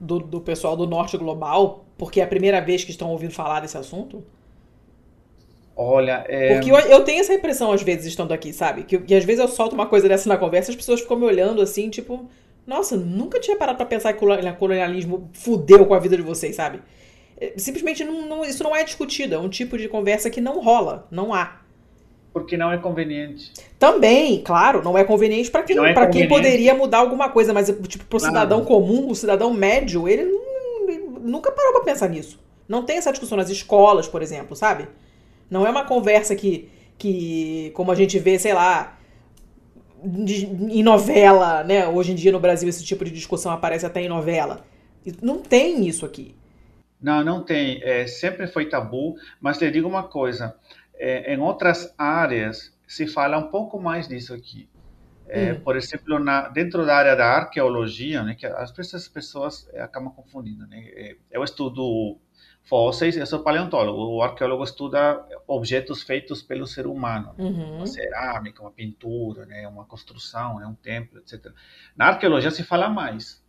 do, 0.00 0.18
do 0.18 0.40
pessoal 0.40 0.76
do 0.76 0.86
norte 0.86 1.16
global 1.16 1.84
porque 1.98 2.20
é 2.20 2.24
a 2.24 2.26
primeira 2.26 2.60
vez 2.60 2.84
que 2.84 2.90
estão 2.90 3.10
ouvindo 3.10 3.32
falar 3.32 3.60
desse 3.60 3.76
assunto? 3.76 4.24
Olha, 5.76 6.24
é... 6.28 6.54
Porque 6.54 6.70
eu, 6.70 6.76
eu, 6.76 7.04
tenho 7.04 7.20
essa 7.20 7.34
impressão 7.34 7.72
às 7.72 7.82
vezes 7.82 8.06
estando 8.06 8.32
aqui, 8.32 8.52
sabe? 8.52 8.84
Que, 8.84 8.98
que 8.98 9.14
às 9.14 9.24
vezes 9.24 9.40
eu 9.40 9.48
solto 9.48 9.74
uma 9.74 9.86
coisa 9.86 10.08
dessa 10.08 10.28
na 10.28 10.36
conversa 10.36 10.70
as 10.70 10.76
pessoas 10.76 11.00
ficam 11.00 11.18
me 11.18 11.24
olhando 11.24 11.60
assim, 11.60 11.90
tipo... 11.90 12.28
Nossa, 12.66 12.96
nunca 12.96 13.38
tinha 13.40 13.58
parado 13.58 13.76
pra 13.76 13.84
pensar 13.84 14.14
que 14.14 14.24
o 14.24 14.54
colonialismo 14.56 15.28
fudeu 15.34 15.84
com 15.84 15.92
a 15.92 15.98
vida 15.98 16.16
de 16.16 16.22
vocês, 16.22 16.56
sabe? 16.56 16.80
É, 17.38 17.52
simplesmente 17.58 18.02
não, 18.04 18.26
não, 18.26 18.44
isso 18.44 18.62
não 18.62 18.74
é 18.74 18.82
discutido. 18.82 19.34
É 19.34 19.38
um 19.38 19.50
tipo 19.50 19.76
de 19.76 19.86
conversa 19.86 20.30
que 20.30 20.40
não 20.40 20.62
rola. 20.62 21.06
Não 21.10 21.34
há. 21.34 21.60
Porque 22.34 22.56
não 22.56 22.72
é 22.72 22.76
conveniente. 22.76 23.52
Também, 23.78 24.42
claro, 24.42 24.82
não 24.82 24.98
é 24.98 25.04
conveniente 25.04 25.50
para 25.50 25.62
quem, 25.62 25.78
é 25.78 26.06
quem 26.08 26.28
poderia 26.28 26.74
mudar 26.74 26.98
alguma 26.98 27.28
coisa, 27.28 27.54
mas 27.54 27.68
tipo, 27.86 28.04
pro 28.06 28.18
claro. 28.18 28.34
cidadão 28.34 28.64
comum, 28.64 29.08
o 29.08 29.14
cidadão 29.14 29.54
médio, 29.54 30.08
ele, 30.08 30.22
ele 30.88 30.98
nunca 31.22 31.52
parou 31.52 31.74
pra 31.74 31.84
pensar 31.84 32.08
nisso. 32.08 32.42
Não 32.68 32.82
tem 32.82 32.96
essa 32.96 33.12
discussão 33.12 33.38
nas 33.38 33.50
escolas, 33.50 34.08
por 34.08 34.20
exemplo, 34.20 34.56
sabe? 34.56 34.88
Não 35.48 35.64
é 35.64 35.70
uma 35.70 35.84
conversa 35.84 36.34
que, 36.34 36.68
que 36.98 37.70
como 37.72 37.92
a 37.92 37.94
gente 37.94 38.18
vê, 38.18 38.36
sei 38.36 38.52
lá, 38.52 38.98
de, 40.04 40.46
em 40.46 40.82
novela, 40.82 41.62
né? 41.62 41.86
Hoje 41.86 42.12
em 42.12 42.14
dia 42.16 42.32
no 42.32 42.40
Brasil 42.40 42.68
esse 42.68 42.84
tipo 42.84 43.04
de 43.04 43.10
discussão 43.10 43.52
aparece 43.52 43.86
até 43.86 44.00
em 44.00 44.08
novela. 44.08 44.64
Não 45.22 45.38
tem 45.38 45.86
isso 45.86 46.04
aqui. 46.04 46.34
Não, 47.00 47.22
não 47.22 47.42
tem. 47.42 47.82
É, 47.82 48.06
sempre 48.06 48.46
foi 48.46 48.66
tabu, 48.66 49.16
mas 49.40 49.58
te 49.58 49.70
digo 49.70 49.86
uma 49.86 50.04
coisa: 50.04 50.56
é, 50.96 51.34
em 51.34 51.38
outras 51.38 51.94
áreas 51.98 52.76
se 52.86 53.06
fala 53.06 53.38
um 53.38 53.50
pouco 53.50 53.80
mais 53.80 54.08
disso 54.08 54.34
aqui. 54.34 54.68
É, 55.26 55.52
hum. 55.52 55.60
Por 55.60 55.76
exemplo, 55.76 56.18
na, 56.18 56.48
dentro 56.48 56.84
da 56.84 56.96
área 56.96 57.16
da 57.16 57.26
arqueologia, 57.26 58.22
né, 58.22 58.34
que 58.34 58.46
as 58.46 58.70
pessoas, 58.70 59.02
as 59.02 59.08
pessoas 59.08 59.68
acabam 59.76 60.12
confundindo. 60.12 60.66
Né? 60.66 60.84
É, 60.94 61.16
eu 61.30 61.42
estudo 61.42 62.18
fósseis, 62.64 63.16
eu 63.16 63.26
sou 63.26 63.42
paleontólogo. 63.42 64.16
O 64.16 64.22
arqueólogo 64.22 64.64
estuda 64.64 65.24
objetos 65.46 66.02
feitos 66.02 66.42
pelo 66.42 66.66
ser 66.66 66.86
humano, 66.86 67.34
uhum. 67.38 67.76
uma 67.76 67.86
cerâmica, 67.86 68.62
uma 68.62 68.70
pintura, 68.70 69.46
né, 69.46 69.66
uma 69.68 69.84
construção, 69.84 70.58
né, 70.58 70.66
um 70.66 70.74
templo, 70.74 71.18
etc. 71.18 71.52
Na 71.96 72.06
arqueologia 72.06 72.50
se 72.50 72.62
fala 72.62 72.88
mais. 72.88 73.43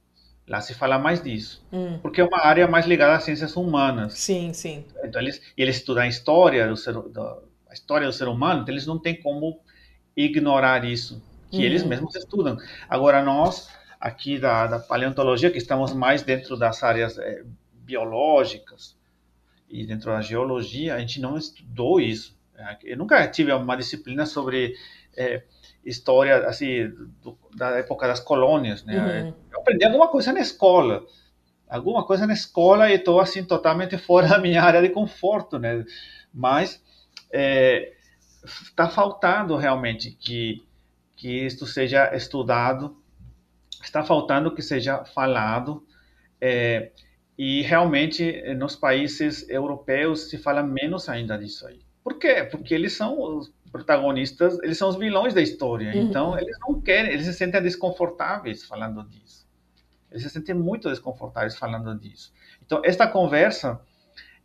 Lá 0.48 0.62
se 0.62 0.76
fala 0.76 1.00
mais 1.00 1.24
disso, 1.24 1.66
uhum. 1.72 1.98
porque 2.00 2.22
é 2.22 2.24
uma 2.24 2.46
área 2.46 2.68
mais 2.68 2.86
ligada 2.86 3.16
às 3.16 3.24
ciências 3.24 3.56
humanas. 3.56 4.14
Sim, 4.14 4.54
sim. 4.54 4.86
Então 5.04 5.20
eles, 5.20 5.42
eles 5.58 5.78
estudam 5.78 6.04
a 6.04 6.08
história 6.08 6.68
do 6.68 6.78
ser, 6.78 6.96
a 6.96 7.74
história 7.74 8.06
do 8.06 8.14
ser 8.14 8.28
humano, 8.28 8.62
então 8.62 8.72
eles 8.72 8.86
não 8.86 9.00
têm 9.00 9.20
como 9.20 9.60
ignorar 10.16 10.86
isso, 10.86 11.20
que 11.50 11.58
uhum. 11.58 11.64
eles 11.64 11.84
mesmos 11.84 12.16
estudam. 12.16 12.58
Agora 12.88 13.24
nós 13.24 13.70
aqui 14.00 14.38
da, 14.38 14.68
da, 14.68 14.80
paleontologia, 14.80 15.50
que 15.50 15.58
estamos 15.58 15.92
mais 15.94 16.22
dentro 16.22 16.56
das 16.56 16.84
áreas 16.84 17.18
é, 17.18 17.44
biológicas, 17.74 18.96
e 19.68 19.86
dentro 19.86 20.12
da 20.12 20.22
geologia 20.22 20.96
a 20.96 21.00
gente 21.00 21.20
não 21.20 21.38
estudou 21.38 22.00
isso. 22.00 22.38
Eu 22.84 22.98
nunca 22.98 23.28
tive 23.28 23.52
uma 23.52 23.76
disciplina 23.76 24.26
sobre 24.26 24.76
é, 25.18 25.44
história 25.84 26.48
assim 26.48 26.88
do, 27.22 27.38
da 27.56 27.72
época 27.72 28.08
das 28.08 28.20
colônias, 28.20 28.84
né? 28.84 29.24
Uhum. 29.24 29.34
Aprendi 29.66 29.84
alguma 29.84 30.08
coisa 30.08 30.32
na 30.32 30.40
escola, 30.40 31.04
alguma 31.68 32.06
coisa 32.06 32.28
na 32.28 32.34
escola 32.34 32.90
e 32.90 32.96
estou 32.96 33.20
assim 33.20 33.44
totalmente 33.44 33.98
fora 33.98 34.28
da 34.28 34.38
minha 34.38 34.62
área 34.62 34.80
de 34.80 34.90
conforto, 34.90 35.58
né? 35.58 35.84
Mas 36.32 36.84
está 37.32 38.84
é, 38.84 38.90
faltando 38.90 39.58
realmente 39.58 40.12
que 40.12 40.64
que 41.16 41.46
isto 41.46 41.66
seja 41.66 42.14
estudado, 42.14 42.96
está 43.82 44.04
faltando 44.04 44.54
que 44.54 44.62
seja 44.62 45.06
falado. 45.06 45.84
É, 46.40 46.92
e 47.38 47.62
realmente, 47.64 48.24
eh, 48.24 48.54
nos 48.54 48.76
países 48.76 49.48
europeus 49.50 50.30
se 50.30 50.38
fala 50.38 50.64
menos 50.64 51.10
ainda 51.10 51.38
disso 51.38 51.68
aí. 51.68 51.82
Por 52.04 52.18
quê? 52.18 52.48
Porque 52.50 52.74
eles 52.74 52.94
são 52.94 53.20
os 53.20 53.52
protagonistas, 53.72 54.58
eles 54.64 54.78
são 54.78 54.88
os 54.88 54.96
vilões 54.96 55.34
da 55.34 55.42
história. 55.42 55.94
Uhum. 55.94 56.04
Então, 56.04 56.40
eles 56.40 56.58
não 56.60 56.80
querem, 56.80 57.12
eles 57.12 57.26
se 57.26 57.34
sentem 57.34 57.62
desconfortáveis 57.62 58.64
falando 58.64 59.04
disso. 59.10 59.45
Eles 60.12 60.24
se 60.24 60.30
sentem 60.30 60.56
muito 60.56 60.90
desconfortáveis 60.90 61.58
falando 61.58 61.94
disso. 62.00 62.34
Então, 62.66 62.82
esta 62.84 63.08
conversa 63.08 63.80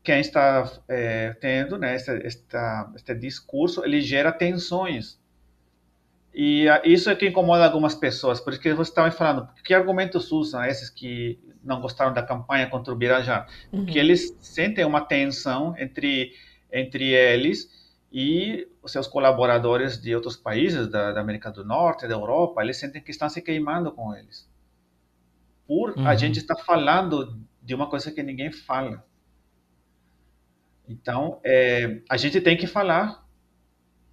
que 0.03 0.13
a 0.13 0.17
gente 0.17 0.27
está 0.27 0.71
é, 0.89 1.33
tendo, 1.41 1.77
né, 1.79 1.95
esta, 1.95 2.13
esta, 2.27 2.91
este 2.97 3.15
discurso, 3.15 3.85
ele 3.85 4.01
gera 4.01 4.33
tensões 4.33 5.21
E 6.33 6.67
isso 6.85 7.11
é 7.11 7.15
que 7.15 7.29
incomoda 7.29 7.65
algumas 7.65 7.95
pessoas, 7.95 8.41
por 8.41 8.53
isso 8.53 8.63
que 8.63 8.73
você 8.73 8.91
estava 8.91 9.11
falando, 9.11 9.49
que 9.65 9.75
argumentos 9.75 10.33
usam 10.33 10.65
esses 10.65 10.89
que 10.89 11.39
não 11.63 11.81
gostaram 11.81 12.15
da 12.15 12.23
campanha 12.23 12.69
contra 12.69 12.93
o 12.93 12.97
Birajá? 12.97 13.47
Porque 13.71 13.99
uhum. 13.99 14.05
eles 14.05 14.37
sentem 14.41 14.85
uma 14.85 15.03
tensão 15.03 15.75
entre, 15.77 16.33
entre 16.73 17.13
eles 17.13 17.69
e 18.13 18.67
os 18.83 18.91
seus 18.93 19.07
colaboradores 19.07 20.01
de 20.01 20.15
outros 20.15 20.37
países, 20.37 20.89
da, 20.89 21.13
da, 21.13 21.21
América 21.21 21.51
do 21.51 21.65
Norte, 21.65 22.09
da 22.09 22.15
Europa, 22.15 22.63
eles 22.63 22.77
sentem 22.79 23.03
que 23.03 23.11
estão 23.11 23.29
se 23.29 23.43
queimando 23.43 23.93
com 23.93 24.15
eles. 24.15 24.50
Por 25.71 25.97
uhum. 25.97 26.05
a 26.05 26.17
gente 26.17 26.41
estar 26.41 26.57
falando 26.57 27.39
de 27.63 27.77
uma 27.77 27.89
coisa 27.89 28.11
que 28.11 28.25
ninguém 28.25 28.51
fala. 28.51 29.05
Então, 30.89 31.39
é, 31.45 32.01
a 32.11 32.17
gente 32.17 32.41
tem 32.41 32.57
que 32.57 32.67
falar, 32.67 33.25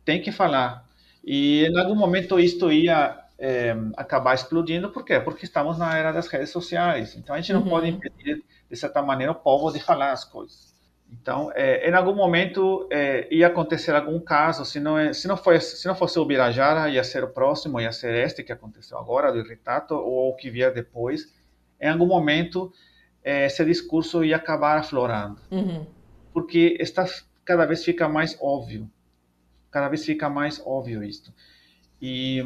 tem 0.05 0.21
que 0.21 0.31
falar. 0.31 0.87
E 1.25 1.65
em 1.65 1.75
algum 1.79 1.95
momento 1.95 2.39
isto 2.39 2.71
ia 2.71 3.17
é, 3.39 3.75
acabar 3.95 4.35
explodindo, 4.35 4.91
por 4.91 5.03
quê? 5.03 5.19
Porque 5.19 5.45
estamos 5.45 5.79
na 5.79 5.97
era 5.97 6.11
das 6.11 6.27
redes 6.27 6.51
sociais. 6.51 7.15
Então, 7.15 7.33
a 7.35 7.41
gente 7.41 7.53
não 7.53 7.63
uhum. 7.63 7.69
pode 7.69 7.87
impedir, 7.87 8.43
de 8.69 8.75
certa 8.77 9.01
maneira, 9.01 9.31
o 9.31 9.35
povo 9.35 9.71
de 9.71 9.79
falar 9.79 10.11
as 10.11 10.23
coisas. 10.23 10.75
Então, 11.11 11.51
é, 11.55 11.89
em 11.89 11.93
algum 11.95 12.13
momento 12.13 12.87
é, 12.91 13.27
ia 13.33 13.47
acontecer 13.47 13.95
algum 13.95 14.19
caso, 14.19 14.63
se 14.63 14.79
não, 14.79 14.95
é, 14.95 15.11
se, 15.11 15.27
não 15.27 15.35
foi, 15.35 15.59
se 15.59 15.87
não 15.87 15.95
fosse 15.95 16.19
o 16.19 16.25
Birajara, 16.25 16.87
ia 16.87 17.03
ser 17.03 17.23
o 17.23 17.29
próximo, 17.29 17.81
ia 17.81 17.91
ser 17.91 18.13
este 18.13 18.43
que 18.43 18.51
aconteceu 18.51 18.99
agora, 18.99 19.31
do 19.31 19.39
Irritato, 19.39 19.95
ou 19.95 20.29
o 20.29 20.35
que 20.35 20.51
vier 20.51 20.71
depois. 20.71 21.35
Em 21.79 21.89
algum 21.89 22.05
momento, 22.05 22.71
é, 23.23 23.45
esse 23.45 23.63
discurso 23.65 24.23
ia 24.23 24.35
acabar 24.35 24.77
aflorando. 24.77 25.39
Uhum. 25.51 25.85
Porque 26.33 26.77
está, 26.79 27.05
cada 27.43 27.65
vez 27.65 27.83
fica 27.83 28.07
mais 28.07 28.37
óbvio. 28.41 28.89
Cada 29.71 29.87
vez 29.89 30.05
fica 30.05 30.29
mais 30.29 30.61
óbvio 30.65 31.03
isto. 31.03 31.33
E 32.01 32.43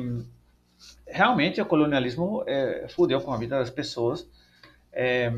realmente 1.08 1.62
o 1.62 1.66
colonialismo 1.66 2.44
é, 2.48 2.88
fudeu 2.90 3.22
com 3.22 3.32
a 3.32 3.38
vida 3.38 3.58
das 3.58 3.70
pessoas. 3.70 4.28
É, 4.92 5.32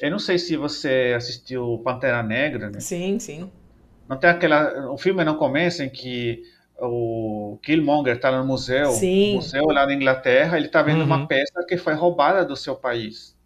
eu 0.00 0.10
não 0.10 0.18
sei 0.18 0.38
se 0.38 0.56
você 0.56 1.14
assistiu 1.16 1.80
Pantera 1.84 2.22
Negra, 2.22 2.70
né? 2.70 2.80
Sim, 2.80 3.18
sim. 3.18 3.50
Não 4.08 4.16
tem 4.16 4.30
aquela. 4.30 4.90
O 4.90 4.98
filme 4.98 5.22
não 5.24 5.36
começa 5.36 5.84
em 5.84 5.90
que 5.90 6.42
o 6.80 7.58
Killmonger 7.62 8.16
está 8.16 8.30
no 8.30 8.46
museu, 8.46 8.90
sim. 8.92 9.34
museu 9.34 9.66
lá 9.66 9.86
na 9.86 9.94
Inglaterra, 9.94 10.56
ele 10.56 10.66
está 10.66 10.82
vendo 10.82 11.00
uhum. 11.00 11.06
uma 11.06 11.26
peça 11.26 11.64
que 11.66 11.76
foi 11.76 11.94
roubada 11.94 12.44
do 12.44 12.56
seu 12.56 12.74
país. 12.74 13.36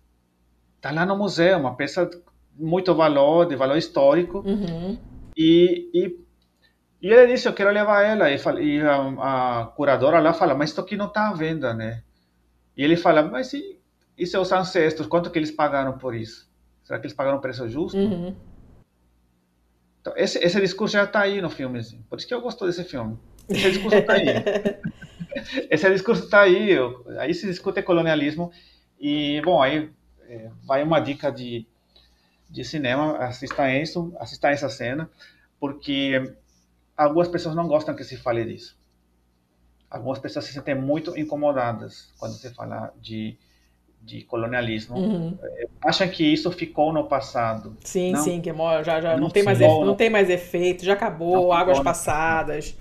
Está 0.76 0.90
lá 0.90 1.04
no 1.04 1.16
museu, 1.16 1.58
uma 1.58 1.74
peça 1.74 2.08
muito 2.56 2.94
valor, 2.94 3.46
de 3.46 3.56
valor 3.56 3.76
histórico. 3.76 4.38
Uhum. 4.46 4.98
E, 5.36 5.90
e, 5.92 6.18
e, 7.02 7.08
ele 7.08 7.32
disse: 7.32 7.48
Eu 7.48 7.54
quero 7.54 7.70
levar 7.70 8.02
ela. 8.02 8.30
E, 8.30 8.38
e 8.62 8.80
a, 8.80 9.60
a, 9.62 9.66
curadora 9.66 10.20
lá 10.20 10.32
fala: 10.32 10.54
Mas 10.54 10.70
isso 10.70 10.80
aqui 10.80 10.96
não 10.96 11.06
está 11.06 11.28
à 11.28 11.32
venda, 11.32 11.74
né? 11.74 12.02
E 12.76 12.84
ele 12.84 12.96
fala: 12.96 13.22
Mas 13.22 13.52
e, 13.52 13.80
e 14.16 14.26
seus 14.26 14.52
ancestros, 14.52 15.08
quanto 15.08 15.30
que 15.30 15.38
eles 15.38 15.50
pagaram 15.50 15.98
por 15.98 16.14
isso? 16.14 16.48
Será 16.82 16.98
que 16.98 17.06
eles 17.06 17.16
pagaram 17.16 17.38
um 17.38 17.40
preço 17.40 17.68
justo? 17.68 17.98
Uhum. 17.98 18.34
Então, 20.04 20.12
esse, 20.18 20.38
esse 20.38 20.60
discurso 20.60 20.92
já 20.92 21.04
está 21.04 21.22
aí 21.22 21.40
no 21.40 21.48
filme. 21.48 21.78
Assim. 21.78 21.98
Por 22.10 22.18
isso 22.18 22.28
que 22.28 22.34
eu 22.34 22.42
gosto 22.42 22.66
desse 22.66 22.84
filme. 22.84 23.18
Esse 23.48 23.70
discurso 23.70 23.96
está 23.96 24.12
aí. 24.12 24.26
esse 25.70 25.90
discurso 25.90 26.24
está 26.24 26.42
aí. 26.42 26.76
Aí 27.18 27.32
se 27.32 27.46
discute 27.46 27.82
colonialismo. 27.82 28.52
E, 29.00 29.40
bom, 29.42 29.62
aí 29.62 29.90
é, 30.28 30.50
vai 30.62 30.82
uma 30.82 31.00
dica 31.00 31.32
de, 31.32 31.66
de 32.50 32.64
cinema. 32.66 33.16
Assista 33.16 33.74
isso, 33.74 34.14
assista 34.20 34.50
essa 34.50 34.68
cena. 34.68 35.08
Porque 35.58 36.34
algumas 36.94 37.28
pessoas 37.28 37.54
não 37.54 37.66
gostam 37.66 37.96
que 37.96 38.04
se 38.04 38.18
fale 38.18 38.44
disso. 38.44 38.76
Algumas 39.88 40.18
pessoas 40.18 40.44
se 40.44 40.52
sentem 40.52 40.74
muito 40.74 41.18
incomodadas 41.18 42.12
quando 42.18 42.34
se 42.34 42.52
fala 42.52 42.92
de 43.00 43.38
de 44.04 44.22
colonialismo 44.22 44.96
uhum. 44.96 45.38
É, 45.42 45.66
acham 45.82 46.06
que 46.08 46.24
isso 46.24 46.50
ficou 46.52 46.92
no 46.92 47.04
passado. 47.04 47.76
Sim, 47.80 48.12
não, 48.12 48.22
sim, 48.22 48.40
que 48.40 48.52
já, 48.84 49.00
já 49.00 49.12
não, 49.14 49.22
não 49.24 49.30
tem 49.30 49.42
mais 49.42 49.60
efe, 49.60 49.84
não 49.84 49.94
tem 49.94 50.10
mais 50.10 50.30
efeito, 50.30 50.84
já 50.84 50.92
acabou, 50.92 51.52
águas 51.52 51.80
passadas, 51.80 52.76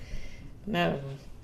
né? 0.67 0.99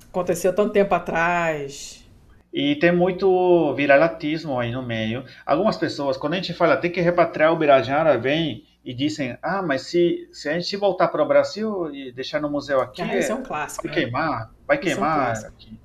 Aconteceu 0.09 0.53
tanto 0.53 0.73
tempo 0.73 0.93
atrás. 0.93 2.05
E 2.51 2.75
tem 2.75 2.91
muito 2.91 3.73
viralatismo 3.75 4.59
aí 4.59 4.71
no 4.71 4.81
meio. 4.81 5.23
Algumas 5.45 5.77
pessoas, 5.77 6.17
quando 6.17 6.33
a 6.33 6.35
gente 6.37 6.53
fala 6.53 6.75
tem 6.75 6.91
que 6.91 6.99
repatriar 6.99 7.53
o 7.53 7.55
Birajara, 7.55 8.17
vem 8.17 8.63
e 8.83 8.93
dizem: 8.93 9.37
Ah, 9.41 9.61
mas 9.61 9.83
se, 9.83 10.27
se 10.33 10.49
a 10.49 10.59
gente 10.59 10.75
voltar 10.75 11.09
para 11.09 11.23
o 11.23 11.27
Brasil 11.27 11.93
e 11.93 12.11
deixar 12.11 12.41
no 12.41 12.49
museu 12.49 12.81
aqui. 12.81 13.03
Ah, 13.03 13.15
isso 13.15 13.31
é 13.31 13.35
um 13.35 13.43
clássico. 13.43 13.87
Vai 13.87 13.95
né? 13.95 14.01
queimar, 14.01 14.51
vai 14.67 14.77
queimar 14.79 15.35
é 15.35 15.41
um 15.41 15.47
aqui 15.47 15.79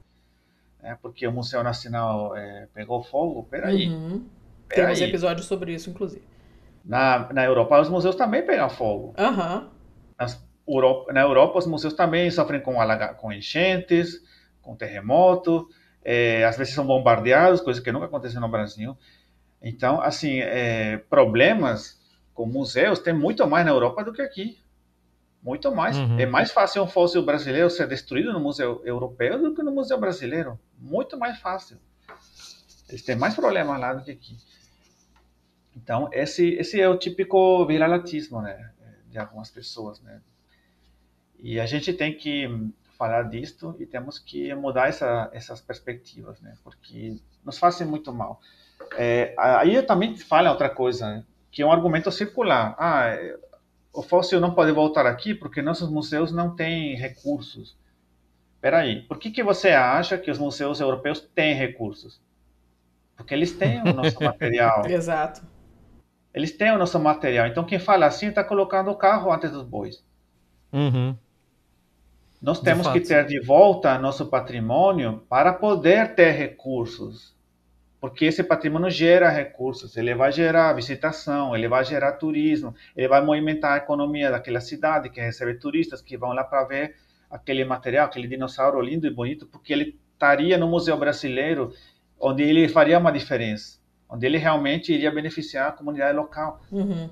né, 0.85 0.98
porque 1.01 1.27
o 1.27 1.32
Museu 1.32 1.65
Nacional 1.65 2.36
é, 2.36 2.69
pegou 2.74 3.02
fogo, 3.02 3.44
peraí. 3.44 3.89
Uhum. 3.89 4.27
peraí. 4.69 4.85
Temos 4.85 5.01
episódios 5.01 5.47
sobre 5.47 5.73
isso, 5.73 5.89
inclusive. 5.89 6.23
Na, 6.85 7.32
na 7.32 7.43
Europa, 7.43 7.81
os 7.81 7.89
museus 7.89 8.15
também 8.15 8.44
pegam 8.44 8.69
fogo. 8.69 9.15
Uhum. 9.19 9.66
Nas, 10.19 10.47
Europa, 10.69 11.11
na 11.11 11.23
Europa, 11.23 11.59
os 11.59 11.66
museus 11.66 11.94
também 11.94 12.31
sofrem 12.31 12.61
com, 12.61 12.78
alaga, 12.78 13.15
com 13.15 13.32
enchentes, 13.32 14.20
com 14.61 14.77
terremoto, 14.77 15.66
é, 16.05 16.44
às 16.44 16.59
vezes 16.59 16.74
são 16.74 16.86
bombardeados, 16.86 17.62
coisa 17.62 17.81
que 17.81 17.90
nunca 17.90 18.05
aconteceu 18.05 18.39
no 18.39 18.48
Brasil. 18.48 18.94
Então, 19.62 20.02
assim, 20.02 20.40
é, 20.40 20.98
problemas 21.09 21.98
com 22.35 22.44
museus 22.44 22.98
tem 22.98 23.15
muito 23.15 23.47
mais 23.47 23.65
na 23.65 23.73
Europa 23.73 24.05
do 24.05 24.12
que 24.12 24.20
aqui. 24.20 24.59
Muito 25.45 25.71
mais. 25.75 25.95
Uhum. 25.99 26.19
É 26.19 26.25
mais 26.25 26.51
fácil 26.51 26.83
um 26.83 26.87
fóssil 26.87 27.23
brasileiro 27.23 27.69
ser 27.69 27.87
destruído 27.87 28.33
no 28.33 28.41
museu 28.41 28.81
europeu 28.83 29.39
do 29.39 29.55
que 29.55 29.62
no 29.62 29.71
museu 29.71 30.01
brasileiro. 30.01 30.59
Muito 30.79 31.19
mais 31.19 31.39
fácil. 31.39 31.77
Eles 32.89 33.03
têm 33.03 33.15
mais 33.15 33.35
problemas 33.35 33.79
lá 33.79 33.93
do 33.93 34.03
que 34.03 34.11
aqui. 34.11 34.39
Então, 35.77 36.09
esse, 36.12 36.55
esse 36.55 36.81
é 36.81 36.89
o 36.89 36.97
típico 36.97 37.66
viralatismo, 37.66 38.41
né? 38.41 38.73
De 39.11 39.19
algumas 39.19 39.51
pessoas, 39.51 40.01
né? 40.01 40.23
E 41.39 41.61
a 41.61 41.66
gente 41.66 41.93
tem 41.93 42.16
que 42.16 42.49
falar 42.97 43.25
disto 43.25 43.77
e 43.79 43.85
temos 43.85 44.19
que 44.19 44.55
mudar 44.55 44.89
essa, 44.89 45.29
essas 45.35 45.61
perspectivas, 45.61 46.41
né? 46.41 46.55
Porque 46.65 47.21
nos 47.45 47.59
fazem 47.59 47.87
muito 47.87 48.11
mal. 48.15 48.41
É, 48.97 49.35
aí 49.37 49.75
eu 49.75 49.87
também 49.87 50.16
falo 50.16 50.49
outra 50.49 50.71
coisa, 50.71 51.07
né? 51.07 51.25
que 51.55 51.62
é 51.62 51.66
um 51.66 51.71
argumento 51.71 52.11
circular. 52.11 52.75
Ah, 52.77 53.16
o 53.95 54.03
fóssil 54.03 54.41
não 54.41 54.53
pode 54.53 54.73
voltar 54.73 55.07
aqui 55.07 55.35
porque 55.35 55.62
nossos 55.62 55.89
museus 55.89 56.33
não 56.33 56.55
têm 56.55 56.97
recursos. 56.97 57.77
Espera 58.57 58.79
aí, 58.79 59.03
por 59.03 59.19
que, 59.19 59.31
que 59.31 59.43
você 59.43 59.71
acha 59.71 60.19
que 60.19 60.31
os 60.31 60.39
museus 60.39 60.81
europeus 60.81 61.21
têm 61.21 61.55
recursos? 61.55 62.21
Porque 63.16 63.33
eles 63.33 63.53
têm 63.53 63.81
o 63.83 63.93
nosso 63.93 64.19
material. 64.23 64.87
Exato. 64.87 65.43
Eles 66.33 66.51
têm 66.51 66.73
o 66.73 66.79
nosso 66.79 66.99
material. 66.99 67.47
Então, 67.47 67.65
quem 67.65 67.79
fala 67.79 68.07
assim 68.07 68.29
está 68.29 68.43
colocando 68.43 68.91
o 68.91 68.97
carro 68.97 69.33
antes 69.33 69.53
dos 69.53 69.62
bois. 69.62 70.05
Uhum. 70.73 71.16
Nós 72.43 72.61
temos 72.61 72.89
que 72.89 73.01
ter 73.01 73.25
de 73.27 73.41
volta 73.41 73.99
nosso 73.99 74.27
patrimônio 74.27 75.25
para 75.29 75.53
poder 75.53 76.15
ter 76.15 76.33
recursos 76.33 77.34
porque 78.05 78.27
esse 78.27 78.45
patrimônio 78.45 78.91
gera 78.91 79.31
recursos, 79.31 79.97
ele 79.97 80.15
vai 80.15 80.31
gerar 80.31 80.75
visitação, 80.75 81.57
ele 81.57 81.67
vai 81.67 81.83
gerar 81.87 82.13
turismo, 82.13 82.75
ele 82.95 83.09
vai 83.09 83.25
movimentar 83.25 83.73
a 83.73 83.77
economia 83.79 84.31
daquela 84.31 84.61
cidade 84.61 85.09
que 85.09 85.23
recebe 85.23 85.55
turistas 85.55 86.03
que 86.03 86.15
vão 86.15 86.35
lá 86.35 86.45
para 86.45 86.65
ver 86.65 86.97
aquele 87.31 87.65
material, 87.65 88.05
aquele 88.05 88.29
dinossauro 88.29 88.79
lindo 88.83 89.07
e 89.07 89.11
bonito, 89.11 89.47
porque 89.47 89.73
ele 89.73 89.99
estaria 90.13 90.59
no 90.59 90.69
Museu 90.69 90.99
Brasileiro, 90.99 91.73
onde 92.21 92.43
ele 92.43 92.69
faria 92.69 92.99
uma 92.99 93.11
diferença, 93.11 93.81
onde 94.07 94.27
ele 94.27 94.37
realmente 94.37 94.93
iria 94.93 95.11
beneficiar 95.11 95.71
a 95.71 95.73
comunidade 95.73 96.15
local. 96.15 96.61
Uhum. 96.71 97.09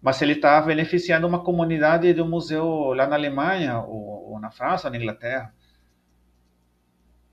Mas 0.00 0.22
ele 0.22 0.34
está 0.34 0.60
beneficiando 0.60 1.26
uma 1.26 1.42
comunidade 1.42 2.14
de 2.14 2.22
um 2.22 2.28
museu 2.28 2.92
lá 2.92 3.08
na 3.08 3.16
Alemanha, 3.16 3.80
ou, 3.80 4.34
ou 4.34 4.38
na 4.38 4.52
França, 4.52 4.86
ou 4.86 4.92
na 4.92 4.98
Inglaterra. 4.98 5.52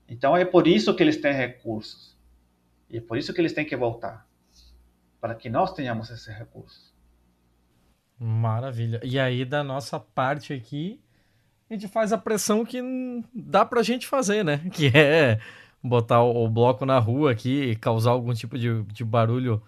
Então 0.08 0.36
é 0.36 0.44
por 0.44 0.66
isso 0.66 0.92
que 0.92 1.04
eles 1.04 1.18
têm 1.18 1.32
recursos. 1.32 2.13
E 2.88 2.98
é 2.98 3.00
por 3.00 3.18
isso 3.18 3.32
que 3.32 3.40
eles 3.40 3.52
têm 3.52 3.64
que 3.64 3.76
voltar 3.76 4.26
para 5.20 5.34
que 5.34 5.48
nós 5.48 5.72
tenhamos 5.72 6.10
esses 6.10 6.26
recursos. 6.26 6.92
Maravilha. 8.18 9.00
E 9.02 9.18
aí, 9.18 9.44
da 9.44 9.64
nossa 9.64 9.98
parte 9.98 10.52
aqui, 10.52 11.00
a 11.68 11.74
gente 11.74 11.88
faz 11.88 12.12
a 12.12 12.18
pressão 12.18 12.64
que 12.64 12.80
dá 13.34 13.64
pra 13.64 13.82
gente 13.82 14.06
fazer, 14.06 14.44
né? 14.44 14.58
Que 14.70 14.88
é 14.94 15.40
botar 15.82 16.22
o 16.22 16.48
bloco 16.48 16.86
na 16.86 16.98
rua 16.98 17.32
aqui 17.32 17.70
e 17.70 17.76
causar 17.76 18.12
algum 18.12 18.32
tipo 18.32 18.58
de, 18.58 18.82
de 18.84 19.04
barulho 19.04 19.62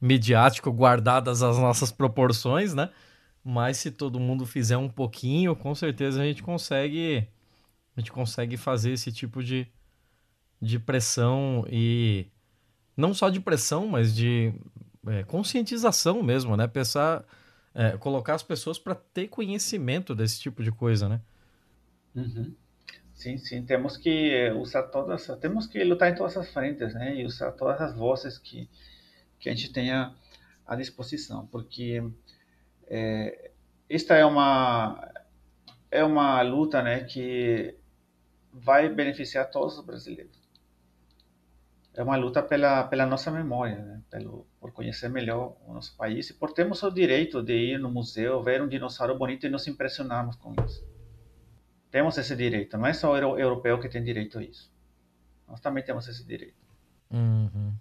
midiático, 0.00 0.70
guardadas 0.70 1.42
as 1.42 1.58
nossas 1.58 1.90
proporções, 1.90 2.74
né? 2.74 2.90
Mas 3.44 3.78
se 3.78 3.90
todo 3.90 4.20
mundo 4.20 4.46
fizer 4.46 4.76
um 4.76 4.88
pouquinho, 4.88 5.56
com 5.56 5.74
certeza 5.74 6.22
a 6.22 6.24
gente 6.24 6.42
consegue 6.42 7.26
a 7.96 8.00
gente 8.00 8.12
consegue 8.12 8.56
fazer 8.56 8.92
esse 8.92 9.10
tipo 9.10 9.42
de, 9.42 9.66
de 10.60 10.78
pressão 10.78 11.66
e 11.68 12.26
não 12.98 13.14
só 13.14 13.30
de 13.30 13.38
pressão, 13.38 13.86
mas 13.86 14.14
de 14.14 14.52
é, 15.06 15.22
conscientização 15.22 16.20
mesmo, 16.22 16.56
né? 16.56 16.66
Pensar, 16.66 17.24
é, 17.72 17.96
colocar 17.96 18.34
as 18.34 18.42
pessoas 18.42 18.78
para 18.78 18.94
ter 18.94 19.28
conhecimento 19.28 20.14
desse 20.16 20.40
tipo 20.40 20.62
de 20.64 20.72
coisa, 20.72 21.08
né? 21.08 21.20
Uhum. 22.14 22.54
Sim, 23.14 23.38
sim, 23.38 23.64
temos 23.64 23.96
que 23.96 24.50
usar 24.52 24.82
todas, 24.84 25.26
temos 25.40 25.66
que 25.66 25.82
lutar 25.84 26.10
em 26.10 26.14
todas 26.14 26.36
as 26.36 26.52
frentes, 26.52 26.92
né? 26.94 27.16
E 27.16 27.24
usar 27.24 27.52
todas 27.52 27.80
as 27.80 27.94
vozes 27.94 28.36
que, 28.36 28.68
que 29.38 29.48
a 29.48 29.54
gente 29.54 29.72
tenha 29.72 30.12
à 30.66 30.74
disposição, 30.74 31.46
porque 31.46 32.02
é, 32.88 33.50
esta 33.88 34.14
é 34.14 34.24
uma 34.24 35.08
é 35.90 36.04
uma 36.04 36.42
luta, 36.42 36.82
né, 36.82 37.04
que 37.04 37.74
vai 38.52 38.88
beneficiar 38.88 39.50
todos 39.50 39.78
os 39.78 39.84
brasileiros. 39.84 40.37
É 41.94 42.02
uma 42.02 42.16
luta 42.16 42.42
pela 42.42 42.84
pela 42.84 43.06
nossa 43.06 43.30
memória, 43.30 43.76
né? 43.76 44.02
Pelo 44.10 44.46
por 44.60 44.72
conhecer 44.72 45.08
melhor 45.08 45.56
o 45.66 45.72
nosso 45.74 45.96
país 45.96 46.30
e 46.30 46.34
por 46.34 46.52
termos 46.52 46.82
o 46.82 46.90
direito 46.90 47.42
de 47.42 47.54
ir 47.54 47.78
no 47.78 47.90
museu, 47.90 48.42
ver 48.42 48.62
um 48.62 48.68
dinossauro 48.68 49.18
bonito 49.18 49.46
e 49.46 49.48
nos 49.48 49.66
impressionarmos 49.66 50.36
com 50.36 50.54
isso. 50.64 50.86
Temos 51.90 52.18
esse 52.18 52.36
direito. 52.36 52.76
Não 52.76 52.86
é 52.86 52.92
só 52.92 53.12
o 53.12 53.38
europeu 53.38 53.80
que 53.80 53.88
tem 53.88 54.02
direito 54.02 54.38
a 54.38 54.42
isso. 54.42 54.70
Nós 55.48 55.60
também 55.60 55.82
temos 55.82 56.06
esse 56.06 56.24
direito. 56.24 56.54
Uhum. 57.10 57.72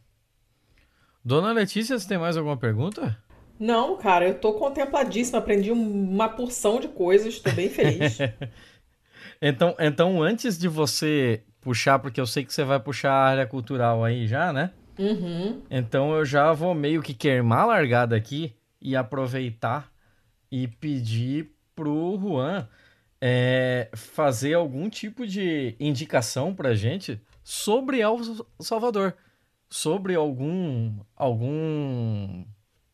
Dona 1.24 1.52
Letícia, 1.52 2.00
você 2.00 2.08
tem 2.08 2.18
mais 2.18 2.38
alguma 2.38 2.56
pergunta? 2.56 3.22
Não, 3.60 3.98
cara, 3.98 4.28
eu 4.28 4.40
tô 4.40 4.54
contempladíssima. 4.54 5.40
Aprendi 5.40 5.72
uma 5.72 6.30
porção 6.30 6.80
de 6.80 6.88
coisas, 6.88 7.34
estou 7.34 7.54
bem 7.54 7.70
feliz. 7.70 8.18
então, 9.42 9.76
então, 9.80 10.22
antes 10.22 10.58
de 10.58 10.68
você 10.68 11.44
puxar, 11.62 12.00
porque 12.00 12.20
eu 12.20 12.26
sei 12.26 12.46
que 12.46 12.54
você 12.54 12.64
vai 12.64 12.80
puxar 12.80 13.12
a 13.12 13.26
área 13.26 13.48
cultural 13.48 14.04
aí 14.04 14.26
já, 14.28 14.54
né? 14.54 14.72
Uhum. 14.98 15.62
Então 15.70 16.16
eu 16.16 16.26
já 16.26 16.52
vou 16.54 16.74
meio 16.74 17.02
que 17.02 17.14
queimar 17.14 17.62
a 17.62 17.66
largada 17.66 18.16
aqui 18.16 18.56
e 18.82 18.96
aproveitar 18.96 19.92
e 20.52 20.68
pedir 20.68 21.52
pro 21.76 22.18
Juan 22.20 22.68
é, 23.22 23.90
fazer 23.94 24.54
algum 24.54 24.90
tipo 24.90 25.26
de 25.28 25.76
indicação 25.80 26.54
para 26.54 26.74
gente 26.74 27.20
sobre 27.44 28.00
El 28.00 28.18
Salvador, 28.60 29.16
sobre 29.70 30.16
algum 30.16 30.94
algum 31.16 32.44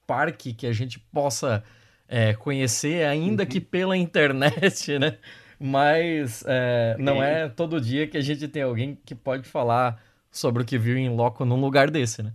parque 0.06 0.54
que 0.54 0.68
a 0.68 0.74
gente 0.74 1.00
possa 1.00 1.64
é, 2.08 2.34
conhecer, 2.34 3.06
ainda 3.06 3.44
uhum. 3.44 3.50
que 3.50 3.62
pela 3.62 3.96
internet, 3.98 5.00
né? 5.00 5.18
Mas 5.66 6.44
é, 6.46 6.94
não 7.00 7.24
é 7.24 7.48
todo 7.48 7.80
dia 7.80 8.06
que 8.06 8.18
a 8.18 8.22
gente 8.22 8.50
tem 8.50 8.64
alguém 8.64 9.00
que 9.06 9.16
pode 9.16 9.48
falar 9.48 10.04
sobre 10.30 10.62
o 10.62 10.66
que 10.66 10.78
viu 10.78 10.98
em 10.98 11.08
loco 11.08 11.46
num 11.46 11.56
lugar 11.56 11.90
desse, 11.90 12.22
né? 12.22 12.34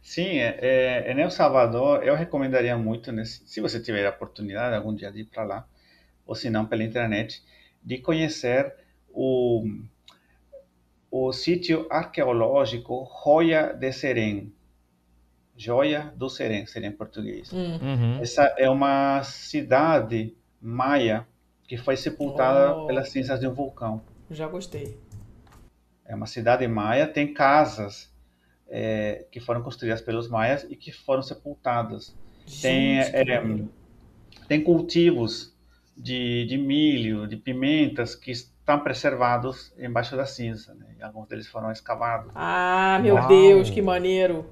Sim, 0.00 0.38
é, 0.38 0.56
é, 0.60 1.12
em 1.12 1.20
El 1.20 1.32
Salvador 1.32 2.04
eu 2.04 2.14
recomendaria 2.14 2.78
muito, 2.78 3.10
nesse, 3.10 3.42
se 3.44 3.60
você 3.60 3.82
tiver 3.82 4.06
a 4.06 4.10
oportunidade 4.10 4.76
algum 4.76 4.94
dia 4.94 5.10
de 5.10 5.22
ir 5.22 5.24
para 5.24 5.42
lá, 5.42 5.68
ou 6.24 6.36
se 6.36 6.48
não 6.48 6.64
pela 6.64 6.84
internet, 6.84 7.42
de 7.82 7.98
conhecer 7.98 8.72
o, 9.08 9.64
o 11.10 11.32
sítio 11.32 11.88
arqueológico 11.90 13.04
Joia 13.24 13.72
de 13.72 13.90
Serém. 13.90 14.52
Joia 15.56 16.12
do 16.14 16.30
Serém, 16.30 16.66
seria 16.66 16.88
em 16.88 16.92
português. 16.92 17.52
Hum. 17.52 17.80
Uhum. 17.82 18.20
Essa 18.20 18.44
é 18.56 18.70
uma 18.70 19.24
cidade 19.24 20.36
maia 20.62 21.26
que 21.68 21.76
foi 21.76 21.96
sepultada 21.98 22.74
oh. 22.74 22.86
pelas 22.86 23.10
cinzas 23.10 23.38
de 23.38 23.46
um 23.46 23.52
vulcão. 23.52 24.00
Já 24.30 24.48
gostei. 24.48 24.98
É 26.04 26.14
uma 26.14 26.26
cidade 26.26 26.66
maia, 26.66 27.06
tem 27.06 27.34
casas 27.34 28.10
é, 28.66 29.26
que 29.30 29.38
foram 29.38 29.62
construídas 29.62 30.00
pelos 30.00 30.28
maias 30.30 30.66
e 30.70 30.74
que 30.74 30.90
foram 30.90 31.22
sepultadas. 31.22 32.16
Gente, 32.46 32.62
tem, 32.62 32.98
é, 33.00 33.64
tem 34.48 34.64
cultivos 34.64 35.54
de, 35.94 36.46
de 36.46 36.56
milho, 36.56 37.26
de 37.26 37.36
pimentas 37.36 38.14
que 38.14 38.30
estão 38.30 38.80
preservados 38.80 39.70
embaixo 39.78 40.16
da 40.16 40.24
cinza. 40.24 40.72
Né? 40.72 40.86
Alguns 41.02 41.28
deles 41.28 41.46
foram 41.46 41.70
escavados. 41.70 42.32
Ah, 42.34 42.98
meu 43.02 43.16
Uau. 43.16 43.28
Deus, 43.28 43.68
que 43.68 43.82
maneiro! 43.82 44.46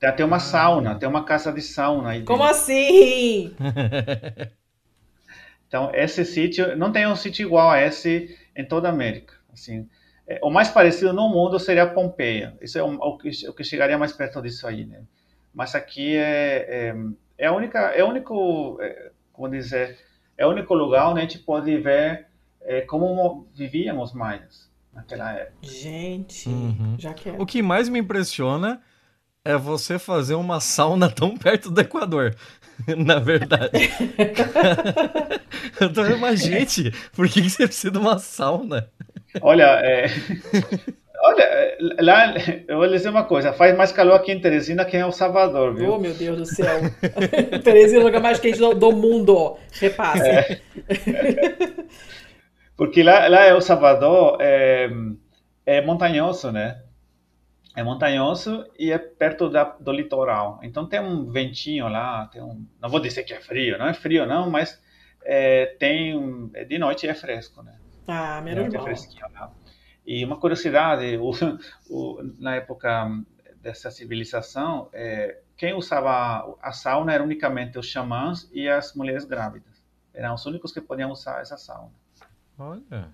Tem 0.00 0.10
até 0.10 0.24
uma 0.24 0.40
sauna, 0.40 0.98
tem 0.98 1.08
uma 1.08 1.24
casa 1.24 1.52
de 1.52 1.62
sauna 1.62 2.10
aí. 2.10 2.24
Como 2.24 2.42
assim? 2.42 3.54
então, 5.68 5.90
esse 5.92 6.24
sítio, 6.24 6.76
não 6.76 6.92
tem 6.92 7.06
um 7.06 7.16
sítio 7.16 7.46
igual 7.46 7.70
a 7.70 7.80
esse 7.80 8.36
em 8.54 8.64
toda 8.64 8.88
a 8.88 8.92
América. 8.92 9.34
Assim, 9.52 9.88
é, 10.26 10.38
o 10.42 10.50
mais 10.50 10.68
parecido 10.68 11.12
no 11.12 11.28
mundo 11.28 11.58
seria 11.58 11.86
Pompeia. 11.86 12.56
Isso 12.60 12.78
é 12.78 12.82
o, 12.82 12.94
o, 12.94 13.18
que, 13.18 13.30
o 13.48 13.52
que 13.52 13.64
chegaria 13.64 13.98
mais 13.98 14.12
perto 14.12 14.40
disso 14.40 14.66
aí, 14.66 14.84
né? 14.84 15.02
Mas 15.52 15.74
aqui 15.74 16.16
é, 16.16 16.66
é, 16.68 16.94
é 17.38 17.46
a 17.46 17.52
única, 17.52 17.78
é 17.78 18.04
o 18.04 18.08
único, 18.08 18.78
é, 18.80 19.10
como 19.32 19.48
dizer, 19.48 19.98
é 20.36 20.46
o 20.46 20.50
único 20.50 20.74
lugar 20.74 21.08
onde 21.08 21.20
a 21.20 21.22
gente 21.22 21.38
pode 21.38 21.76
ver 21.78 22.26
é, 22.62 22.82
como 22.82 23.48
viviam 23.54 24.00
os 24.00 24.12
maias 24.12 24.70
naquela 24.92 25.32
época. 25.32 25.56
Gente, 25.62 26.48
uhum. 26.48 26.96
já 26.98 27.14
quero. 27.14 27.40
O 27.40 27.46
que 27.46 27.62
mais 27.62 27.88
me 27.88 27.98
impressiona 27.98 28.82
é 29.44 29.56
você 29.56 29.98
fazer 29.98 30.34
uma 30.34 30.60
sauna 30.60 31.10
tão 31.10 31.36
perto 31.36 31.70
do 31.70 31.80
Equador. 31.80 32.34
Na 32.96 33.18
verdade. 33.18 33.90
então, 35.80 36.18
mas, 36.18 36.42
gente, 36.42 36.92
por 37.14 37.28
que 37.28 37.48
você 37.48 37.66
precisa 37.66 37.90
de 37.90 37.98
uma 37.98 38.18
sauna? 38.18 38.90
Olha, 39.40 39.80
é... 39.82 40.06
Olha, 41.22 41.76
lá, 42.00 42.34
eu 42.68 42.76
vou 42.76 42.88
dizer 42.88 43.08
uma 43.08 43.24
coisa, 43.24 43.52
faz 43.52 43.76
mais 43.76 43.90
calor 43.90 44.16
aqui 44.16 44.32
em 44.32 44.40
Teresina 44.40 44.84
que 44.84 44.96
em 44.96 45.00
El 45.00 45.12
Salvador, 45.12 45.74
viu? 45.74 45.94
Oh, 45.94 45.98
meu 45.98 46.14
Deus 46.14 46.36
do 46.36 46.46
céu. 46.46 46.80
Teresina 47.64 48.00
é 48.00 48.02
o 48.02 48.06
lugar 48.06 48.20
mais 48.20 48.38
quente 48.38 48.58
do, 48.58 48.74
do 48.74 48.92
mundo, 48.92 49.56
repasse. 49.72 50.28
É. 50.28 50.60
Porque 52.76 53.02
lá, 53.02 53.26
lá 53.28 53.46
El 53.46 53.60
Salvador 53.60 54.36
é, 54.40 54.90
é 55.64 55.80
montanhoso, 55.80 56.52
né? 56.52 56.82
É 57.76 57.82
montanhoso 57.82 58.66
e 58.78 58.90
é 58.90 58.98
perto 58.98 59.50
da, 59.50 59.64
do 59.64 59.92
litoral. 59.92 60.58
Então 60.62 60.88
tem 60.88 60.98
um 60.98 61.30
ventinho 61.30 61.88
lá, 61.88 62.26
tem 62.26 62.42
um, 62.42 62.66
não 62.80 62.88
vou 62.88 62.98
dizer 62.98 63.22
que 63.22 63.34
é 63.34 63.40
frio, 63.40 63.78
não 63.78 63.86
é 63.86 63.92
frio 63.92 64.24
não, 64.24 64.50
mas 64.50 64.82
é, 65.22 65.66
tem 65.78 66.48
de 66.48 66.78
noite 66.78 67.06
é 67.06 67.12
fresco, 67.12 67.62
né? 67.62 67.78
Ah, 68.08 68.40
mal. 68.76 68.82
É 68.82 68.84
fresquinho 68.84 69.26
lá. 69.34 69.52
E 70.06 70.24
uma 70.24 70.38
curiosidade, 70.38 71.18
o, 71.18 71.30
o, 71.90 72.22
na 72.38 72.54
época 72.56 73.10
dessa 73.60 73.90
civilização, 73.90 74.88
é, 74.92 75.40
quem 75.56 75.74
usava 75.74 76.56
a 76.62 76.72
sauna 76.72 77.12
era 77.12 77.22
unicamente 77.22 77.78
os 77.78 77.86
xamãs 77.86 78.48
e 78.52 78.68
as 78.68 78.94
mulheres 78.94 79.24
grávidas. 79.24 79.84
Eram 80.14 80.34
os 80.34 80.46
únicos 80.46 80.72
que 80.72 80.80
podiam 80.80 81.10
usar 81.10 81.42
essa 81.42 81.56
sauna. 81.56 81.92
Olha. 82.58 83.10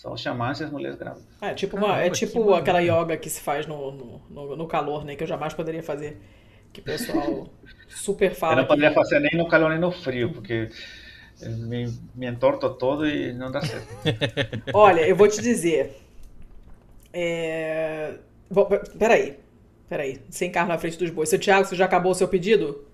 Só 0.00 0.14
os 0.14 0.22
xamãs 0.22 0.58
e 0.58 0.64
as 0.64 0.70
mulheres 0.70 0.96
grávidas. 0.96 1.28
É 1.42 1.52
tipo, 1.52 1.76
uma, 1.76 1.88
Caramba, 1.88 2.06
é 2.06 2.10
tipo 2.10 2.54
aquela 2.54 2.80
yoga 2.80 3.18
que 3.18 3.28
se 3.28 3.38
faz 3.38 3.66
no, 3.66 3.92
no, 4.30 4.56
no, 4.56 4.66
calor, 4.66 5.04
né? 5.04 5.14
Que 5.14 5.24
eu 5.24 5.28
jamais 5.28 5.52
poderia 5.52 5.82
fazer. 5.82 6.18
Que 6.72 6.80
o 6.80 6.82
pessoal 6.82 7.46
super 7.86 8.34
fala. 8.34 8.54
Eu 8.54 8.56
não 8.56 8.64
poderia 8.64 8.88
que... 8.88 8.94
fazer 8.94 9.20
nem 9.20 9.36
no 9.36 9.46
calor 9.46 9.68
nem 9.68 9.78
no 9.78 9.92
frio, 9.92 10.32
porque 10.32 10.70
me, 11.42 11.94
me 12.14 12.26
entorto 12.26 12.70
todo 12.70 13.06
e 13.06 13.34
não 13.34 13.52
dá 13.52 13.60
certo. 13.60 13.88
Olha, 14.72 15.06
eu 15.06 15.14
vou 15.14 15.28
te 15.28 15.42
dizer. 15.42 15.94
É... 17.12 18.14
Bom, 18.50 18.70
peraí. 18.98 19.36
Peraí. 19.86 20.18
Sem 20.30 20.50
carro 20.50 20.68
na 20.68 20.78
frente 20.78 20.96
dos 20.96 21.10
bois. 21.10 21.28
Seu 21.28 21.38
Thiago, 21.38 21.66
você 21.66 21.76
já 21.76 21.84
acabou 21.84 22.12
o 22.12 22.14
seu 22.14 22.26
pedido? 22.26 22.86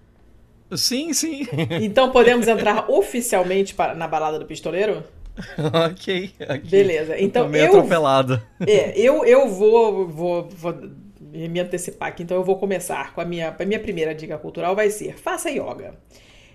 Sim, 0.75 1.13
sim. 1.13 1.47
Então 1.81 2.11
podemos 2.11 2.49
entrar 2.49 2.91
oficialmente 2.91 3.75
para, 3.75 3.95
na 3.95 4.09
balada 4.09 4.41
do 4.41 4.45
pistoleiro? 4.45 5.05
ok, 5.91 6.33
ok. 6.41 6.71
Beleza. 6.71 7.19
Então 7.19 7.45
eu 7.45 7.49
meio 7.49 7.67
atropelado. 7.67 8.43
É, 8.67 8.99
eu, 8.99 9.25
eu 9.25 9.49
vou, 9.49 10.09
vou, 10.09 10.49
vou 10.49 10.75
me 11.21 11.61
antecipar 11.61 12.09
aqui, 12.09 12.23
então 12.23 12.37
eu 12.37 12.45
vou 12.45 12.57
começar 12.57 13.13
com 13.15 13.21
a 13.21 13.25
minha, 13.25 13.55
a 13.59 13.65
minha 13.65 13.81
primeira 13.81 14.15
dica 14.15 14.39
cultural 14.39 14.75
vai 14.75 14.91
ser: 14.91 15.19
faça 15.19 15.51
yoga. 15.51 15.95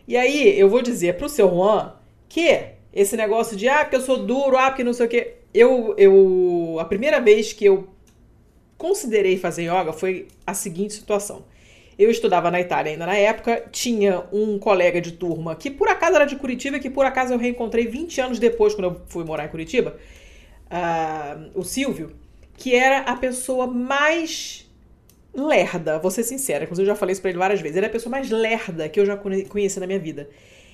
E 0.07 0.17
aí 0.17 0.59
eu 0.59 0.69
vou 0.69 0.81
dizer 0.81 1.17
pro 1.17 1.29
seu 1.29 1.49
Juan 1.49 1.93
que 2.27 2.73
esse 2.93 3.15
negócio 3.15 3.55
de 3.55 3.67
ah, 3.67 3.79
porque 3.79 3.95
eu 3.95 4.01
sou 4.01 4.25
duro, 4.25 4.57
ah, 4.57 4.69
porque 4.69 4.83
não 4.83 4.93
sei 4.93 5.05
o 5.05 5.09
quê. 5.09 5.35
Eu, 5.53 5.93
eu. 5.97 6.77
A 6.79 6.85
primeira 6.85 7.19
vez 7.19 7.53
que 7.53 7.65
eu 7.65 7.87
considerei 8.77 9.37
fazer 9.37 9.63
yoga 9.63 9.93
foi 9.93 10.27
a 10.45 10.53
seguinte 10.53 10.93
situação. 10.93 11.45
Eu 12.01 12.09
estudava 12.09 12.49
na 12.49 12.59
Itália 12.59 12.93
ainda 12.93 13.05
na 13.05 13.15
época, 13.15 13.63
tinha 13.71 14.23
um 14.33 14.57
colega 14.57 14.99
de 14.99 15.11
turma 15.11 15.55
que 15.55 15.69
por 15.69 15.87
acaso 15.87 16.15
era 16.15 16.25
de 16.25 16.35
Curitiba, 16.35 16.79
que 16.79 16.89
por 16.89 17.05
acaso 17.05 17.31
eu 17.31 17.37
reencontrei 17.37 17.85
20 17.85 18.21
anos 18.21 18.39
depois, 18.39 18.73
quando 18.73 18.85
eu 18.85 19.01
fui 19.05 19.23
morar 19.23 19.45
em 19.45 19.49
Curitiba, 19.49 19.95
uh, 20.65 21.51
o 21.53 21.63
Silvio, 21.63 22.11
que 22.57 22.73
era 22.73 23.01
a 23.01 23.15
pessoa 23.15 23.67
mais 23.67 24.67
lerda, 25.31 25.99
vou 25.99 26.09
ser 26.09 26.23
sincera, 26.23 26.63
inclusive 26.63 26.89
eu 26.89 26.95
já 26.95 26.99
falei 26.99 27.13
isso 27.13 27.21
pra 27.21 27.29
ele 27.29 27.37
várias 27.37 27.61
vezes, 27.61 27.77
ele 27.77 27.85
é 27.85 27.89
a 27.89 27.91
pessoa 27.91 28.09
mais 28.09 28.31
lerda 28.31 28.89
que 28.89 28.99
eu 28.99 29.05
já 29.05 29.15
conheci 29.15 29.79
na 29.79 29.85
minha 29.85 29.99
vida. 29.99 30.27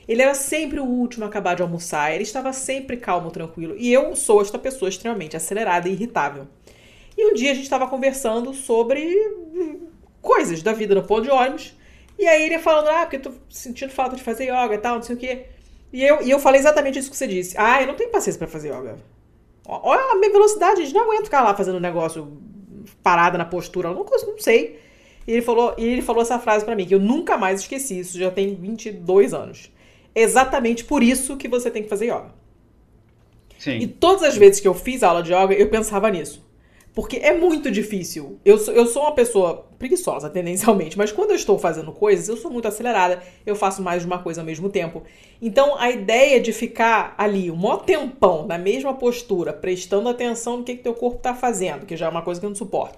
Ele 0.08 0.22
era 0.22 0.34
sempre 0.34 0.80
o 0.80 0.86
último 0.86 1.26
a 1.26 1.28
acabar 1.28 1.58
de 1.58 1.62
almoçar, 1.62 2.14
ele 2.14 2.24
estava 2.24 2.54
sempre 2.54 2.96
calmo, 2.96 3.32
tranquilo. 3.32 3.76
E 3.78 3.92
eu 3.92 4.16
sou 4.16 4.42
esta 4.42 4.58
pessoa 4.58 4.88
extremamente 4.88 5.36
acelerada 5.36 5.90
e 5.90 5.92
irritável. 5.92 6.48
E 7.18 7.30
um 7.30 7.34
dia 7.34 7.52
a 7.52 7.54
gente 7.54 7.66
estava 7.66 7.86
conversando 7.86 8.54
sobre 8.54 9.14
coisas 10.22 10.62
da 10.62 10.74
vida 10.74 10.96
no 10.96 11.04
ponto 11.04 11.24
de 11.24 11.32
ônibus. 11.32 11.76
E 12.18 12.28
aí 12.28 12.44
ele 12.44 12.60
falando, 12.60 12.90
ah, 12.90 13.02
porque 13.02 13.20
tô 13.20 13.32
sentindo 13.50 13.92
falta 13.92 14.16
de 14.16 14.24
fazer 14.24 14.46
yoga 14.46 14.74
e 14.74 14.78
tal, 14.80 14.96
não 14.96 15.04
sei 15.04 15.16
o 15.16 15.20
quê. 15.20 15.46
E 15.94 16.04
eu, 16.04 16.22
e 16.22 16.30
eu 16.30 16.40
falei 16.40 16.60
exatamente 16.60 17.00
isso 17.00 17.10
que 17.10 17.18
você 17.18 17.28
disse. 17.28 17.56
Ah, 17.58 17.82
eu 17.82 17.88
não 17.88 17.96
tenho 17.96 18.10
paciência 18.10 18.40
para 18.40 18.48
fazer 18.48 18.70
yoga. 18.70 18.98
Olha 19.66 20.14
a 20.14 20.16
minha 20.16 20.32
velocidade, 20.32 20.82
a 20.82 20.86
gente 20.86 20.94
não 20.94 21.04
aguenta 21.04 21.26
ficar 21.26 21.42
lá 21.42 21.54
fazendo 21.54 21.78
um 21.78 21.82
negócio 21.82 22.38
parada 23.04 23.38
na 23.38 23.46
postura, 23.46 23.90
não, 23.90 24.04
não 24.04 24.40
sei. 24.40 24.80
E 25.28 25.34
ele 25.34 25.42
falou, 25.42 25.76
e 25.78 25.86
ele 25.86 26.02
falou 26.02 26.22
essa 26.22 26.40
frase 26.40 26.64
para 26.64 26.76
mim, 26.76 26.86
que 26.86 26.96
eu 26.96 27.00
nunca 27.00 27.38
mais 27.38 27.62
esqueci, 27.62 28.00
isso 28.00 28.18
já 28.18 28.32
tem 28.32 28.56
22 28.56 29.34
anos. 29.34 29.70
Exatamente 30.16 30.86
por 30.86 31.04
isso 31.04 31.36
que 31.36 31.50
você 31.50 31.70
tem 31.70 31.84
que 31.84 31.90
fazer 31.90 32.06
yoga. 32.06 32.34
Sim. 33.60 33.80
E 33.80 33.88
todas 33.88 34.24
as 34.24 34.38
vezes 34.38 34.62
que 34.62 34.68
eu 34.68 34.74
fiz 34.74 35.04
aula 35.04 35.22
de 35.22 35.34
yoga, 35.34 35.54
eu 35.54 35.70
pensava 35.70 36.10
nisso. 36.10 36.47
Porque 36.98 37.18
é 37.18 37.32
muito 37.32 37.70
difícil. 37.70 38.40
Eu 38.44 38.58
sou, 38.58 38.74
eu 38.74 38.88
sou 38.88 39.04
uma 39.04 39.12
pessoa 39.12 39.68
preguiçosa, 39.78 40.32
tendencialmente, 40.34 40.98
mas 40.98 41.12
quando 41.12 41.30
eu 41.30 41.36
estou 41.36 41.60
fazendo 41.60 41.92
coisas, 41.92 42.28
eu 42.28 42.36
sou 42.36 42.50
muito 42.50 42.68
acelerada, 42.68 43.22
eu 43.46 43.56
faço 43.56 43.84
mais 43.84 44.02
de 44.02 44.08
uma 44.08 44.18
coisa 44.18 44.42
ao 44.42 44.46
mesmo 44.46 44.68
tempo. 44.68 45.04
Então, 45.40 45.78
a 45.78 45.92
ideia 45.92 46.42
de 46.42 46.52
ficar 46.52 47.14
ali 47.16 47.52
um 47.52 47.56
maior 47.56 47.86
tempão, 47.86 48.48
na 48.48 48.58
mesma 48.58 48.96
postura, 48.96 49.54
prestando 49.54 50.10
atenção 50.10 50.58
no 50.58 50.64
que, 50.64 50.76
que 50.76 50.82
teu 50.82 50.96
corpo 50.96 51.18
está 51.18 51.36
fazendo, 51.36 51.86
que 51.86 51.96
já 51.96 52.08
é 52.08 52.10
uma 52.10 52.24
coisa 52.24 52.40
que 52.40 52.48
eu 52.48 52.50
não 52.50 52.56
suporto. 52.56 52.98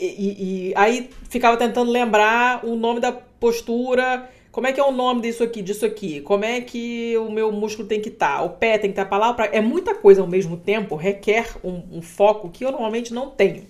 E, 0.00 0.06
e, 0.06 0.70
e 0.70 0.72
aí 0.74 1.10
ficava 1.28 1.58
tentando 1.58 1.90
lembrar 1.90 2.64
o 2.64 2.74
nome 2.74 3.00
da 3.00 3.12
postura, 3.12 4.30
como 4.56 4.66
é 4.66 4.72
que 4.72 4.80
é 4.80 4.82
o 4.82 4.90
nome 4.90 5.20
disso 5.20 5.42
aqui, 5.42 5.60
disso 5.60 5.84
aqui? 5.84 6.22
Como 6.22 6.42
é 6.42 6.62
que 6.62 7.14
o 7.18 7.30
meu 7.30 7.52
músculo 7.52 7.86
tem 7.86 8.00
que 8.00 8.08
estar? 8.08 8.38
Tá? 8.38 8.42
O 8.42 8.48
pé 8.48 8.78
tem 8.78 8.90
que 8.90 8.98
estar 8.98 9.04
tá 9.04 9.10
para 9.10 9.18
lá? 9.18 9.50
É 9.52 9.60
muita 9.60 9.94
coisa 9.94 10.22
ao 10.22 10.26
mesmo 10.26 10.56
tempo, 10.56 10.96
requer 10.96 11.58
um, 11.62 11.98
um, 11.98 12.00
foco 12.00 12.48
que 12.48 12.64
eu 12.64 12.72
normalmente 12.72 13.12
não 13.12 13.28
tenho. 13.28 13.66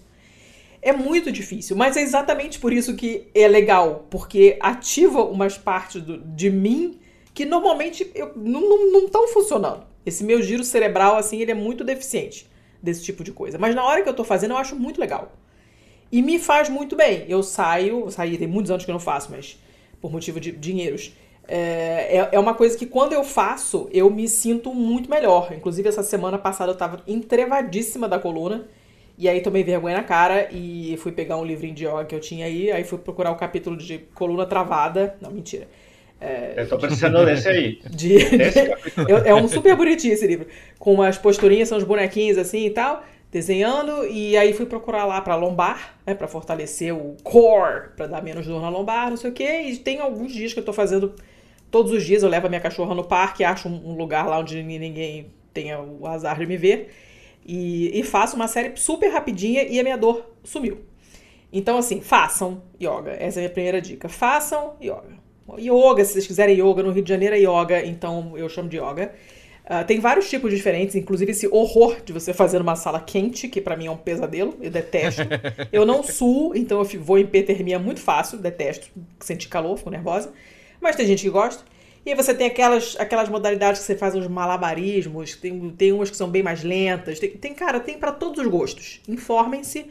É 0.80 0.92
muito 0.92 1.32
difícil, 1.32 1.74
mas 1.74 1.96
é 1.96 2.02
exatamente 2.02 2.60
por 2.60 2.72
isso 2.72 2.94
que 2.94 3.26
é 3.34 3.48
legal, 3.48 4.06
porque 4.08 4.58
ativa 4.60 5.24
umas 5.24 5.58
partes 5.58 6.00
do, 6.00 6.18
de 6.18 6.50
mim 6.50 7.00
que 7.34 7.44
normalmente 7.44 8.08
eu, 8.14 8.30
não 8.36 9.06
estão 9.06 9.26
funcionando. 9.26 9.82
Esse 10.06 10.22
meu 10.22 10.40
giro 10.40 10.62
cerebral, 10.62 11.16
assim, 11.16 11.40
ele 11.42 11.50
é 11.50 11.54
muito 11.54 11.82
deficiente 11.82 12.48
desse 12.80 13.02
tipo 13.02 13.24
de 13.24 13.32
coisa. 13.32 13.58
Mas 13.58 13.74
na 13.74 13.82
hora 13.82 14.02
que 14.02 14.08
eu 14.08 14.14
tô 14.14 14.22
fazendo, 14.22 14.52
eu 14.52 14.56
acho 14.56 14.76
muito 14.76 15.00
legal. 15.00 15.32
E 16.12 16.22
me 16.22 16.38
faz 16.38 16.68
muito 16.68 16.94
bem. 16.94 17.24
Eu 17.28 17.42
saio, 17.42 18.08
saí, 18.08 18.38
tem 18.38 18.46
muitos 18.46 18.70
anos 18.70 18.84
que 18.84 18.90
eu 18.92 18.94
não 18.94 19.00
faço, 19.00 19.32
mas 19.32 19.58
por 20.00 20.10
motivo 20.10 20.40
de 20.40 20.52
dinheiros. 20.52 21.12
É, 21.48 22.18
é, 22.18 22.28
é, 22.32 22.38
uma 22.38 22.54
coisa 22.54 22.76
que 22.76 22.86
quando 22.86 23.12
eu 23.12 23.22
faço, 23.22 23.88
eu 23.92 24.10
me 24.10 24.28
sinto 24.28 24.74
muito 24.74 25.08
melhor. 25.08 25.52
Inclusive, 25.52 25.88
essa 25.88 26.02
semana 26.02 26.38
passada 26.38 26.72
eu 26.72 26.76
tava 26.76 27.02
entrevadíssima 27.06 28.08
da 28.08 28.18
coluna. 28.18 28.66
E 29.18 29.28
aí 29.28 29.40
tomei 29.40 29.64
vergonha 29.64 29.96
na 29.96 30.02
cara 30.02 30.48
e 30.52 30.94
fui 30.98 31.10
pegar 31.10 31.38
um 31.38 31.44
livrinho 31.44 31.74
de 31.74 31.86
yoga 31.86 32.04
que 32.04 32.14
eu 32.14 32.20
tinha 32.20 32.44
aí. 32.46 32.70
Aí 32.70 32.84
fui 32.84 32.98
procurar 32.98 33.30
o 33.30 33.36
capítulo 33.36 33.76
de 33.76 33.98
coluna 34.14 34.44
travada. 34.44 35.16
Não, 35.22 35.30
mentira. 35.30 35.68
É, 36.20 36.54
eu 36.56 36.68
tô 36.68 36.78
precisando 36.78 37.24
desse 37.24 37.48
aí. 37.48 37.78
De, 37.90 38.16
é 39.24 39.34
um 39.34 39.46
super 39.48 39.76
bonitinho 39.76 40.14
esse 40.14 40.26
livro. 40.26 40.46
Com 40.78 40.94
umas 40.94 41.16
posturinhas, 41.16 41.68
são 41.68 41.78
os 41.78 41.84
bonequinhos 41.84 42.38
assim 42.38 42.66
e 42.66 42.70
tal 42.70 43.02
desenhando 43.36 44.06
e 44.06 44.34
aí 44.34 44.54
fui 44.54 44.64
procurar 44.64 45.04
lá 45.04 45.20
para 45.20 45.36
lombar, 45.36 45.98
né, 46.06 46.14
para 46.14 46.26
fortalecer 46.26 46.94
o 46.94 47.16
core, 47.22 47.90
para 47.94 48.06
dar 48.06 48.22
menos 48.22 48.46
dor 48.46 48.62
na 48.62 48.70
lombar, 48.70 49.10
não 49.10 49.16
sei 49.16 49.30
o 49.30 49.32
que. 49.32 49.44
E 49.44 49.76
tem 49.76 50.00
alguns 50.00 50.32
dias 50.32 50.54
que 50.54 50.60
eu 50.60 50.64
tô 50.64 50.72
fazendo 50.72 51.14
todos 51.70 51.92
os 51.92 52.02
dias 52.02 52.22
eu 52.22 52.30
levo 52.30 52.46
a 52.46 52.48
minha 52.48 52.60
cachorra 52.60 52.94
no 52.94 53.04
parque, 53.04 53.44
acho 53.44 53.68
um 53.68 53.94
lugar 53.94 54.26
lá 54.26 54.38
onde 54.38 54.62
ninguém 54.62 55.30
tenha 55.52 55.78
o 55.78 56.06
azar 56.06 56.38
de 56.38 56.46
me 56.46 56.56
ver 56.56 56.90
e, 57.44 57.98
e 57.98 58.02
faço 58.02 58.36
uma 58.36 58.48
série 58.48 58.72
super 58.76 59.08
rapidinha 59.08 59.64
e 59.64 59.78
a 59.78 59.82
minha 59.82 59.98
dor 59.98 60.34
sumiu. 60.42 60.78
Então 61.52 61.76
assim, 61.76 62.00
façam 62.00 62.62
yoga. 62.80 63.12
Essa 63.18 63.38
é 63.38 63.40
a 63.40 63.42
minha 63.42 63.50
primeira 63.50 63.80
dica. 63.82 64.08
Façam 64.08 64.76
yoga. 64.80 65.26
Yoga, 65.58 66.04
se 66.04 66.14
vocês 66.14 66.26
quiserem 66.26 66.56
yoga, 66.58 66.82
no 66.82 66.90
Rio 66.90 67.02
de 67.02 67.08
Janeiro 67.08 67.36
é 67.36 67.38
yoga, 67.38 67.84
então 67.84 68.32
eu 68.36 68.48
chamo 68.48 68.68
de 68.68 68.78
yoga. 68.78 69.12
Uh, 69.66 69.84
tem 69.84 69.98
vários 69.98 70.30
tipos 70.30 70.52
diferentes, 70.52 70.94
inclusive 70.94 71.32
esse 71.32 71.48
horror 71.48 71.96
de 72.04 72.12
você 72.12 72.32
fazer 72.32 72.60
numa 72.60 72.76
sala 72.76 73.00
quente, 73.00 73.48
que 73.48 73.60
para 73.60 73.76
mim 73.76 73.86
é 73.86 73.90
um 73.90 73.96
pesadelo, 73.96 74.56
eu 74.60 74.70
detesto. 74.70 75.22
eu 75.72 75.84
não 75.84 76.04
suo, 76.04 76.54
então 76.54 76.78
eu 76.78 76.84
vou 77.00 77.18
em 77.18 77.22
hipertermia 77.22 77.76
muito 77.76 78.00
fácil, 78.00 78.38
detesto 78.38 78.88
sentir 79.18 79.48
calor, 79.48 79.76
fico 79.76 79.90
nervosa. 79.90 80.32
Mas 80.80 80.94
tem 80.94 81.04
gente 81.04 81.22
que 81.22 81.30
gosta. 81.30 81.64
E 82.04 82.14
você 82.14 82.32
tem 82.32 82.46
aquelas, 82.46 82.94
aquelas 83.00 83.28
modalidades 83.28 83.80
que 83.80 83.86
você 83.86 83.96
faz 83.96 84.14
os 84.14 84.28
malabarismos, 84.28 85.34
tem, 85.34 85.70
tem 85.70 85.92
umas 85.92 86.08
que 86.08 86.16
são 86.16 86.30
bem 86.30 86.44
mais 86.44 86.62
lentas. 86.62 87.18
Tem, 87.18 87.30
tem 87.30 87.52
cara, 87.52 87.80
tem 87.80 87.98
para 87.98 88.12
todos 88.12 88.38
os 88.38 88.46
gostos. 88.46 89.00
Informem-se 89.08 89.86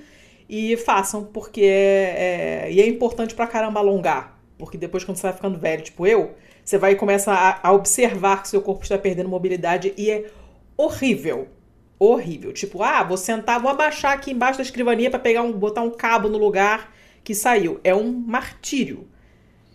e 0.47 0.77
façam, 0.77 1.25
porque 1.25 1.63
é, 1.63 2.67
é, 2.67 2.71
e 2.71 2.79
é 2.79 2.87
importante 2.87 3.35
pra 3.35 3.45
caramba 3.45 3.81
alongar. 3.81 4.39
Porque 4.57 4.77
depois, 4.77 5.03
quando 5.03 5.17
você 5.17 5.23
vai 5.23 5.33
ficando 5.33 5.59
velho, 5.59 5.81
tipo 5.81 6.07
eu, 6.07 6.35
você 6.65 6.79
vai 6.79 6.95
começar 6.95 7.35
a, 7.61 7.69
a 7.69 7.71
observar 7.71 8.41
que 8.41 8.47
seu 8.47 8.59
corpo 8.59 8.81
está 8.81 8.97
perdendo 8.97 9.29
mobilidade 9.29 9.93
e 9.95 10.09
é 10.09 10.25
horrível. 10.75 11.47
Horrível. 11.99 12.51
Tipo, 12.51 12.81
ah, 12.81 13.03
vou 13.03 13.17
sentar, 13.17 13.61
vou 13.61 13.69
abaixar 13.69 14.13
aqui 14.13 14.31
embaixo 14.31 14.57
da 14.57 14.63
escrivania 14.63 15.11
para 15.11 15.19
pegar 15.19 15.43
um, 15.43 15.51
botar 15.51 15.83
um 15.83 15.91
cabo 15.91 16.27
no 16.27 16.39
lugar 16.39 16.91
que 17.23 17.35
saiu. 17.35 17.79
É 17.83 17.93
um 17.93 18.11
martírio. 18.11 19.07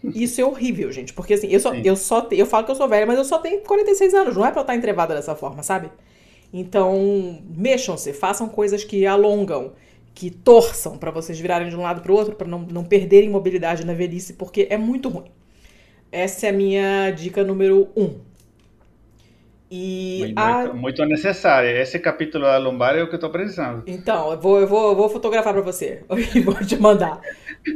Isso 0.03 0.41
é 0.41 0.45
horrível, 0.45 0.91
gente. 0.91 1.13
Porque 1.13 1.35
assim, 1.35 1.47
eu 1.47 1.61
só, 1.61 1.73
eu 1.75 1.95
só 1.95 2.27
eu 2.33 2.45
falo 2.45 2.65
que 2.65 2.73
eu 2.73 2.75
sou 2.75 2.89
velha, 2.89 3.07
mas 3.07 3.19
eu 3.19 3.25
só 3.25 3.39
tenho 3.39 3.61
46 3.61 4.13
anos. 4.13 4.37
Não 4.37 4.45
é 4.45 4.51
pra 4.51 4.61
eu 4.61 4.63
estar 4.63 4.75
entrevada 4.75 5.15
dessa 5.15 5.37
forma, 5.37 5.63
sabe? 5.63 5.91
Então, 6.53 7.41
mexam-se, 7.49 8.13
façam 8.13 8.49
coisas 8.49 8.83
que 8.83 9.07
alongam, 9.07 9.75
que 10.13 10.29
torçam 10.29 10.99
para 10.99 11.13
vocês 11.13 11.39
virarem 11.39 11.69
de 11.69 11.77
um 11.77 11.83
lado 11.83 12.01
para 12.03 12.11
o 12.11 12.17
outro, 12.17 12.35
para 12.35 12.49
não, 12.49 12.59
não 12.61 12.83
perderem 12.83 13.31
mobilidade 13.31 13.87
na 13.87 13.95
velhice, 13.95 14.33
porque 14.33 14.67
é 14.69 14.77
muito 14.77 15.09
ruim. 15.09 15.31
Essa 16.13 16.47
é 16.47 16.51
a 16.51 16.53
minha 16.53 17.11
dica 17.11 17.45
número 17.45 17.89
um. 17.97 18.19
E 19.71 20.23
muito, 20.25 20.39
a... 20.41 20.75
muito 20.75 21.05
necessária. 21.05 21.81
Esse 21.81 21.97
capítulo 22.01 22.45
da 22.45 22.59
lombar 22.59 22.97
é 22.97 23.03
o 23.03 23.07
que 23.07 23.15
eu 23.15 23.19
estou 23.19 23.31
precisando. 23.31 23.85
Então, 23.87 24.33
eu 24.33 24.41
vou, 24.41 24.61
eu 24.61 24.67
vou, 24.67 24.91
eu 24.91 24.97
vou 24.97 25.09
fotografar 25.09 25.53
para 25.53 25.63
você 25.63 26.03
e 26.35 26.41
vou 26.41 26.55
te 26.57 26.77
mandar. 26.77 27.21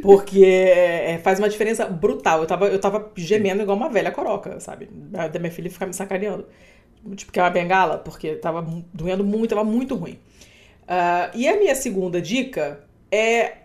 Porque 0.01 0.43
é, 0.43 1.17
faz 1.23 1.39
uma 1.39 1.47
diferença 1.47 1.85
brutal. 1.85 2.41
Eu 2.41 2.45
tava, 2.45 2.67
eu 2.67 2.79
tava 2.79 3.11
gemendo 3.15 3.61
igual 3.61 3.77
uma 3.77 3.89
velha 3.89 4.11
coroca, 4.11 4.59
sabe? 4.59 4.89
Da, 4.91 5.29
da 5.29 5.39
minha 5.39 5.51
filha 5.51 5.69
ficar 5.69 5.85
me 5.85 5.93
sacaneando. 5.93 6.45
Tipo, 7.15 7.31
que 7.31 7.39
é 7.39 7.43
uma 7.43 7.49
bengala, 7.49 7.99
porque 7.99 8.35
tava 8.35 8.65
doendo 8.93 9.23
muito, 9.23 9.51
tava 9.51 9.63
muito 9.63 9.95
ruim. 9.95 10.19
Uh, 10.83 11.31
e 11.33 11.47
a 11.47 11.57
minha 11.57 11.75
segunda 11.75 12.21
dica 12.21 12.81
é. 13.09 13.59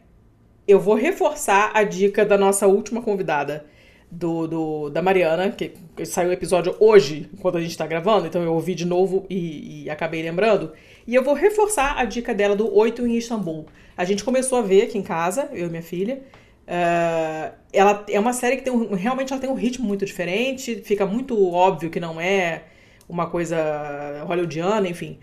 Eu 0.69 0.79
vou 0.79 0.95
reforçar 0.95 1.73
a 1.75 1.83
dica 1.83 2.25
da 2.25 2.39
nossa 2.39 2.69
última 2.69 3.03
convidada 3.03 3.65
do, 4.11 4.47
do, 4.47 4.91
da 4.91 5.01
Mariana, 5.01 5.51
que, 5.51 5.73
saiu 6.05 6.31
o 6.31 6.33
episódio 6.33 6.75
hoje, 6.81 7.31
quando 7.41 7.59
a 7.59 7.61
gente 7.61 7.77
tá 7.77 7.87
gravando, 7.87 8.27
então 8.27 8.43
eu 8.43 8.53
ouvi 8.53 8.75
de 8.75 8.85
novo 8.85 9.25
e, 9.31 9.85
e, 9.85 9.91
acabei 9.91 10.23
lembrando. 10.23 10.73
E 11.07 11.15
eu 11.15 11.23
vou 11.23 11.35
reforçar 11.35 11.97
a 11.97 12.05
dica 12.05 12.35
dela 12.35 12.57
do 12.57 12.75
Oito 12.75 13.07
em 13.07 13.17
Istambul. 13.17 13.67
A 13.97 14.05
gente 14.05 14.25
começou 14.25 14.59
a 14.59 14.63
ver 14.63 14.83
aqui 14.83 14.99
em 14.99 15.03
casa, 15.03 15.49
eu 15.53 15.69
e 15.69 15.71
minha 15.71 15.83
filha. 15.83 16.23
Uh, 16.67 17.55
ela 17.73 18.05
é 18.09 18.19
uma 18.19 18.33
série 18.33 18.57
que 18.57 18.63
tem 18.63 18.73
um, 18.73 18.95
realmente 18.95 19.33
ela 19.33 19.41
tem 19.41 19.51
um 19.51 19.55
ritmo 19.55 19.87
muito 19.87 20.05
diferente, 20.05 20.83
fica 20.85 21.07
muito 21.07 21.53
óbvio 21.53 21.91
que 21.91 22.01
não 22.01 22.21
é 22.21 22.65
uma 23.09 23.29
coisa 23.29 24.25
hollywoodiana, 24.27 24.89
enfim. 24.89 25.19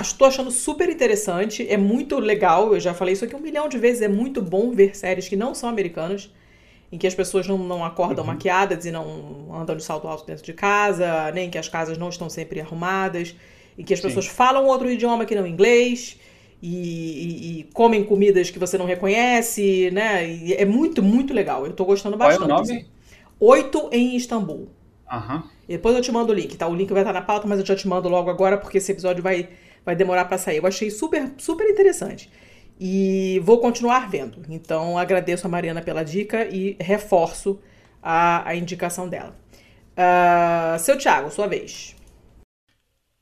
Estou 0.00 0.26
achando 0.26 0.50
super 0.50 0.88
interessante, 0.88 1.66
é 1.68 1.76
muito 1.76 2.18
legal, 2.18 2.72
eu 2.72 2.80
já 2.80 2.94
falei 2.94 3.12
isso 3.12 3.24
aqui 3.24 3.36
um 3.36 3.40
milhão 3.40 3.68
de 3.68 3.76
vezes, 3.76 4.00
é 4.00 4.08
muito 4.08 4.40
bom 4.40 4.72
ver 4.72 4.96
séries 4.96 5.28
que 5.28 5.36
não 5.36 5.54
são 5.54 5.68
americanas 5.68 6.30
em 6.92 6.98
que 6.98 7.06
as 7.06 7.14
pessoas 7.14 7.48
não, 7.48 7.56
não 7.56 7.82
acordam 7.82 8.22
uhum. 8.22 8.30
maquiadas 8.30 8.84
e 8.84 8.90
não 8.90 9.48
andam 9.50 9.74
de 9.74 9.82
salto 9.82 10.06
alto 10.06 10.26
dentro 10.26 10.44
de 10.44 10.52
casa, 10.52 11.32
nem 11.32 11.48
que 11.48 11.56
as 11.56 11.66
casas 11.66 11.96
não 11.96 12.10
estão 12.10 12.28
sempre 12.28 12.60
arrumadas, 12.60 13.34
em 13.78 13.82
que 13.82 13.94
as 13.94 14.00
Sim. 14.00 14.08
pessoas 14.08 14.26
falam 14.26 14.66
outro 14.66 14.90
idioma 14.90 15.24
que 15.24 15.34
não 15.34 15.46
inglês. 15.46 16.20
E, 16.62 16.68
e, 16.68 17.60
e, 17.60 17.64
comem 17.72 18.04
comidas 18.04 18.48
que 18.48 18.58
você 18.58 18.78
não 18.78 18.86
reconhece, 18.86 19.90
né? 19.90 20.28
E 20.28 20.54
é 20.54 20.64
muito, 20.64 21.02
muito 21.02 21.34
legal. 21.34 21.66
Eu 21.66 21.72
tô 21.72 21.84
gostando 21.84 22.16
bastante. 22.16 22.46
Qual 22.46 22.50
é 22.50 22.52
o 22.52 22.56
nome? 22.56 22.72
Assim. 22.72 22.86
Oito 23.40 23.88
em 23.90 24.14
Istambul. 24.14 24.68
Uhum. 25.10 25.42
Depois 25.66 25.96
eu 25.96 26.02
te 26.02 26.12
mando 26.12 26.32
o 26.32 26.34
link, 26.36 26.56
tá? 26.56 26.68
O 26.68 26.74
link 26.74 26.92
vai 26.92 27.02
estar 27.02 27.12
na 27.12 27.20
pauta, 27.20 27.48
mas 27.48 27.58
eu 27.58 27.66
já 27.66 27.74
te 27.74 27.88
mando 27.88 28.08
logo 28.08 28.30
agora, 28.30 28.56
porque 28.56 28.78
esse 28.78 28.92
episódio 28.92 29.24
vai, 29.24 29.48
vai 29.84 29.96
demorar 29.96 30.26
para 30.26 30.38
sair. 30.38 30.58
Eu 30.58 30.66
achei 30.66 30.88
super, 30.88 31.32
super 31.36 31.68
interessante. 31.68 32.30
E 32.84 33.38
vou 33.44 33.60
continuar 33.60 34.10
vendo. 34.10 34.42
Então 34.48 34.98
agradeço 34.98 35.46
a 35.46 35.48
Mariana 35.48 35.80
pela 35.80 36.04
dica 36.04 36.48
e 36.48 36.76
reforço 36.80 37.60
a, 38.02 38.48
a 38.48 38.56
indicação 38.56 39.08
dela. 39.08 39.36
Uh, 39.92 40.76
seu 40.80 40.98
Thiago, 40.98 41.30
sua 41.30 41.46
vez. 41.46 41.94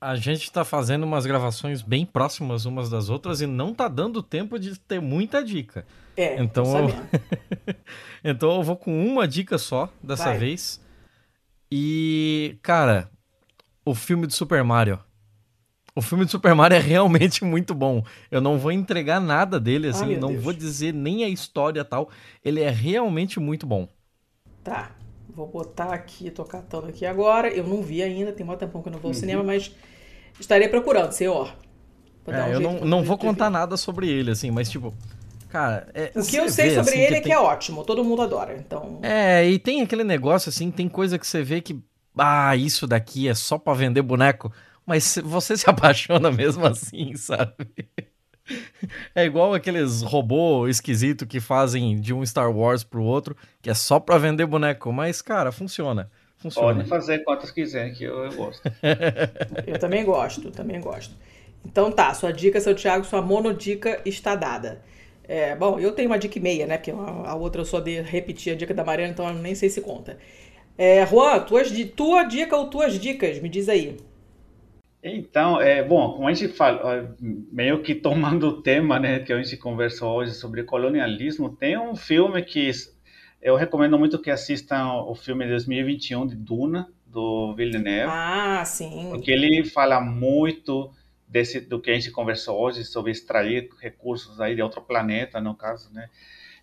A 0.01 0.17
gente 0.17 0.45
está 0.45 0.65
fazendo 0.65 1.03
umas 1.03 1.27
gravações 1.27 1.83
bem 1.83 2.07
próximas 2.07 2.65
umas 2.65 2.89
das 2.89 3.11
outras 3.11 3.43
e 3.43 3.47
não 3.47 3.75
tá 3.75 3.87
dando 3.87 4.23
tempo 4.23 4.59
de 4.59 4.81
ter 4.81 4.99
muita 4.99 5.45
dica. 5.45 5.85
É, 6.17 6.43
então 6.43 6.65
eu... 6.79 6.89
então 8.25 8.57
eu 8.57 8.63
vou 8.63 8.79
com 8.79 9.07
uma 9.07 9.29
dica 9.29 9.59
só 9.59 9.93
dessa 10.03 10.31
Vai. 10.31 10.39
vez. 10.39 10.81
E, 11.71 12.57
cara, 12.63 13.11
o 13.85 13.95
filme 13.95 14.27
do 14.27 14.33
Super 14.33 14.65
Mario. 14.65 14.99
O 16.01 16.03
filme 16.03 16.25
de 16.25 16.31
Super 16.31 16.55
Mario 16.55 16.77
é 16.77 16.81
realmente 16.81 17.45
muito 17.45 17.75
bom. 17.75 18.03
Eu 18.31 18.41
não 18.41 18.59
vou 18.59 18.73
entregar 18.73 19.21
nada 19.21 19.61
dele, 19.61 19.89
assim, 19.89 20.15
Ai, 20.15 20.17
não 20.17 20.29
Deus. 20.29 20.43
vou 20.43 20.53
dizer 20.53 20.95
nem 20.95 21.25
a 21.25 21.29
história 21.29 21.85
tal. 21.85 22.11
Ele 22.45 22.61
é 22.61 22.71
realmente 22.71 23.39
muito 23.39 23.67
bom. 23.67 23.87
Tá, 24.65 24.93
vou 25.29 25.47
botar 25.47 25.93
aqui, 25.93 26.31
tô 26.31 26.45
catando 26.45 26.89
aqui 26.89 27.05
agora. 27.07 27.49
Eu 27.49 27.65
não 27.67 27.83
vi 27.83 28.03
ainda, 28.03 28.33
tem 28.33 28.49
um 28.49 28.57
tempão 28.57 28.83
que 28.83 28.89
eu 28.89 28.93
não 28.93 28.99
vou 28.99 29.09
ao 29.11 29.15
uhum. 29.15 29.21
cinema, 29.21 29.43
mas 29.43 29.75
estarei 30.39 30.69
procurando, 30.69 31.13
senhor. 31.13 31.55
Dar 32.25 32.49
um 32.49 32.53
É, 32.53 32.55
eu 32.55 32.61
não, 32.61 32.81
não 32.85 33.03
vou 33.05 33.19
contar 33.19 33.51
nada 33.51 33.77
sobre 33.77 34.09
ele, 34.09 34.31
assim, 34.31 34.51
mas 34.51 34.69
tipo. 34.71 34.95
Cara, 35.49 35.89
é, 35.95 36.13
O 36.15 36.25
que 36.25 36.37
eu 36.37 36.49
sei 36.49 36.71
vê, 36.71 36.75
sobre 36.77 36.91
assim, 36.93 37.01
ele 37.01 37.17
é 37.17 37.21
que 37.21 37.25
tem- 37.25 37.33
é 37.33 37.39
ótimo, 37.39 37.85
todo 37.85 38.05
mundo 38.05 38.23
adora. 38.23 38.57
Então, 38.57 39.01
É, 39.03 39.49
e 39.49 39.59
tem 39.59 39.83
aquele 39.83 40.05
negócio 40.05 40.49
assim, 40.49 40.71
tem 40.71 40.89
coisa 40.89 41.19
que 41.19 41.27
você 41.27 41.43
vê 41.43 41.61
que. 41.61 41.81
Ah, 42.17 42.55
isso 42.57 42.87
daqui 42.87 43.29
é 43.29 43.35
só 43.35 43.59
pra 43.59 43.73
vender 43.75 44.03
boneco. 44.03 44.53
Mas 44.91 45.21
você 45.23 45.57
se 45.57 45.65
apaixona 45.71 46.33
mesmo 46.33 46.67
assim, 46.67 47.15
sabe? 47.15 47.55
É 49.15 49.25
igual 49.25 49.55
aqueles 49.55 50.03
robô 50.03 50.67
esquisito 50.67 51.25
que 51.25 51.39
fazem 51.39 52.01
de 52.01 52.13
um 52.13 52.27
Star 52.27 52.51
Wars 52.51 52.83
pro 52.83 53.05
outro, 53.05 53.37
que 53.63 53.71
é 53.71 53.75
só 53.75 54.01
pra 54.01 54.19
vender 54.19 54.45
boneco. 54.45 54.93
Mas, 54.93 55.23
cara, 55.23 55.53
funciona. 55.53 56.11
Funciona. 56.37 56.75
Podem 56.75 56.85
fazer 56.89 57.21
quantas 57.21 57.53
quiserem, 57.53 57.95
que 57.95 58.03
eu, 58.03 58.25
eu 58.25 58.33
gosto. 58.33 58.61
eu 59.65 59.79
também 59.79 60.05
gosto, 60.05 60.51
também 60.51 60.81
gosto. 60.81 61.15
Então 61.65 61.93
tá, 61.93 62.13
sua 62.13 62.33
dica, 62.33 62.61
seu 62.61 62.75
Thiago, 62.75 63.05
sua 63.05 63.23
monodica 63.23 64.01
está 64.05 64.35
dada. 64.35 64.83
É, 65.23 65.55
bom, 65.55 65.79
eu 65.79 65.93
tenho 65.93 66.11
uma 66.11 66.19
dica 66.19 66.37
e 66.37 66.43
meia, 66.43 66.67
né? 66.67 66.77
Porque 66.77 66.91
a 66.91 67.31
a 67.31 67.35
outra 67.37 67.61
eu 67.61 67.65
só 67.65 67.79
de 67.79 68.01
repetir 68.01 68.53
a 68.53 68.57
dica 68.57 68.75
da 68.75 68.83
Mariana, 68.83 69.13
então 69.13 69.29
eu 69.29 69.35
nem 69.35 69.55
sei 69.55 69.69
se 69.69 69.81
conta. 69.81 70.19
É, 70.77 71.07
Juan, 71.07 71.39
tuas, 71.45 71.71
tua 71.95 72.25
dica 72.25 72.57
ou 72.57 72.69
tuas 72.69 72.99
dicas? 72.99 73.39
Me 73.39 73.49
diz 73.49 73.69
aí. 73.69 73.97
Então, 75.03 75.61
é, 75.61 75.83
bom, 75.83 76.13
como 76.13 76.29
a 76.29 76.33
gente 76.33 76.53
fala, 76.53 77.17
meio 77.21 77.83
que 77.83 77.95
tomando 77.95 78.49
o 78.49 78.63
tema, 78.63 78.99
né, 78.99 79.21
que 79.21 79.33
a 79.33 79.43
gente 79.43 79.57
conversou 79.57 80.13
hoje 80.17 80.35
sobre 80.35 80.63
colonialismo, 80.63 81.49
tem 81.57 81.79
um 81.79 81.97
filme 81.97 82.43
que 82.43 82.71
eu 83.41 83.57
recomendo 83.57 83.99
muito 83.99 84.21
que 84.21 84.31
assistam 84.31 84.93
o 85.07 85.15
filme 85.15 85.45
de 85.45 85.51
2021 85.53 86.27
de 86.27 86.37
Duna, 86.37 86.89
do 87.07 87.55
Villeneuve, 87.55 88.13
Ah, 88.13 88.63
sim. 88.65 89.09
porque 89.11 89.31
ele 89.31 89.65
fala 89.65 90.01
muito 90.01 90.93
desse, 91.27 91.61
do 91.61 91.81
que 91.81 91.91
a 91.91 91.95
gente 91.95 92.11
conversou 92.11 92.61
hoje, 92.61 92.85
sobre 92.85 93.11
extrair 93.11 93.69
recursos 93.81 94.39
aí 94.41 94.55
de 94.55 94.63
outro 94.63 94.83
planeta, 94.83 95.41
no 95.41 95.55
caso, 95.55 95.91
né? 95.93 96.09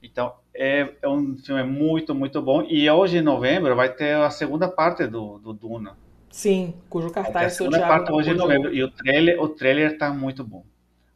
Então, 0.02 0.34
é, 0.54 0.94
é 1.02 1.08
um 1.08 1.36
filme 1.38 1.64
muito, 1.64 2.14
muito 2.14 2.40
bom. 2.42 2.62
E 2.70 2.88
hoje, 2.90 3.18
em 3.18 3.22
novembro, 3.22 3.76
vai 3.76 3.92
ter 3.92 4.16
a 4.16 4.30
segunda 4.30 4.68
parte 4.70 5.08
do, 5.08 5.40
do 5.40 5.54
Duna. 5.54 5.98
Sim, 6.30 6.74
cujo 6.90 7.10
cartaz 7.10 7.58
Thiago 7.58 7.78
parte 7.88 8.12
hoje 8.12 8.30
em 8.32 8.34
pôde 8.38 8.44
novembro. 8.48 8.74
E 8.74 8.84
o 8.84 8.92
trailer, 8.92 9.42
o 9.42 9.50
trailer 9.50 9.92
está 9.94 10.10
muito 10.12 10.44
bom. 10.44 10.64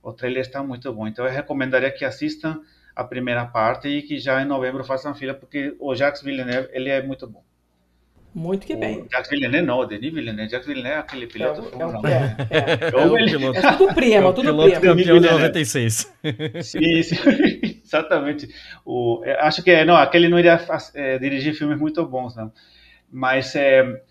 O 0.02 0.12
trailer 0.14 0.42
está 0.42 0.64
muito 0.64 0.92
bom. 0.94 1.08
Então, 1.08 1.26
eu 1.26 1.32
recomendaria 1.32 1.92
que 1.92 2.04
assistam 2.04 2.62
a 2.96 3.04
primeira 3.04 3.46
parte 3.46 3.88
e 3.88 4.02
que 4.02 4.18
já 4.18 4.42
em 4.42 4.46
novembro 4.46 4.84
façam 4.84 5.14
fila, 5.14 5.34
porque 5.34 5.76
o 5.80 5.94
Jacques 5.96 6.22
Villeneuve, 6.24 6.70
ele 6.72 6.90
é 6.90 7.02
muito 7.04 7.28
bom. 7.28 7.44
Muito 8.34 8.66
que 8.66 8.76
bem. 8.78 9.02
O 9.02 9.08
Jacques 9.12 9.30
Villeneuve 9.30 9.68
não, 9.68 9.80
o 9.80 9.86
Denis 9.86 10.14
Villeneuve. 10.14 10.50
Jacques 10.50 10.66
Villeneuve 10.68 10.96
é 10.96 11.00
aquele 11.00 11.26
É, 11.26 11.28
piloto 11.28 11.62
é, 11.80 11.86
o- 11.86 11.90
1. 12.02 12.08
é, 12.08 12.36
é. 12.50 13.02
É 13.02 13.06
o 13.06 13.18
Ele- 13.18 13.38
piloto, 13.38 13.60
É 13.60 13.74
tudo 13.78 13.94
prima, 13.94 14.16
é 14.16 14.26
o 14.26 14.34
tudo 14.34 14.46
piloto 14.46 14.62
prima. 14.64 14.76
campeão 14.76 14.96
de 14.96 15.04
Villeneuve. 15.04 15.38
96. 15.38 16.14
Sim, 16.64 17.04
sim, 17.04 17.16
exatamente. 17.84 18.48
O, 18.86 19.22
eu 19.26 19.38
acho 19.42 19.62
que 19.62 19.84
não, 19.84 19.96
aquele 19.98 20.30
não 20.30 20.40
iria 20.40 20.60
é, 20.96 21.20
dirigir 21.20 21.54
filmes 21.54 21.78
muito 21.78 22.06
bons, 22.06 22.34
não. 22.36 22.52
Mas 23.12 23.54
é, 23.56 24.02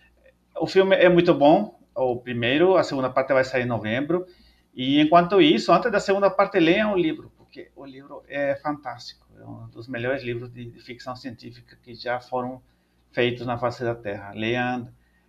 o 0.57 0.67
filme 0.67 0.97
é 0.97 1.09
muito 1.09 1.35
bom. 1.35 1.79
O 1.95 2.17
primeiro, 2.17 2.77
a 2.77 2.83
segunda 2.85 3.11
parte 3.11 3.33
vai 3.33 3.45
sair 3.45 3.63
em 3.63 3.67
novembro. 3.67 4.27
E 4.75 5.01
enquanto 5.01 5.41
isso, 5.41 5.73
antes 5.73 5.91
da 5.91 6.01
segunda 6.01 6.31
parte, 6.31 6.59
leiam 6.59 6.93
o 6.93 6.97
livro, 6.97 7.33
porque 7.37 7.71
o 7.75 7.85
livro 7.85 8.23
é 8.29 8.55
fantástico. 8.57 9.27
É 9.39 9.45
um 9.45 9.69
dos 9.69 9.89
melhores 9.89 10.23
livros 10.23 10.51
de, 10.53 10.71
de 10.71 10.81
ficção 10.81 11.17
científica 11.17 11.77
que 11.83 11.95
já 11.95 12.21
foram 12.21 12.63
feitos 13.11 13.47
na 13.47 13.59
face 13.59 13.83
da 13.83 13.95
Terra. 13.95 14.33
Leiam 14.35 14.89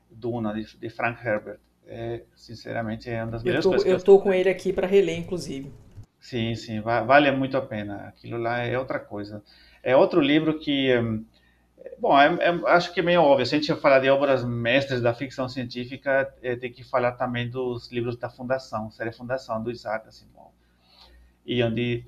Duna, 0.09 0.53
de, 0.53 0.77
de 0.77 0.89
Frank 0.89 1.25
Herbert. 1.25 1.59
É, 1.87 2.23
sinceramente, 2.35 3.09
é 3.09 3.23
uma 3.23 3.31
das 3.31 3.41
Eu 3.41 3.47
melhores 3.47 3.63
tô, 3.63 3.69
coisas 3.71 3.87
eu 3.87 3.99
tô 4.03 4.19
com 4.19 4.31
ele 4.33 4.49
aqui 4.49 4.71
para 4.71 4.85
reler, 4.87 5.17
inclusive. 5.17 5.71
Sim, 6.19 6.55
sim, 6.55 6.79
va- 6.81 7.01
vale 7.01 7.31
muito 7.31 7.57
a 7.57 7.61
pena. 7.61 8.07
Aquilo 8.07 8.37
lá 8.37 8.59
é 8.59 8.77
outra 8.77 8.99
coisa. 8.99 9.43
É 9.83 9.95
outro 9.95 10.21
livro 10.21 10.59
que, 10.59 10.95
hum, 10.97 11.25
bom, 11.99 12.17
é- 12.19 12.33
é- 12.49 12.61
acho 12.71 12.93
que 12.93 12.99
é 12.99 13.03
meio 13.03 13.21
óbvio. 13.21 13.45
Se 13.45 13.55
a 13.55 13.57
gente 13.59 13.73
falar 13.75 13.99
de 13.99 14.09
obras 14.09 14.43
mestres 14.43 15.01
da 15.01 15.13
ficção 15.13 15.47
científica, 15.49 16.33
eh, 16.41 16.55
tem 16.55 16.71
que 16.71 16.83
falar 16.83 17.13
também 17.13 17.49
dos 17.49 17.91
livros 17.91 18.17
da 18.17 18.29
Fundação, 18.29 18.89
série 18.91 19.11
Fundação, 19.11 19.61
do 19.63 19.71
Isaac 19.71 20.07
Asimov. 20.07 20.51
E 21.45 21.63
onde 21.63 22.05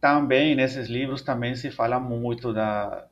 também, 0.00 0.54
nesses 0.54 0.88
livros, 0.88 1.22
também 1.22 1.54
se 1.56 1.70
fala 1.70 1.98
muito 1.98 2.52
da... 2.52 3.06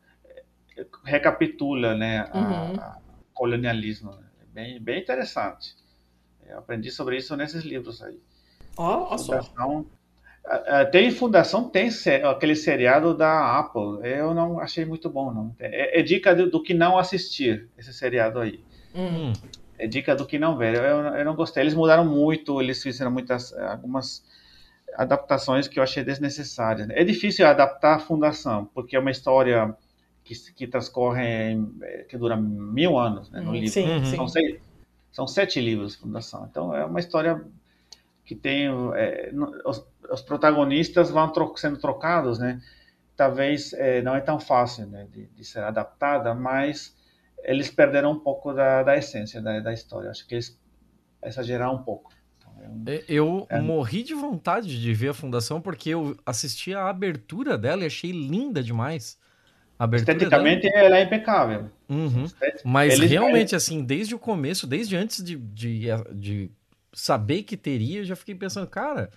recapitula, 1.04 1.94
né, 1.94 2.28
a, 2.32 2.38
Uhum. 2.38 2.80
a 2.80 2.98
colonialismo. 3.32 4.10
né? 4.12 4.24
É 4.42 4.44
bem, 4.52 4.80
bem 4.80 5.00
interessante. 5.00 5.74
Eu 6.46 6.58
aprendi 6.58 6.90
sobre 6.90 7.16
isso 7.16 7.36
nesses 7.36 7.64
livros 7.64 8.02
aí. 8.02 8.20
Ó, 8.76 9.14
ó 9.14 9.16
só. 9.18 9.42
Fundação. 9.42 9.86
Tem 10.92 11.10
Fundação, 11.10 11.68
tem 11.68 11.88
aquele 12.24 12.54
seriado 12.54 13.14
da 13.16 13.58
Apple. 13.58 14.06
Eu 14.06 14.34
não 14.34 14.60
achei 14.60 14.84
muito 14.84 15.08
bom, 15.08 15.32
não. 15.32 15.54
É, 15.58 16.00
é 16.00 16.02
dica 16.02 16.34
do, 16.34 16.50
do 16.50 16.62
que 16.62 16.74
não 16.74 16.98
assistir, 16.98 17.68
esse 17.78 17.92
seriado 17.92 18.38
aí. 18.40 18.60
Hum. 18.94 19.32
Hum, 19.32 19.32
É 19.78 19.86
dica 19.86 20.14
do 20.14 20.26
que 20.26 20.38
não 20.38 20.56
ver. 20.56 20.74
Eu, 20.76 20.82
eu 21.18 21.24
não 21.24 21.34
gostei. 21.34 21.62
Eles 21.62 21.74
mudaram 21.74 22.04
muito, 22.04 22.60
eles 22.60 22.82
fizeram 22.82 23.10
muitas, 23.10 23.52
algumas 23.54 24.22
adaptações 24.96 25.68
que 25.68 25.78
eu 25.78 25.82
achei 25.82 26.04
desnecessárias. 26.04 26.88
É 26.90 27.04
difícil 27.04 27.46
adaptar 27.46 27.96
a 27.96 27.98
Fundação, 27.98 28.66
porque 28.74 28.96
é 28.96 29.00
uma 29.00 29.10
história 29.10 29.74
que, 30.24 30.34
que 30.54 30.66
transcorre, 30.66 31.22
em- 31.24 31.74
eh, 31.82 32.04
que 32.08 32.16
dura 32.18 32.36
mil 32.36 32.98
anos, 32.98 33.30
né, 33.30 33.40
no 33.40 33.50
Hum, 33.50 33.54
livro. 33.54 33.70
Sim, 33.72 33.86
Uhum. 33.88 34.04
sim. 34.04 34.16
São, 34.16 34.28
seis, 34.28 34.60
são 35.12 35.26
sete 35.26 35.60
livros, 35.60 35.96
Fundação. 35.96 36.46
Então 36.50 36.74
é 36.74 36.84
uma 36.84 37.00
história 37.00 37.42
que 38.24 38.34
tem. 38.34 38.68
é, 38.96 39.32
os, 40.10 40.22
protagonistas 40.22 41.10
vão 41.10 41.30
tro- 41.32 41.54
sendo 41.56 41.78
trocados, 41.78 42.38
né? 42.38 42.60
Talvez 43.16 43.72
é, 43.74 44.02
não 44.02 44.14
é 44.14 44.20
tão 44.20 44.40
fácil 44.40 44.86
né, 44.86 45.06
de, 45.10 45.26
de 45.26 45.44
ser 45.44 45.60
adaptada, 45.62 46.34
mas 46.34 46.96
eles 47.44 47.70
perderam 47.70 48.12
um 48.12 48.18
pouco 48.18 48.52
da, 48.52 48.82
da 48.82 48.96
essência 48.96 49.40
da, 49.40 49.60
da 49.60 49.72
história. 49.72 50.10
Acho 50.10 50.26
que 50.26 50.34
eles 50.34 50.58
exageraram 51.24 51.74
um 51.76 51.82
pouco. 51.82 52.12
Então, 52.38 52.86
é 52.86 52.92
É, 52.96 53.04
Eu 53.08 53.46
É. 53.50 53.60
morri 53.60 54.02
de 54.02 54.14
vontade 54.14 54.80
de 54.80 54.94
ver 54.94 55.10
a 55.10 55.14
Fundação 55.14 55.60
porque 55.60 55.90
eu 55.90 56.16
assisti 56.26 56.74
a 56.74 56.88
abertura 56.88 57.56
dela 57.56 57.82
e 57.82 57.86
achei 57.86 58.10
linda 58.12 58.62
demais. 58.62 59.18
A 59.78 59.84
abertura 59.84 60.18
esteticamente, 60.18 60.66
ela 60.74 60.98
é 60.98 61.02
impecável. 61.02 61.62
dela. 61.64 61.72
Uhum. 61.88 62.26
Mas 62.64 62.94
eles- 62.94 63.10
realmente, 63.10 63.54
assim, 63.54 63.84
desde 63.84 64.14
o 64.14 64.18
começo, 64.18 64.66
desde 64.66 64.96
antes 64.96 65.22
de, 65.22 65.36
de, 65.36 65.86
de 66.14 66.50
saber 66.92 67.42
que 67.42 67.56
teria, 67.56 68.00
eu 68.00 68.04
já 68.04 68.16
fiquei 68.16 68.34
pensando, 68.34 68.66
cara, 68.66 69.10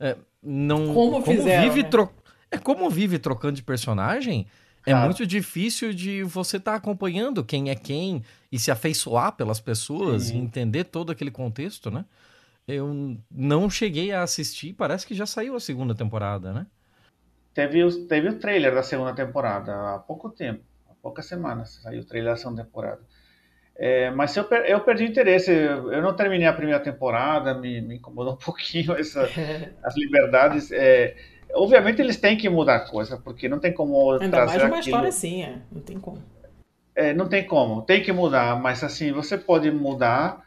é, 0.00 0.16
não. 0.42 0.92
Como 0.94 1.22
fizeram, 1.22 1.62
vive 1.70 1.82
né? 1.82 1.88
tro- 1.88 2.10
É 2.50 2.56
como 2.58 2.88
vive 2.88 3.18
trocando 3.18 3.54
de 3.56 3.62
personagem. 3.62 4.46
É 4.86 4.90
Claro. 4.92 5.04
muito 5.06 5.26
difícil 5.26 5.92
de 5.92 6.22
você 6.22 6.56
estar 6.56 6.74
acompanhando 6.74 7.44
quem 7.44 7.68
é 7.68 7.74
quem 7.74 8.22
e 8.50 8.58
se 8.58 8.70
afeiçoar 8.70 9.32
pelas 9.32 9.60
pessoas 9.60 10.24
Sim. 10.24 10.36
e 10.36 10.40
entender 10.44 10.84
todo 10.84 11.12
aquele 11.12 11.30
contexto, 11.30 11.90
né? 11.90 12.06
Eu 12.66 13.16
não 13.30 13.68
cheguei 13.68 14.12
a 14.12 14.22
assistir, 14.22 14.72
parece 14.72 15.06
que 15.06 15.14
já 15.14 15.26
saiu 15.26 15.54
a 15.56 15.60
segunda 15.60 15.94
temporada, 15.94 16.52
né? 16.52 16.66
Teve, 17.52 17.82
os- 17.82 17.96
teve 18.06 18.28
o 18.28 18.38
trailer 18.38 18.74
da 18.74 18.82
segunda 18.82 19.12
temporada 19.14 19.94
há 19.94 19.98
pouco 19.98 20.30
tempo, 20.30 20.62
há 20.88 20.94
poucas 21.02 21.26
semanas 21.26 21.80
saiu 21.82 22.00
o 22.02 22.04
trailer 22.04 22.32
da 22.32 22.36
segunda 22.38 22.64
temporada. 22.64 23.00
É, 23.78 24.10
mas 24.10 24.36
eu, 24.36 24.44
per- 24.44 24.64
eu 24.68 24.80
perdi 24.80 25.04
o 25.04 25.06
interesse, 25.08 25.52
eu 25.52 25.92
eu 25.92 26.02
não 26.02 26.14
terminei 26.16 26.46
a 26.48 26.52
primeira 26.52 26.80
temporada, 26.82 27.54
me, 27.54 27.80
me 27.80 27.96
incomodou 27.96 28.34
um 28.34 28.36
pouquinho 28.36 28.92
essa, 28.94 29.22
as 29.84 29.96
liberdades. 29.96 30.72
é, 30.72 31.14
obviamente 31.54 32.02
eles 32.02 32.16
têm 32.16 32.36
que 32.36 32.48
mudar 32.48 32.80
coisa, 32.90 33.16
porque 33.18 33.48
não 33.48 33.60
tem 33.60 33.72
como 33.72 34.12
Ainda 34.12 34.30
trazer 34.30 34.46
mais 34.46 34.64
uma 34.64 34.78
aquilo- 34.78 34.80
história 34.80 35.08
assim, 35.08 35.42
é. 35.44 35.58
Não 35.70 35.80
tem 35.80 35.98
como. 35.98 36.18
É, 36.94 37.14
não 37.14 37.28
tem 37.28 37.46
como, 37.46 37.82
tem 37.82 38.02
que 38.02 38.10
mudar, 38.12 38.60
mas 38.60 38.82
assim, 38.82 39.12
você 39.12 39.38
pode 39.38 39.70
mudar 39.70 40.44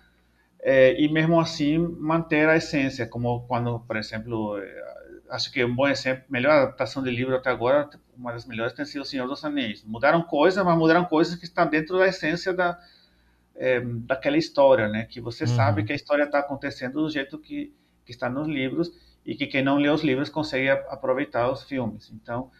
é, 0.61 0.99
e 1.01 1.07
mesmo 1.11 1.39
assim 1.39 1.77
manter 1.77 2.49
a 2.49 2.55
essência, 2.57 3.07
como 3.07 3.41
quando, 3.47 3.79
por 3.81 3.97
exemplo, 3.97 4.57
é, 4.59 4.83
acho 5.31 5.51
que 5.51 5.63
um 5.65 5.73
bom 5.75 5.87
exemplo, 5.87 6.23
melhor 6.29 6.51
adaptação 6.53 7.01
de 7.03 7.09
livro 7.11 7.35
até 7.35 7.49
agora, 7.49 7.89
uma 8.17 8.33
das 8.33 8.45
melhores 8.45 8.73
tem 8.73 8.85
sido 8.85 9.01
O 9.03 9.05
Senhor 9.05 9.27
dos 9.27 9.43
Anéis. 9.45 9.83
Mudaram 9.85 10.21
coisas, 10.23 10.63
mas 10.65 10.77
mudaram 10.77 11.05
coisas 11.05 11.35
que 11.35 11.45
estão 11.45 11.65
dentro 11.67 11.97
da 11.99 12.07
essência 12.07 12.53
da, 12.53 12.77
é, 13.55 13.79
daquela 13.81 14.37
história, 14.37 14.87
né? 14.87 15.05
Que 15.05 15.21
você 15.21 15.45
Uhum. 15.45 15.47
sabe 15.47 15.83
que 15.83 15.91
a 15.93 15.95
história 15.95 16.23
está 16.23 16.39
acontecendo 16.39 17.01
do 17.03 17.09
jeito 17.09 17.37
que, 17.39 17.73
que 18.05 18.11
está 18.11 18.29
nos 18.29 18.47
livros 18.47 18.91
e 19.25 19.35
que 19.35 19.47
quem 19.47 19.63
não 19.63 19.77
lê 19.77 19.89
os 19.89 20.03
livros 20.03 20.29
consegue 20.29 20.69
aproveitar 20.69 21.51
os 21.51 21.63
filmes. 21.63 22.11
Então, 22.13 22.51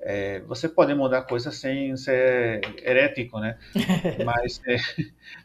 é, 0.00 0.40
você 0.40 0.68
pode 0.68 0.94
mudar 0.94 1.22
coisas 1.22 1.56
sem 1.56 1.96
ser 1.96 2.60
herético, 2.84 3.40
né? 3.40 3.58
Mas, 4.16 4.60
é, 4.68 4.76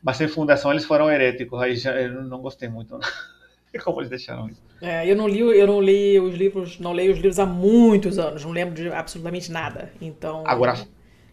mas 0.04 0.22
em 0.22 0.28
fundação 0.28 0.72
eles 0.72 0.86
foram 0.86 1.10
heréticos, 1.12 1.62
aí 1.62 1.76
já 1.76 2.00
eu 2.00 2.24
não 2.24 2.42
gostei 2.42 2.70
muito 2.70 2.98
não. 2.98 3.02
como 3.84 4.00
eles 4.02 4.10
deixaram 4.10 4.50
isso. 4.50 4.62
É, 4.82 5.10
eu 5.10 5.16
não 5.16 5.28
li, 5.28 5.40
eu 5.40 5.68
não 5.68 5.82
li 5.82 6.18
os 6.20 6.34
livros, 6.36 6.80
não 6.80 6.94
leio 6.94 7.12
os 7.12 7.18
livros 7.18 7.38
há 7.38 7.46
muitos 7.46 8.18
anos, 8.18 8.46
não 8.46 8.52
lembro 8.52 8.76
de 8.76 8.88
absolutamente 8.90 9.52
nada. 9.52 9.92
Então. 10.00 10.44
Agora, 10.44 10.74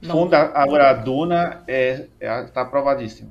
não- 0.03 0.17
funda, 0.19 0.39
agora 0.55 0.91
a 0.91 0.93
Duna 0.93 1.65
é, 1.67 2.07
é, 2.21 2.45
tá 2.49 2.63
aprovadíssima. 2.63 3.31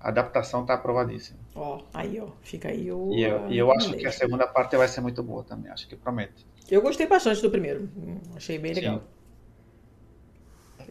A 0.00 0.08
adaptação 0.08 0.62
está 0.62 0.74
aprovadíssima. 0.74 1.38
Ó, 1.54 1.82
aí, 1.92 2.20
ó, 2.20 2.28
fica 2.42 2.68
aí 2.68 2.90
o. 2.90 3.12
E 3.12 3.22
eu, 3.22 3.50
e 3.50 3.58
eu 3.58 3.72
acho 3.72 3.92
que 3.94 4.06
a 4.06 4.12
segunda 4.12 4.46
parte 4.46 4.76
vai 4.76 4.88
ser 4.88 5.00
muito 5.00 5.22
boa 5.22 5.42
também, 5.42 5.70
acho 5.70 5.88
que 5.88 5.96
promete. 5.96 6.46
Eu 6.70 6.82
gostei 6.82 7.06
bastante 7.06 7.42
do 7.42 7.50
primeiro, 7.50 7.88
achei 8.36 8.58
bem 8.58 8.74
legal. 8.74 8.98
Sim. 8.98 9.18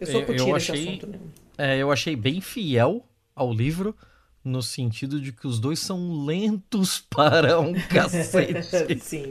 Eu 0.00 0.06
sou 0.06 0.24
curtindo 0.24 0.56
esse 0.56 0.72
assunto, 0.72 1.06
né? 1.06 1.18
É, 1.56 1.76
eu 1.76 1.90
achei 1.90 2.14
bem 2.14 2.40
fiel 2.40 3.04
ao 3.34 3.52
livro, 3.52 3.96
no 4.44 4.62
sentido 4.62 5.20
de 5.20 5.32
que 5.32 5.46
os 5.46 5.58
dois 5.58 5.78
são 5.78 6.24
lentos 6.24 7.00
para 7.10 7.58
um 7.58 7.74
cacete. 7.74 8.98
Sim. 9.00 9.30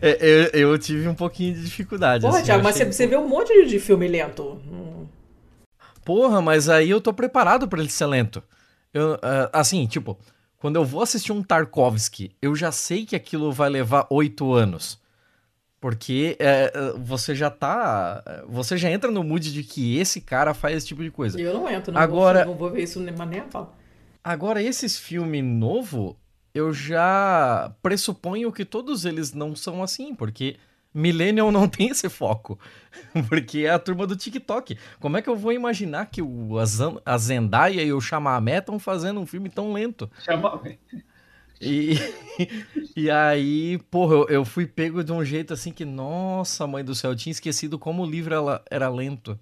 É, 0.00 0.18
eu, 0.52 0.70
eu, 0.70 0.78
tive 0.78 1.08
um 1.08 1.14
pouquinho 1.14 1.54
de 1.54 1.64
dificuldade. 1.64 2.22
Porra, 2.22 2.38
assim, 2.38 2.46
Thiago, 2.46 2.62
mas 2.62 2.76
você, 2.76 3.06
vê 3.06 3.16
um 3.16 3.28
monte 3.28 3.66
de 3.66 3.78
filme 3.78 4.06
lento. 4.08 4.60
Porra, 6.04 6.40
mas 6.40 6.68
aí 6.68 6.90
eu 6.90 7.00
tô 7.00 7.12
preparado 7.12 7.68
para 7.68 7.80
ele 7.80 7.90
ser 7.90 8.06
lento. 8.06 8.42
Eu, 8.92 9.14
uh, 9.14 9.48
assim, 9.52 9.86
tipo, 9.86 10.18
quando 10.58 10.76
eu 10.76 10.84
vou 10.84 11.02
assistir 11.02 11.32
um 11.32 11.42
Tarkovsky, 11.42 12.30
eu 12.40 12.54
já 12.54 12.70
sei 12.70 13.04
que 13.04 13.16
aquilo 13.16 13.50
vai 13.50 13.68
levar 13.68 14.06
oito 14.10 14.52
anos. 14.52 15.00
Porque 15.80 16.36
é, 16.38 16.70
você 16.96 17.34
já 17.34 17.50
tá. 17.50 18.22
Você 18.46 18.76
já 18.76 18.88
entra 18.88 19.10
no 19.10 19.24
mood 19.24 19.52
de 19.52 19.64
que 19.64 19.98
esse 19.98 20.20
cara 20.20 20.54
faz 20.54 20.76
esse 20.76 20.86
tipo 20.86 21.02
de 21.02 21.10
coisa. 21.10 21.40
Eu 21.40 21.52
não 21.52 21.68
entro, 21.68 21.92
não, 21.92 22.00
Agora, 22.00 22.44
vou, 22.44 22.52
não 22.52 22.58
vou 22.60 22.70
ver 22.70 22.84
isso 22.84 23.00
nem, 23.00 23.12
nem 23.26 23.40
a 23.40 23.44
pau. 23.44 23.76
Agora, 24.22 24.62
esses 24.62 24.96
filmes 24.96 25.42
novo, 25.42 26.16
eu 26.54 26.72
já 26.72 27.74
pressuponho 27.82 28.52
que 28.52 28.64
todos 28.64 29.04
eles 29.04 29.32
não 29.32 29.56
são 29.56 29.82
assim, 29.82 30.14
porque 30.14 30.56
Millennial 30.94 31.50
não 31.50 31.66
tem 31.68 31.88
esse 31.88 32.08
foco. 32.08 32.58
Porque 33.28 33.60
é 33.60 33.70
a 33.70 33.78
turma 33.78 34.06
do 34.06 34.16
TikTok. 34.16 34.78
Como 35.00 35.16
é 35.16 35.22
que 35.22 35.28
eu 35.28 35.36
vou 35.36 35.52
imaginar 35.52 36.06
que 36.06 36.22
o, 36.22 36.56
a 37.04 37.18
Zendaya 37.18 37.82
e 37.82 37.92
o 37.92 38.00
Chamamet 38.00 38.58
estão 38.58 38.78
fazendo 38.78 39.20
um 39.20 39.26
filme 39.26 39.48
tão 39.48 39.72
lento? 39.72 40.10
Chamamet. 40.24 40.78
E, 41.60 41.94
e 42.96 43.08
aí, 43.08 43.78
porra, 43.90 44.14
eu, 44.14 44.28
eu, 44.28 44.44
fui 44.44 44.66
pego 44.66 45.04
de 45.04 45.12
um 45.12 45.24
jeito 45.24 45.52
assim 45.52 45.70
que, 45.70 45.84
nossa, 45.84 46.66
mãe 46.66 46.84
do 46.84 46.94
céu, 46.94 47.12
eu 47.12 47.16
tinha 47.16 47.30
esquecido 47.30 47.78
como 47.78 48.02
o 48.02 48.10
livro 48.10 48.34
era, 48.34 48.62
era 48.68 48.88
lento. 48.88 49.38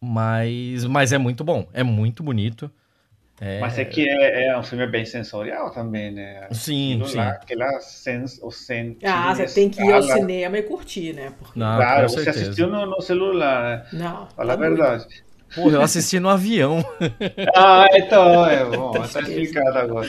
Mas, 0.00 0.84
mas 0.84 1.12
é 1.12 1.18
muito 1.18 1.42
bom, 1.42 1.68
é 1.72 1.82
muito 1.82 2.22
bonito. 2.22 2.70
É... 3.44 3.58
Mas 3.58 3.76
é 3.76 3.84
que 3.84 4.08
é, 4.08 4.46
é, 4.46 4.56
um 4.56 4.62
filme 4.62 4.86
bem 4.86 5.04
sensorial 5.04 5.72
também, 5.72 6.12
né? 6.12 6.46
Sim, 6.52 6.92
Aquilo 6.92 7.08
sim. 7.08 7.16
Lá, 7.16 7.30
aquela 7.30 7.80
sens, 7.80 8.38
o 8.40 8.52
sen, 8.52 8.96
ah, 9.02 9.34
você 9.34 9.46
tem 9.46 9.68
que 9.68 9.82
ir 9.82 9.92
ao 9.92 10.00
cinema 10.00 10.58
e 10.58 10.62
curtir, 10.62 11.12
né? 11.12 11.32
Porque... 11.36 11.58
Não, 11.58 11.76
claro, 11.76 12.08
você 12.08 12.30
assistiu 12.30 12.68
no, 12.68 12.86
no, 12.86 13.00
celular, 13.00 13.64
né? 13.64 13.86
Não. 13.94 14.28
Fala 14.28 14.52
a 14.52 14.56
verdade. 14.56 15.24
Porra, 15.56 15.74
eu 15.74 15.82
assisti 15.82 16.20
no 16.20 16.28
avião. 16.28 16.84
ah, 17.56 17.86
então, 17.94 18.46
é 18.48 18.64
bom, 18.64 18.92
tá 18.92 19.20
explicado 19.20 19.76
agora. 19.76 20.08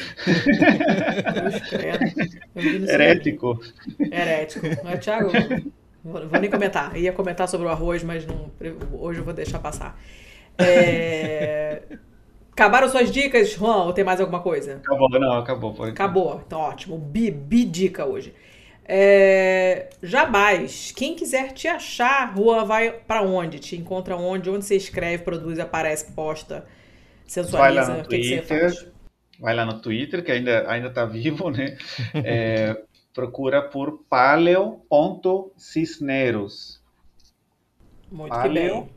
Herético. 2.88 3.60
Herético. 4.00 4.68
Mas, 4.84 5.00
Thiago, 5.04 5.32
vou, 6.04 6.30
vou 6.30 6.40
nem 6.40 6.52
comentar. 6.52 6.96
ia 6.96 7.12
comentar 7.12 7.48
sobre 7.48 7.66
o 7.66 7.70
arroz, 7.72 8.04
mas 8.04 8.28
não, 8.28 8.52
hoje 8.92 9.22
eu 9.22 9.26
vou 9.26 9.34
deixar 9.34 9.58
passar. 9.58 10.00
É... 10.60 11.82
Acabaram 12.54 12.88
suas 12.88 13.12
dicas, 13.12 13.52
Juan, 13.54 13.86
ou 13.86 13.94
tem 13.94 14.04
mais 14.04 14.22
alguma 14.22 14.40
coisa? 14.40 14.80
Acabou, 14.86 15.10
não, 15.10 15.40
acabou. 15.40 15.74
Por 15.74 15.90
acabou, 15.90 16.40
então 16.46 16.60
ótimo. 16.60 17.00
Bi, 17.00 17.32
bi 17.32 17.66
dica 17.66 18.06
hoje. 18.06 18.32
É, 18.86 19.90
Jabás, 20.04 20.94
quem 20.96 21.16
quiser 21.16 21.54
te 21.54 21.68
achar, 21.68 22.32
Juan, 22.36 22.64
vai 22.66 22.92
para 22.92 23.24
onde? 23.24 23.58
Te 23.58 23.76
encontra 23.76 24.16
onde? 24.16 24.52
Onde 24.52 24.66
você 24.66 24.76
escreve, 24.76 25.24
produz, 25.24 25.58
aparece, 25.58 26.12
posta, 26.12 26.68
sensualiza? 27.26 27.82
Vai 27.82 27.90
lá 27.90 27.98
no 27.98 28.04
Twitter, 28.08 28.94
vai 29.40 29.56
lá 29.56 29.66
no 29.66 29.82
Twitter, 29.82 30.24
que 30.24 30.32
ainda, 30.32 30.70
ainda 30.70 30.92
tá 30.92 31.06
vivo, 31.06 31.50
né? 31.50 31.76
É, 32.14 32.80
procura 33.12 33.64
por 33.64 34.04
paleo.cisneros. 34.08 36.80
Muito 38.12 38.30
paleo. 38.30 38.88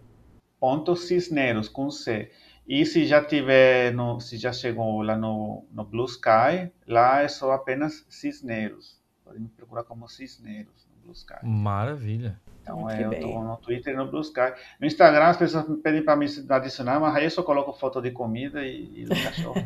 Cisneros, 0.97 1.71
com 1.71 1.91
C. 1.91 2.31
E 2.69 2.85
se 2.85 3.07
já 3.07 3.23
tiver, 3.23 3.93
no, 3.93 4.21
se 4.21 4.37
já 4.37 4.53
chegou 4.53 5.01
lá 5.03 5.17
no, 5.17 5.65
no 5.71 5.85
Blue 5.85 6.07
Sky, 6.07 6.73
lá 6.87 7.23
é 7.23 7.29
só 7.29 7.53
apenas 7.53 8.05
Cisneros. 8.09 9.01
Pode 9.25 9.39
me 9.39 9.49
procurar 9.49 9.85
como 9.85 10.09
Cisneros 10.09 10.89
no 10.91 11.03
Blue 11.03 11.13
Sky. 11.13 11.45
Maravilha. 11.45 12.41
Então 12.63 12.91
é, 12.91 13.05
eu 13.05 13.13
estou 13.13 13.45
no 13.45 13.57
Twitter 13.59 13.95
e 13.95 13.97
no 13.97 14.09
Blue 14.09 14.21
Sky. 14.21 14.53
No 14.81 14.87
Instagram 14.89 15.27
as 15.27 15.37
pessoas 15.37 15.69
me 15.69 15.77
pedem 15.77 16.03
para 16.03 16.17
me 16.17 16.27
adicionar, 16.49 16.99
mas 16.99 17.15
aí 17.15 17.25
eu 17.25 17.31
só 17.31 17.45
coloco 17.45 17.73
foto 17.73 18.03
de 18.03 18.11
comida 18.11 18.65
e, 18.65 19.03
e 19.03 19.05
do 19.05 19.15
cachorro. 19.15 19.65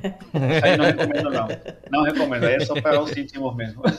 aí 0.62 0.76
não 0.76 0.84
recomendo 0.84 1.30
não. 1.30 1.48
Não 1.90 2.02
recomendo, 2.02 2.44
aí 2.44 2.56
é 2.56 2.60
só 2.60 2.78
para 2.78 3.00
os 3.00 3.16
íntimos 3.16 3.56
mesmo. 3.56 3.82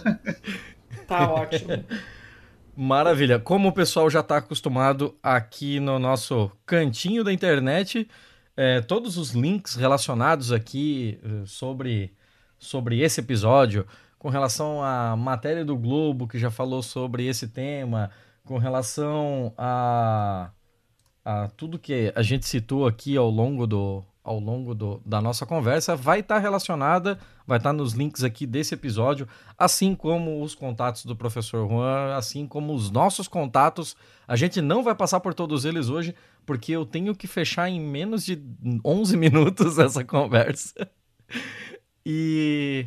Tá 1.08 1.30
ótimo. 1.30 1.84
Maravilha. 2.74 3.38
Como 3.38 3.68
o 3.68 3.74
pessoal 3.74 4.10
já 4.10 4.22
está 4.22 4.38
acostumado 4.38 5.14
aqui 5.22 5.78
no 5.78 6.00
nosso 6.00 6.50
cantinho 6.66 7.22
da 7.22 7.34
internet, 7.34 8.08
é, 8.62 8.80
todos 8.80 9.18
os 9.18 9.32
links 9.32 9.74
relacionados 9.74 10.52
aqui 10.52 11.20
eh, 11.24 11.44
sobre, 11.48 12.14
sobre 12.60 13.00
esse 13.00 13.20
episódio, 13.20 13.88
com 14.20 14.30
relação 14.30 14.84
à 14.84 15.16
matéria 15.16 15.66
do 15.66 15.76
Globo 15.76 16.28
que 16.28 16.38
já 16.38 16.52
falou 16.52 16.84
sobre 16.84 17.26
esse 17.26 17.48
tema, 17.48 18.12
com 18.46 18.60
relação 18.60 19.52
a, 19.58 20.52
a 21.26 21.48
tudo 21.58 21.80
que 21.80 22.14
a 22.16 22.22
gente 22.22 22.46
citou 22.46 22.86
aqui 22.86 23.18
ao 23.18 23.32
longo 23.32 23.66
do, 23.66 24.04
ao 24.24 24.40
longo 24.40 24.76
do, 24.76 25.02
da 25.04 25.20
nossa 25.20 25.46
conversa 25.46 25.96
vai 25.96 26.20
estar 26.20 26.36
tá 26.36 26.42
relacionada, 26.42 27.18
vai 27.48 27.58
estar 27.58 27.70
tá 27.70 27.74
nos 27.74 27.94
links 27.94 28.24
aqui 28.24 28.46
desse 28.46 28.76
episódio, 28.76 29.28
assim 29.58 29.96
como 29.96 30.44
os 30.44 30.54
contatos 30.54 31.04
do 31.04 31.16
professor 31.16 31.68
Juan, 31.68 32.16
assim 32.16 32.46
como 32.46 32.76
os 32.76 32.92
nossos 32.92 33.28
contatos. 33.28 33.96
A 34.28 34.36
gente 34.36 34.62
não 34.62 34.84
vai 34.84 34.94
passar 34.94 35.20
por 35.20 35.34
todos 35.34 35.66
eles 35.66 35.90
hoje, 35.90 36.14
porque 36.46 36.72
eu 36.72 36.86
tenho 36.86 37.16
que 37.16 37.28
fechar 37.28 37.70
em 37.70 37.80
menos 37.80 38.26
de 38.26 38.42
11 38.84 39.18
minutos 39.18 39.78
essa 39.80 40.04
conversa. 40.04 40.90
E 42.06 42.86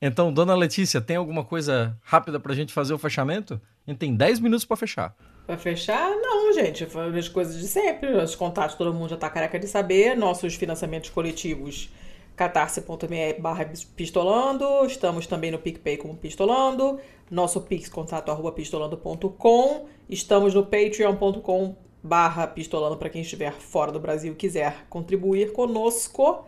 então, 0.00 0.32
dona 0.32 0.54
Letícia, 0.54 1.00
tem 1.00 1.16
alguma 1.16 1.44
coisa 1.44 1.96
rápida 2.02 2.38
para 2.38 2.52
a 2.52 2.56
gente 2.56 2.72
fazer 2.72 2.94
o 2.94 2.98
fechamento? 2.98 3.60
A 3.86 3.90
gente 3.90 3.98
tem 3.98 4.14
10 4.14 4.40
minutos 4.40 4.64
para 4.64 4.76
fechar. 4.76 5.16
Para 5.46 5.58
fechar, 5.58 6.10
não, 6.10 6.52
gente. 6.52 6.86
As 7.18 7.28
coisas 7.28 7.58
de 7.58 7.66
sempre. 7.66 8.12
Os 8.12 8.34
contatos 8.34 8.76
todo 8.76 8.94
mundo 8.94 9.10
já 9.10 9.14
está 9.16 9.28
careca 9.28 9.58
de 9.58 9.66
saber. 9.66 10.16
Nossos 10.16 10.54
financiamentos 10.54 11.10
coletivos 11.10 11.90
catarse.me 12.36 13.34
barra 13.40 13.68
pistolando. 13.96 14.86
Estamos 14.86 15.26
também 15.26 15.50
no 15.50 15.58
PicPay 15.58 15.96
como 15.96 16.16
pistolando. 16.16 17.00
Nosso 17.28 17.60
pix 17.62 17.88
contato 17.88 18.30
arroba 18.30 18.52
pistolando.com. 18.52 19.86
Estamos 20.08 20.54
no 20.54 20.64
patreon.com 20.64 21.76
barra 22.08 22.46
pistolando 22.46 22.96
para 22.96 23.10
quem 23.10 23.20
estiver 23.20 23.52
fora 23.52 23.92
do 23.92 24.00
Brasil 24.00 24.32
e 24.32 24.36
quiser 24.36 24.86
contribuir 24.88 25.52
conosco. 25.52 26.46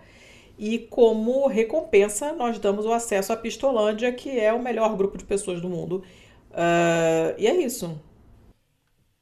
E 0.58 0.78
como 0.78 1.46
recompensa, 1.46 2.32
nós 2.32 2.58
damos 2.58 2.84
o 2.84 2.92
acesso 2.92 3.32
à 3.32 3.36
Pistolândia, 3.36 4.12
que 4.12 4.38
é 4.38 4.52
o 4.52 4.62
melhor 4.62 4.96
grupo 4.96 5.16
de 5.16 5.24
pessoas 5.24 5.60
do 5.60 5.68
mundo. 5.68 6.02
Uh, 6.50 7.34
e 7.38 7.46
é 7.46 7.54
isso. 7.54 7.98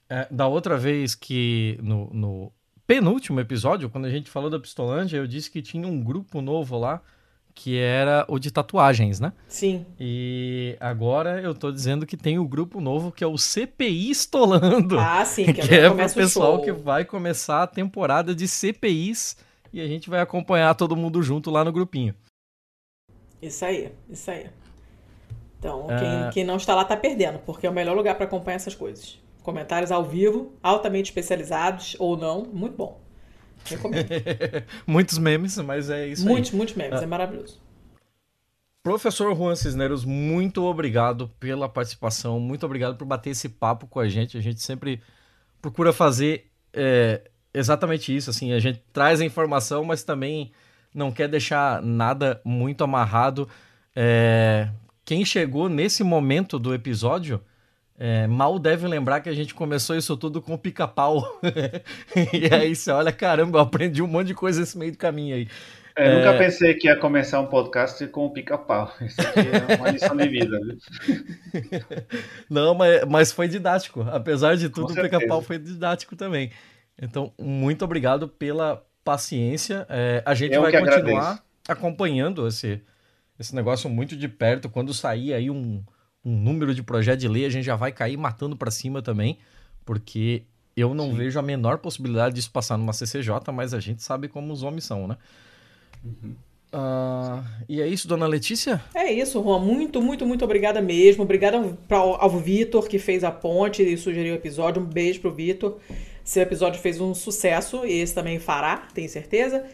É, 0.09 0.27
da 0.31 0.47
outra 0.47 0.77
vez 0.77 1.15
que 1.15 1.79
no, 1.83 2.11
no, 2.13 2.53
penúltimo 2.87 3.39
episódio, 3.39 3.91
quando 3.91 4.07
a 4.07 4.11
gente 4.11 4.31
falou 4.31 4.49
da 4.49 4.59
Pistolândia, 4.59 5.19
eu 5.19 5.27
disse 5.27 5.51
que 5.51 5.61
tinha 5.61 5.87
um 5.87 6.03
grupo 6.03 6.41
novo 6.41 6.79
lá 6.79 7.03
que 7.59 7.77
era 7.77 8.25
o 8.29 8.39
de 8.39 8.53
tatuagens, 8.53 9.19
né? 9.19 9.33
Sim. 9.49 9.85
E 9.99 10.77
agora 10.79 11.43
eu 11.43 11.53
tô 11.53 11.73
dizendo 11.73 12.07
que 12.07 12.17
tem 12.17 12.39
o 12.39 12.43
um 12.43 12.47
grupo 12.47 12.81
novo 12.81 13.11
que 13.11 13.25
é 13.25 13.27
o 13.27 13.37
CPI 13.37 14.11
Estolando. 14.11 14.97
Ah, 14.97 15.25
sim, 15.25 15.47
que, 15.47 15.55
que 15.67 15.75
é 15.75 15.91
o 15.91 15.97
pessoal 15.97 16.63
que 16.63 16.71
vai 16.71 17.05
começar 17.05 17.65
a 17.65 17.67
temporada 17.67 18.33
de 18.33 18.47
CPIs 18.47 19.37
e 19.73 19.81
a 19.81 19.89
gente 19.89 20.09
vai 20.09 20.21
acompanhar 20.21 20.73
todo 20.77 20.95
mundo 20.95 21.21
junto 21.21 21.51
lá 21.51 21.65
no 21.65 21.73
grupinho. 21.73 22.15
Isso 23.43 23.65
aí, 23.65 23.91
isso 24.09 24.31
aí. 24.31 24.47
Então, 25.59 25.89
quem, 25.89 26.29
uh... 26.29 26.31
quem 26.33 26.45
não 26.45 26.59
está 26.59 26.77
lá 26.77 26.85
tá 26.85 26.97
perdendo, 26.97 27.41
porque 27.41 27.67
é 27.67 27.71
o 27.71 27.75
melhor 27.75 27.97
lugar 27.97 28.15
para 28.15 28.25
acompanhar 28.25 28.55
essas 28.55 28.77
coisas. 28.77 29.19
Comentários 29.43 29.91
ao 29.91 30.05
vivo, 30.05 30.53
altamente 30.63 31.11
especializados 31.11 31.97
ou 31.99 32.17
não, 32.17 32.45
muito 32.45 32.77
bom. 32.77 33.01
Recomendo. 33.69 34.09
muitos 34.87 35.19
memes, 35.19 35.57
mas 35.59 35.91
é 35.91 36.07
isso 36.07 36.27
muitos, 36.27 36.51
aí. 36.51 36.57
Muitos, 36.57 36.75
memes, 36.75 37.03
é 37.03 37.07
maravilhoso. 37.07 37.61
Professor 38.83 39.37
Juan 39.37 39.55
Cisneros, 39.55 40.05
muito 40.05 40.63
obrigado 40.63 41.29
pela 41.39 41.69
participação, 41.69 42.41
muito 42.41 42.65
obrigado 42.65 42.97
por 42.97 43.05
bater 43.05 43.31
esse 43.31 43.49
papo 43.49 43.87
com 43.87 44.01
a 44.01 44.09
gente. 44.09 44.39
A 44.39 44.41
gente 44.41 44.63
sempre 44.63 45.03
procura 45.61 45.93
fazer 45.93 46.51
é, 46.73 47.29
exatamente 47.53 48.15
isso, 48.15 48.31
assim, 48.31 48.53
a 48.53 48.61
gente 48.61 48.83
traz 48.93 49.21
a 49.21 49.25
informação, 49.25 49.85
mas 49.85 50.03
também 50.03 50.53
não 50.95 51.13
quer 51.13 51.29
deixar 51.29 51.83
nada 51.83 52.41
muito 52.45 52.83
amarrado. 52.83 53.49
É, 53.95 54.69
quem 55.05 55.25
chegou 55.25 55.69
nesse 55.69 56.03
momento 56.03 56.59
do 56.59 56.73
episódio 56.73 57.41
é, 57.99 58.29
mal 58.29 58.59
deve 58.61 58.87
lembrar 58.87 59.21
que 59.21 59.29
a 59.29 59.35
gente 59.35 59.53
começou 59.53 59.97
isso 59.97 60.17
tudo 60.17 60.41
com 60.41 60.57
pica-pau. 60.57 61.41
e 62.33 62.55
aí 62.55 62.77
você 62.77 62.93
olha, 62.93 63.11
caramba, 63.11 63.59
eu 63.59 63.63
aprendi 63.63 64.01
um 64.01 64.07
monte 64.07 64.29
de 64.29 64.35
coisa 64.35 64.61
nesse 64.61 64.79
meio 64.79 64.93
do 64.93 64.99
caminho 64.99 65.35
aí. 65.35 65.49
Eu 65.97 66.05
é... 66.05 66.15
nunca 66.15 66.39
pensei 66.39 66.75
que 66.75 66.87
ia 66.87 66.95
começar 66.95 67.41
um 67.41 67.47
podcast 67.47 68.07
com 68.07 68.27
o 68.27 68.31
pica-pau. 68.31 68.95
Isso 69.03 69.21
aqui 69.21 69.41
é 69.73 69.75
uma 69.75 69.91
lição 69.91 70.17
de 70.17 70.29
vida. 70.29 70.61
Não, 72.49 72.73
mas, 72.73 73.05
mas 73.05 73.33
foi 73.33 73.49
didático. 73.49 74.03
Apesar 74.03 74.57
de 74.57 74.69
tudo, 74.69 74.93
o 74.93 75.03
pica-pau 75.03 75.43
foi 75.43 75.59
didático 75.59 76.15
também. 76.15 76.53
Então, 77.03 77.33
muito 77.37 77.85
obrigado 77.85 78.29
pela 78.29 78.81
paciência. 79.05 79.85
É, 79.89 80.23
a 80.25 80.35
gente 80.35 80.55
Eu 80.55 80.63
vai 80.63 80.71
continuar 80.71 80.99
agradeço. 80.99 81.43
acompanhando 81.67 82.47
esse, 82.47 82.81
esse 83.41 83.53
negócio 83.57 83.91
muito 83.91 84.17
de 84.17 84.29
perto. 84.29 84.69
Quando 84.69 84.95
sair 84.95 85.35
aí 85.35 85.51
um, 85.51 85.83
um 86.29 86.37
número 86.37 86.75
de 86.75 86.83
projeto 86.83 87.21
de 87.21 87.29
lei, 87.29 87.47
a 87.47 87.51
gente 87.51 87.65
já 87.65 87.75
vai 87.75 87.91
cair 87.91 88.17
matando 88.17 88.55
para 88.55 88.71
cima 88.71 89.01
também, 89.01 89.39
porque 89.85 90.43
eu 90.77 90.95
não 90.95 91.11
Sim. 91.11 91.17
vejo 91.17 91.39
a 91.39 91.43
menor 91.43 91.79
possibilidade 91.79 92.35
disso 92.35 92.51
passar 92.51 92.77
numa 92.77 92.93
CCJ, 92.93 93.51
mas 93.53 93.73
a 93.73 93.81
gente 93.81 94.03
sabe 94.03 94.29
como 94.29 94.53
os 94.53 94.63
homens 94.63 94.85
são, 94.85 95.09
né? 95.09 95.17
Uhum. 96.05 96.35
Uh, 96.71 97.43
e 97.67 97.81
é 97.81 97.87
isso, 97.87 98.07
dona 98.07 98.27
Letícia? 98.27 98.83
É 98.95 99.11
isso, 99.11 99.43
Juan. 99.43 99.59
Muito, 99.59 100.03
muito, 100.03 100.27
muito 100.27 100.45
obrigada 100.45 100.83
mesmo. 100.83 101.23
Obrigada 101.23 101.57
ao 101.91 102.31
Vitor 102.39 102.87
que 102.87 102.99
fez 102.99 103.25
a 103.25 103.31
ponte 103.31 103.83
e 103.83 103.97
sugeriu 103.97 104.35
o 104.35 104.37
episódio. 104.37 104.83
Um 104.83 104.85
beijo 104.85 105.21
pro 105.21 105.33
Vitor. 105.33 105.79
Seu 106.23 106.43
episódio 106.43 106.79
fez 106.79 107.01
um 107.01 107.15
sucesso 107.15 107.87
e 107.87 108.01
esse 108.01 108.15
também 108.15 108.39
fará, 108.39 108.87
tenho 108.93 109.09
certeza. 109.09 109.65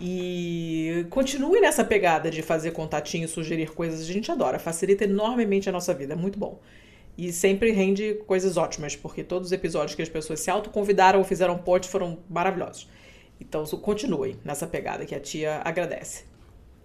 E 0.00 1.06
continue 1.10 1.60
nessa 1.60 1.84
pegada 1.84 2.30
de 2.30 2.42
fazer 2.42 2.72
contatinho, 2.72 3.28
sugerir 3.28 3.72
coisas. 3.72 4.00
A 4.00 4.12
gente 4.12 4.30
adora, 4.30 4.58
facilita 4.58 5.04
enormemente 5.04 5.68
a 5.68 5.72
nossa 5.72 5.94
vida, 5.94 6.14
é 6.14 6.16
muito 6.16 6.38
bom. 6.38 6.60
E 7.16 7.32
sempre 7.32 7.70
rende 7.70 8.14
coisas 8.26 8.56
ótimas, 8.56 8.96
porque 8.96 9.22
todos 9.22 9.48
os 9.48 9.52
episódios 9.52 9.94
que 9.94 10.02
as 10.02 10.08
pessoas 10.08 10.40
se 10.40 10.50
autoconvidaram 10.50 11.20
ou 11.20 11.24
fizeram 11.24 11.56
ponte 11.56 11.88
foram 11.88 12.18
maravilhosos. 12.28 12.88
Então 13.40 13.64
continue 13.78 14.36
nessa 14.44 14.66
pegada 14.66 15.06
que 15.06 15.14
a 15.14 15.20
tia 15.20 15.60
agradece. 15.64 16.24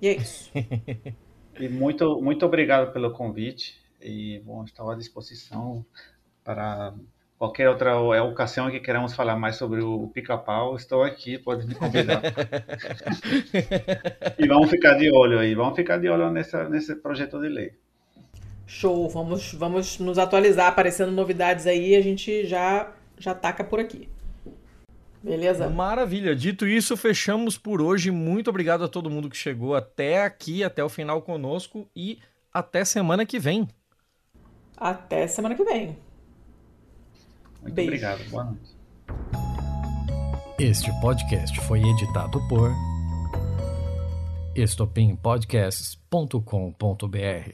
E 0.01 0.07
é 0.07 0.15
isso. 0.15 0.51
e 1.59 1.67
muito, 1.67 2.21
muito 2.21 2.45
obrigado 2.45 2.93
pelo 2.93 3.11
convite. 3.11 3.79
E 3.99 4.39
bom, 4.45 4.63
estou 4.63 4.89
à 4.89 4.95
disposição 4.95 5.83
para 6.43 6.93
qualquer 7.39 7.69
outra 7.69 7.91
é, 7.91 8.21
ocasião 8.21 8.69
que 8.69 8.81
queramos 8.81 9.15
falar 9.15 9.37
mais 9.37 9.55
sobre 9.55 9.81
o 9.81 10.09
pica-pau, 10.09 10.75
estou 10.75 11.03
aqui, 11.03 11.37
pode 11.37 11.65
me 11.65 11.73
convidar. 11.73 12.21
e 14.37 14.45
vamos 14.45 14.69
ficar 14.69 14.95
de 14.95 15.09
olho 15.09 15.39
aí, 15.39 15.55
vamos 15.55 15.75
ficar 15.75 15.97
de 15.97 16.09
olho 16.09 16.29
nessa, 16.29 16.67
nesse 16.67 16.93
projeto 16.95 17.39
de 17.39 17.47
lei. 17.47 17.71
Show, 18.67 19.09
vamos, 19.09 19.53
vamos 19.53 19.97
nos 19.99 20.19
atualizar, 20.19 20.67
aparecendo 20.67 21.13
novidades 21.13 21.65
aí, 21.65 21.95
a 21.95 22.01
gente 22.01 22.45
já, 22.45 22.91
já 23.17 23.33
taca 23.33 23.63
por 23.63 23.79
aqui. 23.79 24.09
Beleza? 25.23 25.69
Maravilha. 25.69 26.35
Dito 26.35 26.67
isso, 26.67 26.95
fechamos 26.95 27.57
por 27.57 27.81
hoje. 27.81 28.11
Muito 28.11 28.49
obrigado 28.49 28.83
a 28.83 28.87
todo 28.87 29.09
mundo 29.09 29.29
que 29.29 29.35
chegou 29.35 29.75
até 29.75 30.23
aqui, 30.23 30.63
até 30.63 30.83
o 30.83 30.89
final 30.89 31.21
conosco 31.21 31.89
e 31.95 32.19
até 32.53 32.85
semana 32.85 33.25
que 33.25 33.39
vem. 33.39 33.67
Até 34.77 35.27
semana 35.27 35.55
que 35.55 35.63
vem. 35.63 35.97
Muito 37.61 37.75
Beijo. 37.75 37.89
obrigado. 37.91 38.23
Boa 38.29 38.43
noite. 38.45 38.75
Este 40.57 40.91
podcast 40.99 41.59
foi 41.61 41.81
editado 41.81 42.41
por 42.47 42.71
estopimpodcasts.com.br. 44.55 47.53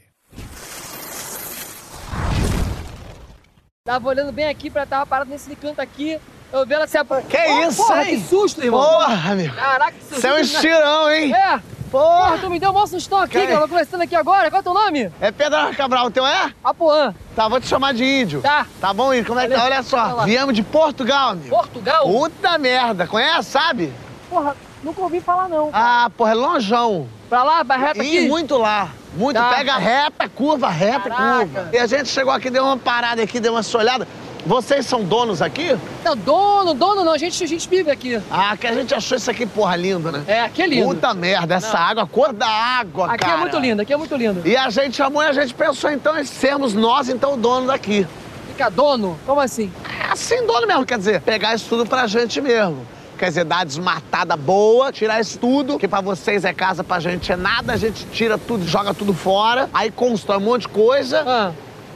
Tava 3.86 4.10
olhando 4.10 4.32
bem 4.32 4.48
aqui 4.48 4.72
pra 4.72 4.86
tava 4.88 5.06
parado 5.06 5.30
nesse 5.30 5.56
canto 5.56 5.80
aqui. 5.80 6.20
Eu 6.52 6.66
vi 6.66 6.74
ela 6.74 6.88
se 6.88 6.98
aproveitar. 6.98 7.44
Que 7.44 7.50
oh, 7.52 7.70
isso, 7.70 7.86
porra, 7.86 8.10
hein? 8.10 8.20
que 8.20 8.28
susto, 8.28 8.64
irmão. 8.64 8.82
Porra, 8.82 9.32
amigo. 9.32 9.54
Caraca, 9.54 9.92
que 9.92 10.04
susto. 10.06 10.22
Você 10.22 10.28
é 10.28 10.34
um 10.34 10.38
estirão, 10.38 11.12
hein? 11.12 11.34
É. 11.34 11.62
Porra! 11.92 12.38
Tu 12.38 12.50
me 12.50 12.60
deu 12.60 12.72
um 12.72 12.74
maior 12.74 12.88
sustão 12.88 13.20
aqui, 13.20 13.40
que... 13.40 13.48
cara. 13.48 13.54
Eu 13.54 13.62
tô 13.62 13.68
conversando 13.68 14.02
aqui 14.02 14.16
agora. 14.16 14.50
Qual 14.50 14.58
é 14.58 14.62
o 14.62 14.64
teu 14.64 14.74
nome? 14.74 15.12
É 15.22 15.32
Pedro 15.32 15.76
Cabral. 15.76 16.08
O 16.08 16.12
teu 16.12 16.26
é? 16.26 16.52
Apoã. 16.64 17.14
Tá, 17.36 17.48
vou 17.48 17.60
te 17.60 17.68
chamar 17.68 17.94
de 17.94 18.04
índio. 18.04 18.42
Tá. 18.42 18.66
Tá 18.80 18.94
bom, 18.94 19.14
índio? 19.14 19.28
Como 19.28 19.40
é 19.40 19.48
que 19.48 19.54
tá? 19.54 19.64
Olha 19.64 19.84
só. 19.84 20.24
Viemos 20.24 20.56
de 20.56 20.64
Portugal, 20.64 21.30
amigo. 21.32 21.50
Portugal? 21.50 22.04
Puta 22.04 22.58
merda. 22.58 23.08
Conhece, 23.08 23.52
sabe? 23.52 23.94
Porra, 24.30 24.56
nunca 24.84 25.02
ouvi 25.02 25.20
falar, 25.22 25.48
não. 25.48 25.72
Cara. 25.72 26.06
Ah, 26.06 26.10
porra, 26.10 26.32
é 26.32 26.36
longeão. 26.36 27.08
Pra 27.30 27.44
lá, 27.44 27.66
pra 27.66 27.76
reta 27.78 28.02
aqui? 28.02 28.18
Ih, 28.18 28.28
muito 28.28 28.58
lá. 28.58 28.90
Muito. 29.16 29.38
Tá. 29.38 29.50
Pega 29.50 29.78
reta, 29.78 30.30
curva, 30.30 30.70
reta, 30.70 31.10
Caraca. 31.10 31.46
curva. 31.46 31.70
E 31.72 31.78
a 31.78 31.88
gente 31.88 32.10
chegou 32.10 32.34
aqui, 32.34 32.50
deu 32.50 32.64
uma 32.64 32.78
parada 32.78 33.22
aqui, 33.22 33.40
deu 33.40 33.54
uma 33.54 33.62
olhada. 33.78 34.08
Vocês 34.46 34.86
são 34.86 35.04
donos 35.04 35.42
aqui? 35.42 35.76
Não, 36.04 36.16
dono, 36.16 36.76
dono 36.76 37.04
não, 37.04 37.14
a 37.14 37.18
gente, 37.18 37.44
a 37.44 37.48
gente 37.48 37.68
vive 37.68 37.90
aqui. 37.90 38.22
Ah, 38.30 38.56
que 38.56 38.68
a 38.68 38.74
gente 38.74 38.94
achou 38.94 39.18
isso 39.18 39.32
aqui, 39.32 39.44
porra, 39.46 39.76
lindo, 39.76 40.12
né? 40.12 40.24
É, 40.28 40.42
aqui 40.42 40.62
é 40.62 40.68
lindo. 40.68 40.88
Puta 40.88 41.16
merda, 41.16 41.56
essa 41.56 41.74
não. 41.74 41.86
água, 41.86 42.04
a 42.04 42.08
cor 42.08 42.32
da 42.32 42.48
água, 42.48 43.08
aqui 43.08 43.18
cara. 43.18 43.34
Aqui 43.34 43.40
é 43.40 43.42
muito 43.42 43.58
lindo, 43.60 43.82
aqui 43.82 43.94
é 43.94 43.98
muito 43.98 44.16
lindo. 44.16 44.48
E 44.48 44.56
a 44.56 44.70
gente 44.70 44.96
chamou 44.96 45.24
e 45.24 45.26
a 45.26 45.34
gente 45.34 45.52
pensou, 45.54 45.90
então, 45.90 46.20
em 46.20 46.24
sermos 46.24 46.76
nós, 46.76 47.10
então, 47.10 47.34
o 47.34 47.38
dono 47.38 47.68
daqui. 47.68 48.06
Fica 48.50 48.70
dono? 48.70 49.18
Como 49.26 49.42
assim? 49.42 49.72
É 50.00 50.12
assim, 50.12 50.46
dono 50.46 50.68
mesmo, 50.68 50.86
quer 50.86 51.00
dizer, 51.00 51.22
pegar 51.22 51.56
isso 51.56 51.66
tudo 51.68 51.86
pra 51.88 52.06
gente 52.06 52.40
mesmo. 52.40 52.86
Quer 53.18 53.30
dizer, 53.30 53.46
dar 53.46 53.66
desmatada 53.66 54.36
boa, 54.38 54.92
tirar 54.92 55.20
isso 55.22 55.40
tudo, 55.40 55.80
que 55.80 55.88
pra 55.88 56.02
vocês 56.02 56.46
é 56.46 56.54
casa, 56.54 56.84
pra 56.84 57.00
gente 57.00 57.32
é 57.32 57.36
nada, 57.36 57.74
a 57.74 57.78
gente 57.78 58.06
tira 58.08 58.38
tudo, 58.38 58.68
joga 58.68 58.94
tudo 58.94 59.14
fora, 59.14 59.70
aí 59.74 59.90
constrói 59.90 60.38
um 60.38 60.42
monte 60.42 60.64
de 60.64 60.68
coisa. 60.68 61.24
Ah. 61.26 61.52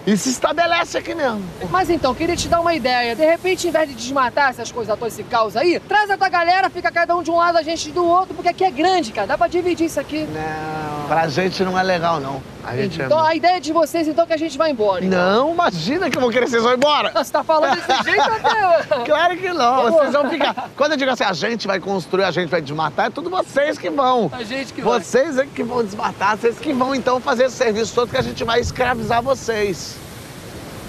E 0.10 0.18
se 0.18 0.32
estabelece 0.32 0.98
aqui 0.98 1.14
mesmo. 1.14 1.44
Mas 1.70 1.88
então, 1.88 2.16
queria 2.16 2.36
te 2.36 2.48
dar 2.48 2.62
uma 2.62 2.74
ideia. 2.74 3.16
De 3.16 3.24
repente, 3.24 3.68
em 3.68 3.72
vez 3.72 3.90
de 3.90 3.94
desmatar 3.94 4.50
essas 4.50 4.72
coisas, 4.72 4.98
todo 4.98 5.08
esse 5.08 5.24
caos 5.24 5.56
aí, 5.56 5.80
traz 5.82 6.10
a 6.10 6.18
tua 6.18 6.30
galera, 6.30 6.68
fica 6.68 6.92
cada 6.92 7.16
um 7.16 7.22
de 7.22 7.30
um 7.30 7.36
lado, 7.36 7.60
a 7.60 7.62
gente 7.62 7.92
do 7.92 8.04
outro, 8.04 8.34
porque 8.34 8.50
aqui 8.50 8.64
é 8.64 8.72
grande, 8.72 9.12
cara. 9.12 9.28
Dá 9.28 9.38
pra 9.38 9.48
dividir 9.48 9.86
isso 9.86 10.00
aqui. 10.00 10.28
Não, 10.34 10.99
pra 11.10 11.28
gente 11.28 11.64
não 11.64 11.78
é 11.78 11.82
legal, 11.82 12.20
não. 12.20 12.40
A 12.64 12.76
gente 12.76 13.02
é 13.02 13.06
então, 13.06 13.26
é... 13.26 13.32
a 13.32 13.36
ideia 13.36 13.60
de 13.60 13.74
vocês, 13.74 14.08
então, 14.08 14.24
é 14.26 14.28
que 14.28 14.34
a 14.34 14.38
gente 14.38 14.56
vai 14.56 14.70
embora. 14.70 15.04
Então. 15.04 15.20
Não, 15.20 15.52
imagina 15.52 16.08
que 16.08 16.16
eu 16.16 16.22
vou 16.22 16.30
querer 16.30 16.46
que 16.46 16.52
vocês 16.52 16.62
vão 16.62 16.76
embora. 16.76 17.12
Você 17.12 17.32
tá 17.32 17.44
falando 17.44 17.76
desse 17.76 18.04
jeito 18.06 18.22
até... 18.22 19.06
claro 19.06 19.36
que 19.36 19.52
não, 19.52 19.92
vocês 19.92 20.14
vão 20.14 20.30
ficar... 20.30 20.70
Quando 20.78 20.92
eu 20.92 20.98
digo 20.98 21.10
assim, 21.10 21.24
a 21.24 21.34
gente 21.34 21.66
vai 21.66 21.80
construir, 21.80 22.26
a 22.26 22.32
gente 22.32 22.50
vai 22.50 22.62
desmatar, 22.62 23.08
é 23.08 23.10
tudo 23.10 23.28
vocês 23.28 23.80
que 23.80 23.90
vão. 23.90 24.30
A 24.32 24.44
gente 24.44 24.72
que 24.72 24.82
vai. 24.84 25.00
Vocês 25.00 25.40
é 25.40 25.48
que 25.48 25.64
vão 25.64 25.84
desmatar, 25.84 26.38
vocês 26.38 26.60
que 26.60 26.72
vão, 26.72 26.94
então, 26.94 27.20
fazer 27.20 27.46
esse 27.46 27.56
serviço 27.56 27.96
todo 27.96 28.12
que 28.12 28.18
a 28.18 28.22
gente 28.22 28.44
vai 28.44 28.60
escravizar 28.60 29.24
vocês. 29.24 29.98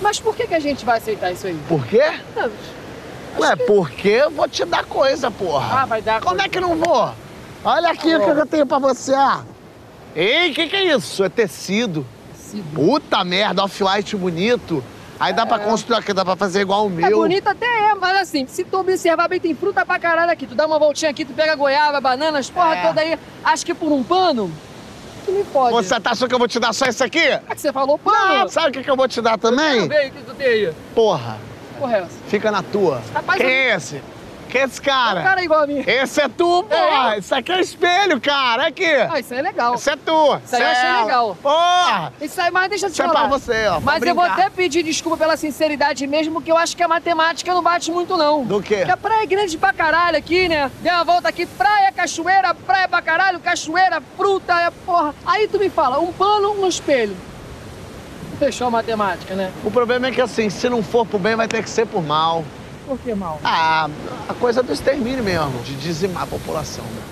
Mas 0.03 0.21
por 0.21 0.37
que, 0.37 0.47
que 0.47 0.55
a 0.55 0.61
gente 0.61 0.85
vai 0.85 0.99
aceitar 0.99 1.33
isso 1.33 1.47
aí? 1.47 1.59
Por 1.67 1.87
quê? 1.87 2.13
Não, 2.37 2.51
Ué, 3.39 3.57
que... 3.57 3.65
porque 3.65 4.09
eu 4.09 4.31
vou 4.31 4.47
te 4.47 4.67
dar 4.67 4.85
coisa, 4.85 5.31
porra. 5.31 5.83
Ah, 5.83 5.87
vai 5.87 6.03
dar 6.03 6.21
Como 6.21 6.35
coisa. 6.35 6.45
é 6.45 6.49
que 6.49 6.61
não 6.61 6.77
vou? 6.77 7.11
Olha 7.65 7.91
aqui 7.91 8.15
o 8.15 8.21
que 8.21 8.31
eu 8.31 8.47
tenho 8.47 8.67
pra 8.67 8.79
você, 8.79 9.15
ó. 9.15 9.41
Ei, 10.15 10.51
o 10.51 10.55
que, 10.55 10.69
que 10.69 10.77
é 10.77 10.97
isso? 10.97 11.23
É 11.23 11.29
tecido. 11.29 12.07
Tecido. 12.33 12.75
Puta 12.75 13.23
merda, 13.25 13.65
off-white 13.65 14.17
bonito. 14.17 14.83
Aí 15.19 15.35
dá 15.35 15.43
é. 15.43 15.47
pra 15.47 15.59
construir 15.59 15.99
aqui, 15.99 16.15
dá 16.15 16.25
pra 16.25 16.35
fazer 16.35 16.63
igual 16.63 16.87
o 16.87 16.89
é 16.89 16.93
meu. 16.93 17.07
É 17.07 17.11
bonito 17.11 17.47
até 17.47 17.67
é, 17.67 17.95
mas 17.95 18.23
assim, 18.23 18.47
se 18.47 18.65
tu 18.65 18.79
observar 18.79 19.29
bem, 19.29 19.39
tem 19.39 19.55
fruta 19.55 19.85
pra 19.85 19.99
caralho 19.99 20.33
aqui. 20.33 20.47
Tu 20.47 20.55
dá 20.55 20.67
uma 20.67 20.79
voltinha 20.79 21.11
aqui, 21.11 21.25
tu 21.25 21.35
pega 21.35 21.55
goiaba, 21.55 22.01
bananas, 22.01 22.49
porra 22.49 22.77
é. 22.77 22.87
toda 22.87 23.01
aí. 23.03 23.19
Acho 23.45 23.67
que 23.67 23.75
por 23.75 23.93
um 23.93 24.03
pano, 24.03 24.51
que 25.27 25.31
me 25.31 25.45
pode. 25.45 25.75
Você 25.75 26.01
tá 26.01 26.13
achando 26.13 26.29
que 26.29 26.35
eu 26.35 26.39
vou 26.39 26.49
te 26.49 26.59
dar 26.59 26.73
só 26.73 26.87
isso 26.87 27.05
aqui? 27.05 27.19
É 27.19 27.39
que 27.55 27.61
você 27.61 27.73
falou 27.73 27.99
pano. 27.99 28.39
Não, 28.39 28.49
sabe 28.49 28.71
o 28.71 28.73
que, 28.73 28.83
que 28.83 28.91
eu 28.91 28.97
vou 28.97 29.07
te 29.07 29.21
dar 29.21 29.39
também? 29.39 29.81
Eu 29.81 29.89
ver 29.89 30.09
o 30.09 30.13
que 30.13 30.23
tu 30.23 30.35
tem 30.35 30.47
aí. 30.47 30.73
Porra. 30.95 31.39
Porra 31.79 31.97
é 31.97 32.01
essa? 32.01 32.19
Fica 32.27 32.51
na 32.51 32.63
tua. 32.63 33.03
Rapaz, 33.15 33.41
Quem 33.41 33.47
eu... 33.47 33.53
é 33.53 33.77
esse? 33.77 34.03
Quem 34.51 34.63
é 34.63 34.65
esse 34.65 34.81
cara? 34.81 35.21
É 35.21 35.23
um 35.23 35.25
cara 35.25 35.45
igual 35.45 35.63
a 35.63 35.67
mim. 35.67 35.85
Esse 35.87 36.21
é 36.21 36.29
tu, 36.29 36.65
porra. 36.65 37.15
É. 37.15 37.19
Isso 37.19 37.35
aqui 37.35 37.53
é 37.53 37.61
espelho, 37.61 38.21
cara. 38.21 38.67
Aqui. 38.67 38.85
Ah, 38.85 39.21
isso 39.21 39.33
aí 39.33 39.39
é 39.39 39.43
legal. 39.43 39.75
Isso 39.75 39.89
é 39.91 39.97
tu. 39.97 40.41
Isso 40.45 40.57
aí 40.57 40.63
eu 40.63 40.69
achei 40.69 40.89
é 40.89 41.01
legal. 41.03 41.37
Porra. 41.41 42.13
Isso 42.21 42.41
aí, 42.41 42.51
mas 42.51 42.69
deixa 42.69 42.87
eu 42.87 42.91
te 42.91 42.95
isso 42.95 43.03
falar. 43.03 43.27
é 43.27 43.29
pra 43.29 43.39
você, 43.39 43.67
ó. 43.69 43.81
Mas 43.81 44.03
eu 44.03 44.15
vou 44.15 44.25
até 44.25 44.51
pedir 44.51 44.83
desculpa 44.83 45.17
pela 45.17 45.37
sinceridade 45.37 46.07
mesmo, 46.07 46.35
porque 46.35 46.51
eu 46.51 46.57
acho 46.57 46.77
que 46.77 46.83
a 46.83 46.89
matemática 46.89 47.55
não 47.55 47.63
bate 47.63 47.91
muito, 47.93 48.17
não. 48.17 48.45
Do 48.45 48.61
quê? 48.61 48.79
Porque 48.79 48.91
a 48.93 48.97
praia 48.97 49.23
é 49.23 49.27
grande 49.27 49.57
pra 49.57 49.73
caralho 49.73 50.19
aqui, 50.19 50.49
né? 50.49 50.71
Deu 50.81 50.93
uma 50.95 51.05
volta 51.05 51.29
aqui, 51.29 51.47
praia, 51.47 51.93
cachoeira, 51.93 52.55
praia 52.55 52.89
pra 52.89 53.01
caralho, 53.01 53.39
cachoeira, 53.41 54.03
fruta, 54.17 54.53
é 54.61 54.71
porra. 54.85 55.15
Aí 55.25 55.47
tu 55.47 55.59
me 55.59 55.71
fala, 55.71 56.01
um 56.01 56.13
pano, 56.13 56.53
um 56.61 56.67
espelho. 56.67 57.17
Fechou 58.39 58.69
a 58.69 58.71
matemática, 58.71 59.35
né? 59.35 59.53
O 59.63 59.71
problema 59.71 60.07
é 60.07 60.11
que 60.11 60.21
assim, 60.21 60.49
se 60.49 60.69
não 60.69 60.83
for 60.83 61.07
pro 61.07 61.19
bem, 61.19 61.37
vai 61.37 61.47
ter 61.47 61.63
que 61.63 61.69
ser 61.69 61.87
por 61.87 62.03
mal. 62.03 62.45
Por 62.91 62.99
que 62.99 63.15
mal? 63.15 63.39
Ah, 63.45 63.89
a 64.29 64.35
coisa 64.35 64.65
do 64.65 64.73
extermínio 64.73 65.23
mesmo, 65.23 65.63
de 65.63 65.77
dizimar 65.77 66.25
a 66.25 66.27
população. 66.27 66.83
Né? 66.83 67.03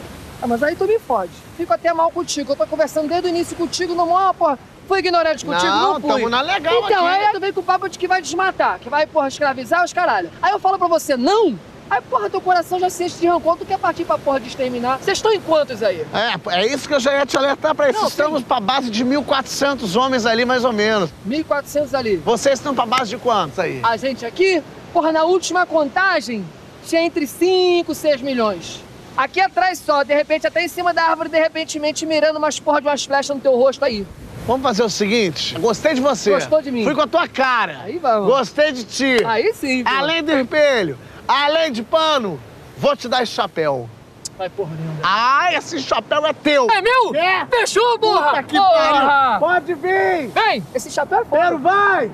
Ah, 0.42 0.46
mas 0.48 0.60
aí 0.60 0.74
tu 0.74 0.88
me 0.88 0.98
fode. 0.98 1.30
Fico 1.56 1.72
até 1.72 1.94
mal 1.94 2.10
contigo. 2.10 2.50
Eu 2.50 2.56
tô 2.56 2.66
conversando 2.66 3.08
desde 3.08 3.28
o 3.28 3.30
início 3.30 3.56
contigo, 3.56 3.94
não, 3.94 4.10
ó, 4.10 4.32
porra. 4.32 4.58
Fui 4.88 4.98
ignorante 4.98 5.44
contigo, 5.44 5.70
não, 5.70 5.92
não 5.94 6.00
fui. 6.00 6.10
Tamo 6.10 6.28
na 6.28 6.40
legal 6.40 6.82
Então, 6.84 7.06
aqui. 7.06 7.24
aí 7.26 7.32
tu 7.32 7.38
vem 7.38 7.52
com 7.52 7.60
o 7.60 7.62
papo 7.62 7.88
de 7.88 7.96
que 7.96 8.08
vai 8.08 8.20
desmatar, 8.20 8.80
que 8.80 8.90
vai, 8.90 9.06
porra, 9.06 9.28
escravizar 9.28 9.84
os 9.84 9.92
caralho. 9.92 10.32
Aí 10.42 10.50
eu 10.50 10.58
falo 10.58 10.78
pra 10.78 10.88
você, 10.88 11.16
não, 11.16 11.56
Aí, 11.90 12.02
porra, 12.02 12.28
teu 12.28 12.40
coração 12.40 12.78
já 12.78 12.90
se 12.90 13.04
enche 13.04 13.18
de 13.18 13.26
rancor, 13.26 13.56
tu 13.56 13.64
quer 13.64 13.78
partir 13.78 14.04
pra 14.04 14.18
porra 14.18 14.38
de 14.38 14.48
exterminar. 14.48 14.98
Vocês 14.98 15.16
estão 15.16 15.32
em 15.32 15.40
quantos 15.40 15.82
aí? 15.82 16.04
É, 16.12 16.58
é 16.60 16.66
isso 16.66 16.86
que 16.86 16.94
eu 16.94 17.00
já 17.00 17.14
ia 17.14 17.24
te 17.24 17.34
alertar 17.36 17.74
pra 17.74 17.88
isso. 17.88 17.98
Não, 18.00 18.08
Estamos 18.08 18.40
tem... 18.40 18.48
pra 18.48 18.60
base 18.60 18.90
de 18.90 19.02
1.400 19.04 19.96
homens 19.96 20.26
ali, 20.26 20.44
mais 20.44 20.64
ou 20.64 20.72
menos. 20.72 21.08
1.400 21.26 21.94
ali. 21.94 22.16
Vocês 22.18 22.58
estão 22.58 22.74
pra 22.74 22.84
base 22.84 23.08
de 23.10 23.16
quantos 23.16 23.58
aí? 23.58 23.80
A 23.82 23.96
gente 23.96 24.26
aqui? 24.26 24.62
Porra, 24.92 25.12
na 25.12 25.24
última 25.24 25.66
contagem, 25.66 26.44
tinha 26.86 27.02
entre 27.02 27.26
5 27.26 27.92
e 27.92 27.94
6 27.94 28.22
milhões. 28.22 28.82
Aqui 29.16 29.40
atrás 29.40 29.78
só, 29.78 30.02
de 30.02 30.14
repente 30.14 30.46
até 30.46 30.64
em 30.64 30.68
cima 30.68 30.94
da 30.94 31.02
árvore, 31.02 31.28
de 31.28 31.38
repente 31.38 31.78
mirando 32.06 32.36
umas 32.36 32.60
porra 32.60 32.80
de 32.80 32.86
umas 32.86 33.04
flechas 33.04 33.34
no 33.34 33.42
teu 33.42 33.56
rosto 33.56 33.84
aí. 33.84 34.06
Vamos 34.46 34.62
fazer 34.62 34.82
o 34.82 34.88
seguinte, 34.88 35.58
gostei 35.58 35.92
de 35.92 36.00
você. 36.00 36.30
Gostou 36.30 36.62
de 36.62 36.70
mim? 36.70 36.84
Fui 36.84 36.94
com 36.94 37.02
a 37.02 37.06
tua 37.06 37.28
cara. 37.28 37.80
Aí 37.82 37.98
vamos. 37.98 38.28
Gostei 38.28 38.72
de 38.72 38.84
ti. 38.84 39.22
Aí 39.26 39.52
sim. 39.52 39.84
pô. 39.84 39.90
Além 39.90 40.22
do 40.22 40.32
espelho, 40.32 40.96
além 41.26 41.70
de 41.70 41.82
pano, 41.82 42.40
vou 42.78 42.96
te 42.96 43.08
dar 43.08 43.22
esse 43.22 43.32
chapéu. 43.32 43.90
Vai 44.38 44.48
porra 44.48 44.70
nenhuma. 44.76 45.00
Ah, 45.02 45.52
esse 45.52 45.80
chapéu 45.80 46.24
é 46.24 46.32
teu. 46.32 46.68
É 46.70 46.80
meu? 46.80 47.14
É. 47.14 47.44
Fechou, 47.46 47.98
porra! 47.98 48.28
Puta 48.28 48.42
que 48.44 48.56
Porra! 48.56 48.70
pariu. 48.70 49.40
Pode 49.40 49.74
vir. 49.74 50.28
Vem! 50.28 50.64
Esse 50.72 50.90
chapéu 50.92 51.22
é 51.22 51.24
foda. 51.24 51.42
Pedro, 51.42 51.58
vai. 51.58 52.10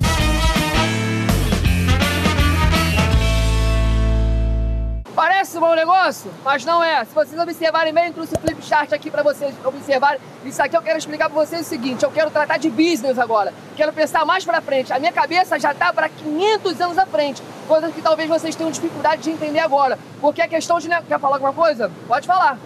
Parece 5.15 5.57
um 5.57 5.61
bom 5.61 5.74
negócio, 5.77 6.28
mas 6.45 6.65
não 6.65 6.82
é. 6.82 7.05
Se 7.05 7.15
vocês 7.15 7.41
observarem 7.41 7.95
bem, 7.95 8.09
eu 8.09 8.12
trouxe 8.12 8.35
o 8.35 8.39
flip 8.41 8.61
chart 8.65 8.93
aqui 8.93 9.12
pra 9.12 9.23
vocês 9.23 9.55
observarem. 9.65 10.20
Isso 10.45 10.61
aqui 10.61 10.77
eu 10.77 10.82
quero 10.82 10.99
explicar 10.99 11.31
pra 11.31 11.45
vocês 11.45 11.61
o 11.65 11.69
seguinte: 11.69 12.05
eu 12.05 12.11
quero 12.11 12.32
tratar 12.32 12.57
de 12.57 12.69
business 12.69 13.16
agora. 13.16 13.55
Quero 13.77 13.93
pensar 13.93 14.24
mais 14.24 14.45
pra 14.45 14.61
frente. 14.61 14.93
A 14.93 14.99
minha 14.99 15.12
cabeça 15.12 15.59
já 15.59 15.73
tá 15.73 15.93
pra 15.93 16.09
500 16.09 16.81
anos 16.81 16.99
à 16.99 17.07
frente. 17.07 17.41
Coisa 17.69 17.93
que 17.93 18.03
talvez 18.03 18.28
vocês 18.28 18.57
tenham 18.57 18.73
dificuldade 18.73 19.23
de 19.23 19.31
entender 19.31 19.61
agora. 19.61 19.97
Porque 20.20 20.43
a 20.43 20.49
questão 20.49 20.81
de. 20.81 20.89
Quer 20.89 21.20
falar 21.20 21.36
alguma 21.36 21.53
coisa? 21.53 21.91
Pode 22.09 22.27
falar. 22.27 22.59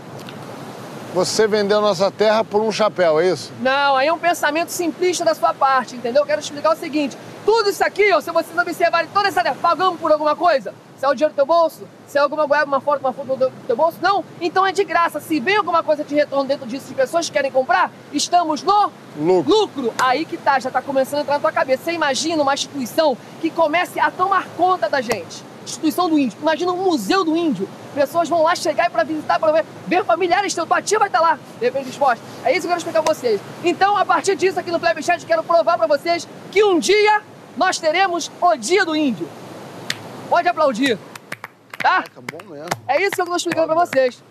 Você 1.15 1.47
vendeu 1.47 1.81
nossa 1.81 2.11
terra 2.11 2.45
por 2.45 2.61
um 2.61 2.70
chapéu, 2.70 3.19
é 3.19 3.29
isso? 3.29 3.53
Não, 3.61 3.97
aí 3.97 4.09
é 4.09 4.12
um 4.12 4.19
pensamento 4.19 4.69
simplista 4.70 5.25
da 5.25 5.35
sua 5.35 5.55
parte, 5.55 5.97
entendeu? 5.97 6.23
Eu 6.23 6.27
quero 6.27 6.41
explicar 6.41 6.73
o 6.73 6.77
seguinte: 6.77 7.16
tudo 7.49 7.70
isso 7.70 7.83
aqui, 7.83 8.12
ó, 8.12 8.20
se 8.20 8.31
vocês 8.31 8.59
observarem 8.59 9.09
toda 9.11 9.29
essa. 9.29 9.43
Pagamos 9.55 9.99
por 9.99 10.12
alguma 10.12 10.37
coisa? 10.37 10.75
Se 10.99 11.07
é 11.07 11.09
o 11.09 11.15
dinheiro 11.15 11.33
do 11.33 11.37
teu 11.37 11.47
bolso? 11.47 11.89
Se 12.07 12.19
é 12.19 12.20
alguma 12.20 12.45
goiaba, 12.45 12.66
uma 12.66 12.79
foto, 12.79 13.01
uma 13.01 13.11
foto 13.11 13.37
do 13.37 13.51
teu 13.66 13.75
bolso? 13.75 13.97
Não? 14.03 14.23
Então 14.39 14.66
é 14.66 14.70
de 14.70 14.85
graça. 14.85 15.19
Se 15.19 15.41
vem 15.41 15.57
alguma 15.57 15.83
coisa 15.83 16.05
de 16.05 16.15
retorno 16.15 16.45
dentro 16.45 16.66
disso 16.66 16.89
de 16.89 16.95
pessoas 16.95 17.27
que 17.27 17.33
querem 17.33 17.51
comprar, 17.51 17.91
estamos 18.12 18.62
no 18.62 18.93
Lucro. 19.16 19.51
lucro. 19.51 19.95
Aí 19.99 20.27
que 20.27 20.37
tá, 20.37 20.61
já 20.61 20.70
tá 20.70 20.83
começando 20.83 21.20
a 21.20 21.23
entrar 21.23 21.35
na 21.37 21.41
tua 21.41 21.51
cabeça. 21.51 21.85
Você 21.85 21.93
imagina 21.93 22.43
uma 22.43 22.53
instituição 22.53 23.16
que 23.41 23.49
comece 23.49 23.99
a 23.99 24.11
tomar 24.11 24.47
conta 24.55 24.87
da 24.87 25.01
gente. 25.01 25.43
Instituição 25.65 26.11
do 26.11 26.19
Índio. 26.19 26.39
Imagina 26.43 26.70
um 26.70 26.85
museu 26.85 27.25
do 27.25 27.35
Índio. 27.35 27.66
Pessoas 27.95 28.29
vão 28.29 28.43
lá 28.43 28.55
chegar 28.55 28.91
para 28.91 29.05
visitar, 29.05 29.39
para 29.39 29.53
ver, 29.53 29.65
ver 29.87 30.05
familiares 30.05 30.53
teu. 30.53 30.66
Tua 30.66 30.83
tia 30.83 30.99
vai 30.99 31.09
estar 31.09 31.23
lá, 31.23 31.39
de 31.59 31.65
repente 31.65 31.89
exposta. 31.89 32.23
É 32.45 32.53
isso 32.53 32.61
que 32.61 32.66
eu 32.66 32.69
quero 32.69 32.79
explicar 32.79 33.03
pra 33.03 33.15
vocês. 33.15 33.41
Então, 33.65 33.97
a 33.97 34.05
partir 34.05 34.37
disso, 34.37 34.61
aqui 34.61 34.70
no 34.70 34.79
Plebe 34.79 35.03
Chat, 35.03 35.25
quero 35.25 35.43
provar 35.43 35.79
para 35.79 35.87
vocês 35.87 36.29
que 36.53 36.62
um 36.62 36.79
dia 36.79 37.23
nós 37.59 37.78
teremos 37.78 38.30
o 38.40 38.56
Dia 38.56 38.85
do 38.85 38.94
Índio. 38.94 39.28
Pode 40.30 40.48
aplaudir. 40.48 40.97
Tá? 41.78 42.05
Bom 42.16 42.52
mesmo. 42.52 42.68
É 42.86 43.02
isso 43.02 43.10
que 43.10 43.20
eu 43.20 43.26
tô 43.26 43.36
explicando 43.36 43.66
para 43.66 43.85
vocês. 43.85 44.22